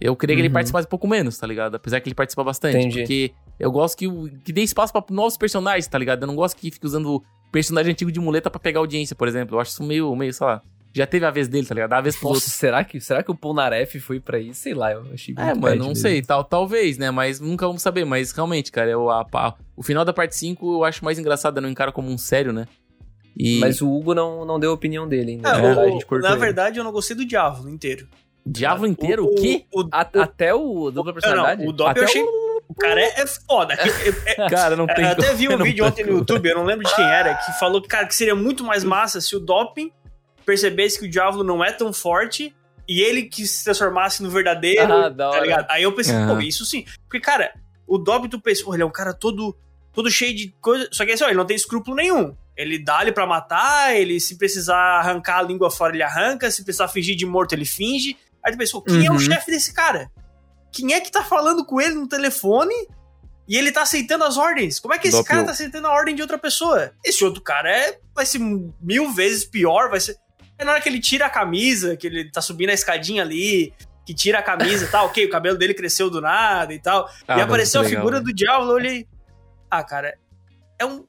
Eu 0.00 0.16
queria 0.16 0.34
que 0.36 0.40
ele 0.40 0.48
Uhum. 0.48 0.54
participasse 0.54 0.86
um 0.86 0.90
pouco 0.90 1.06
menos, 1.06 1.36
tá 1.36 1.46
ligado? 1.46 1.74
Apesar 1.74 2.00
que 2.00 2.08
ele 2.08 2.14
participa 2.14 2.42
bastante. 2.42 2.78
Entendi. 2.78 3.00
Porque 3.00 3.32
eu 3.58 3.70
gosto 3.70 3.96
que, 3.96 4.06
o- 4.08 4.28
que 4.44 4.52
dê 4.52 4.62
espaço 4.62 4.92
pra 4.92 5.02
novos 5.10 5.36
personagens, 5.36 5.86
tá 5.86 5.98
ligado? 5.98 6.22
Eu 6.22 6.26
não 6.26 6.36
gosto 6.36 6.56
que 6.56 6.70
fique 6.70 6.86
usando 6.86 7.22
personagem 7.52 7.92
antigo 7.92 8.10
de 8.10 8.20
muleta 8.20 8.50
pra 8.50 8.58
pegar 8.60 8.80
audiência, 8.80 9.14
por 9.14 9.28
exemplo. 9.28 9.56
Eu 9.56 9.60
acho 9.60 9.70
isso 9.72 9.82
meio, 9.84 10.14
meio, 10.16 10.32
sei 10.32 10.46
lá. 10.46 10.60
Já 10.96 11.06
teve 11.08 11.26
a 11.26 11.30
vez 11.30 11.48
dele, 11.48 11.66
tá 11.66 11.74
ligado? 11.74 11.90
Dá 11.90 11.98
a 11.98 12.00
vez 12.00 12.14
pros 12.14 12.22
Nossa, 12.24 12.36
outros. 12.36 12.52
será 12.52 12.84
que, 12.84 13.00
será 13.00 13.20
que 13.22 13.30
o 13.30 13.34
Polnareff 13.34 13.98
foi 13.98 14.20
pra 14.20 14.38
isso? 14.38 14.60
Sei 14.60 14.74
lá, 14.74 14.92
eu 14.92 15.04
achei 15.12 15.34
muito 15.34 15.40
É, 15.48 15.52
mano, 15.54 15.76
não 15.76 15.88
mesmo. 15.88 15.96
sei, 15.96 16.22
tal, 16.22 16.44
talvez, 16.44 16.98
né? 16.98 17.10
Mas 17.10 17.40
nunca 17.40 17.66
vamos 17.66 17.82
saber. 17.82 18.04
Mas 18.04 18.30
realmente, 18.30 18.70
cara, 18.70 18.90
eu, 18.90 19.10
a- 19.10 19.26
a- 19.34 19.54
o 19.76 19.82
final 19.82 20.04
da 20.04 20.12
parte 20.12 20.36
5 20.36 20.72
eu 20.74 20.84
acho 20.84 21.04
mais 21.04 21.18
engraçado, 21.18 21.56
eu 21.58 21.62
não 21.62 21.68
encaro 21.68 21.92
como 21.92 22.08
um 22.08 22.16
sério, 22.18 22.52
né? 22.52 22.68
E 23.36 23.58
Mas 23.58 23.80
o 23.82 23.90
Hugo 23.92 24.14
não, 24.14 24.44
não 24.44 24.60
deu 24.60 24.70
a 24.70 24.74
opinião 24.74 25.08
dele 25.08 25.32
ainda. 25.32 25.48
É, 25.48 25.60
né? 25.62 25.74
o- 25.74 25.80
a 25.80 25.88
gente 25.90 26.06
cortou 26.06 26.28
na 26.28 26.36
ele. 26.36 26.44
verdade, 26.44 26.78
eu 26.78 26.84
não 26.84 26.92
gostei 26.92 27.16
do 27.16 27.24
Diabo 27.24 27.68
inteiro. 27.68 28.06
Diabo 28.46 28.86
inteiro? 28.86 29.24
O, 29.26 29.34
quê? 29.34 29.64
O, 29.72 29.82
o, 29.82 29.88
A- 29.90 30.00
até 30.02 30.54
o 30.54 30.92
dupla 30.92 31.12
personalidade? 31.12 31.62
Não, 31.64 31.70
o 31.70 31.72
Dopp 31.72 31.90
Até 31.90 32.00
eu 32.00 32.04
achei. 32.04 32.22
O 32.68 32.74
cara 32.74 33.00
é, 33.00 33.20
é 33.20 33.26
foda. 33.26 33.74
É- 33.74 34.32
é- 34.44 34.48
Cara, 34.48 34.74
não 34.76 34.86
tem 34.86 35.04
eu 35.04 35.10
até 35.12 35.34
vi 35.34 35.48
um 35.48 35.58
vídeo 35.62 35.84
tem 35.84 36.02
ontem 36.04 36.04
no. 36.12 36.18
YouTube, 36.18 36.48
eu 36.48 36.56
não 36.56 36.64
lembro 36.64 36.84
de 36.86 36.94
quem 36.94 37.04
era, 37.04 37.34
que 37.34 37.52
falou 37.58 37.80
que, 37.82 37.88
cara, 37.88 38.06
que 38.06 38.14
seria 38.14 38.34
muito 38.34 38.64
mais 38.64 38.82
massa 38.82 39.20
se 39.20 39.36
o 39.36 39.40
Doping 39.40 39.90
percebesse 40.44 40.98
que 40.98 41.06
o 41.06 41.10
Diablo 41.10 41.42
não 41.44 41.64
é 41.64 41.72
tão 41.72 41.92
forte 41.92 42.54
e 42.88 43.00
ele 43.00 43.22
que 43.24 43.46
se 43.46 43.64
transformasse 43.64 44.22
no 44.22 44.30
verdadeiro, 44.30 44.92
Ah, 44.92 45.08
da 45.08 45.24
tá 45.24 45.30
hora. 45.30 45.40
ligado? 45.42 45.66
Aí 45.70 45.82
eu 45.82 45.92
pensei, 45.92 46.14
Aham. 46.14 46.34
pô, 46.36 46.40
isso 46.40 46.64
sim. 46.66 46.84
Porque, 47.04 47.20
cara, 47.20 47.52
o 47.86 47.96
Dobby, 47.98 48.28
tu 48.28 48.40
pensa, 48.40 48.62
pô, 48.64 48.74
ele 48.74 48.82
é 48.82 48.86
um 48.86 48.90
cara 48.90 49.14
todo, 49.14 49.56
todo 49.92 50.10
cheio 50.10 50.34
de 50.34 50.54
coisa. 50.60 50.88
Só 50.92 51.04
que 51.06 51.12
assim, 51.12 51.24
ó, 51.24 51.28
ele 51.28 51.36
não 51.36 51.46
tem 51.46 51.56
escrúpulo 51.56 51.96
nenhum. 51.96 52.36
Ele 52.56 52.78
dá 52.78 52.98
ali 52.98 53.10
pra 53.10 53.26
matar, 53.26 53.96
ele 53.96 54.20
se 54.20 54.36
precisar 54.38 54.76
arrancar 55.00 55.38
a 55.38 55.42
língua 55.42 55.70
fora, 55.70 55.94
ele 55.94 56.02
arranca, 56.02 56.50
se 56.50 56.62
precisar 56.62 56.88
fingir 56.88 57.16
de 57.16 57.24
morto, 57.26 57.52
ele 57.52 57.64
finge. 57.64 58.16
Aí 58.44 58.52
tu 58.52 58.58
pensa, 58.58 58.72
pô, 58.72 58.82
quem 58.82 59.06
é 59.06 59.10
o 59.10 59.14
Uhum. 59.14 59.18
chefe 59.18 59.50
desse 59.50 59.72
cara? 59.72 60.10
Quem 60.74 60.92
é 60.92 61.00
que 61.00 61.10
tá 61.10 61.22
falando 61.22 61.64
com 61.64 61.80
ele 61.80 61.94
no 61.94 62.08
telefone 62.08 62.74
e 63.46 63.56
ele 63.56 63.70
tá 63.70 63.82
aceitando 63.82 64.24
as 64.24 64.36
ordens? 64.36 64.80
Como 64.80 64.92
é 64.92 64.98
que 64.98 65.06
esse 65.08 65.22
cara 65.22 65.44
tá 65.44 65.52
aceitando 65.52 65.86
a 65.86 65.92
ordem 65.92 66.14
de 66.16 66.22
outra 66.22 66.36
pessoa? 66.36 66.90
Esse 67.04 67.24
outro 67.24 67.40
cara 67.40 67.70
é, 67.70 67.98
vai 68.12 68.26
ser 68.26 68.40
mil 68.80 69.12
vezes 69.12 69.44
pior, 69.44 69.88
vai 69.88 70.00
ser. 70.00 70.16
É 70.58 70.64
na 70.64 70.72
hora 70.72 70.80
que 70.80 70.88
ele 70.88 71.00
tira 71.00 71.26
a 71.26 71.30
camisa, 71.30 71.96
que 71.96 72.06
ele 72.08 72.30
tá 72.30 72.40
subindo 72.40 72.70
a 72.70 72.74
escadinha 72.74 73.22
ali, 73.22 73.72
que 74.04 74.12
tira 74.12 74.40
a 74.40 74.42
camisa 74.42 74.84
e 74.84 74.88
tal, 74.88 75.06
ok, 75.06 75.24
o 75.26 75.30
cabelo 75.30 75.56
dele 75.56 75.74
cresceu 75.74 76.10
do 76.10 76.20
nada 76.20 76.74
e 76.74 76.80
tal. 76.80 77.08
Ah, 77.28 77.38
e 77.38 77.40
apareceu 77.40 77.80
a 77.80 77.84
legal, 77.84 78.00
figura 78.00 78.18
né? 78.18 78.24
do 78.24 78.32
diabo, 78.34 78.64
eu 78.64 78.74
olhei. 78.74 79.06
Ah, 79.70 79.84
cara, 79.84 80.16
é 80.78 80.84
um. 80.84 81.04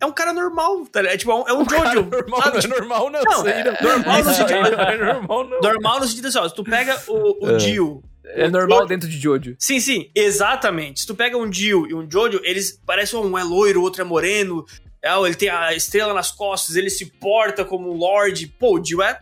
É 0.00 0.06
um 0.06 0.12
cara 0.12 0.32
normal, 0.32 0.84
tá 0.86 1.00
ligado? 1.00 1.14
É 1.14 1.18
tipo, 1.18 1.30
é 1.30 1.34
um, 1.36 1.48
é 1.48 1.52
um 1.52 1.68
Jojo. 1.68 2.02
normal, 2.10 2.42
sabe? 2.42 2.66
não 2.66 2.76
é 2.76 2.80
normal, 2.80 3.10
não. 3.10 3.22
Não, 3.22 3.46
aí 3.46 3.52
é 3.52 3.82
normal 3.82 4.24
no 4.24 4.34
sentido- 4.34 4.52
é. 4.66 5.62
Normal 5.62 6.00
no 6.00 6.06
sentido 6.08 6.26
assim, 6.28 6.38
ó, 6.38 6.48
se 6.48 6.54
tu 6.56 6.64
pega 6.64 7.00
o, 7.06 7.46
o 7.46 7.50
É. 7.52 7.56
Dio. 7.58 8.02
É 8.24 8.48
normal 8.48 8.78
Jojo- 8.78 8.88
dentro 8.88 9.08
de 9.08 9.18
Jojo. 9.18 9.56
Sim, 9.58 9.80
sim, 9.80 10.10
exatamente. 10.14 11.00
Se 11.00 11.06
tu 11.06 11.14
pega 11.14 11.36
um 11.36 11.48
Dio 11.50 11.86
e 11.86 11.94
um 11.94 12.08
Jojo, 12.10 12.40
eles 12.44 12.80
parecem 12.86 13.18
um 13.18 13.36
é 13.36 13.42
loiro, 13.42 13.80
o 13.80 13.82
outro 13.82 14.00
é 14.02 14.04
moreno. 14.04 14.64
É, 15.02 15.12
ele 15.26 15.34
tem 15.34 15.48
a 15.48 15.74
estrela 15.74 16.14
nas 16.14 16.30
costas, 16.30 16.76
ele 16.76 16.88
se 16.88 17.06
porta 17.06 17.64
como 17.64 17.90
um 17.92 17.96
Lorde. 17.96 18.46
Pô, 18.46 18.76
o 18.76 18.78
Dio 18.78 19.02
é. 19.02 19.18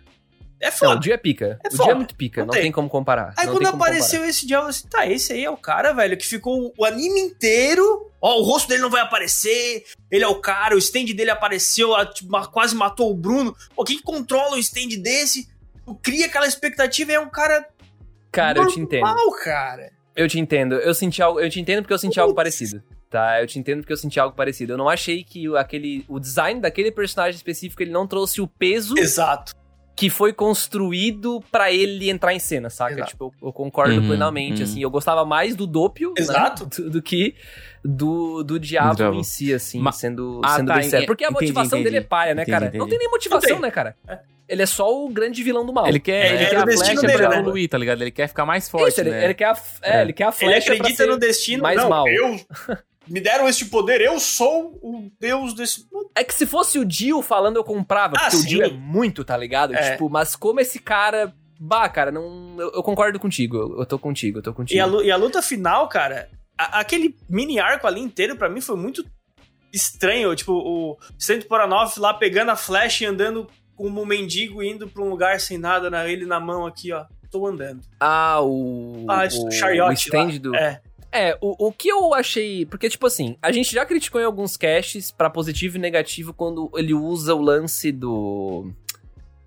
É 0.62 0.66
Não, 0.66 0.72
foda. 0.76 0.96
o 0.96 1.00
Dio 1.00 1.14
é 1.14 1.16
pica. 1.16 1.58
É 1.64 1.68
o 1.68 1.70
foda. 1.70 1.84
Dio 1.84 1.90
é 1.92 1.94
muito 1.94 2.14
pica. 2.14 2.40
Não 2.42 2.48
Não, 2.48 2.52
tem. 2.52 2.62
tem. 2.64 2.72
como 2.72 2.90
comparar. 2.90 3.32
Aí 3.38 3.46
Não 3.46 3.54
quando 3.54 3.66
apareceu 3.68 4.22
esse 4.26 4.46
diabo, 4.46 4.66
eu 4.66 4.68
assim, 4.68 4.86
tá, 4.88 5.06
esse 5.06 5.32
aí 5.32 5.42
é 5.42 5.50
o 5.50 5.56
cara, 5.56 5.94
velho, 5.94 6.18
que 6.18 6.26
ficou 6.26 6.74
o 6.76 6.84
anime 6.84 7.18
inteiro. 7.20 8.10
Ó, 8.20 8.38
o 8.38 8.42
rosto 8.42 8.68
dele 8.68 8.82
não 8.82 8.90
vai 8.90 9.00
aparecer. 9.00 9.84
Ele 10.10 10.22
é 10.22 10.28
o 10.28 10.34
cara, 10.38 10.74
o 10.74 10.78
stand 10.78 11.06
dele 11.16 11.30
apareceu, 11.30 11.92
tipo, 12.12 12.30
quase 12.50 12.74
matou 12.76 13.10
o 13.10 13.14
Bruno. 13.16 13.56
Pô, 13.74 13.82
quem 13.82 13.98
controla 14.02 14.56
o 14.56 14.58
stand 14.58 14.88
desse? 15.02 15.48
Tu 15.86 15.94
cria 16.02 16.26
aquela 16.26 16.46
expectativa 16.46 17.10
e 17.12 17.14
é 17.14 17.20
um 17.20 17.30
cara. 17.30 17.66
Cara, 18.32 18.58
eu 18.58 18.66
te 18.68 18.80
entendo. 18.80 19.04
normal, 19.06 19.30
cara. 19.44 19.90
Eu 20.16 20.28
te 20.28 20.38
entendo. 20.38 20.74
Eu 20.74 20.92
senti 20.94 21.22
algo. 21.22 21.40
Eu 21.40 21.48
te 21.48 21.60
entendo 21.60 21.82
porque 21.82 21.94
eu 21.94 21.98
senti 21.98 22.18
algo 22.20 22.34
parecido. 22.34 22.82
Tá, 23.08 23.40
eu 23.40 23.46
te 23.46 23.58
entendo 23.58 23.80
porque 23.80 23.92
eu 23.92 23.96
senti 23.96 24.20
algo 24.20 24.36
parecido. 24.36 24.72
Eu 24.72 24.78
não 24.78 24.88
achei 24.88 25.24
que 25.24 25.48
o- 25.48 25.56
aquele, 25.56 26.04
o 26.08 26.20
design 26.20 26.60
daquele 26.60 26.92
personagem 26.92 27.34
específico 27.36 27.82
ele 27.82 27.90
não 27.90 28.06
trouxe 28.06 28.40
o 28.40 28.46
peso 28.46 28.94
Exato. 28.96 29.52
que 29.96 30.08
foi 30.08 30.32
construído 30.32 31.42
pra 31.50 31.72
ele 31.72 32.08
entrar 32.08 32.32
em 32.34 32.38
cena, 32.38 32.70
saca? 32.70 32.92
Exato. 32.94 33.10
Tipo, 33.10 33.34
eu, 33.42 33.48
eu 33.48 33.52
concordo 33.52 33.94
Uhum, 33.94 34.06
plenamente, 34.06 34.62
uhum. 34.62 34.68
assim. 34.68 34.80
Eu 34.82 34.90
gostava 34.90 35.24
mais 35.24 35.56
do 35.56 35.66
Doppio, 35.66 36.10
né, 36.10 36.14
Exato. 36.18 36.66
do, 36.66 36.90
do 36.90 37.02
que 37.02 37.34
do, 37.84 38.44
do 38.44 38.60
Diabo 38.60 38.94
Diabo. 38.94 39.16
em 39.16 39.24
si, 39.24 39.52
assim, 39.52 39.80
Ma- 39.80 39.90
sendo, 39.90 40.40
Ah, 40.44 40.56
sendo 40.56 40.68
tá, 40.68 40.74
bem 40.74 40.88
sério. 40.88 41.06
Porque 41.06 41.24
a 41.24 41.28
entendi, 41.28 41.42
motivação 41.46 41.78
entendi. 41.80 41.84
dele 41.94 42.04
é 42.04 42.06
paia, 42.08 42.34
né, 42.34 42.42
Entendi, 42.42 42.52
cara? 42.52 42.66
entendi. 42.66 42.78
Não 42.78 42.88
tem 42.88 42.98
nem 42.98 43.10
motivação, 43.10 43.50
tem. 43.50 43.60
né, 43.60 43.70
cara? 43.72 43.96
É. 44.06 44.18
ele 44.50 44.62
é 44.62 44.66
só 44.66 44.92
o 45.04 45.08
grande 45.08 45.42
vilão 45.42 45.64
do 45.64 45.72
mal. 45.72 45.86
Ele 45.86 46.00
quer, 46.00 46.26
É, 46.26 46.34
ele 46.34 46.44
é 46.44 46.50
quer 46.50 46.58
o 46.58 46.62
a 46.62 46.64
destino 46.64 47.00
flecha 47.00 47.06
dele, 47.06 47.18
pra 47.18 47.28
né? 47.30 47.38
evoluir, 47.38 47.68
tá 47.68 47.78
ligado? 47.78 48.02
Ele 48.02 48.10
quer 48.10 48.28
ficar 48.28 48.44
mais 48.44 48.68
forte, 48.68 48.88
Isso, 48.92 49.00
ele, 49.00 49.10
né? 49.10 49.24
ele 49.24 49.34
quer 49.34 49.44
a, 49.46 49.58
é, 49.82 49.98
É. 49.98 50.02
ele 50.02 50.12
quer 50.12 50.24
a 50.24 50.28
Ele 50.28 50.36
flecha 50.36 50.66
pra 50.66 50.74
acredita 50.74 50.96
ser 51.04 51.08
no 51.10 51.16
destino. 51.18 51.62
mais 51.62 51.76
não, 51.76 51.88
mal. 51.88 52.06
eu. 52.08 52.38
Me 53.08 53.20
deram 53.20 53.48
este 53.48 53.64
poder, 53.64 54.00
eu 54.00 54.20
sou 54.20 54.78
o 54.82 55.10
deus 55.18 55.52
desse. 55.54 55.84
É 56.14 56.22
que 56.22 56.32
se 56.34 56.46
fosse 56.46 56.78
o 56.78 56.84
Dio 56.84 57.22
falando, 57.22 57.56
eu 57.56 57.64
comprava. 57.64 58.14
Ah, 58.16 58.20
porque 58.24 58.36
o 58.36 58.40
sim. 58.40 58.46
Dio 58.48 58.62
é 58.62 58.68
muito, 58.70 59.24
tá 59.24 59.36
ligado? 59.36 59.74
É. 59.74 59.92
Tipo, 59.92 60.08
mas 60.08 60.36
como 60.36 60.60
esse 60.60 60.78
cara. 60.78 61.32
Bah, 61.58 61.88
cara, 61.88 62.12
não. 62.12 62.54
Eu, 62.58 62.70
eu 62.74 62.82
concordo 62.82 63.18
contigo. 63.18 63.56
Eu, 63.56 63.78
eu 63.80 63.86
tô 63.86 63.98
contigo, 63.98 64.38
eu 64.38 64.42
tô 64.42 64.52
contigo. 64.54 64.78
E 64.78 64.80
a, 64.80 65.04
e 65.06 65.10
a 65.10 65.16
luta 65.16 65.42
final, 65.42 65.88
cara, 65.88 66.28
a- 66.56 66.78
aquele 66.80 67.16
mini 67.28 67.58
arco 67.58 67.86
ali 67.86 68.00
inteiro, 68.00 68.36
pra 68.36 68.48
mim, 68.48 68.60
foi 68.60 68.76
muito 68.76 69.04
estranho. 69.72 70.34
Tipo, 70.36 70.52
o 70.52 70.96
Sento 71.18 71.46
Poranov 71.46 71.92
lá 71.98 72.14
pegando 72.14 72.50
a 72.50 72.56
flecha 72.56 73.04
e 73.04 73.06
andando 73.06 73.46
como 73.80 74.02
um 74.02 74.06
mendigo 74.06 74.62
indo 74.62 74.86
pra 74.86 75.02
um 75.02 75.08
lugar 75.08 75.40
sem 75.40 75.56
nada, 75.56 75.88
na, 75.88 76.06
ele 76.06 76.26
na 76.26 76.38
mão 76.38 76.66
aqui, 76.66 76.92
ó. 76.92 77.06
Tô 77.30 77.46
andando. 77.46 77.80
Ah, 77.98 78.40
o. 78.42 79.06
Ah, 79.08 79.22
o, 79.32 79.46
o 79.46 79.50
chariot 79.50 80.36
o 80.36 80.40
do. 80.40 80.54
É. 80.54 80.82
É, 81.12 81.36
o, 81.40 81.68
o 81.68 81.72
que 81.72 81.88
eu 81.88 82.12
achei. 82.12 82.66
Porque, 82.66 82.88
tipo 82.88 83.06
assim, 83.06 83.36
a 83.40 83.50
gente 83.50 83.72
já 83.72 83.86
criticou 83.86 84.20
em 84.20 84.24
alguns 84.24 84.56
casts 84.56 85.10
pra 85.10 85.30
positivo 85.30 85.76
e 85.76 85.80
negativo 85.80 86.34
quando 86.34 86.70
ele 86.76 86.92
usa 86.92 87.34
o 87.34 87.40
lance 87.40 87.90
do. 87.90 88.70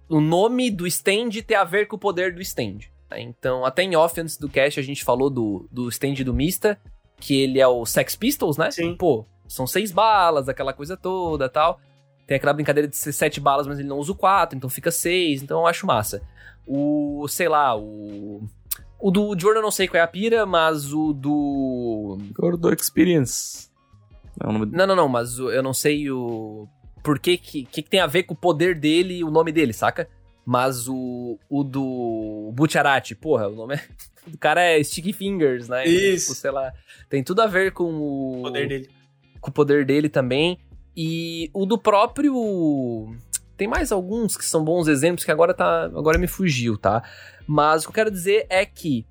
O 0.10 0.20
nome 0.20 0.72
do 0.72 0.88
stand 0.88 1.30
ter 1.46 1.56
a 1.56 1.64
ver 1.64 1.88
com 1.88 1.96
o 1.96 2.00
poder 2.00 2.34
do 2.34 2.42
stand. 2.42 2.80
né? 3.12 3.22
Então, 3.22 3.66
até 3.66 3.84
em 3.84 3.96
off 3.96 4.20
antes 4.20 4.38
do 4.38 4.50
cast, 4.50 4.80
a 4.80 4.84
gente 4.84 5.04
falou 5.04 5.30
do, 5.30 5.68
do 5.72 5.88
stand 5.90 6.16
do 6.26 6.34
Mista, 6.34 6.80
que 7.18 7.42
ele 7.42 7.60
é 7.60 7.68
o 7.68 7.86
Sex 7.86 8.16
Pistols, 8.16 8.58
né? 8.58 8.72
Sim. 8.72 8.96
Pô, 8.96 9.26
são 9.48 9.68
seis 9.68 9.92
balas, 9.92 10.50
aquela 10.50 10.74
coisa 10.74 10.98
toda 10.98 11.48
tal. 11.50 11.80
Tem 12.34 12.38
aquela 12.38 12.54
brincadeira 12.54 12.88
de 12.88 12.98
ser 12.98 13.14
sete 13.14 13.40
balas, 13.40 13.68
mas 13.68 13.78
ele 13.78 13.88
não 13.88 14.00
usa 14.00 14.12
o 14.12 14.16
quatro, 14.16 14.58
então 14.58 14.68
fica 14.68 14.90
seis, 14.90 15.44
então 15.44 15.60
eu 15.60 15.68
acho 15.68 15.86
massa. 15.86 16.24
O, 16.66 17.28
sei 17.28 17.48
lá, 17.48 17.78
o. 17.78 18.42
O 19.00 19.12
do 19.12 19.38
Jordan 19.40 19.60
eu 19.60 19.62
não 19.64 19.70
sei 19.70 19.88
qual 19.88 20.00
é 20.00 20.04
a 20.04 20.08
pira, 20.08 20.44
mas 20.44 20.92
o 20.92 21.14
do. 21.14 22.18
Gordo 22.34 22.74
Experience. 22.74 23.70
É 24.44 24.48
o 24.48 24.52
nome 24.52 24.66
do... 24.66 24.76
Não, 24.76 24.88
não, 24.88 24.96
não, 24.96 25.08
mas 25.08 25.38
o- 25.40 25.52
eu 25.52 25.62
não 25.62 25.76
sei 25.76 26.10
o. 26.10 26.68
Por 27.04 27.20
que 27.20 27.38
que, 27.38 27.66
que 27.66 27.84
que 27.84 27.90
tem 27.92 28.00
a 28.00 28.08
ver 28.08 28.24
com 28.24 28.34
o 28.34 28.38
poder 28.38 28.74
dele 28.80 29.18
e 29.20 29.24
o 29.24 29.30
nome 29.30 29.52
dele, 29.52 29.72
saca? 29.72 30.10
Mas 30.44 30.88
o, 30.88 31.38
o 31.48 31.64
do 31.64 32.52
Butcherati, 32.56 33.14
porra, 33.14 33.48
o 33.48 33.56
nome 33.56 33.76
é. 33.76 33.84
O 34.34 34.38
cara 34.40 34.64
é 34.64 34.82
Sticky 34.84 35.14
Fingers, 35.14 35.70
né? 35.70 35.86
Isso. 35.86 36.28
Tipo, 36.30 36.40
sei 36.42 36.50
lá. 36.50 36.74
Tem 37.10 37.24
tudo 37.24 37.42
a 37.44 37.46
ver 37.46 37.74
com 37.74 37.84
o. 37.94 38.40
O 38.40 38.42
poder 38.44 38.68
dele. 38.68 38.90
Com 39.40 39.52
o 39.52 39.54
poder 39.54 39.86
dele 39.86 40.10
também. 40.10 40.58
E 40.96 41.50
o 41.54 41.66
do 41.66 41.78
próprio. 41.78 43.16
Tem 43.56 43.68
mais 43.68 43.92
alguns 43.92 44.36
que 44.36 44.46
são 44.46 44.64
bons 44.64 44.88
exemplos 44.88 45.24
que 45.24 45.32
agora 45.32 45.54
tá. 45.54 45.86
Agora 45.86 46.18
me 46.18 46.28
fugiu, 46.28 46.78
tá? 46.78 47.04
Mas 47.48 47.84
o 47.84 47.86
que 47.86 47.90
eu 47.90 47.94
quero 47.94 48.12
dizer 48.12 48.46
é 48.50 48.66
que 48.66 49.06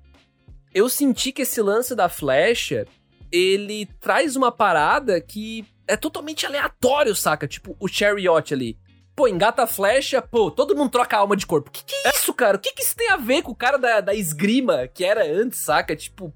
eu 0.73 0.89
senti 0.89 1.31
que 1.31 1.43
esse 1.43 1.61
lance 1.61 1.95
da 1.95 2.09
flecha, 2.09 2.85
ele 3.31 3.85
traz 3.99 4.35
uma 4.35 4.51
parada 4.51 5.21
que 5.21 5.65
é 5.87 5.95
totalmente 5.95 6.45
aleatório, 6.45 7.15
saca? 7.15 7.47
Tipo, 7.47 7.75
o 7.79 7.87
chariot 7.87 8.53
ali. 8.53 8.77
Pô, 9.15 9.27
engata 9.27 9.63
a 9.63 9.67
flecha, 9.67 10.21
pô, 10.21 10.49
todo 10.49 10.75
mundo 10.75 10.89
troca 10.89 11.15
a 11.15 11.19
alma 11.19 11.35
de 11.37 11.45
corpo. 11.45 11.69
Que 11.69 11.83
que 11.83 11.95
é 12.07 12.09
isso, 12.09 12.33
cara? 12.33 12.57
O 12.57 12.59
que 12.59 12.73
que 12.73 12.81
isso 12.81 12.95
tem 12.95 13.11
a 13.11 13.17
ver 13.17 13.43
com 13.43 13.51
o 13.51 13.55
cara 13.55 13.77
da, 13.77 14.01
da 14.01 14.15
esgrima 14.15 14.87
que 14.87 15.05
era 15.05 15.23
antes, 15.23 15.59
saca? 15.59 15.95
Tipo, 15.95 16.33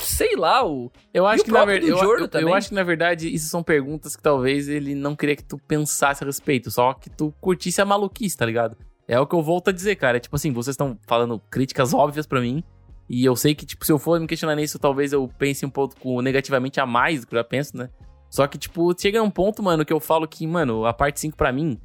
sei 0.00 0.34
lá, 0.36 0.66
o... 0.66 0.90
Eu 1.12 1.26
acho 1.26 1.42
o 1.42 1.44
que 1.44 1.50
na 1.52 1.60
do 1.64 1.70
Eu, 1.86 1.96
eu- 1.96 2.28
eu 2.40 2.54
acho 2.54 2.68
que 2.70 2.74
na 2.74 2.82
verdade 2.82 3.32
isso 3.32 3.48
são 3.48 3.62
perguntas 3.62 4.16
que 4.16 4.22
talvez 4.22 4.68
ele 4.68 4.94
não 4.94 5.14
queria 5.14 5.36
que 5.36 5.44
tu 5.44 5.58
pensasse 5.58 6.22
a 6.24 6.26
respeito, 6.26 6.70
só 6.70 6.92
que 6.94 7.08
tu 7.10 7.32
curtisse 7.40 7.80
a 7.80 7.84
maluquice, 7.84 8.36
tá 8.36 8.46
ligado? 8.46 8.76
É 9.06 9.18
o 9.20 9.26
que 9.26 9.34
eu 9.34 9.42
volto 9.42 9.68
a 9.68 9.72
dizer, 9.72 9.96
cara. 9.96 10.16
É 10.16 10.20
tipo 10.20 10.34
assim, 10.36 10.52
vocês 10.52 10.74
estão 10.74 10.98
falando 11.06 11.38
críticas 11.50 11.92
óbvias 11.92 12.26
pra 12.26 12.40
mim. 12.40 12.62
E 13.08 13.24
eu 13.24 13.36
sei 13.36 13.54
que, 13.54 13.66
tipo, 13.66 13.84
se 13.84 13.92
eu 13.92 13.98
for 13.98 14.18
me 14.18 14.26
questionar 14.26 14.54
nisso, 14.56 14.78
talvez 14.78 15.12
eu 15.12 15.28
pense 15.38 15.66
um 15.66 15.70
pouco 15.70 16.22
negativamente 16.22 16.80
a 16.80 16.86
mais 16.86 17.20
do 17.20 17.26
que 17.26 17.34
eu 17.34 17.38
já 17.40 17.44
penso, 17.44 17.76
né? 17.76 17.90
Só 18.30 18.46
que, 18.46 18.56
tipo, 18.56 18.98
chega 18.98 19.22
um 19.22 19.28
ponto, 19.30 19.62
mano, 19.62 19.84
que 19.84 19.92
eu 19.92 20.00
falo 20.00 20.26
que, 20.26 20.46
mano, 20.46 20.86
a 20.86 20.94
parte 20.94 21.20
5 21.20 21.36
pra 21.36 21.52
mim, 21.52 21.78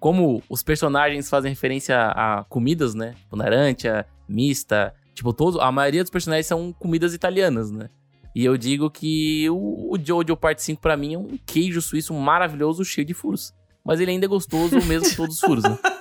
como 0.00 0.42
os 0.48 0.62
personagens 0.64 1.28
fazem 1.30 1.50
referência 1.50 1.96
a 1.96 2.44
comidas, 2.48 2.94
né? 2.94 3.14
Tipo, 3.20 3.36
Narantia, 3.36 4.04
Mista, 4.28 4.92
tipo, 5.14 5.32
todos, 5.32 5.60
a 5.60 5.70
maioria 5.70 6.02
dos 6.02 6.10
personagens 6.10 6.46
são 6.46 6.72
comidas 6.72 7.14
italianas, 7.14 7.70
né? 7.70 7.88
E 8.34 8.44
eu 8.44 8.56
digo 8.56 8.90
que 8.90 9.48
o, 9.48 9.94
o 9.94 9.98
Jojo 10.02 10.36
Parte 10.36 10.60
5 10.62 10.80
pra 10.82 10.96
mim 10.96 11.14
é 11.14 11.18
um 11.18 11.38
queijo 11.46 11.80
suíço 11.80 12.12
maravilhoso, 12.12 12.84
cheio 12.84 13.06
de 13.06 13.14
furos. 13.14 13.54
Mas 13.84 14.00
ele 14.00 14.10
ainda 14.10 14.26
é 14.26 14.28
gostoso 14.28 14.76
mesmo 14.86 15.08
com 15.10 15.16
todos 15.16 15.36
os 15.36 15.40
furos, 15.40 15.62
né? 15.62 15.78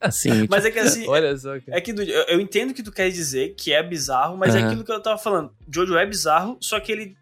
Assim, 0.00 0.46
Mas 0.48 0.64
é 0.64 0.70
que 0.70 0.78
assim. 0.78 1.06
Olha 1.06 1.36
só, 1.36 1.50
cara. 1.60 1.78
É 1.78 1.80
que 1.80 1.92
eu, 1.92 1.96
eu 2.02 2.40
entendo 2.40 2.70
o 2.70 2.74
que 2.74 2.82
tu 2.82 2.90
quer 2.90 3.08
dizer, 3.10 3.54
que 3.56 3.72
é 3.72 3.82
bizarro, 3.82 4.36
mas 4.36 4.54
é 4.54 4.58
Aham. 4.58 4.66
aquilo 4.66 4.84
que 4.84 4.90
eu 4.90 5.00
tava 5.00 5.18
falando. 5.18 5.52
Jojo 5.72 5.96
é 5.96 6.06
bizarro, 6.06 6.56
só 6.60 6.80
que 6.80 6.90
ele, 6.90 7.16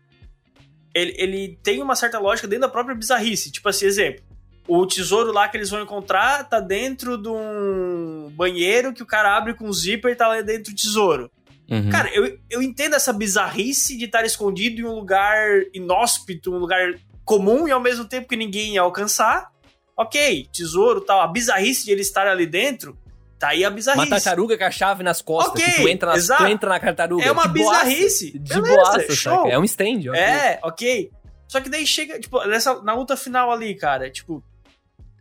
ele. 0.95 1.15
Ele 1.19 1.59
tem 1.63 1.83
uma 1.83 1.95
certa 1.95 2.19
lógica 2.19 2.49
dentro 2.49 2.63
da 2.63 2.69
própria 2.69 2.95
bizarrice. 2.95 3.51
Tipo 3.51 3.69
assim, 3.69 3.87
exemplo. 3.87 4.25
O 4.69 4.87
tesouro 4.87 5.33
lá 5.33 5.49
que 5.49 5.57
eles 5.57 5.71
vão 5.71 5.81
encontrar 5.83 6.45
tá 6.49 6.61
dentro 6.61 7.17
de 7.17 7.29
um 7.29 8.31
banheiro 8.37 8.93
que 8.93 9.03
o 9.03 9.07
cara 9.07 9.37
abre 9.37 9.55
com 9.55 9.65
um 9.67 9.73
zíper 9.73 10.13
e 10.13 10.15
tá 10.17 10.29
lá 10.29 10.41
dentro 10.43 10.73
do 10.73 10.77
tesouro. 10.77 11.31
uhum. 11.71 11.89
Cara, 11.91 12.11
eu, 12.15 12.39
eu 12.51 12.63
entendo 12.63 12.95
essa 12.95 13.13
bizarrice 13.13 13.97
de 13.97 14.05
estar 14.05 14.25
escondido 14.25 14.81
em 14.81 14.85
um 14.85 14.95
lugar 14.95 15.49
inóspito, 15.73 16.53
um 16.55 16.59
lugar 16.59 16.95
comum 17.25 17.67
e 17.67 17.73
ao 17.73 17.81
mesmo 17.81 18.05
tempo 18.05 18.29
que 18.29 18.37
ninguém 18.37 18.75
ia 18.75 18.83
alcançar. 18.83 19.51
Ok, 19.97 20.47
tesouro 20.53 21.01
tal. 21.01 21.21
A 21.21 21.27
bizarrice 21.27 21.85
de 21.87 21.91
ele 21.91 22.03
estar 22.03 22.27
ali 22.27 22.47
dentro, 22.47 22.97
tá 23.39 23.49
aí 23.49 23.65
a 23.65 23.69
Uma 23.69 23.75
bizarrice. 23.75 24.09
tartaruga 24.11 24.57
com 24.59 24.65
a 24.65 24.71
chave 24.71 25.03
nas 25.03 25.21
costas, 25.23 25.55
Ok, 25.61 25.65
que 25.65 25.83
tu 25.83 25.89
entra, 25.89 26.11
na, 26.11 26.17
exato. 26.17 26.45
tu 26.45 26.49
entra 26.51 26.69
na 26.71 26.79
tartaruga. 26.79 27.25
É 27.25 27.33
uma 27.33 27.49
de 27.49 27.61
boaça. 27.63 27.85
bizarrice. 27.85 28.39
De 28.39 28.55
Beleza, 28.61 28.77
boaça, 28.77 29.15
show. 29.17 29.37
saca? 29.45 29.49
É 29.49 29.59
um 29.59 29.65
stand, 29.65 30.09
ok. 30.11 30.21
É, 30.21 30.61
ok. 30.63 31.11
Só 31.49 31.61
que 31.61 31.69
daí 31.71 31.87
chega, 31.87 32.21
tipo, 32.21 32.45
nessa, 32.47 32.81
na 32.83 32.95
luta 32.95 33.17
final 33.17 33.51
ali, 33.51 33.75
cara, 33.75 34.11
tipo, 34.11 34.45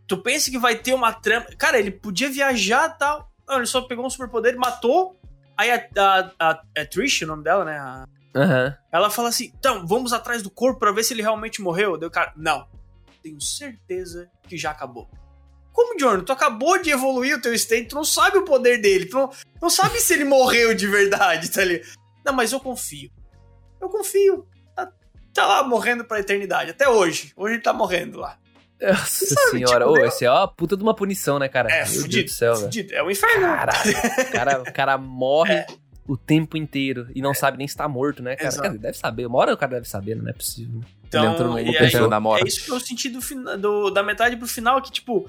tu 0.08 0.18
pensa 0.18 0.50
que 0.52 0.58
vai 0.58 0.76
ter 0.76 0.94
uma 0.94 1.12
trama. 1.14 1.46
Cara, 1.58 1.78
ele 1.80 1.92
podia 1.92 2.30
viajar 2.30 2.90
e 2.96 2.98
tal. 3.00 3.32
Não, 3.48 3.58
ele 3.58 3.66
só 3.66 3.82
pegou 3.82 4.06
um 4.06 4.10
superpoder 4.10 4.54
e 4.54 4.58
matou. 4.58 5.20
Aí 5.58 5.72
a, 5.72 5.88
a, 5.98 6.32
a, 6.40 6.62
a 6.82 6.86
Trish, 6.86 7.22
o 7.24 7.28
nome 7.28 7.44
dela, 7.44 7.66
né? 7.66 7.78
a- 7.78 8.06
Aham. 8.36 8.76
ela 8.92 9.10
fala 9.10 9.30
assim: 9.30 9.52
então, 9.58 9.86
vamos 9.88 10.14
atrás 10.14 10.44
do 10.44 10.50
corpo 10.52 10.80
pra 10.80 10.92
ver 10.92 11.04
se 11.04 11.14
ele 11.14 11.22
realmente 11.24 11.62
morreu. 11.62 11.98
Deu 11.98 12.12
cara, 12.12 12.32
não. 12.36 12.68
Tenho 13.24 13.42
certeza 13.42 14.30
que 14.48 14.58
já 14.58 14.72
acabou. 14.72 15.10
Como, 15.74 16.00
Jordan? 16.00 16.24
Tu 16.24 16.32
acabou 16.32 16.82
de 16.82 16.90
evoluir 16.90 17.36
o 17.38 17.42
teu 17.42 17.54
stand, 17.54 17.86
tu 17.86 17.96
não 17.96 18.04
sabe 18.04 18.38
o 18.38 18.44
poder 18.46 18.80
dele, 18.82 19.06
tu 19.06 19.16
não, 19.18 19.30
não 19.62 19.70
sabe 19.70 20.00
se 20.00 20.14
ele 20.14 20.24
morreu 20.24 20.74
de 20.74 20.88
verdade, 20.88 21.50
tá 21.52 21.62
ali. 21.62 21.84
Não, 22.26 22.34
mas 22.34 22.52
eu 22.52 22.60
confio. 22.60 23.12
Eu 23.80 23.88
confio. 23.90 24.48
Tá, 24.76 24.92
tá 25.34 25.46
lá 25.46 25.64
morrendo 25.64 26.04
pra 26.04 26.20
eternidade, 26.20 26.72
até 26.72 26.90
hoje. 26.90 27.32
Hoje 27.36 27.56
ele 27.56 27.62
tá 27.64 27.74
morrendo 27.74 28.20
lá. 28.20 28.40
Nossa 28.82 29.26
Sabe, 29.26 29.50
senhora, 29.52 29.86
tipo, 29.86 30.00
ô, 30.00 30.06
esse 30.06 30.26
é 30.26 30.32
uma 30.32 30.48
puta 30.48 30.78
de 30.78 30.84
uma 30.84 30.94
punição, 30.94 31.40
né, 31.40 31.48
cara? 31.50 31.72
É, 31.72 31.84
Meu 31.90 32.02
fudido. 32.02 32.26
do 32.26 32.32
céu, 32.32 32.56
fudido. 32.56 32.94
É 32.94 33.02
o 33.04 33.10
inferno. 33.10 33.42
Caralho, 33.48 33.82
o 34.22 34.32
cara, 34.32 34.62
o 34.62 34.74
cara 34.74 34.98
morre 34.98 35.54
É. 35.56 35.66
o 36.08 36.16
tempo 36.16 36.56
inteiro 36.58 37.08
e 37.16 37.22
não 37.22 37.34
sabe 37.34 37.58
nem 37.58 37.68
se 37.68 37.76
tá 37.76 37.88
morto, 37.88 38.22
né, 38.22 38.36
cara? 38.36 38.50
Dizer, 38.50 38.78
deve 38.78 38.98
saber. 38.98 39.26
Uma 39.26 39.40
hora 39.40 39.54
o 39.54 39.58
cara 39.58 39.74
deve 39.74 39.88
saber, 39.90 40.16
não 40.16 40.30
é 40.30 40.34
possível. 40.34 40.82
Então, 41.08 41.24
Ele 41.24 41.34
entrou 41.34 41.48
no 41.54 41.60
e 41.60 41.64
mundo 41.64 41.78
aí-. 42.36 42.42
É 42.42 42.48
isso 42.48 42.64
que 42.66 42.72
eu 42.72 42.80
senti 42.80 43.10
do, 43.10 43.90
da 43.90 44.04
metade 44.04 44.36
pro 44.38 44.48
final, 44.48 44.82
que, 44.82 44.92
tipo, 44.92 45.28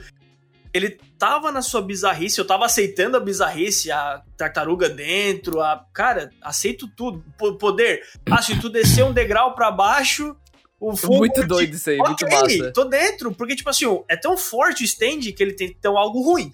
ele 0.75 0.99
tava 1.19 1.51
na 1.51 1.63
sua 1.63 1.81
bizarrice, 1.81 2.39
eu 2.39 2.47
tava 2.47 2.67
aceitando 2.67 3.17
a 3.17 3.21
bizarrice, 3.21 3.91
a 3.91 4.21
tartaruga 4.37 4.89
dentro, 4.91 5.61
a. 5.63 5.83
Cara, 5.95 6.31
aceito 6.43 6.87
tudo. 6.89 7.25
Po- 7.39 7.55
poder. 7.55 8.03
Ah, 8.31 8.43
se 8.43 8.59
tu 8.61 8.69
descer 8.69 9.05
um 9.05 9.13
degrau 9.13 9.55
pra 9.55 9.71
baixo, 9.71 10.37
o 10.81 10.97
fogo. 10.97 11.19
muito 11.19 11.47
doido 11.47 11.75
isso 11.75 11.91
aí, 11.91 11.99
muito 11.99 12.25
Ok, 12.25 12.29
massa. 12.59 12.73
tô 12.73 12.85
dentro, 12.85 13.33
porque, 13.35 13.57
tipo 13.57 13.69
assim, 13.71 13.85
é 14.09 14.17
tão 14.17 14.37
forte 14.37 14.83
o 14.83 14.85
stand 14.85 15.21
que 15.35 15.43
ele 15.43 15.53
tem 15.53 15.69
então 15.79 15.97
algo 15.99 16.23
ruim. 16.23 16.53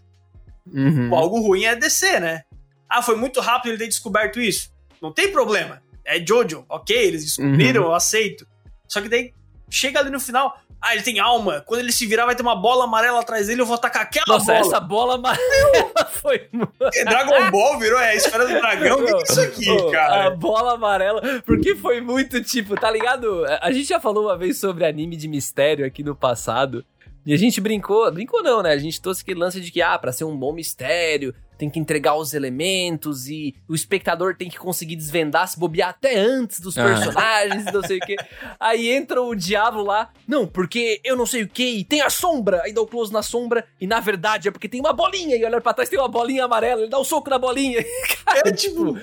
Uhum. 0.73 1.11
O 1.11 1.15
algo 1.15 1.41
ruim 1.41 1.65
é 1.65 1.77
descer, 1.77 2.21
né? 2.21 2.43
Ah, 2.89 3.03
foi 3.03 3.17
muito 3.17 3.41
rápido 3.41 3.73
ele 3.73 3.79
ter 3.79 3.89
descoberto 3.89 4.41
isso. 4.41 4.71
Não 5.03 5.13
tem 5.13 5.31
problema. 5.31 5.83
É 6.05 6.25
Jojo, 6.25 6.65
ok, 6.69 6.97
eles 6.97 7.25
descobriram, 7.25 7.83
Uhum. 7.83 7.89
eu 7.89 7.95
aceito. 7.95 8.47
Só 8.89 9.01
que 9.03 9.09
daí 9.09 9.33
chega 9.71 10.01
ali 10.01 10.11
no 10.11 10.21
final. 10.21 10.59
Ah, 10.87 10.95
ele 10.95 11.03
tem 11.03 11.19
alma. 11.19 11.63
Quando 11.67 11.81
ele 11.81 11.93
se 11.93 12.07
virar, 12.07 12.27
vai 12.27 12.35
ter 12.35 12.43
uma 12.43 12.55
bola 12.55 12.85
amarela 12.85 13.21
atrás 13.21 13.47
dele. 13.47 13.63
Eu 13.63 13.67
vou 13.67 13.79
tacar 13.79 14.03
aquela 14.03 14.25
Nossa, 14.39 14.53
bola. 14.53 14.59
essa 14.67 14.81
bola 14.81 15.15
amarela 15.15 16.09
foi 16.21 16.49
É 16.95 17.05
Dragon 17.05 17.51
Ball 17.51 17.79
virou 17.79 17.99
é 17.99 18.11
a 18.11 18.15
esfera 18.15 18.47
do 18.47 18.53
dragão. 18.55 18.99
O 18.99 19.05
que, 19.05 19.13
que 19.13 19.17
é 19.19 19.23
isso 19.23 19.41
aqui, 19.41 19.71
A 19.89 19.91
cara? 19.91 20.31
bola 20.31 20.75
amarela, 20.75 21.23
porque 21.47 21.75
foi 21.75 22.01
muito 22.01 22.43
tipo, 22.43 22.75
tá 22.75 22.91
ligado? 22.91 23.45
A 23.61 23.73
gente 23.73 23.89
já 23.89 23.99
falou 23.99 24.25
uma 24.25 24.37
vez 24.37 24.59
sobre 24.59 24.85
anime 24.85 25.17
de 25.17 25.27
mistério 25.29 25.87
aqui 25.87 26.03
no 26.03 26.15
passado. 26.15 26.85
E 27.27 27.33
a 27.33 27.39
gente 27.39 27.59
brincou, 27.61 28.11
brincou 28.13 28.43
não, 28.43 28.63
né? 28.63 28.71
A 28.73 28.79
gente 28.79 29.01
trouxe 29.01 29.23
aquele 29.23 29.41
lance 29.41 29.59
de 29.59 29.71
que, 29.71 29.81
ah, 29.81 29.99
pra 29.99 30.13
ser 30.13 30.25
um 30.25 30.37
bom 30.37 30.53
mistério, 30.53 31.35
tem 31.57 31.71
que 31.71 31.79
entregar 31.79 32.17
os 32.17 32.35
elementos 32.35 33.29
e 33.29 33.55
o 33.69 33.75
espectador 33.75 34.35
tem 34.37 34.49
que 34.51 34.59
conseguir 34.59 34.97
desvendar, 34.97 35.47
se 35.49 35.59
bobear 35.59 35.91
até 35.91 36.17
antes 36.17 36.61
dos 36.61 36.77
Ah. 36.77 36.85
personagens 36.85 37.67
e 37.67 37.73
não 37.73 37.83
sei 37.83 37.99
o 37.99 38.01
quê. 38.01 38.17
Aí 38.59 38.89
entra 38.91 39.23
o 39.23 39.35
diabo 39.35 39.83
lá, 39.83 40.11
não, 40.27 40.47
porque 40.47 41.01
eu 41.05 41.17
não 41.17 41.27
sei 41.27 41.43
o 41.43 41.49
que, 41.49 41.65
e 41.65 41.85
tem 41.85 42.01
a 42.01 42.11
sombra. 42.11 42.63
Aí 42.65 42.73
dá 42.73 42.81
o 42.81 42.87
close 42.87 43.13
na 43.13 43.23
sombra, 43.23 43.65
e 43.81 43.87
na 43.87 44.01
verdade 44.01 44.49
é 44.49 44.51
porque 44.51 44.69
tem 44.69 44.81
uma 44.81 44.93
bolinha, 44.93 45.37
e 45.37 45.45
olha 45.45 45.61
pra 45.61 45.73
trás 45.75 45.89
tem 45.89 45.99
uma 45.99 46.09
bolinha 46.09 46.45
amarela, 46.45 46.81
ele 46.83 46.91
dá 46.91 46.99
um 46.99 47.05
soco 47.05 47.31
na 47.31 47.39
bolinha. 47.39 47.85
Cara, 48.25 48.53
tipo, 48.53 48.97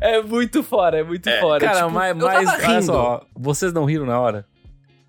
é 0.00 0.22
muito 0.22 0.62
fora, 0.62 0.98
é 1.00 1.02
muito 1.02 1.28
fora. 1.40 1.60
Cara, 1.64 1.80
tipo, 1.82 1.90
mas, 1.90 2.16
mas 2.16 2.48
olha 2.48 2.68
rindo. 2.68 2.82
só, 2.86 3.26
vocês 3.34 3.72
não 3.72 3.84
riram 3.84 4.06
na 4.06 4.20
hora? 4.20 4.46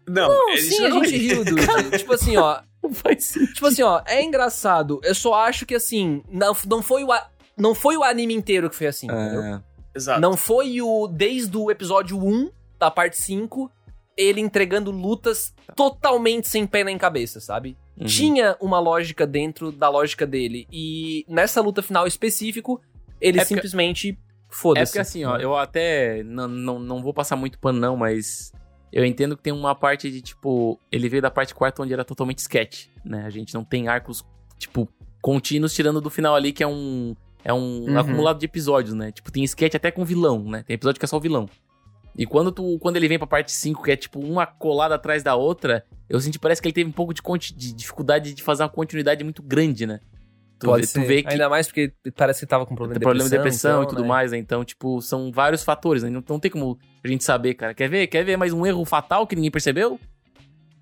Não, 0.07 0.29
Não, 0.29 0.57
sim, 0.57 0.85
a 0.85 0.89
gente 0.89 1.17
riu, 1.17 1.43
Dude. 1.43 1.65
tipo 1.99 2.13
assim, 2.13 2.37
ó, 2.37 2.59
Não 2.83 2.93
faz 2.93 3.25
sentido. 3.25 3.53
Tipo 3.53 3.67
assim, 3.67 3.81
ó, 3.83 4.01
é 4.05 4.23
engraçado. 4.23 4.99
Eu 5.03 5.15
só 5.15 5.33
acho 5.33 5.65
que 5.65 5.75
assim, 5.75 6.21
não, 6.29 6.55
não 6.67 6.81
foi 6.81 7.03
o 7.03 7.11
a- 7.11 7.29
não 7.57 7.73
foi 7.75 7.97
o 7.97 8.03
anime 8.03 8.33
inteiro 8.33 8.69
que 8.69 8.75
foi 8.75 8.87
assim, 8.87 9.07
entendeu? 9.07 9.41
É, 9.43 9.61
Exato. 9.95 10.21
Não 10.21 10.37
foi 10.37 10.79
o 10.81 11.07
desde 11.07 11.57
o 11.57 11.71
episódio 11.71 12.17
1 12.17 12.51
da 12.79 12.91
parte 12.91 13.17
5 13.21 13.71
ele 14.15 14.39
entregando 14.41 14.89
lutas 14.91 15.53
totalmente 15.75 16.47
sem 16.47 16.65
pé 16.67 16.83
nem 16.83 16.97
cabeça, 16.97 17.39
sabe? 17.39 17.77
uhum. 17.99 18.05
Tinha 18.05 18.55
uma 18.61 18.79
lógica 18.79 19.25
dentro 19.27 19.71
da 19.71 19.89
lógica 19.89 20.25
dele 20.25 20.67
e 20.71 21.23
nessa 21.27 21.61
luta 21.61 21.81
final 21.81 22.05
específico, 22.07 22.79
ele 23.21 23.39
É 23.39 23.41
porque- 23.41 23.55
simplesmente 23.55 24.09
É 24.11 24.15
foda-se. 24.49 24.91
porque 24.91 24.99
assim, 24.99 25.25
ó, 25.25 25.37
eu 25.37 25.55
até 25.55 26.23
não, 26.23 26.47
não, 26.47 26.79
não 26.79 27.01
vou 27.01 27.13
passar 27.13 27.35
muito 27.35 27.57
pano 27.59 27.79
não, 27.79 27.97
mas 27.97 28.51
eu 28.97 29.05
entendo 29.05 29.37
que 29.37 29.43
tem 29.43 29.53
uma 29.53 29.75
parte 29.75 30.09
de, 30.09 30.21
tipo, 30.21 30.79
ele 30.91 31.07
veio 31.07 31.21
da 31.21 31.29
parte 31.29 31.53
quarta 31.53 31.83
onde 31.83 31.93
era 31.93 32.03
totalmente 32.03 32.39
sketch, 32.39 32.87
né? 33.05 33.25
A 33.27 33.29
gente 33.29 33.53
não 33.53 33.63
tem 33.63 33.87
arcos, 33.87 34.25
tipo, 34.57 34.89
contínuos 35.21 35.71
tirando 35.71 36.01
do 36.01 36.09
final 36.09 36.33
ali, 36.33 36.51
que 36.51 36.63
é 36.63 36.67
um 36.67 37.15
é 37.45 37.53
um 37.53 37.85
Uhum. 37.85 37.97
acumulado 37.99 38.39
de 38.39 38.45
episódios, 38.45 38.95
né? 38.95 39.11
Tipo, 39.11 39.31
tem 39.31 39.43
sketch 39.43 39.75
até 39.75 39.91
com 39.91 40.03
vilão, 40.03 40.43
né? 40.43 40.63
Tem 40.63 40.73
episódio 40.73 40.97
que 40.97 41.05
é 41.05 41.07
só 41.07 41.15
o 41.17 41.19
vilão. 41.21 41.47
E 42.17 42.25
quando, 42.25 42.51
tu, 42.51 42.79
quando 42.79 42.97
ele 42.97 43.07
vem 43.07 43.19
pra 43.19 43.27
parte 43.27 43.51
5, 43.51 43.83
que 43.83 43.91
é 43.91 43.95
tipo 43.95 44.19
uma 44.19 44.47
colada 44.47 44.95
atrás 44.95 45.21
da 45.21 45.35
outra, 45.35 45.85
eu 46.09 46.19
senti, 46.19 46.39
parece 46.39 46.59
que 46.59 46.67
ele 46.67 46.73
teve 46.73 46.89
um 46.89 46.93
pouco 46.93 47.13
de, 47.13 47.21
de 47.55 47.71
dificuldade 47.73 48.33
de 48.33 48.41
fazer 48.41 48.63
uma 48.63 48.69
continuidade 48.69 49.23
muito 49.23 49.43
grande, 49.43 49.85
né? 49.85 49.99
Tu, 50.59 50.65
Pode 50.65 50.87
tu 50.91 51.01
vê 51.01 51.21
que 51.21 51.29
Ainda 51.29 51.47
mais 51.49 51.67
porque 51.67 51.93
parece 52.15 52.39
que 52.39 52.45
tava 52.47 52.65
com 52.65 52.75
problema 52.75 52.95
tem 52.95 52.99
de 52.99 53.03
problema 53.05 53.29
depressão. 53.29 53.37
de 53.37 53.43
depressão 53.43 53.71
então, 53.81 53.83
e 53.83 53.87
tudo 53.89 54.01
né? 54.01 54.07
mais, 54.07 54.31
né? 54.31 54.37
Então, 54.39 54.65
tipo, 54.65 54.99
são 55.01 55.31
vários 55.31 55.63
fatores, 55.63 56.01
né? 56.03 56.09
Não, 56.09 56.23
não 56.27 56.39
tem 56.39 56.49
como 56.49 56.77
a 57.03 57.07
gente 57.07 57.23
saber, 57.23 57.53
cara. 57.53 57.73
Quer 57.75 57.87
ver? 57.89 58.07
Quer 58.07 58.23
ver 58.23 58.37
mais 58.37 58.51
um 58.53 58.65
erro 58.65 58.83
fatal 58.83 59.27
que 59.27 59.35
ninguém 59.35 59.51
percebeu? 59.51 59.99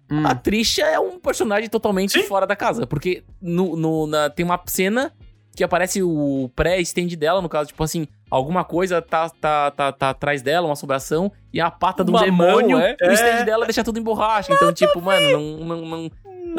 Hum. 0.10 0.26
A 0.26 0.34
Trisha 0.36 0.84
é 0.84 1.00
um 1.00 1.20
personagem 1.20 1.68
totalmente 1.70 2.14
Sim. 2.14 2.24
fora 2.24 2.46
da 2.48 2.56
casa. 2.56 2.86
Porque 2.88 3.24
no, 3.42 3.76
no- 3.76 4.08
na- 4.08 4.30
tem 4.30 4.46
uma 4.46 4.62
cena 4.68 5.12
que 5.56 5.64
aparece 5.64 6.04
o 6.04 6.50
pré-stand 6.56 7.08
dela, 7.18 7.42
no 7.42 7.48
caso, 7.50 7.70
tipo 7.70 7.82
assim, 7.84 8.08
alguma 8.30 8.64
coisa 8.66 9.02
tá, 9.02 9.30
tá, 9.30 9.72
tá, 9.72 9.92
tá 9.92 10.10
atrás 10.10 10.42
dela, 10.42 10.68
uma 10.68 10.74
assombração, 10.74 11.32
e 11.52 11.62
a 11.62 11.72
pata 11.72 12.04
de 12.04 12.12
um 12.12 12.20
demônio, 12.20 12.78
é? 12.78 12.96
o 13.02 13.12
stand 13.14 13.46
dela 13.46 13.66
deixa 13.66 13.82
tudo 13.84 13.98
em 13.98 14.04
borracha. 14.04 14.54
Então, 14.54 14.72
tipo, 14.74 15.02
mano, 15.02 15.30
não. 15.32 15.66
não, 15.66 15.86
não- 15.86 16.12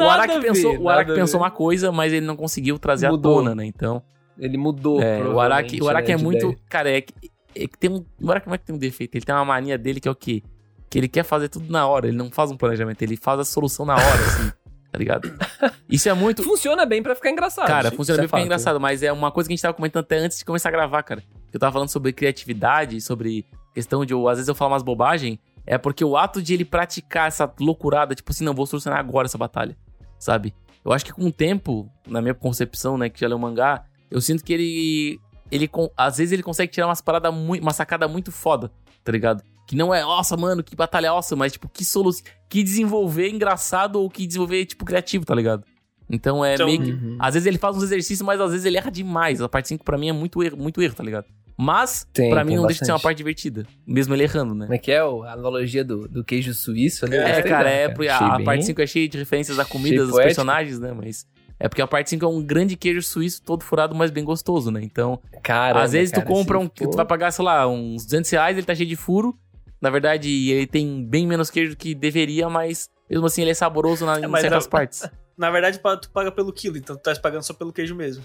o 0.05 0.07
Nada 0.09 0.21
Araki 0.23 0.33
a 0.33 0.39
ver, 0.39 0.47
pensou, 0.47 0.77
o 0.79 0.89
Araki 0.89 1.13
pensou 1.13 1.39
uma 1.41 1.51
coisa, 1.51 1.91
mas 1.91 2.13
ele 2.13 2.25
não 2.25 2.35
conseguiu 2.35 2.77
trazer 2.79 3.09
Mudou. 3.09 3.39
à 3.39 3.41
tona, 3.43 3.55
né? 3.55 3.65
Então. 3.65 4.01
Ele 4.39 4.57
mudou. 4.57 5.01
É, 5.01 5.23
o 5.23 5.39
Araki, 5.39 5.81
o 5.81 5.89
Araki 5.89 6.11
é 6.11 6.13
né, 6.13 6.17
de 6.17 6.23
muito. 6.23 6.45
ideia. 6.45 6.57
Cara, 6.69 6.91
é 6.91 7.01
que, 7.01 7.13
é 7.55 7.67
que 7.67 7.77
tem 7.77 7.89
um. 7.89 8.05
O 8.21 8.29
Araki 8.31 8.47
não 8.47 8.53
é 8.53 8.57
que 8.57 8.65
tem 8.65 8.75
um 8.75 8.79
defeito, 8.79 9.15
ele 9.15 9.25
tem 9.25 9.33
uma 9.33 9.45
mania 9.45 9.77
dele 9.77 9.99
que 9.99 10.07
é 10.07 10.11
o 10.11 10.15
quê? 10.15 10.43
Que 10.89 10.97
ele 10.99 11.07
quer 11.07 11.23
fazer 11.23 11.49
tudo 11.49 11.71
na 11.71 11.87
hora, 11.87 12.07
ele 12.07 12.15
não 12.17 12.29
faz 12.31 12.51
um 12.51 12.57
planejamento, 12.57 13.01
ele 13.01 13.17
faz 13.17 13.39
a 13.39 13.43
solução 13.45 13.85
na 13.85 13.95
hora, 13.95 14.03
assim, 14.25 14.51
tá 14.91 14.99
ligado? 14.99 15.27
Isso 15.89 16.07
é 16.07 16.13
muito. 16.13 16.43
Funciona 16.43 16.85
bem 16.85 17.01
pra 17.01 17.15
ficar 17.15 17.31
engraçado. 17.31 17.65
Cara, 17.67 17.91
funciona 17.91 18.19
é 18.19 18.21
bem 18.21 18.25
é 18.25 18.29
fato. 18.29 18.43
engraçado, 18.45 18.79
mas 18.79 19.01
é 19.01 19.11
uma 19.11 19.31
coisa 19.31 19.47
que 19.47 19.53
a 19.53 19.55
gente 19.55 19.61
tava 19.63 19.73
comentando 19.73 20.03
até 20.03 20.17
antes 20.17 20.37
de 20.37 20.45
começar 20.45 20.69
a 20.69 20.71
gravar, 20.71 21.01
cara. 21.03 21.23
Eu 21.51 21.59
tava 21.59 21.71
falando 21.73 21.89
sobre 21.89 22.13
criatividade, 22.13 23.01
sobre 23.01 23.43
questão 23.73 24.05
de. 24.05 24.13
eu- 24.13 24.27
Às 24.29 24.37
vezes 24.37 24.47
eu 24.49 24.55
falo 24.55 24.71
umas 24.71 24.83
bobagens, 24.83 25.39
é 25.65 25.77
porque 25.77 26.05
o 26.05 26.15
ato 26.15 26.41
de 26.43 26.53
ele 26.53 26.63
praticar 26.63 27.27
essa 27.27 27.51
loucurada, 27.59 28.13
tipo 28.13 28.31
assim, 28.31 28.43
não, 28.45 28.53
vou 28.53 28.65
solucionar 28.67 28.99
agora 28.99 29.25
essa 29.25 29.37
batalha, 29.37 29.75
sabe? 30.19 30.53
Eu 30.83 30.93
acho 30.93 31.03
que 31.03 31.11
com 31.11 31.25
o 31.25 31.31
tempo, 31.31 31.89
na 32.07 32.21
minha 32.21 32.33
concepção, 32.33 32.97
né, 32.97 33.09
que 33.09 33.19
já 33.19 33.27
leu 33.27 33.37
o 33.37 33.39
mangá, 33.39 33.85
eu 34.09 34.21
sinto 34.21 34.43
que 34.43 34.53
ele. 34.53 35.19
ele 35.51 35.69
às 35.97 36.17
vezes 36.17 36.31
ele 36.31 36.43
consegue 36.43 36.71
tirar 36.71 36.87
umas 36.87 37.01
paradas 37.01 37.33
muito. 37.33 37.61
uma 37.61 37.73
sacada 37.73 38.07
muito 38.07 38.31
foda, 38.31 38.71
tá 39.03 39.11
ligado? 39.11 39.43
Que 39.67 39.75
não 39.75 39.93
é, 39.93 40.01
nossa, 40.01 40.37
mano, 40.37 40.63
que 40.63 40.75
batalha 40.75 41.11
awesome, 41.11 41.39
mas 41.39 41.51
tipo, 41.51 41.67
que 41.67 41.83
solução. 41.83 42.23
Que 42.47 42.63
desenvolver 42.63 43.29
engraçado 43.29 43.97
ou 43.97 44.09
que 44.09 44.25
desenvolver, 44.25 44.65
tipo, 44.65 44.85
criativo, 44.85 45.25
tá 45.25 45.35
ligado? 45.35 45.65
Então 46.09 46.43
é 46.43 46.53
Então, 46.53 46.67
meio 46.67 46.81
que. 46.81 46.91
Uhum. 46.91 47.17
Às 47.19 47.33
vezes 47.33 47.47
ele 47.47 47.57
faz 47.57 47.75
uns 47.75 47.83
exercícios, 47.83 48.21
mas 48.21 48.39
às 48.39 48.51
vezes 48.51 48.65
ele 48.65 48.77
erra 48.77 48.89
demais. 48.89 49.41
A 49.41 49.49
parte 49.49 49.67
5 49.67 49.83
pra 49.83 49.97
mim 49.97 50.07
é 50.07 50.13
muito 50.13 50.41
erro, 50.41 50.57
muito 50.57 50.81
erro, 50.81 50.95
tá 50.95 51.03
ligado? 51.03 51.25
Mas, 51.57 52.07
Tem, 52.13 52.29
pra 52.29 52.43
mim, 52.43 52.55
não 52.55 52.67
deixa 52.67 52.81
de 52.81 52.85
ser 52.85 52.91
uma 52.91 52.95
bastante. 52.97 53.03
parte 53.03 53.17
divertida. 53.17 53.65
Mesmo 53.85 54.13
ele 54.13 54.23
errando, 54.23 54.53
né? 54.53 54.65
Como 54.65 54.75
é 54.75 54.77
que 54.77 54.91
é 54.91 54.99
a 54.99 55.33
analogia 55.33 55.83
do, 55.83 56.07
do 56.07 56.23
queijo 56.23 56.53
suíço 56.53 57.05
ali? 57.05 57.15
É, 57.15 57.23
Gostei 57.33 57.43
cara, 57.51 57.69
é 57.69 57.89
porque 57.89 58.07
a, 58.09 58.17
a 58.19 58.35
bem- 58.37 58.45
parte 58.45 58.65
5 58.65 58.81
é 58.81 58.85
cheia 58.87 59.09
de 59.09 59.17
referências 59.17 59.57
a 59.57 59.65
comida 59.65 59.97
dos 60.03 60.11
poético. 60.11 60.23
personagens, 60.27 60.79
né? 60.79 60.93
Mas. 60.93 61.25
É 61.59 61.67
porque 61.67 61.81
a 61.81 61.87
parte 61.87 62.11
5 62.11 62.23
é 62.23 62.27
um 62.29 62.39
grande 62.43 62.75
queijo 62.75 63.01
suíço 63.01 63.41
todo 63.41 63.63
furado, 63.63 63.95
mas 63.95 64.11
bem 64.11 64.23
gostoso, 64.23 64.69
né? 64.69 64.79
Então, 64.83 65.19
Caramba, 65.41 65.81
às 65.83 65.91
vezes 65.93 66.11
tu 66.11 66.15
cara, 66.21 66.27
compra 66.27 66.59
se 66.59 66.63
um. 66.65 66.69
for- 66.69 66.89
Tu 66.91 66.95
vai 66.95 67.05
pagar, 67.05 67.31
sei 67.31 67.43
lá, 67.43 67.67
uns 67.67 68.05
200 68.05 68.29
reais, 68.29 68.55
ele 68.55 68.65
tá 68.65 68.75
cheio 68.75 68.87
de 68.87 68.95
furo. 68.95 69.35
Na 69.81 69.89
verdade, 69.89 70.29
ele 70.51 70.67
tem 70.67 71.03
bem 71.03 71.25
menos 71.25 71.49
queijo 71.49 71.71
do 71.71 71.77
que 71.77 71.95
deveria, 71.95 72.47
mas 72.47 72.87
mesmo 73.09 73.25
assim 73.25 73.41
ele 73.41 73.49
é 73.51 73.53
saboroso 73.55 74.05
na, 74.05 74.19
em 74.19 74.27
mas 74.27 74.41
certas 74.41 74.65
não- 74.65 74.69
partes. 74.69 75.09
Na 75.37 75.51
verdade, 75.51 75.79
tu 76.01 76.09
paga 76.09 76.31
pelo 76.31 76.51
quilo, 76.51 76.77
então 76.77 76.95
tu 76.95 77.01
tá 77.03 77.13
pagando 77.21 77.43
só 77.43 77.53
pelo 77.53 77.71
queijo 77.71 77.93
mesmo. 77.93 78.23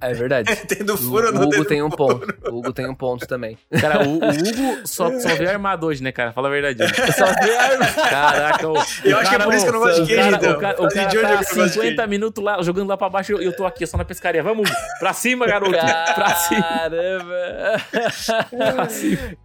É 0.00 0.14
verdade. 0.14 0.54
Tendo 0.68 0.94
O, 0.94 0.96
furo 0.96 1.30
o 1.30 1.32
não 1.32 1.42
Hugo 1.42 1.64
tem 1.64 1.82
um 1.82 1.90
furo. 1.90 2.18
ponto. 2.20 2.50
O 2.52 2.58
Hugo 2.58 2.72
tem 2.72 2.88
um 2.88 2.94
ponto 2.94 3.26
também. 3.26 3.58
Cara, 3.80 4.06
o, 4.06 4.12
o 4.12 4.28
Hugo 4.28 4.86
só, 4.86 5.10
só 5.18 5.34
veio 5.34 5.50
armado 5.50 5.86
hoje, 5.86 6.00
né, 6.04 6.12
cara? 6.12 6.32
Fala 6.32 6.46
a 6.46 6.50
verdade. 6.52 6.78
Só 7.12 7.26
vê 7.26 7.56
a- 7.56 8.08
Caraca, 8.08 8.68
o, 8.68 8.74
Eu 8.76 8.76
o 8.76 8.80
acho 8.80 8.94
que 9.02 9.14
é 9.34 9.38
cara, 9.38 9.44
por 9.44 9.54
isso 9.54 9.64
que 9.64 9.68
eu 9.68 9.72
não 9.72 9.80
gosto 9.80 9.96
de 9.96 10.02
o 10.02 10.06
queijo, 10.06 10.22
cara, 10.22 10.36
então. 10.36 10.52
O 10.52 10.60
cara, 10.60 10.74
o 10.74 10.76
causa 10.78 10.94
cara 10.94 11.06
onde 11.08 11.16
eu 11.16 11.22
tá 11.22 11.28
não 11.28 11.36
gosto 11.38 11.48
de 11.54 11.68
50 11.70 11.80
queijo. 11.96 12.08
minutos 12.08 12.44
lá, 12.44 12.62
jogando 12.62 12.88
lá 12.88 12.96
pra 12.96 13.08
baixo, 13.10 13.42
e 13.42 13.44
eu 13.44 13.56
tô 13.56 13.66
aqui 13.66 13.84
só 13.86 13.96
na 13.98 14.04
pescaria. 14.04 14.42
Vamos, 14.42 14.70
pra 15.00 15.12
cima, 15.12 15.46
garoto. 15.46 15.72
pra 16.14 16.34
cima. 16.36 16.62
Caramba! 16.62 17.76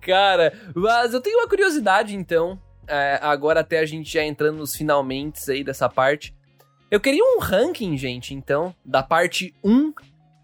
Cara, 0.01 0.53
mas 0.75 1.13
eu 1.13 1.21
tenho 1.21 1.39
uma 1.39 1.47
curiosidade 1.47 2.15
então. 2.15 2.59
é, 2.87 3.19
agora 3.21 3.61
até 3.61 3.79
a 3.79 3.85
gente 3.85 4.11
já 4.13 4.23
entrando 4.23 4.57
nos 4.57 4.75
finalmente 4.75 5.39
aí 5.51 5.63
dessa 5.63 5.89
parte. 5.89 6.36
Eu 6.89 6.99
queria 6.99 7.23
um 7.23 7.39
ranking, 7.39 7.97
gente, 7.97 8.33
então, 8.33 8.73
da 8.83 9.03
parte 9.03 9.53
1 9.63 9.93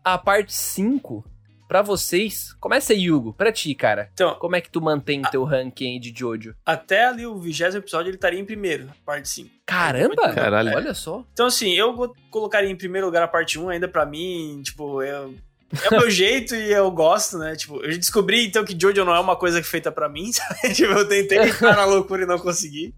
à 0.04 0.18
parte 0.18 0.54
5. 0.54 1.26
Pra 1.70 1.82
vocês. 1.82 2.54
Começa 2.60 2.94
aí, 2.94 3.10
Hugo. 3.10 3.34
Pra 3.34 3.52
ti, 3.52 3.74
cara. 3.74 4.10
Então, 4.14 4.36
Como 4.36 4.56
é 4.56 4.62
que 4.62 4.70
tu 4.70 4.80
mantém 4.80 5.22
o 5.22 5.32
teu 5.32 5.44
ranking 5.44 5.94
aí 5.94 6.00
de 6.00 6.14
Jojo? 6.16 6.54
até 6.64 7.06
ali 7.06 7.26
o 7.26 7.40
vigésimo 7.40 7.82
episódio 7.82 8.10
ele 8.10 8.18
estaria 8.18 8.40
em 8.40 8.46
primeiro, 8.46 8.90
parte 9.04 9.28
5. 9.30 9.50
Caramba! 9.66 10.34
Caralho. 10.34 10.76
Olha 10.76 10.94
só. 10.94 11.26
Então, 11.34 11.48
assim, 11.48 11.72
eu 11.74 12.14
colocaria 12.30 12.70
em 12.70 12.76
primeiro 12.76 13.08
lugar 13.08 13.24
a 13.24 13.28
parte 13.28 13.58
1, 13.58 13.70
ainda 13.70 13.88
pra 13.88 14.06
mim, 14.06 14.62
tipo, 14.64 15.02
eu. 15.02 15.34
É 15.82 15.88
o 15.96 16.00
meu 16.02 16.12
jeito 16.12 16.54
e 16.54 16.72
eu 16.72 16.92
gosto, 16.92 17.40
né? 17.40 17.56
Tipo, 17.56 17.78
eu 17.84 17.98
descobri 17.98 18.46
então 18.46 18.64
que 18.64 18.78
Jojo 18.80 19.04
não 19.04 19.16
é 19.16 19.20
uma 19.20 19.36
coisa 19.36 19.64
feita 19.64 19.92
pra 19.92 20.08
mim, 20.08 20.30
sabe? 20.34 20.74
Tipo, 20.76 20.92
eu 20.92 21.08
tentei 21.08 21.40
entrar 21.40 21.76
na 21.76 21.86
loucura 21.86 22.22
e 22.24 22.28
não 22.28 22.38
consegui. 22.38 22.94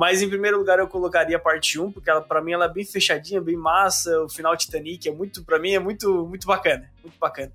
Mas 0.00 0.22
em 0.22 0.28
primeiro 0.30 0.56
lugar 0.56 0.78
eu 0.78 0.88
colocaria 0.88 1.36
a 1.36 1.38
parte 1.38 1.78
1, 1.78 1.92
porque 1.92 2.08
ela 2.08 2.22
para 2.22 2.40
mim 2.40 2.52
ela 2.52 2.64
é 2.64 2.68
bem 2.72 2.86
fechadinha, 2.86 3.38
bem 3.38 3.54
massa, 3.54 4.18
o 4.22 4.30
final 4.30 4.56
Titanic 4.56 5.06
é 5.06 5.12
muito 5.12 5.44
para 5.44 5.58
mim 5.58 5.72
é 5.72 5.78
muito 5.78 6.26
muito 6.26 6.46
bacana, 6.46 6.90
muito 7.02 7.18
bacana, 7.18 7.52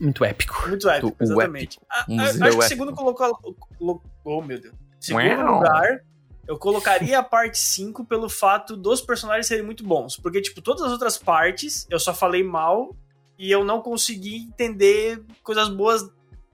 Muito 0.00 0.24
épico. 0.24 0.66
muito 0.68 0.90
épico, 0.90 1.16
exatamente. 1.20 1.78
A- 1.88 2.04
Um 2.08 2.18
a- 2.20 2.24
museu 2.24 2.28
acho 2.32 2.38
que 2.40 2.46
épico. 2.48 2.62
segundo 2.64 2.92
colocou 2.92 3.56
colo- 3.78 4.02
oh 4.24 4.42
meu 4.42 4.60
Deus. 4.60 4.74
Segundo 4.98 5.24
Uau. 5.28 5.54
lugar, 5.58 6.00
eu 6.48 6.58
colocaria 6.58 7.20
a 7.20 7.22
parte 7.22 7.56
5 7.58 8.04
pelo 8.04 8.28
fato 8.28 8.76
dos 8.76 9.00
personagens 9.00 9.46
serem 9.46 9.64
muito 9.64 9.84
bons, 9.84 10.16
porque 10.16 10.40
tipo, 10.42 10.60
todas 10.60 10.82
as 10.82 10.90
outras 10.90 11.16
partes 11.16 11.86
eu 11.88 12.00
só 12.00 12.12
falei 12.12 12.42
mal 12.42 12.96
e 13.38 13.48
eu 13.48 13.64
não 13.64 13.80
consegui 13.80 14.38
entender 14.38 15.22
coisas 15.40 15.68
boas 15.68 16.02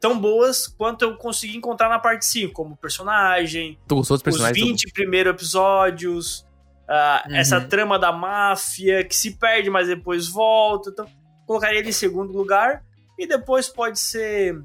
tão 0.02 0.18
boas 0.18 0.66
quanto 0.66 1.02
eu 1.02 1.16
consegui 1.16 1.56
encontrar 1.56 1.88
na 1.88 1.98
parte 1.98 2.26
5, 2.26 2.52
como 2.52 2.76
personagem, 2.76 3.78
Tu 3.86 3.94
gostou 3.94 4.16
dos 4.16 4.20
os 4.20 4.22
personagens? 4.22 4.66
20 4.66 4.92
primeiros 4.92 5.32
episódios, 5.32 6.44
ah, 6.88 7.24
Uhum. 7.28 7.36
essa 7.36 7.60
trama 7.60 7.98
da 7.98 8.10
máfia 8.12 9.04
que 9.04 9.14
se 9.16 9.38
perde, 9.38 9.70
mas 9.70 9.86
depois 9.86 10.26
volta. 10.28 10.90
Então, 10.90 11.06
colocaria 11.46 11.78
ele 11.78 11.88
em 11.90 11.92
segundo 11.92 12.32
lugar. 12.36 12.82
E 13.18 13.26
depois 13.26 13.68
pode 13.68 13.98
ser 14.00 14.60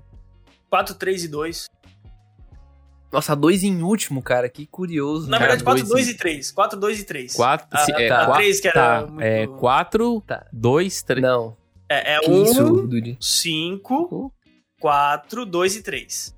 4, 0.69 0.95
3 0.95 1.23
e 1.25 1.27
2. 1.27 1.67
Nossa, 3.11 3.35
dois 3.35 3.63
em 3.63 3.81
último, 3.81 4.21
cara. 4.21 4.49
Que 4.49 4.65
curioso. 4.65 5.29
Na 5.29 5.37
cara. 5.37 5.49
verdade, 5.51 5.63
4, 5.63 5.83
dois 5.83 5.89
2 5.89 6.07
e- 6.07 6.11
e 6.11 6.17
3. 6.17 6.51
4, 6.51 6.79
2 6.79 6.99
e 6.99 7.03
3. 7.05 7.33
4, 7.33 7.67
Ah, 7.71 7.85
é, 8.01 8.07
tá. 8.09 8.21
A 8.23 8.31
3 8.33 8.59
que 8.59 8.67
era 8.67 9.01
tá, 9.01 9.07
muito... 9.07 9.21
é 9.21 9.47
4, 9.47 10.21
Tá. 10.27 10.45
2, 10.51 11.01
3. 11.03 11.21
Não. 11.21 11.55
É, 11.89 12.15
é 12.15 12.19
Que 12.19 12.29
1, 12.31 12.43
isso, 12.43 12.63
Dude? 12.87 13.17
5, 13.21 14.33
4, 14.79 15.45
2 15.45 15.75
e 15.77 15.81
3. 15.83 16.35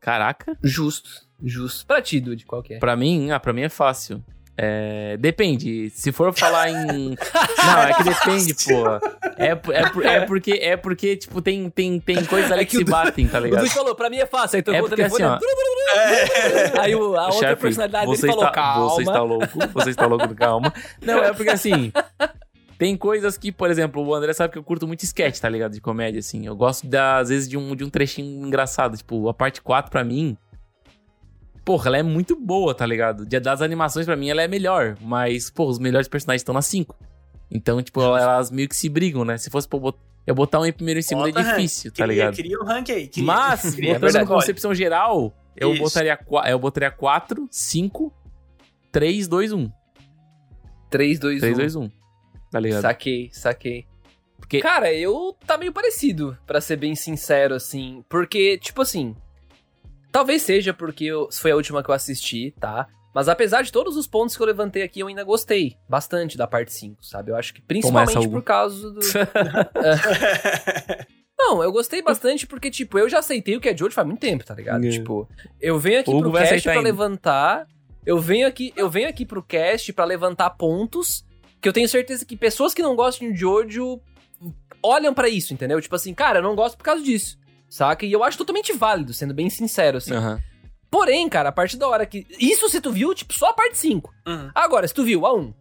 Caraca. 0.00 0.56
Justo. 0.62 1.10
Justo. 1.42 1.86
Pra 1.86 2.00
ti, 2.00 2.20
Dude, 2.20 2.44
qual 2.46 2.62
que 2.62 2.74
é? 2.74 2.78
Pra 2.78 2.96
mim, 2.96 3.30
ah, 3.30 3.40
pra 3.40 3.52
mim 3.52 3.62
é 3.62 3.68
fácil. 3.68 4.22
É, 4.58 5.18
depende. 5.18 5.90
Se 5.90 6.10
for 6.12 6.32
falar 6.32 6.70
em. 6.70 7.14
Não, 7.66 7.78
é 7.82 7.92
que 7.92 8.04
depende, 8.04 8.54
pô. 8.54 8.84
É, 9.36 9.54
por- 9.54 9.74
é, 9.74 9.90
por- 9.90 10.06
é 10.06 10.20
porque, 10.24 10.52
é 10.52 10.76
porque, 10.78 11.14
tipo, 11.16 11.42
tem, 11.42 11.68
tem, 11.68 12.00
tem 12.00 12.24
coisas 12.24 12.50
ali 12.50 12.62
É 12.62 12.64
que, 12.64 12.70
que 12.70 12.76
se 12.78 12.82
o 12.84 12.86
batem, 12.86 13.28
tá 13.28 13.38
O 13.38 13.42
ligado? 13.42 13.60
Dude 13.64 13.74
falou, 13.74 13.94
pra 13.94 14.08
mim 14.08 14.16
é 14.16 14.24
fácil. 14.24 14.56
Aí 14.56 14.62
tocou 14.62 14.78
É 14.78 14.82
o 14.82 14.88
porque 14.88 15.02
assim, 15.02 15.16
telefone. 15.18 15.40
ó. 16.76 16.80
Aí 16.80 16.94
o- 16.94 17.16
a 17.18 17.26
outra 17.26 17.48
Chefe, 17.50 17.62
personalidade 17.62 18.06
dele 18.06 18.18
falou, 18.26 18.44
está, 18.44 18.50
calma. 18.54 18.88
Você 18.88 19.02
está 19.02 19.22
louco, 19.22 19.46
você 19.74 19.90
está 19.90 20.06
louco, 20.06 20.34
calma. 20.34 20.72
Não, 21.02 21.22
é 21.22 21.32
porque 21.34 21.50
assim. 21.50 21.92
Tem 22.78 22.96
coisas 22.96 23.38
que, 23.38 23.50
por 23.50 23.70
exemplo, 23.70 24.04
o 24.04 24.14
André 24.14 24.32
sabe 24.34 24.52
que 24.52 24.58
eu 24.58 24.62
curto 24.64 24.86
muito 24.86 25.02
sketch, 25.02 25.38
tá 25.38 25.48
ligado? 25.48 25.72
De 25.72 25.80
comédia, 25.80 26.18
assim. 26.18 26.46
Eu 26.46 26.54
gosto, 26.54 26.86
da, 26.86 27.18
às 27.18 27.30
vezes, 27.30 27.48
de 27.48 27.56
um, 27.56 27.74
de 27.74 27.82
um 27.84 27.88
trechinho 27.90 28.46
engraçado. 28.46 28.96
Tipo, 28.96 29.28
a 29.28 29.34
parte 29.34 29.62
4, 29.62 29.90
pra 29.90 30.04
mim. 30.04 30.36
Porra, 31.64 31.88
ela 31.88 31.98
é 31.98 32.02
muito 32.02 32.36
boa, 32.36 32.74
tá 32.74 32.84
ligado? 32.86 33.24
Dia 33.26 33.40
das 33.40 33.60
animações, 33.62 34.04
pra 34.06 34.14
mim, 34.14 34.28
ela 34.28 34.42
é 34.42 34.46
melhor. 34.48 34.96
Mas, 35.00 35.50
pô, 35.50 35.66
os 35.66 35.78
melhores 35.78 36.06
personagens 36.06 36.40
estão 36.42 36.54
na 36.54 36.62
5. 36.62 36.94
Então, 37.50 37.82
tipo, 37.82 38.00
elas 38.00 38.50
meio 38.50 38.68
que 38.68 38.76
se 38.76 38.88
brigam, 38.88 39.24
né? 39.24 39.36
Se 39.38 39.48
fosse 39.50 39.66
pra 39.68 39.76
eu 39.76 39.80
bot- 39.80 39.98
eu 40.26 40.34
botar 40.34 40.60
um 40.60 40.66
em 40.66 40.72
primeiro 40.72 40.98
e 40.98 41.00
em 41.00 41.02
segundo 41.02 41.26
Bota 41.32 41.40
é 41.40 41.54
difícil, 41.54 41.90
tá 41.92 41.96
Queria, 42.04 42.12
ligado? 42.14 42.34
queria 42.34 42.58
o 42.58 42.64
rank 42.64 42.90
aí. 42.90 43.06
Queria, 43.08 43.26
Mas, 43.26 43.60
queria, 43.74 43.90
botando 43.94 44.02
verdade. 44.02 44.24
na 44.28 44.34
concepção 44.34 44.74
geral, 44.74 45.32
eu 45.56 45.72
Isso. 45.72 45.82
botaria, 45.82 46.18
eu 46.48 46.58
botaria 46.58 46.90
4, 46.90 47.46
5, 47.50 48.12
3, 48.92 49.28
2, 49.28 49.52
1. 49.52 49.70
3, 50.90 51.18
2, 51.18 51.40
3, 51.40 51.54
1. 51.54 51.58
2, 51.58 51.76
1. 51.76 51.90
Tá 52.56 52.60
ligado? 52.60 52.82
Saquei, 52.82 53.30
saquei. 53.32 53.86
Porque 54.38 54.60
Cara, 54.60 54.92
eu 54.92 55.36
tá 55.46 55.56
meio 55.58 55.72
parecido, 55.72 56.36
pra 56.46 56.60
ser 56.60 56.76
bem 56.76 56.94
sincero, 56.94 57.54
assim. 57.54 58.04
Porque, 58.08 58.58
tipo 58.58 58.82
assim. 58.82 59.16
Talvez 60.12 60.42
seja 60.42 60.72
porque 60.72 61.04
eu- 61.04 61.28
foi 61.32 61.50
a 61.50 61.56
última 61.56 61.82
que 61.82 61.90
eu 61.90 61.94
assisti, 61.94 62.54
tá? 62.60 62.86
Mas 63.14 63.28
apesar 63.28 63.62
de 63.62 63.72
todos 63.72 63.96
os 63.96 64.06
pontos 64.06 64.36
que 64.36 64.42
eu 64.42 64.46
levantei 64.46 64.82
aqui, 64.82 65.00
eu 65.00 65.06
ainda 65.08 65.24
gostei 65.24 65.76
bastante 65.88 66.36
da 66.36 66.46
parte 66.46 66.72
5, 66.72 67.04
sabe? 67.04 67.30
Eu 67.30 67.36
acho 67.36 67.52
que 67.54 67.62
principalmente 67.62 68.28
por 68.28 68.42
causa 68.42 68.90
do. 68.90 69.00
Não, 71.38 71.62
eu 71.62 71.70
gostei 71.70 72.02
bastante 72.02 72.46
porque, 72.46 72.70
tipo, 72.70 72.98
eu 72.98 73.08
já 73.08 73.18
aceitei 73.18 73.56
o 73.56 73.60
que 73.60 73.68
é 73.68 73.76
Jojo 73.76 73.94
faz 73.94 74.06
muito 74.06 74.20
tempo, 74.20 74.44
tá 74.44 74.54
ligado? 74.54 74.84
É. 74.86 74.90
Tipo, 74.90 75.28
eu 75.60 75.78
venho 75.78 76.00
aqui 76.00 76.10
Hugo 76.10 76.30
pro 76.30 76.32
cast 76.32 76.62
pra 76.62 76.72
ainda. 76.72 76.84
levantar. 76.84 77.66
Eu 78.04 78.18
venho 78.18 78.46
aqui, 78.46 78.72
eu 78.76 78.88
venho 78.88 79.08
aqui 79.08 79.26
pro 79.26 79.42
cast 79.42 79.92
pra 79.92 80.04
levantar 80.04 80.50
pontos 80.50 81.24
que 81.60 81.68
eu 81.68 81.72
tenho 81.72 81.88
certeza 81.88 82.24
que 82.24 82.36
pessoas 82.36 82.74
que 82.74 82.82
não 82.82 82.96
gostam 82.96 83.30
de 83.30 83.38
Jojo 83.38 84.00
olham 84.82 85.14
pra 85.14 85.28
isso, 85.28 85.52
entendeu? 85.52 85.80
Tipo 85.80 85.96
assim, 85.96 86.14
cara, 86.14 86.38
eu 86.38 86.42
não 86.42 86.54
gosto 86.54 86.76
por 86.76 86.84
causa 86.84 87.02
disso. 87.02 87.38
Saca? 87.68 88.06
E 88.06 88.12
eu 88.12 88.22
acho 88.22 88.38
totalmente 88.38 88.72
válido, 88.72 89.12
sendo 89.12 89.34
bem 89.34 89.50
sincero, 89.50 89.98
assim. 89.98 90.14
Aham. 90.14 90.40
Porém, 90.90 91.28
cara, 91.28 91.48
a 91.48 91.52
partir 91.52 91.76
da 91.76 91.88
hora 91.88 92.06
que. 92.06 92.26
Isso 92.38 92.68
se 92.68 92.80
tu 92.80 92.92
viu, 92.92 93.12
tipo, 93.14 93.34
só 93.34 93.50
a 93.50 93.52
parte 93.52 93.76
5. 93.76 94.14
Uhum. 94.26 94.50
Agora, 94.54 94.86
se 94.86 94.94
tu 94.94 95.02
viu 95.04 95.26
a 95.26 95.34
1, 95.34 95.52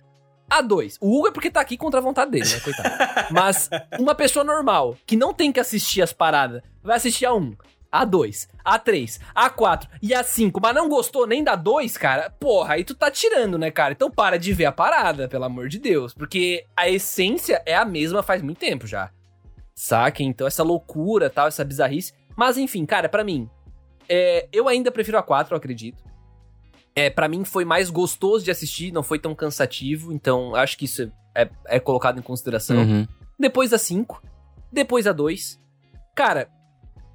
a 0.49 0.61
2. 0.61 0.97
O 1.01 1.17
Hugo 1.17 1.27
é 1.27 1.31
porque 1.31 1.49
tá 1.49 1.59
aqui 1.59 1.75
contra 1.75 1.99
a 1.99 2.03
vontade 2.03 2.31
dele, 2.31 2.47
né, 2.47 2.59
coitado. 2.59 2.95
Mas 3.33 3.69
uma 3.99 4.13
pessoa 4.13 4.45
normal, 4.45 4.97
que 5.05 5.15
não 5.15 5.33
tem 5.33 5.51
que 5.51 5.59
assistir 5.59 6.01
as 6.01 6.13
paradas, 6.13 6.61
vai 6.83 6.97
assistir 6.97 7.25
a 7.25 7.33
1, 7.33 7.55
a 7.95 8.03
2, 8.03 8.49
a 8.63 8.77
3, 8.77 9.19
a 9.33 9.49
4 9.49 9.89
e 10.01 10.13
a 10.13 10.21
5, 10.21 10.59
mas 10.61 10.75
não 10.75 10.89
gostou 10.89 11.25
nem 11.25 11.43
da 11.43 11.55
2, 11.55 11.97
cara, 11.97 12.29
porra, 12.29 12.73
aí 12.73 12.83
tu 12.83 12.93
tá 12.93 13.09
tirando, 13.09 13.57
né, 13.57 13.71
cara? 13.71 13.93
Então 13.93 14.11
para 14.11 14.37
de 14.37 14.51
ver 14.51 14.65
a 14.65 14.71
parada, 14.71 15.29
pelo 15.29 15.45
amor 15.45 15.69
de 15.69 15.79
Deus. 15.79 16.13
Porque 16.13 16.65
a 16.75 16.89
essência 16.89 17.61
é 17.65 17.73
a 17.73 17.85
mesma 17.85 18.21
faz 18.21 18.41
muito 18.41 18.57
tempo 18.57 18.85
já. 18.85 19.09
Saca? 19.73 20.21
Então 20.23 20.45
essa 20.45 20.63
loucura, 20.63 21.29
tal, 21.29 21.47
essa 21.47 21.63
bizarrice. 21.63 22.13
Mas 22.35 22.57
enfim, 22.57 22.85
cara, 22.85 23.07
pra 23.07 23.23
mim, 23.23 23.49
é, 24.09 24.49
eu 24.51 24.67
ainda 24.67 24.91
prefiro 24.91 25.17
a 25.17 25.23
4, 25.23 25.53
eu 25.53 25.57
acredito. 25.57 26.03
É, 26.93 27.09
para 27.09 27.29
mim 27.29 27.45
foi 27.45 27.63
mais 27.63 27.89
gostoso 27.89 28.43
de 28.43 28.51
assistir, 28.51 28.91
não 28.91 29.03
foi 29.03 29.19
tão 29.19 29.33
cansativo, 29.33 30.11
então 30.11 30.53
acho 30.55 30.77
que 30.77 30.85
isso 30.85 31.11
é, 31.33 31.49
é 31.67 31.79
colocado 31.79 32.19
em 32.19 32.21
consideração. 32.21 32.77
Uhum. 32.77 33.07
Depois 33.39 33.71
a 33.73 33.77
5, 33.77 34.21
depois 34.71 35.07
a 35.07 35.13
2. 35.13 35.59
Cara, 36.13 36.49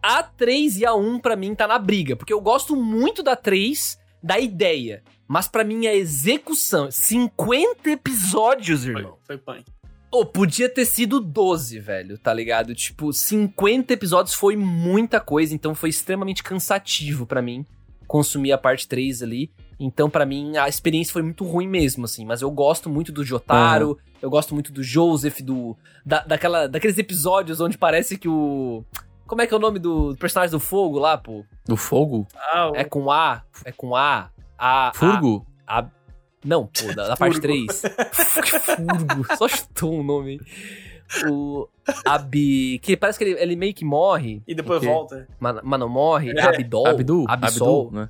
a 0.03 0.23
3 0.23 0.79
e 0.79 0.87
a 0.87 0.95
1 0.95 1.19
pra 1.19 1.37
mim 1.37 1.55
tá 1.55 1.67
na 1.67 1.79
briga, 1.79 2.17
porque 2.17 2.33
eu 2.33 2.41
gosto 2.41 2.75
muito 2.77 3.23
da 3.23 3.37
3, 3.37 3.99
da 4.23 4.39
ideia, 4.39 5.03
mas 5.29 5.49
pra 5.49 5.65
mim 5.65 5.87
a 5.87 5.95
execução, 5.95 6.91
50 6.91 7.91
episódios, 7.91 8.85
Foi, 8.85 8.95
irmão. 8.95 9.17
foi 9.27 9.39
punk. 9.39 9.65
Ô, 10.13 10.27
podia 10.27 10.69
ter 10.69 10.85
sido 10.87 11.21
12, 11.21 11.79
velho, 11.79 12.19
tá 12.19 12.35
ligado? 12.35 12.75
Tipo, 12.75 13.13
50 13.13 13.93
episódios 13.93 14.35
foi 14.35 14.57
muita 14.57 15.21
coisa, 15.21 15.55
então 15.55 15.73
foi 15.75 15.89
extremamente 15.91 16.43
cansativo 16.43 17.25
pra 17.27 17.41
mim 17.41 17.65
consumir 18.09 18.51
a 18.51 18.59
parte 18.59 18.89
3 18.89 19.23
ali. 19.23 19.53
Então, 19.79 20.11
pra 20.11 20.27
mim, 20.27 20.57
a 20.57 20.69
experiência 20.69 21.13
foi 21.13 21.23
muito 21.23 21.45
ruim 21.45 21.69
mesmo, 21.69 22.05
assim. 22.07 22.25
Mas 22.27 22.43
eu 22.43 22.51
gosto 22.51 22.91
muito 22.91 23.13
do 23.13 23.25
Jotaro, 23.25 23.97
eu 24.21 24.29
gosto 24.29 24.53
muito 24.53 24.73
do 24.73 24.83
Joseph, 24.83 25.41
do. 25.43 25.77
Da, 26.05 26.25
daquela, 26.25 26.67
daqueles 26.67 26.99
episódios 26.99 27.61
onde 27.61 27.79
parece 27.79 28.19
que 28.19 28.29
o. 28.29 28.85
Como 29.31 29.41
é 29.43 29.47
que 29.47 29.55
é 29.55 29.57
o 29.57 29.61
nome 29.61 29.79
do 29.79 30.17
personagem 30.17 30.51
do 30.51 30.59
fogo 30.59 30.99
lá, 30.99 31.17
pô? 31.17 31.45
Do 31.65 31.77
fogo? 31.77 32.27
Ah, 32.53 32.71
o- 32.71 32.75
É 32.77 32.83
com 32.83 33.11
A. 33.13 33.43
É 33.65 33.71
com 33.71 33.95
A. 33.95 34.29
A. 34.59 34.91
Furgo? 34.95 35.47
A, 35.67 35.87
não, 36.45 36.67
pô, 36.67 36.93
da, 36.95 37.07
da 37.09 37.17
parte 37.17 37.35
Furgo. 37.35 37.41
3. 37.43 37.83
Furgo. 38.13 39.37
Só 39.39 39.47
chutou 39.47 39.95
um 39.95 40.03
nome. 40.03 40.41
aí. 41.15 41.31
O 41.31 41.69
Abi. 42.05 42.79
Que 42.83 42.97
parece 42.97 43.19
que 43.19 43.25
ele, 43.25 43.41
ele 43.41 43.55
meio 43.57 43.73
que 43.73 43.85
morre, 43.85 44.43
E 44.49 44.55
depois 44.55 44.79
Ok. 44.79 44.89
volta. 44.89 45.29
mas, 45.39 45.61
mas 45.63 45.79
não 45.81 45.89
morre. 45.89 46.33
É. 46.37 46.43
Abdol. 46.43 46.87
Abdu? 46.89 47.25
Absol. 47.29 47.87
Abdu, 47.87 47.91
né? 47.97 48.09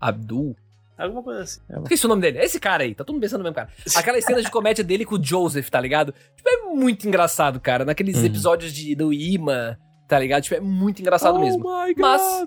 Abdul. 0.00 0.56
Alguma 0.96 1.22
coisa 1.22 1.42
assim. 1.42 1.60
Esqueci 1.82 2.06
o 2.06 2.08
nome 2.08 2.22
dele. 2.22 2.38
É 2.38 2.44
esse 2.44 2.58
cara 2.60 2.84
aí. 2.84 2.94
Tá 2.94 3.02
todo 3.04 3.14
mundo 3.14 3.22
pensando 3.22 3.38
no 3.40 3.44
mesmo 3.44 3.54
cara. 3.56 3.68
Aquelas 3.96 4.24
cenas 4.24 4.44
de 4.44 4.50
comédia 4.50 4.84
dele 4.84 5.04
com 5.04 5.16
o 5.16 5.22
Joseph, 5.24 5.68
tá 5.68 5.80
ligado? 5.80 6.14
Tipo, 6.36 6.48
é 6.48 6.56
muito 6.74 7.06
engraçado, 7.08 7.58
cara. 7.60 7.84
Naqueles 7.84 8.16
Uhum. 8.18 8.24
episódios 8.26 8.72
de, 8.72 8.94
do 8.94 9.12
Ima, 9.12 9.78
tá 10.08 10.18
ligado? 10.18 10.42
Tipo, 10.42 10.56
é 10.56 10.60
muito 10.60 11.00
engraçado 11.00 11.36
oh 11.36 11.40
mesmo. 11.40 11.58
my 11.60 11.94
God. 11.94 11.98
Mas. 11.98 12.46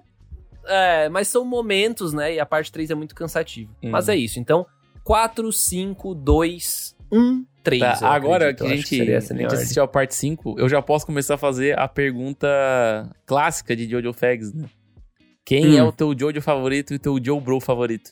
É, 0.69 1.07
mas 1.09 1.27
são 1.29 1.45
momentos, 1.45 2.11
né? 2.13 2.33
E 2.35 2.39
a 2.39 2.45
parte 2.45 2.71
3 2.71 2.89
é 2.89 2.95
muito 2.95 3.15
cansativo. 3.15 3.71
Hum. 3.81 3.89
Mas 3.89 4.09
é 4.09 4.15
isso. 4.15 4.39
Então, 4.39 4.65
4, 5.03 5.51
5, 5.51 6.13
2, 6.13 6.95
1, 7.11 7.45
3. 7.63 7.81
Tá, 7.81 7.97
eu 8.01 8.07
agora 8.07 8.49
acredito. 8.49 8.57
que 8.57 8.63
a 8.63 8.67
Eu 8.67 8.73
acho 8.73 8.77
gente, 8.81 8.97
seria 8.97 9.15
a 9.15 9.17
essa 9.17 9.33
a 9.33 9.37
minha 9.37 9.49
gente 9.49 9.59
assistiu 9.59 9.83
a 9.83 9.87
parte 9.87 10.13
5, 10.15 10.55
eu 10.59 10.67
já 10.67 10.81
posso 10.81 11.05
começar 11.05 11.35
a 11.35 11.37
fazer 11.37 11.77
a 11.79 11.87
pergunta 11.87 12.47
clássica 13.25 13.75
de 13.75 13.89
Jojo 13.89 14.11
Fags, 14.13 14.53
né? 14.53 14.65
Quem 15.45 15.75
Hum. 15.75 15.77
é 15.77 15.83
o 15.83 15.91
teu 15.93 16.13
Jojo 16.17 16.41
favorito 16.41 16.91
e 16.91 16.97
o 16.97 16.99
teu 16.99 17.17
Joe 17.23 17.39
Bro 17.39 17.61
favorito? 17.61 18.11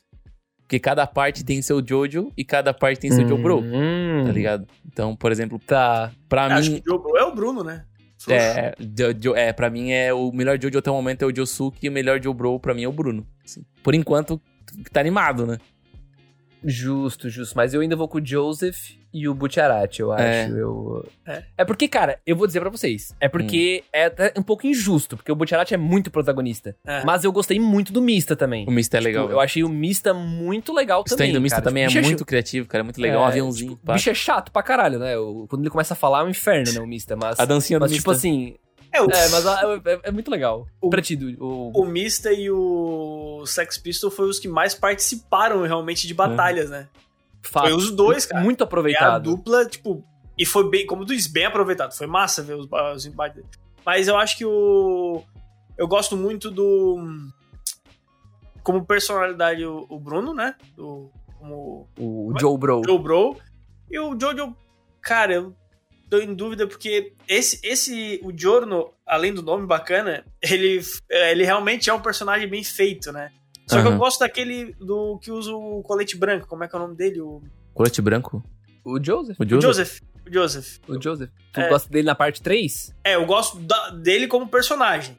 Porque 0.61 0.79
cada 0.79 1.05
parte 1.05 1.43
tem 1.43 1.61
seu 1.61 1.85
Jojo 1.85 2.31
e 2.37 2.45
cada 2.45 2.73
parte 2.73 3.01
tem 3.01 3.11
seu 3.11 3.27
Joe 3.27 3.37
Bro, 3.41 3.59
Hum, 3.59 4.23
tá 4.25 4.31
ligado? 4.31 4.65
Então, 4.85 5.13
por 5.15 5.31
exemplo, 5.31 5.59
Tá. 5.67 6.11
pra 6.29 6.45
Acho 6.45 6.71
mim... 6.71 6.81
que 6.81 6.89
o 6.91 6.97
Joe 7.03 7.19
é 7.19 7.23
o 7.25 7.35
Bruno, 7.35 7.63
né? 7.65 7.83
É, 8.33 8.73
é, 9.35 9.53
pra 9.53 9.69
mim 9.69 9.91
é 9.91 10.13
o 10.13 10.31
melhor 10.31 10.59
Jojo 10.61 10.79
até 10.79 10.89
o 10.89 10.95
momento 10.95 11.23
é 11.23 11.25
o 11.25 11.35
Josuke 11.35 11.85
e 11.85 11.89
o 11.89 11.91
melhor 11.91 12.21
Joe 12.21 12.33
Bro 12.33 12.59
pra 12.59 12.73
mim 12.73 12.83
é 12.83 12.87
o 12.87 12.91
Bruno. 12.91 13.25
assim. 13.43 13.63
Por 13.83 13.93
enquanto, 13.93 14.41
tá 14.91 14.99
animado, 14.99 15.45
né? 15.45 15.57
Justo, 16.63 17.29
justo. 17.29 17.55
Mas 17.55 17.73
eu 17.73 17.81
ainda 17.81 17.95
vou 17.95 18.07
com 18.07 18.17
o 18.17 18.25
Joseph 18.25 18.77
e 19.17 19.27
o 19.29 19.33
Butcherati, 19.33 20.01
eu 20.01 20.11
acho. 20.11 20.23
É. 20.23 20.47
Eu... 20.49 21.07
É. 21.25 21.43
é 21.59 21.65
porque, 21.65 21.87
cara, 21.87 22.19
eu 22.25 22.35
vou 22.35 22.45
dizer 22.45 22.59
pra 22.59 22.69
vocês. 22.69 23.15
É 23.19 23.29
porque 23.29 23.81
Hum. 23.83 23.87
é 23.93 24.05
até 24.05 24.33
um 24.37 24.43
pouco 24.43 24.67
injusto, 24.67 25.15
porque 25.15 25.31
o 25.31 25.35
Butcherati 25.35 25.73
é 25.73 25.77
muito 25.77 26.11
protagonista. 26.11 26.75
É. 26.85 27.03
Mas 27.05 27.23
eu 27.23 27.31
gostei 27.31 27.59
muito 27.59 27.93
do 27.93 28.01
Mista 28.01 28.35
também. 28.35 28.65
O 28.67 28.71
Mista 28.71 28.97
é 28.97 28.99
Tipo, 28.99 29.07
legal. 29.09 29.29
eu 29.31 29.39
achei 29.39 29.63
o 29.63 29.69
Mista 29.69 30.13
muito 30.13 30.73
legal 30.73 31.01
O 31.01 31.03
também. 31.03 31.31
do 31.31 31.39
Mista 31.41 31.55
cara. 31.57 31.69
também 31.69 31.87
Tipo, 31.87 31.99
é 31.99 32.01
muito 32.07 32.25
criativo, 32.25 32.67
cara. 32.67 32.81
É 32.81 32.83
muito 32.83 32.99
legal. 33.01 33.21
É, 33.21 33.25
um 33.25 33.27
aviãozinho. 33.27 33.75
Tipo, 33.75 33.91
o 33.91 33.93
bicho 33.93 34.09
é 34.09 34.13
chato 34.13 34.51
pra 34.51 34.61
caralho, 34.61 34.99
né? 34.99 35.17
O- 35.17 35.45
quando 35.49 35.61
ele 35.61 35.69
começa 35.69 35.93
a 35.93 35.97
falar 35.97 36.19
é 36.21 36.23
um 36.23 36.29
inferno, 36.29 36.73
né? 36.73 36.79
O 36.81 36.87
Mista. 36.87 37.15
Mas, 37.15 37.39
A 37.39 37.45
dancinha 37.45 37.79
do 37.79 37.83
mas 37.83 37.91
Mista. 37.91 38.01
tipo 38.01 38.11
assim. 38.11 38.55
É, 38.91 39.01
o, 39.01 39.05
É, 39.11 39.27
mas 39.29 39.45
a- 39.45 39.61
é, 39.85 39.99
é 40.03 40.11
muito 40.11 40.31
legal. 40.31 40.67
O- 40.79 40.89
pra 40.89 41.01
ti, 41.01 41.17
o, 41.39 41.71
o 41.81 41.85
Mista 41.85 42.31
e 42.31 42.49
o 42.49 43.43
Sex 43.45 43.77
Pistol 43.77 44.09
foi 44.09 44.27
os 44.29 44.39
que 44.39 44.47
mais 44.47 44.73
participaram 44.73 45.61
realmente 45.63 46.07
de 46.07 46.13
batalhas, 46.13 46.69
né? 46.69 46.87
Fato. 47.47 47.65
Foi 47.67 47.73
os 47.73 47.91
dois, 47.91 48.25
cara. 48.25 48.43
Muito 48.43 48.61
É 48.61 48.63
a 48.63 48.67
aproveitado. 48.67 49.23
dupla, 49.23 49.65
tipo, 49.65 50.03
e 50.37 50.45
foi 50.45 50.69
bem, 50.69 50.85
como 50.85 51.05
tu 51.05 51.15
disse, 51.15 51.31
bem 51.31 51.45
aproveitado. 51.45 51.93
Foi 51.93 52.07
massa 52.07 52.41
ver 52.43 52.55
os, 52.55 52.67
os 52.95 53.05
embates. 53.05 53.43
Mas 53.85 54.07
eu 54.07 54.17
acho 54.17 54.37
que 54.37 54.45
o. 54.45 55.23
Eu 55.77 55.87
gosto 55.87 56.15
muito 56.17 56.49
do. 56.51 56.97
Como 58.63 58.83
personalidade, 58.85 59.63
o, 59.65 59.85
o 59.89 59.99
Bruno, 59.99 60.33
né? 60.33 60.55
Do, 60.75 61.11
como 61.37 61.87
O 61.99 62.33
Joe 62.39 62.57
Bro. 62.57 62.81
Joe 62.85 62.99
Bro. 62.99 63.37
E 63.91 63.99
o 63.99 64.19
Jojo, 64.19 64.55
cara, 65.01 65.33
eu 65.35 65.55
tô 66.09 66.17
em 66.17 66.33
dúvida 66.33 66.65
porque 66.65 67.13
esse, 67.27 67.59
esse 67.63 68.19
o 68.23 68.35
Giorno, 68.35 68.91
além 69.05 69.31
do 69.31 69.43
nome 69.43 69.67
bacana, 69.67 70.25
ele, 70.41 70.81
é, 71.09 71.31
ele 71.31 71.43
realmente 71.43 71.89
é 71.89 71.93
um 71.93 72.01
personagem 72.01 72.47
bem 72.47 72.63
feito, 72.63 73.11
né? 73.11 73.31
Só 73.67 73.81
que 73.81 73.87
eu 73.87 73.97
gosto 73.97 74.19
daquele 74.19 74.73
do 74.79 75.17
que 75.19 75.31
usa 75.31 75.51
o 75.53 75.81
colete 75.83 76.15
branco. 76.17 76.47
Como 76.47 76.63
é 76.63 76.67
que 76.67 76.75
é 76.75 76.79
o 76.79 76.81
nome 76.81 76.95
dele? 76.95 77.21
O, 77.21 77.41
Colete 77.73 78.01
branco? 78.01 78.43
O 78.83 79.03
Joseph. 79.03 79.39
O 79.39 79.45
Joseph? 79.45 79.63
Joseph. 79.63 79.99
O 80.27 80.33
Joseph. 80.33 80.79
O 80.87 81.01
Joseph. 81.01 81.29
Tu 81.53 81.59
É. 81.61 81.69
gosta 81.69 81.89
dele 81.89 82.05
na 82.05 82.15
parte 82.15 82.41
3? 82.41 82.95
É, 83.03 83.15
eu 83.15 83.25
gosto 83.25 83.57
da- 83.59 83.89
dele 83.89 84.27
como 84.27 84.47
personagem. 84.47 85.17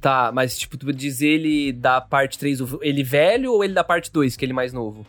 Tá, 0.00 0.30
mas 0.32 0.56
tipo, 0.58 0.76
tu 0.76 0.92
diz 0.92 1.20
ele 1.20 1.72
da 1.72 2.00
parte 2.00 2.38
3, 2.38 2.60
o- 2.60 2.78
ele 2.82 3.02
velho 3.02 3.52
ou 3.52 3.64
ele 3.64 3.72
da 3.72 3.82
parte 3.82 4.10
2, 4.12 4.36
que 4.36 4.44
ele 4.44 4.52
mais 4.52 4.72
novo? 4.72 5.06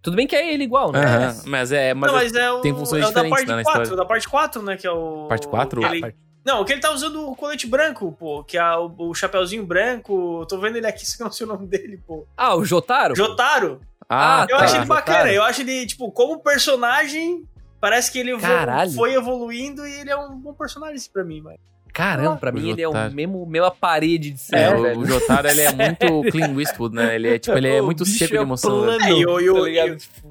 Tudo 0.00 0.16
bem 0.16 0.26
que 0.26 0.36
é 0.36 0.54
ele 0.54 0.62
igual, 0.64 0.92
né? 0.92 1.00
Aham, 1.04 1.42
Mas 1.46 1.72
é. 1.72 1.92
Mas 1.92 2.10
não, 2.12 2.18
é- 2.18 2.22
mas 2.22 2.32
é 2.34 2.52
o, 2.52 2.60
tem 2.60 2.72
funções 2.72 3.02
é 3.02 3.06
o 3.06 3.10
da 3.12 3.22
diferentes, 3.22 3.30
parte 3.36 3.48
né, 3.48 3.56
na 3.56 3.62
4, 3.64 3.82
história. 3.82 4.02
da 4.02 4.08
parte 4.08 4.28
4, 4.28 4.62
né, 4.62 4.76
que 4.76 4.86
é 4.86 4.90
o... 4.90 5.26
Parte 5.28 5.48
4? 5.48 5.80
que 5.80 5.86
Ah, 5.86 5.90
ele- 5.90 6.00
parte- 6.00 6.18
Não, 6.46 6.64
que 6.64 6.72
ele 6.72 6.80
tá 6.80 6.92
usando 6.92 7.28
o 7.28 7.34
colete 7.34 7.66
branco, 7.66 8.14
pô, 8.16 8.44
que 8.44 8.56
é 8.56 8.76
o, 8.76 8.94
o 8.96 9.14
chapeuzinho 9.14 9.66
branco, 9.66 10.46
tô 10.48 10.58
vendo 10.60 10.76
ele 10.76 10.86
aqui, 10.86 11.04
eu 11.18 11.24
não 11.24 11.32
sei 11.32 11.44
o 11.44 11.48
nome 11.48 11.66
dele, 11.66 12.00
pô. 12.06 12.24
Ah, 12.36 12.54
o 12.54 12.64
Jotaro? 12.64 13.16
Jotaro, 13.16 13.80
Ah, 14.08 14.46
eu 14.48 14.56
tá. 14.56 14.64
acho 14.64 14.76
ele 14.76 14.84
bacana, 14.86 15.18
Jotaro. 15.18 15.34
eu 15.34 15.42
acho 15.42 15.60
ele, 15.62 15.84
tipo, 15.86 16.12
como 16.12 16.38
personagem, 16.38 17.42
parece 17.80 18.12
que 18.12 18.20
ele 18.20 18.38
Caralho. 18.38 18.92
foi 18.92 19.14
evoluindo 19.14 19.84
e 19.86 19.92
ele 20.00 20.10
é 20.10 20.16
um 20.16 20.36
bom 20.38 20.54
personagem 20.54 21.00
pra 21.12 21.24
mim, 21.24 21.40
mas... 21.40 21.56
Caramba, 21.92 22.36
pra 22.36 22.50
O 22.50 22.54
mim 22.54 22.68
ele 22.70 22.82
é 22.82 22.86
o 22.86 22.92
Jotaro. 22.92 23.14
mesmo, 23.14 23.46
mesma 23.46 23.70
parede 23.70 24.30
de 24.30 24.38
ser, 24.38 24.54
É, 24.56 24.74
o, 24.76 24.82
velho. 24.82 25.00
o 25.00 25.06
Jotaro, 25.06 25.48
ele 25.48 25.62
é 25.62 25.72
muito 25.74 26.30
Clean 26.30 26.60
Eastwood, 26.60 26.94
né? 26.94 27.14
Ele 27.14 27.34
é, 27.34 27.38
tipo, 27.38 27.56
ele 27.56 27.68
é 27.74 27.80
O 27.80 27.86
muito 27.86 28.04
seco 28.04 28.32
de 28.32 28.36
é 28.38 28.40
emoção. 28.42 28.82
né? 28.84 28.98
plano, 28.98 29.04
É, 29.04 29.10
e 29.18 29.26
o- 29.26 29.30
o- 29.32 29.64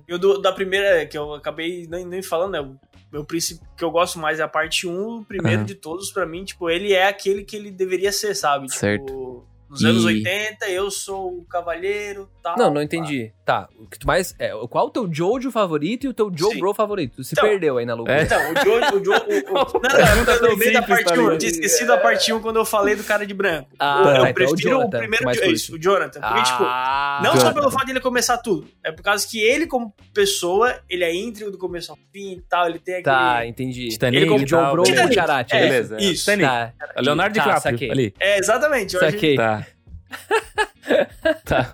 tá 0.08 0.28
o- 0.30 0.34
o 0.36 0.38
da 0.38 0.52
primeira, 0.54 1.06
que 1.08 1.18
eu 1.18 1.34
acabei 1.34 1.88
nem, 1.90 2.06
nem 2.06 2.22
falando, 2.22 2.52
né? 2.52 2.70
O 3.16 3.20
meu 3.20 3.26
princípio 3.26 3.66
que 3.78 3.84
eu 3.84 3.90
gosto 3.90 4.20
mais 4.20 4.42
é 4.42 4.44
a 4.44 4.48
parte 4.48 4.86
1, 4.86 5.20
o 5.20 5.24
primeiro 5.24 5.60
Aham. 5.60 5.66
de 5.66 5.74
todos, 5.74 6.12
pra 6.12 6.26
mim, 6.26 6.44
tipo, 6.44 6.70
ele 6.70 6.92
é 6.92 7.08
aquele 7.08 7.46
que 7.46 7.56
ele 7.56 7.72
deveria 7.72 8.12
ser, 8.12 8.36
sabe? 8.36 8.70
Certo. 8.70 9.06
Tipo, 9.06 9.48
nos 9.70 9.82
E- 9.82 9.86
anos 9.88 10.06
80, 10.06 10.70
eu 10.70 10.90
sou 10.92 11.40
o 11.40 11.46
cavalheiro 11.46 12.30
tal. 12.42 12.58
Não, 12.58 12.72
não 12.74 12.82
entendi. 12.82 13.32
Tá, 13.44 13.68
o 13.80 13.88
que 13.88 14.00
tu 14.00 14.08
mais. 14.08 14.36
É, 14.40 14.50
qual 14.70 14.88
o 14.88 14.90
teu 14.90 15.08
Jojo 15.12 15.52
favorito 15.52 16.06
e 16.06 16.08
o 16.10 16.14
teu 16.14 16.32
Joe 16.36 16.54
Sim. 16.54 16.60
Bro 16.60 16.74
favorito? 16.74 17.18
Tu 17.18 17.24
se 17.24 17.34
Então, 17.34 17.44
perdeu 17.48 17.78
aí 17.78 17.86
na 17.86 17.94
loucura. 17.94 18.20
É. 18.20 18.24
Então, 18.24 18.40
o 18.40 18.56
Joe. 18.64 18.82
O 19.00 19.04
Joe 19.06 19.18
o, 19.18 19.54
o, 19.54 19.82
não, 19.82 20.26
não, 20.26 20.34
eu 20.34 20.42
lembrei 20.50 20.72
da 20.74 20.82
parte 20.82 21.04
tá 21.06 21.14
1. 21.14 21.16
Eu 21.16 21.22
ligado? 21.24 21.38
tinha 21.40 21.52
esquecido 21.52 21.94
a 21.94 21.98
parte 21.98 22.34
1 22.34 22.40
quando 22.42 22.56
eu 22.58 22.66
falei 22.66 22.96
do 22.96 23.04
cara 23.04 23.26
de 23.26 23.34
branco. 23.34 23.70
Ah, 23.80 23.98
eu 24.00 24.04
tá, 24.04 24.10
eu 24.10 24.14
então 24.16 24.26
é 24.26 24.32
o 24.32 24.34
prefiro 24.34 24.56
o, 24.56 24.58
Jonathan, 24.80 24.98
primeiro. 24.98 25.26
mais 25.26 25.38
é 25.38 25.42
curto. 25.42 25.56
isso, 25.56 25.76
o 25.76 25.80
Jonathan. 25.80 26.22
Porque, 26.22 26.44
tipo, 26.44 26.64
Ah, 26.64 27.20
Não 27.24 27.32
só 27.34 27.38
Jonathan. 27.40 27.60
pelo 27.60 27.72
fato 27.72 27.86
de 27.86 27.92
ele 27.92 28.00
começar 28.00 28.38
tudo, 28.40 28.68
é 28.84 28.92
por 28.92 29.04
causa 29.04 29.28
que 29.28 29.40
ele, 29.40 29.68
como 29.68 29.94
pessoa, 30.14 30.80
ele 30.90 31.04
é 31.04 31.14
íntegro 31.14 31.52
do 31.52 31.58
começo 31.58 31.92
ao 31.92 31.98
fim 32.12 32.34
e 32.34 32.42
tal, 32.50 32.68
ele 32.68 32.80
tem 32.80 32.96
aquele. 32.96 33.04
Tá, 33.16 33.46
entendi. 33.46 33.90
Titanic 33.90 34.22
ele 34.22 34.30
como 34.32 34.44
e 34.44 34.48
Joe 34.48 34.72
Bro. 34.72 34.84
Bucciarati, 34.84 35.56
É, 35.56 35.60
né? 35.60 35.68
Beleza. 35.68 35.98
isso. 36.00 36.20
Titanic. 36.32 36.48
Tá, 36.50 36.74
Leonardo 37.02 37.36
tá, 37.38 37.44
DiCaprio, 37.56 37.92
ali. 37.92 38.14
É, 38.20 38.40
exatamente. 38.40 38.94
Eu 38.96 39.00
Saquei. 39.00 39.36
Tá. 39.36 39.65
tá. 41.46 41.74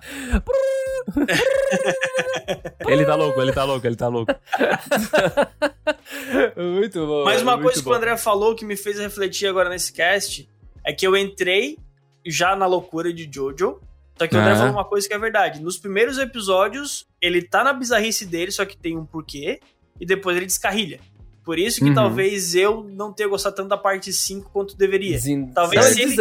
ele 2.88 3.04
tá 3.04 3.14
louco, 3.14 3.40
ele 3.40 3.52
tá 3.52 3.64
louco, 3.64 3.86
ele 3.86 3.96
tá 3.96 4.08
louco. 4.08 4.32
Muito 6.56 7.06
bom. 7.06 7.24
Mas 7.24 7.42
uma 7.42 7.60
coisa 7.60 7.78
que 7.78 7.84
bom. 7.84 7.90
o 7.90 7.94
André 7.94 8.16
falou 8.16 8.54
que 8.54 8.64
me 8.64 8.76
fez 8.76 8.98
refletir 8.98 9.48
agora 9.48 9.68
nesse 9.68 9.92
cast 9.92 10.48
é 10.84 10.92
que 10.92 11.06
eu 11.06 11.16
entrei 11.16 11.78
já 12.24 12.54
na 12.56 12.66
loucura 12.66 13.12
de 13.12 13.28
Jojo. 13.32 13.80
Só 14.16 14.26
que 14.26 14.36
o 14.36 14.38
André 14.38 14.52
Ah. 14.52 14.56
falou 14.56 14.72
uma 14.72 14.84
coisa 14.84 15.08
que 15.08 15.14
é 15.14 15.18
verdade. 15.18 15.60
Nos 15.60 15.78
primeiros 15.78 16.18
episódios, 16.18 17.06
ele 17.20 17.42
tá 17.42 17.64
na 17.64 17.72
bizarrice 17.72 18.26
dele, 18.26 18.52
só 18.52 18.64
que 18.64 18.76
tem 18.76 18.96
um 18.96 19.04
porquê. 19.04 19.60
E 20.00 20.06
depois 20.06 20.36
ele 20.36 20.46
descarrilha. 20.46 21.00
Por 21.44 21.58
isso 21.58 21.80
que 21.80 21.88
Uhum. 21.88 21.94
talvez 21.94 22.54
eu 22.54 22.84
não 22.94 23.12
tenha 23.12 23.28
gostado 23.28 23.56
tanto 23.56 23.68
da 23.68 23.76
parte 23.76 24.12
5 24.12 24.50
quanto 24.52 24.76
deveria. 24.76 25.12
Desen... 25.12 25.46
Talvez 25.52 25.84
se 25.86 26.02
ele. 26.02 26.14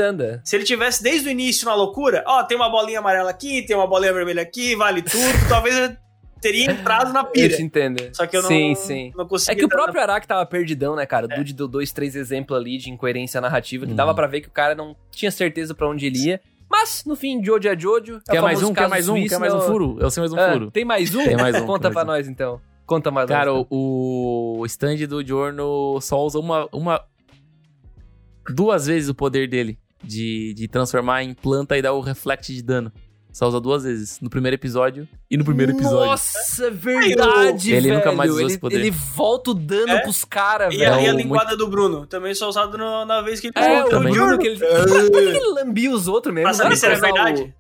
Se 0.43 0.56
ele 0.56 0.64
tivesse 0.64 1.03
desde 1.03 1.27
o 1.27 1.31
início 1.31 1.65
na 1.65 1.76
loucura, 1.76 2.23
ó, 2.26 2.43
tem 2.43 2.57
uma 2.57 2.69
bolinha 2.69 2.99
amarela 2.99 3.30
aqui, 3.30 3.61
tem 3.61 3.76
uma 3.76 3.85
bolinha 3.88 4.11
vermelha 4.14 4.41
aqui, 4.41 4.76
vale 4.76 5.02
tudo, 5.03 5.22
talvez 5.48 5.77
eu 5.77 5.95
teria 6.41 6.72
entrado 6.72 7.14
na 7.14 7.19
Eu 7.19 7.26
pira. 7.26 7.56
te 7.56 7.61
entendo. 7.61 8.03
Só 8.14 8.26
que 8.26 8.35
eu 8.35 8.41
não, 8.41 8.49
Sim, 8.49 8.73
sim. 8.73 9.14
não 9.15 9.27
consegui. 9.27 9.52
É 9.52 9.56
que 9.60 9.64
o 9.65 9.68
na- 9.68 9.76
próprio 9.76 10.02
Araki 10.02 10.27
tava 10.27 10.43
perdidão, 10.43 10.95
né, 10.95 11.06
cara? 11.06 11.27
O 11.27 11.31
É. 11.31 11.35
Dude 11.35 11.53
deu 11.53 11.68
dois, 11.68 11.91
três 11.91 12.15
exemplos 12.15 12.57
ali 12.60 12.80
de 12.80 12.89
incoerência 12.89 13.39
narrativa 13.39 13.85
que 13.85 13.91
Hum. 13.93 13.95
dava 13.95 14.15
pra 14.15 14.26
ver 14.26 14.41
que 14.41 14.48
o 14.48 14.52
cara 14.52 14.73
não 14.73 14.95
tinha 15.11 15.30
certeza 15.30 15.76
pra 15.76 15.88
onde 15.88 16.07
ele 16.07 16.18
ia. 16.18 16.41
Mas, 16.68 17.03
no 17.06 17.15
fim, 17.15 17.43
Jojo 17.43 17.68
é 17.68 17.77
Jojo. 17.77 18.22
É 18.27 18.31
Quer 18.31 18.39
o 18.39 18.43
mais 18.43 18.64
um? 18.64 18.73
Quer 18.73 18.88
mais 18.88 19.07
um? 19.07 19.14
suíço, 19.14 19.30
Quer 19.30 19.39
mais 19.39 19.53
um 19.53 19.61
furo? 19.61 19.98
Eu 19.99 20.10
sei 20.10 20.22
mais 20.22 20.34
um 20.34 20.39
Ah, 20.39 20.53
furo. 20.53 20.72
Tem 20.72 20.84
mais 20.85 21.14
um? 21.14 21.23
Tem 21.23 21.35
mais 21.38 21.56
um, 21.61 21.65
Conta 21.68 21.91
pra 21.91 22.03
nós, 22.06 22.27
então. 22.27 22.60
Conta 22.91 23.09
mais 23.09 23.26
Cara, 23.30 23.53
o, 23.53 23.65
o 24.59 24.65
stand 24.65 24.97
do 25.07 25.26
Giorno 25.26 25.99
só 26.01 26.22
usa 26.26 26.38
uma, 26.39 26.68
uma. 26.73 27.01
Duas 28.53 28.88
vezes 28.88 29.07
o 29.07 29.15
poder 29.15 29.47
dele 29.47 29.80
de, 30.03 30.53
de 30.55 30.68
transformar 30.68 31.23
em 31.23 31.34
planta 31.34 31.77
e 31.77 31.81
dar 31.81 31.93
o 31.93 32.01
reflect 32.01 32.53
de 32.53 32.61
dano. 32.61 32.91
Só 33.31 33.47
usa 33.47 33.61
duas 33.61 33.84
vezes. 33.85 34.19
No 34.19 34.30
primeiro 34.30 34.55
episódio 34.55 35.07
e 35.30 35.38
no 35.38 35.45
primeiro 35.45 35.72
episódio. 35.72 36.05
Nossa, 36.07 36.65
é 36.68 36.69
verdade, 36.69 37.72
Ele 37.72 37.88
velho. 37.88 37.95
nunca 37.99 38.11
mais 38.11 38.30
usou 38.30 38.41
ele, 38.41 38.49
esse 38.51 38.59
poder. 38.59 38.76
ele 38.76 38.91
volta 38.91 39.51
o 39.51 39.53
dano 39.53 39.93
É? 39.93 39.99
pros 40.01 40.26
caras, 40.26 40.73
E 40.76 40.84
a, 40.84 40.95
velho. 40.95 41.05
e 41.05 41.09
a 41.09 41.13
o 41.13 41.18
linguada 41.18 41.55
do 41.55 41.65
Bruno, 41.69 42.05
também 42.05 42.34
só 42.35 42.49
usado 42.49 42.77
no- 42.77 43.05
na 43.05 43.22
vez 43.22 43.39
que 43.39 43.47
ele 43.47 43.53
É, 43.55 43.85
o. 43.85 43.88
Bruno 44.01 44.38
que 44.38 44.47
ele... 44.47 44.59
Por 44.59 45.11
que 45.11 45.18
ele 45.18 45.39
lambia 45.53 45.91
os 45.91 46.09
outros 46.09 46.34
mesmo? 46.35 46.47
Pra 46.49 46.53
saber 46.53 46.76
se 46.76 46.85
era 46.85 46.99
verdade. 46.99 47.55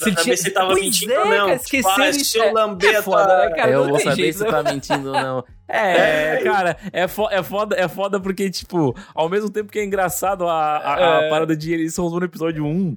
O- 0.00 0.04
Pra 0.04 0.16
saber 0.22 0.36
se 0.36 0.50
tava 0.50 0.68
Pois 0.72 0.80
mentindo 0.84 1.12
é, 1.12 1.18
ou 1.20 1.26
não. 1.26 1.46
cara, 1.46 1.58
Tipo, 1.58 1.88
ah, 1.88 2.12
se 2.12 2.38
eu 2.38 2.52
lamber 2.52 2.94
É 2.94 2.96
a 2.98 3.02
foda, 3.02 3.24
tua- 3.26 3.50
cara? 3.56 3.70
eu 3.70 3.88
vou 3.88 3.98
saber 4.00 4.16
jeito, 4.16 4.38
se 4.38 4.44
tá 4.44 4.62
mentindo 4.62 5.08
ou 5.08 5.14
não. 5.14 5.44
É, 5.68 6.40
cara, 6.44 6.76
é, 6.92 7.08
fo 7.08 7.28
é, 7.28 7.42
foda, 7.42 7.74
é 7.76 7.88
foda 7.88 8.20
porque, 8.20 8.48
tipo, 8.50 8.94
ao 9.12 9.28
mesmo 9.28 9.50
tempo 9.50 9.72
que 9.72 9.80
é 9.80 9.84
engraçado 9.84 10.46
a, 10.46 10.76
a, 10.76 11.18
a 11.18 11.24
É. 11.24 11.28
parada 11.28 11.56
de 11.56 11.72
ele 11.74 11.90
só 11.90 12.04
usou 12.04 12.20
no 12.20 12.26
episódio 12.26 12.64
1. 12.64 12.96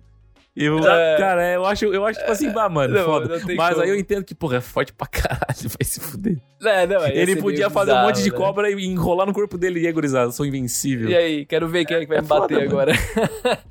Eu, 0.55 0.77
É. 0.87 1.17
Cara, 1.17 1.53
eu 1.53 1.65
acho, 1.65 1.85
eu 1.85 2.05
acho, 2.05 2.19
tipo 2.19 2.31
assim, 2.31 2.51
bah, 2.51 2.67
mano, 2.69 2.93
Não, 2.93 3.05
foda. 3.05 3.39
não 3.39 3.55
Mas 3.55 3.69
como. 3.73 3.81
aí 3.83 3.89
eu 3.89 3.95
entendo 3.95 4.23
que, 4.25 4.35
porra, 4.35 4.57
é 4.57 4.61
forte 4.61 4.91
pra 4.93 5.07
caralho, 5.07 5.39
vai 5.79 5.83
se 5.83 5.99
fuder. 5.99 6.37
É, 6.63 6.85
não, 6.85 7.07
Ele 7.07 7.37
podia 7.37 7.69
fazer 7.71 7.93
um 7.93 8.01
monte 8.03 8.17
de 8.17 8.23
bizarro, 8.25 8.39
né? 8.41 8.45
cobra 8.47 8.69
e 8.69 8.85
enrolar 8.85 9.25
no 9.25 9.33
corpo 9.33 9.57
dele 9.57 9.79
e 9.79 9.87
é, 9.87 9.91
gurizada, 9.91 10.25
eu 10.25 10.31
sou 10.31 10.45
invencível. 10.45 11.09
E 11.09 11.15
aí, 11.15 11.45
quero 11.45 11.67
ver 11.67 11.85
quem 11.85 11.97
é 11.97 11.99
que 12.01 12.07
vai 12.07 12.17
É 12.17 12.21
me 12.21 12.27
bater 12.27 12.53
foda, 12.55 12.65
agora. 12.65 12.91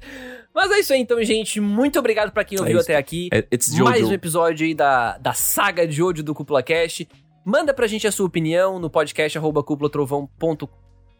Mas 0.55 0.70
é 0.70 0.79
isso 0.81 0.93
aí, 0.93 1.01
então, 1.01 1.23
gente. 1.23 1.61
Muito 1.61 1.99
obrigado 1.99 2.33
pra 2.33 2.45
quem 2.45 2.59
É 2.59 2.61
ouviu 2.61 2.79
isso. 2.79 2.91
até 2.91 2.97
aqui. 2.97 3.29
É. 3.33 3.45
Mais 3.83 4.03
um 4.09 4.12
episódio 4.12 4.66
aí 4.66 4.75
da, 4.75 5.16
da 5.19 5.33
saga 5.33 5.87
de 5.87 6.03
ódio 6.03 6.25
do 6.25 6.35
Cúpula 6.35 6.62
Cast. 6.62 7.09
Manda 7.45 7.73
pra 7.73 7.87
gente 7.87 8.07
a 8.07 8.12
sua 8.12 8.27
opinião 8.27 8.79
no 8.79 8.91
podcast 8.91 9.39
arroba 9.39 9.62
cúpulatrovão.com. 9.62 10.69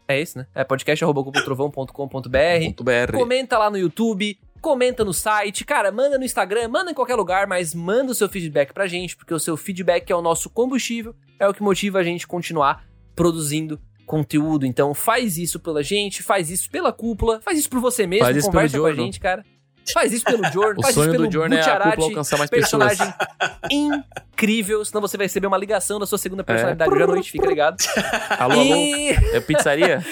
É 0.07 0.19
esse, 0.19 0.37
né? 0.37 0.47
É 0.55 0.63
podcast 0.63 1.03
arroba 1.03 1.23
cúpulatrovão.com.br. 1.23 3.17
Comenta 3.17 3.57
lá 3.57 3.69
no 3.69 3.77
YouTube, 3.77 4.39
comenta 4.59 5.05
no 5.05 5.13
site, 5.13 5.63
cara, 5.63 5.91
manda 5.91 6.17
no 6.17 6.23
Instagram, 6.25 6.67
manda 6.67 6.91
em 6.91 6.93
qualquer 6.95 7.15
lugar, 7.15 7.47
mas 7.47 7.73
manda 7.75 8.11
o 8.11 8.15
seu 8.15 8.27
feedback 8.27 8.73
pra 8.73 8.87
gente, 8.87 9.15
porque 9.15 9.33
o 9.33 9.39
seu 9.39 9.55
feedback 9.55 10.09
é 10.11 10.15
o 10.15 10.21
nosso 10.21 10.49
combustível, 10.49 11.15
é 11.39 11.47
o 11.47 11.53
que 11.53 11.61
motiva 11.63 11.99
a 11.99 12.03
gente 12.03 12.27
continuar 12.27 12.83
produzindo 13.15 13.79
conteúdo. 14.09 14.65
Então 14.65 14.91
faz 14.95 15.37
isso 15.37 15.59
pela 15.59 15.83
gente, 15.83 16.23
faz 16.23 16.49
isso 16.49 16.67
pela 16.71 16.91
cúpula, 16.91 17.39
faz 17.41 17.59
isso 17.59 17.69
por 17.69 17.79
você 17.79 18.07
mesmo, 18.07 18.25
Faz 18.25 18.35
isso 18.37 18.47
conversa 18.47 18.71
pelo 18.73 18.83
com 18.83 18.87
a 18.87 18.91
Giorno. 18.91 19.05
gente, 19.05 19.19
cara. 19.19 19.45
Faz 19.93 20.11
isso 20.13 20.25
pelo 20.25 20.43
Jordan, 20.51 20.79
O 20.79 20.81
faz 20.81 20.95
isso 20.95 20.99
sonho 21.03 21.11
pelo 21.11 21.27
do 21.27 21.31
Jordan 21.33 21.55
é 21.57 21.61
a 21.61 21.79
cúpula 21.91 22.07
alcançar 22.07 22.37
mais 22.37 22.49
pessoas. 22.49 22.97
personagem 22.97 23.13
incrível, 23.71 24.83
senão 24.83 25.01
você 25.01 25.15
vai 25.15 25.25
receber 25.27 25.45
uma 25.47 25.57
ligação 25.57 25.99
da 25.99 26.05
sua 26.07 26.15
É. 26.15 26.19
segunda 26.19 26.43
personalidade 26.43 26.91
hoje 26.91 27.03
à 27.03 27.07
noite, 27.07 27.31
fica 27.31 27.45
ligado. 27.47 27.77
Alô, 28.39 28.53
alô, 28.59 28.63
E 28.75 29.09
é 29.11 29.39
pizzaria? 29.39 30.03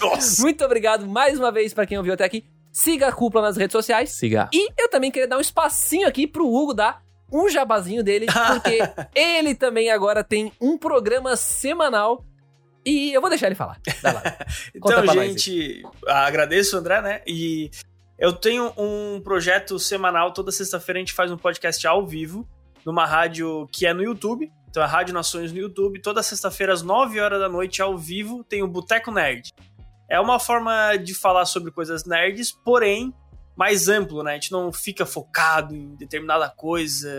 Nossa. 0.00 0.42
muito 0.42 0.62
obrigado 0.64 1.06
mais 1.06 1.38
uma 1.38 1.50
vez 1.50 1.72
pra 1.72 1.86
quem 1.86 1.96
ouviu 1.98 2.12
até 2.14 2.24
aqui. 2.24 2.44
Siga 2.70 3.08
a 3.08 3.12
cúpula 3.12 3.44
nas 3.44 3.56
redes 3.56 3.72
sociais. 3.72 4.10
Siga. 4.10 4.48
E 4.52 4.68
eu 4.78 4.88
também 4.88 5.10
queria 5.10 5.28
dar 5.28 5.36
um 5.38 5.40
espacinho 5.42 6.06
aqui 6.08 6.26
pro 6.26 6.46
Hugo 6.46 6.72
dar 6.74 7.02
um 7.30 7.48
jabazinho 7.48 8.02
dele, 8.02 8.26
porque 8.26 8.78
ele 9.14 9.54
também 9.54 9.90
agora 9.90 10.22
tem 10.22 10.52
um 10.60 10.76
programa 10.78 11.34
semanal. 11.36 12.24
E 12.84 13.12
eu 13.12 13.20
vou 13.20 13.30
deixar 13.30 13.46
ele 13.46 13.54
falar. 13.54 13.80
Vai 14.02 14.12
lá. 14.12 14.22
Então, 14.74 15.06
gente, 15.06 15.82
agradeço, 16.06 16.76
André, 16.76 17.00
né? 17.00 17.22
E 17.26 17.70
eu 18.18 18.32
tenho 18.32 18.72
um 18.76 19.20
projeto 19.20 19.78
semanal, 19.78 20.32
toda 20.32 20.50
sexta-feira 20.50 20.98
a 20.98 21.02
gente 21.02 21.12
faz 21.12 21.30
um 21.30 21.36
podcast 21.36 21.86
ao 21.86 22.06
vivo, 22.06 22.48
numa 22.84 23.06
rádio 23.06 23.66
que 23.72 23.86
é 23.86 23.92
no 23.92 24.02
YouTube. 24.02 24.50
Então 24.68 24.82
é 24.82 24.86
Rádio 24.86 25.12
Nações 25.12 25.52
no 25.52 25.58
YouTube. 25.58 26.00
Toda 26.00 26.22
sexta-feira, 26.22 26.72
às 26.72 26.82
9 26.82 27.20
horas 27.20 27.38
da 27.38 27.48
noite, 27.48 27.82
ao 27.82 27.96
vivo, 27.98 28.42
tem 28.42 28.62
o 28.62 28.68
Boteco 28.68 29.10
Nerd. 29.10 29.52
É 30.08 30.18
uma 30.18 30.38
forma 30.38 30.96
de 30.96 31.14
falar 31.14 31.44
sobre 31.44 31.70
coisas 31.70 32.04
nerds, 32.04 32.52
porém 32.52 33.14
mais 33.56 33.88
amplo, 33.88 34.22
né? 34.22 34.30
A 34.32 34.34
gente 34.34 34.50
não 34.50 34.72
fica 34.72 35.04
focado 35.04 35.74
em 35.74 35.94
determinada 35.94 36.48
coisa, 36.48 37.10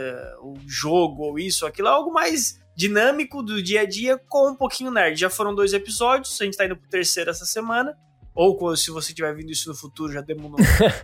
ou 0.41 0.57
jogo, 0.65 1.23
ou 1.23 1.37
isso, 1.37 1.65
ou 1.65 1.69
aquilo. 1.69 1.87
É 1.87 1.91
algo 1.91 2.11
mais 2.11 2.59
dinâmico 2.75 3.41
do 3.43 3.61
dia 3.61 3.81
a 3.81 3.85
dia 3.85 4.17
com 4.29 4.49
um 4.51 4.55
pouquinho 4.55 4.91
nerd. 4.91 5.19
Já 5.19 5.29
foram 5.29 5.53
dois 5.53 5.73
episódios, 5.73 6.39
a 6.41 6.45
gente 6.45 6.57
tá 6.57 6.65
indo 6.65 6.75
pro 6.75 6.89
terceiro 6.89 7.29
essa 7.29 7.45
semana. 7.45 7.95
Ou 8.35 8.57
quando- 8.57 8.77
se 8.77 8.89
você 8.89 9.13
tiver 9.13 9.33
vindo 9.35 9.51
isso 9.51 9.69
no 9.69 9.75
futuro, 9.75 10.11
já 10.11 10.21
demos 10.21 10.51
no 10.51 10.57
é. 10.59 11.03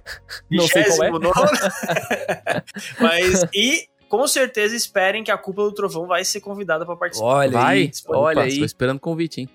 29º. 0.52 1.32
Mas, 3.00 3.46
e 3.54 3.88
com 4.10 4.26
certeza 4.28 4.76
esperem 4.76 5.24
que 5.24 5.30
a 5.32 5.38
Cúpula 5.38 5.70
do 5.70 5.76
Trovão 5.76 6.08
vai 6.08 6.26
ser 6.26 6.41
convidada 6.41 6.86
para 6.86 6.96
participar. 6.96 7.28
Olha 7.28 7.52
Vai? 7.52 7.78
aí, 7.78 7.91
olha 8.08 8.32
Opa, 8.40 8.41
aí. 8.41 8.58
Tô 8.60 8.66
esperando 8.66 8.98
o 8.98 9.02
convite, 9.02 9.41
hein? 9.41 9.50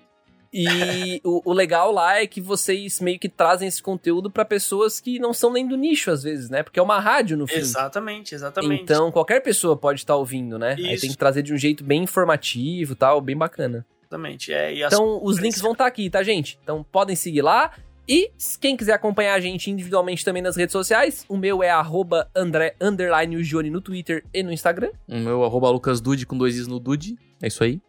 E 0.57 1.19
o, 1.23 1.41
o 1.43 1.53
legal 1.53 1.91
lá 1.91 2.19
é 2.21 2.25
que 2.25 2.39
vocês 2.39 3.01
meio 3.01 3.19
que 3.19 3.27
trazem 3.27 3.67
esse 3.67 3.83
conteúdo 3.83 4.31
pra 4.31 4.45
pessoas 4.45 4.99
que 5.01 5.19
não 5.19 5.33
são 5.33 5.51
nem 5.51 5.67
do 5.67 5.75
nicho, 5.75 6.09
às 6.09 6.23
vezes, 6.23 6.49
né? 6.49 6.63
Porque 6.63 6.79
é 6.79 6.83
uma 6.83 6.99
rádio 6.99 7.35
no 7.35 7.45
fim. 7.45 7.55
Exatamente, 7.55 8.33
exatamente. 8.33 8.83
Então, 8.83 9.11
qualquer 9.11 9.41
pessoa 9.41 9.75
pode 9.75 9.99
estar 9.99 10.15
ouvindo, 10.15 10.57
né? 10.57 10.75
Aí 10.77 10.93
Isso. 10.93 11.01
tem 11.01 11.09
que 11.11 11.17
trazer 11.17 11.41
de 11.43 11.53
um 11.53 11.57
jeito 11.57 11.83
bem 11.83 12.03
informativo 12.03 12.93
e 12.93 12.95
tal, 12.95 13.19
bem 13.19 13.35
bacana. 13.35 13.85
Exatamente. 14.01 14.53
É, 14.53 14.73
e 14.73 14.83
as- 14.83 14.93
Então, 14.93 15.19
os 15.21 15.37
links 15.39 15.59
vão 15.59 15.73
estar 15.73 15.85
aqui, 15.87 16.09
tá, 16.09 16.23
gente? 16.23 16.57
Então, 16.63 16.85
podem 16.91 17.15
seguir 17.15 17.41
lá. 17.41 17.71
E 18.07 18.31
quem 18.61 18.77
quiser 18.77 18.93
acompanhar 18.93 19.33
a 19.33 19.39
gente 19.39 19.71
individualmente 19.71 20.23
também 20.23 20.41
nas 20.41 20.55
redes 20.55 20.71
sociais, 20.71 21.25
o 21.27 21.35
meu 21.35 21.63
é 21.63 21.71
arroba 21.71 22.29
André 22.35 22.75
underline 22.79 23.35
no 23.71 23.81
Twitter 23.81 24.23
e 24.31 24.43
no 24.43 24.51
Instagram. 24.53 24.91
O 25.07 25.17
meu 25.17 25.43
arroba 25.43 25.69
lucasdude 25.71 26.25
com 26.25 26.37
dois 26.37 26.55
is 26.55 26.67
no 26.67 26.79
Dude. 26.79 27.17
É 27.41 27.47
isso 27.47 27.63
aí. 27.63 27.81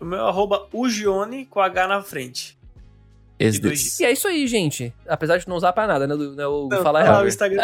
O 0.00 0.04
meu 0.04 0.26
arroba 0.26 0.66
Ugione 0.72 1.44
com 1.46 1.60
H 1.60 1.86
na 1.86 2.02
frente. 2.02 2.58
Esse 3.38 3.58
E. 3.66 4.02
E 4.02 4.06
é 4.06 4.12
isso 4.12 4.28
aí, 4.28 4.46
gente. 4.46 4.92
Apesar 5.08 5.38
de 5.38 5.48
não 5.48 5.56
usar 5.56 5.72
pra 5.72 5.86
nada, 5.86 6.06
né? 6.06 6.14
Do, 6.14 6.36
né 6.36 6.46
o 6.46 6.68
Não, 6.70 6.82
falar 6.82 7.00
errado. 7.02 7.24
o 7.24 7.28
Instagram. 7.28 7.62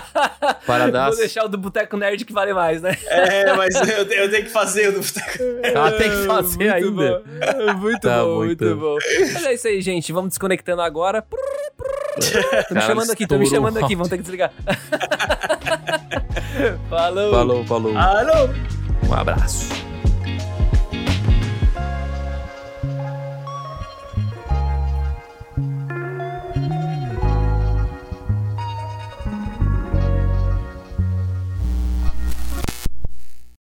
Paradaço. 0.66 1.10
Vou 1.10 1.18
deixar 1.18 1.44
o 1.44 1.48
do 1.48 1.58
Boteco 1.58 1.98
Nerd 1.98 2.24
que 2.24 2.32
vale 2.32 2.54
mais, 2.54 2.80
né? 2.80 2.96
é, 3.08 3.52
mas 3.54 3.74
eu, 3.74 4.04
eu 4.10 4.30
tenho 4.30 4.44
que 4.44 4.50
fazer 4.50 4.88
o 4.88 4.92
do 4.92 5.00
Ah, 5.78 5.90
tem 5.92 6.10
que 6.10 6.26
fazer 6.26 6.56
Muito 6.56 6.72
ainda. 6.72 7.22
bom. 7.66 7.74
Muito 7.78 8.00
Tá 8.00 8.22
bom, 8.22 8.36
muito 8.36 8.64
então. 8.64 8.78
bom. 8.78 8.96
Mas 9.34 9.44
é 9.44 9.54
isso 9.54 9.68
aí, 9.68 9.82
gente. 9.82 10.10
Vamos 10.12 10.30
desconectando 10.30 10.80
agora. 10.80 11.20
Tô 11.22 11.36
me 12.74 12.80
Cara, 12.80 12.80
chamando 12.80 13.10
aqui, 13.10 13.26
tô 13.26 13.36
me 13.38 13.46
chamando 13.46 13.76
aqui. 13.78 13.94
Vamos 13.94 14.08
ter 14.08 14.16
que 14.16 14.22
desligar. 14.22 14.50
Falou. 16.88 17.30
Falou, 17.32 17.64
falou. 17.66 17.96
Alô? 17.96 18.48
Um 19.08 19.14
abraço. 19.14 19.66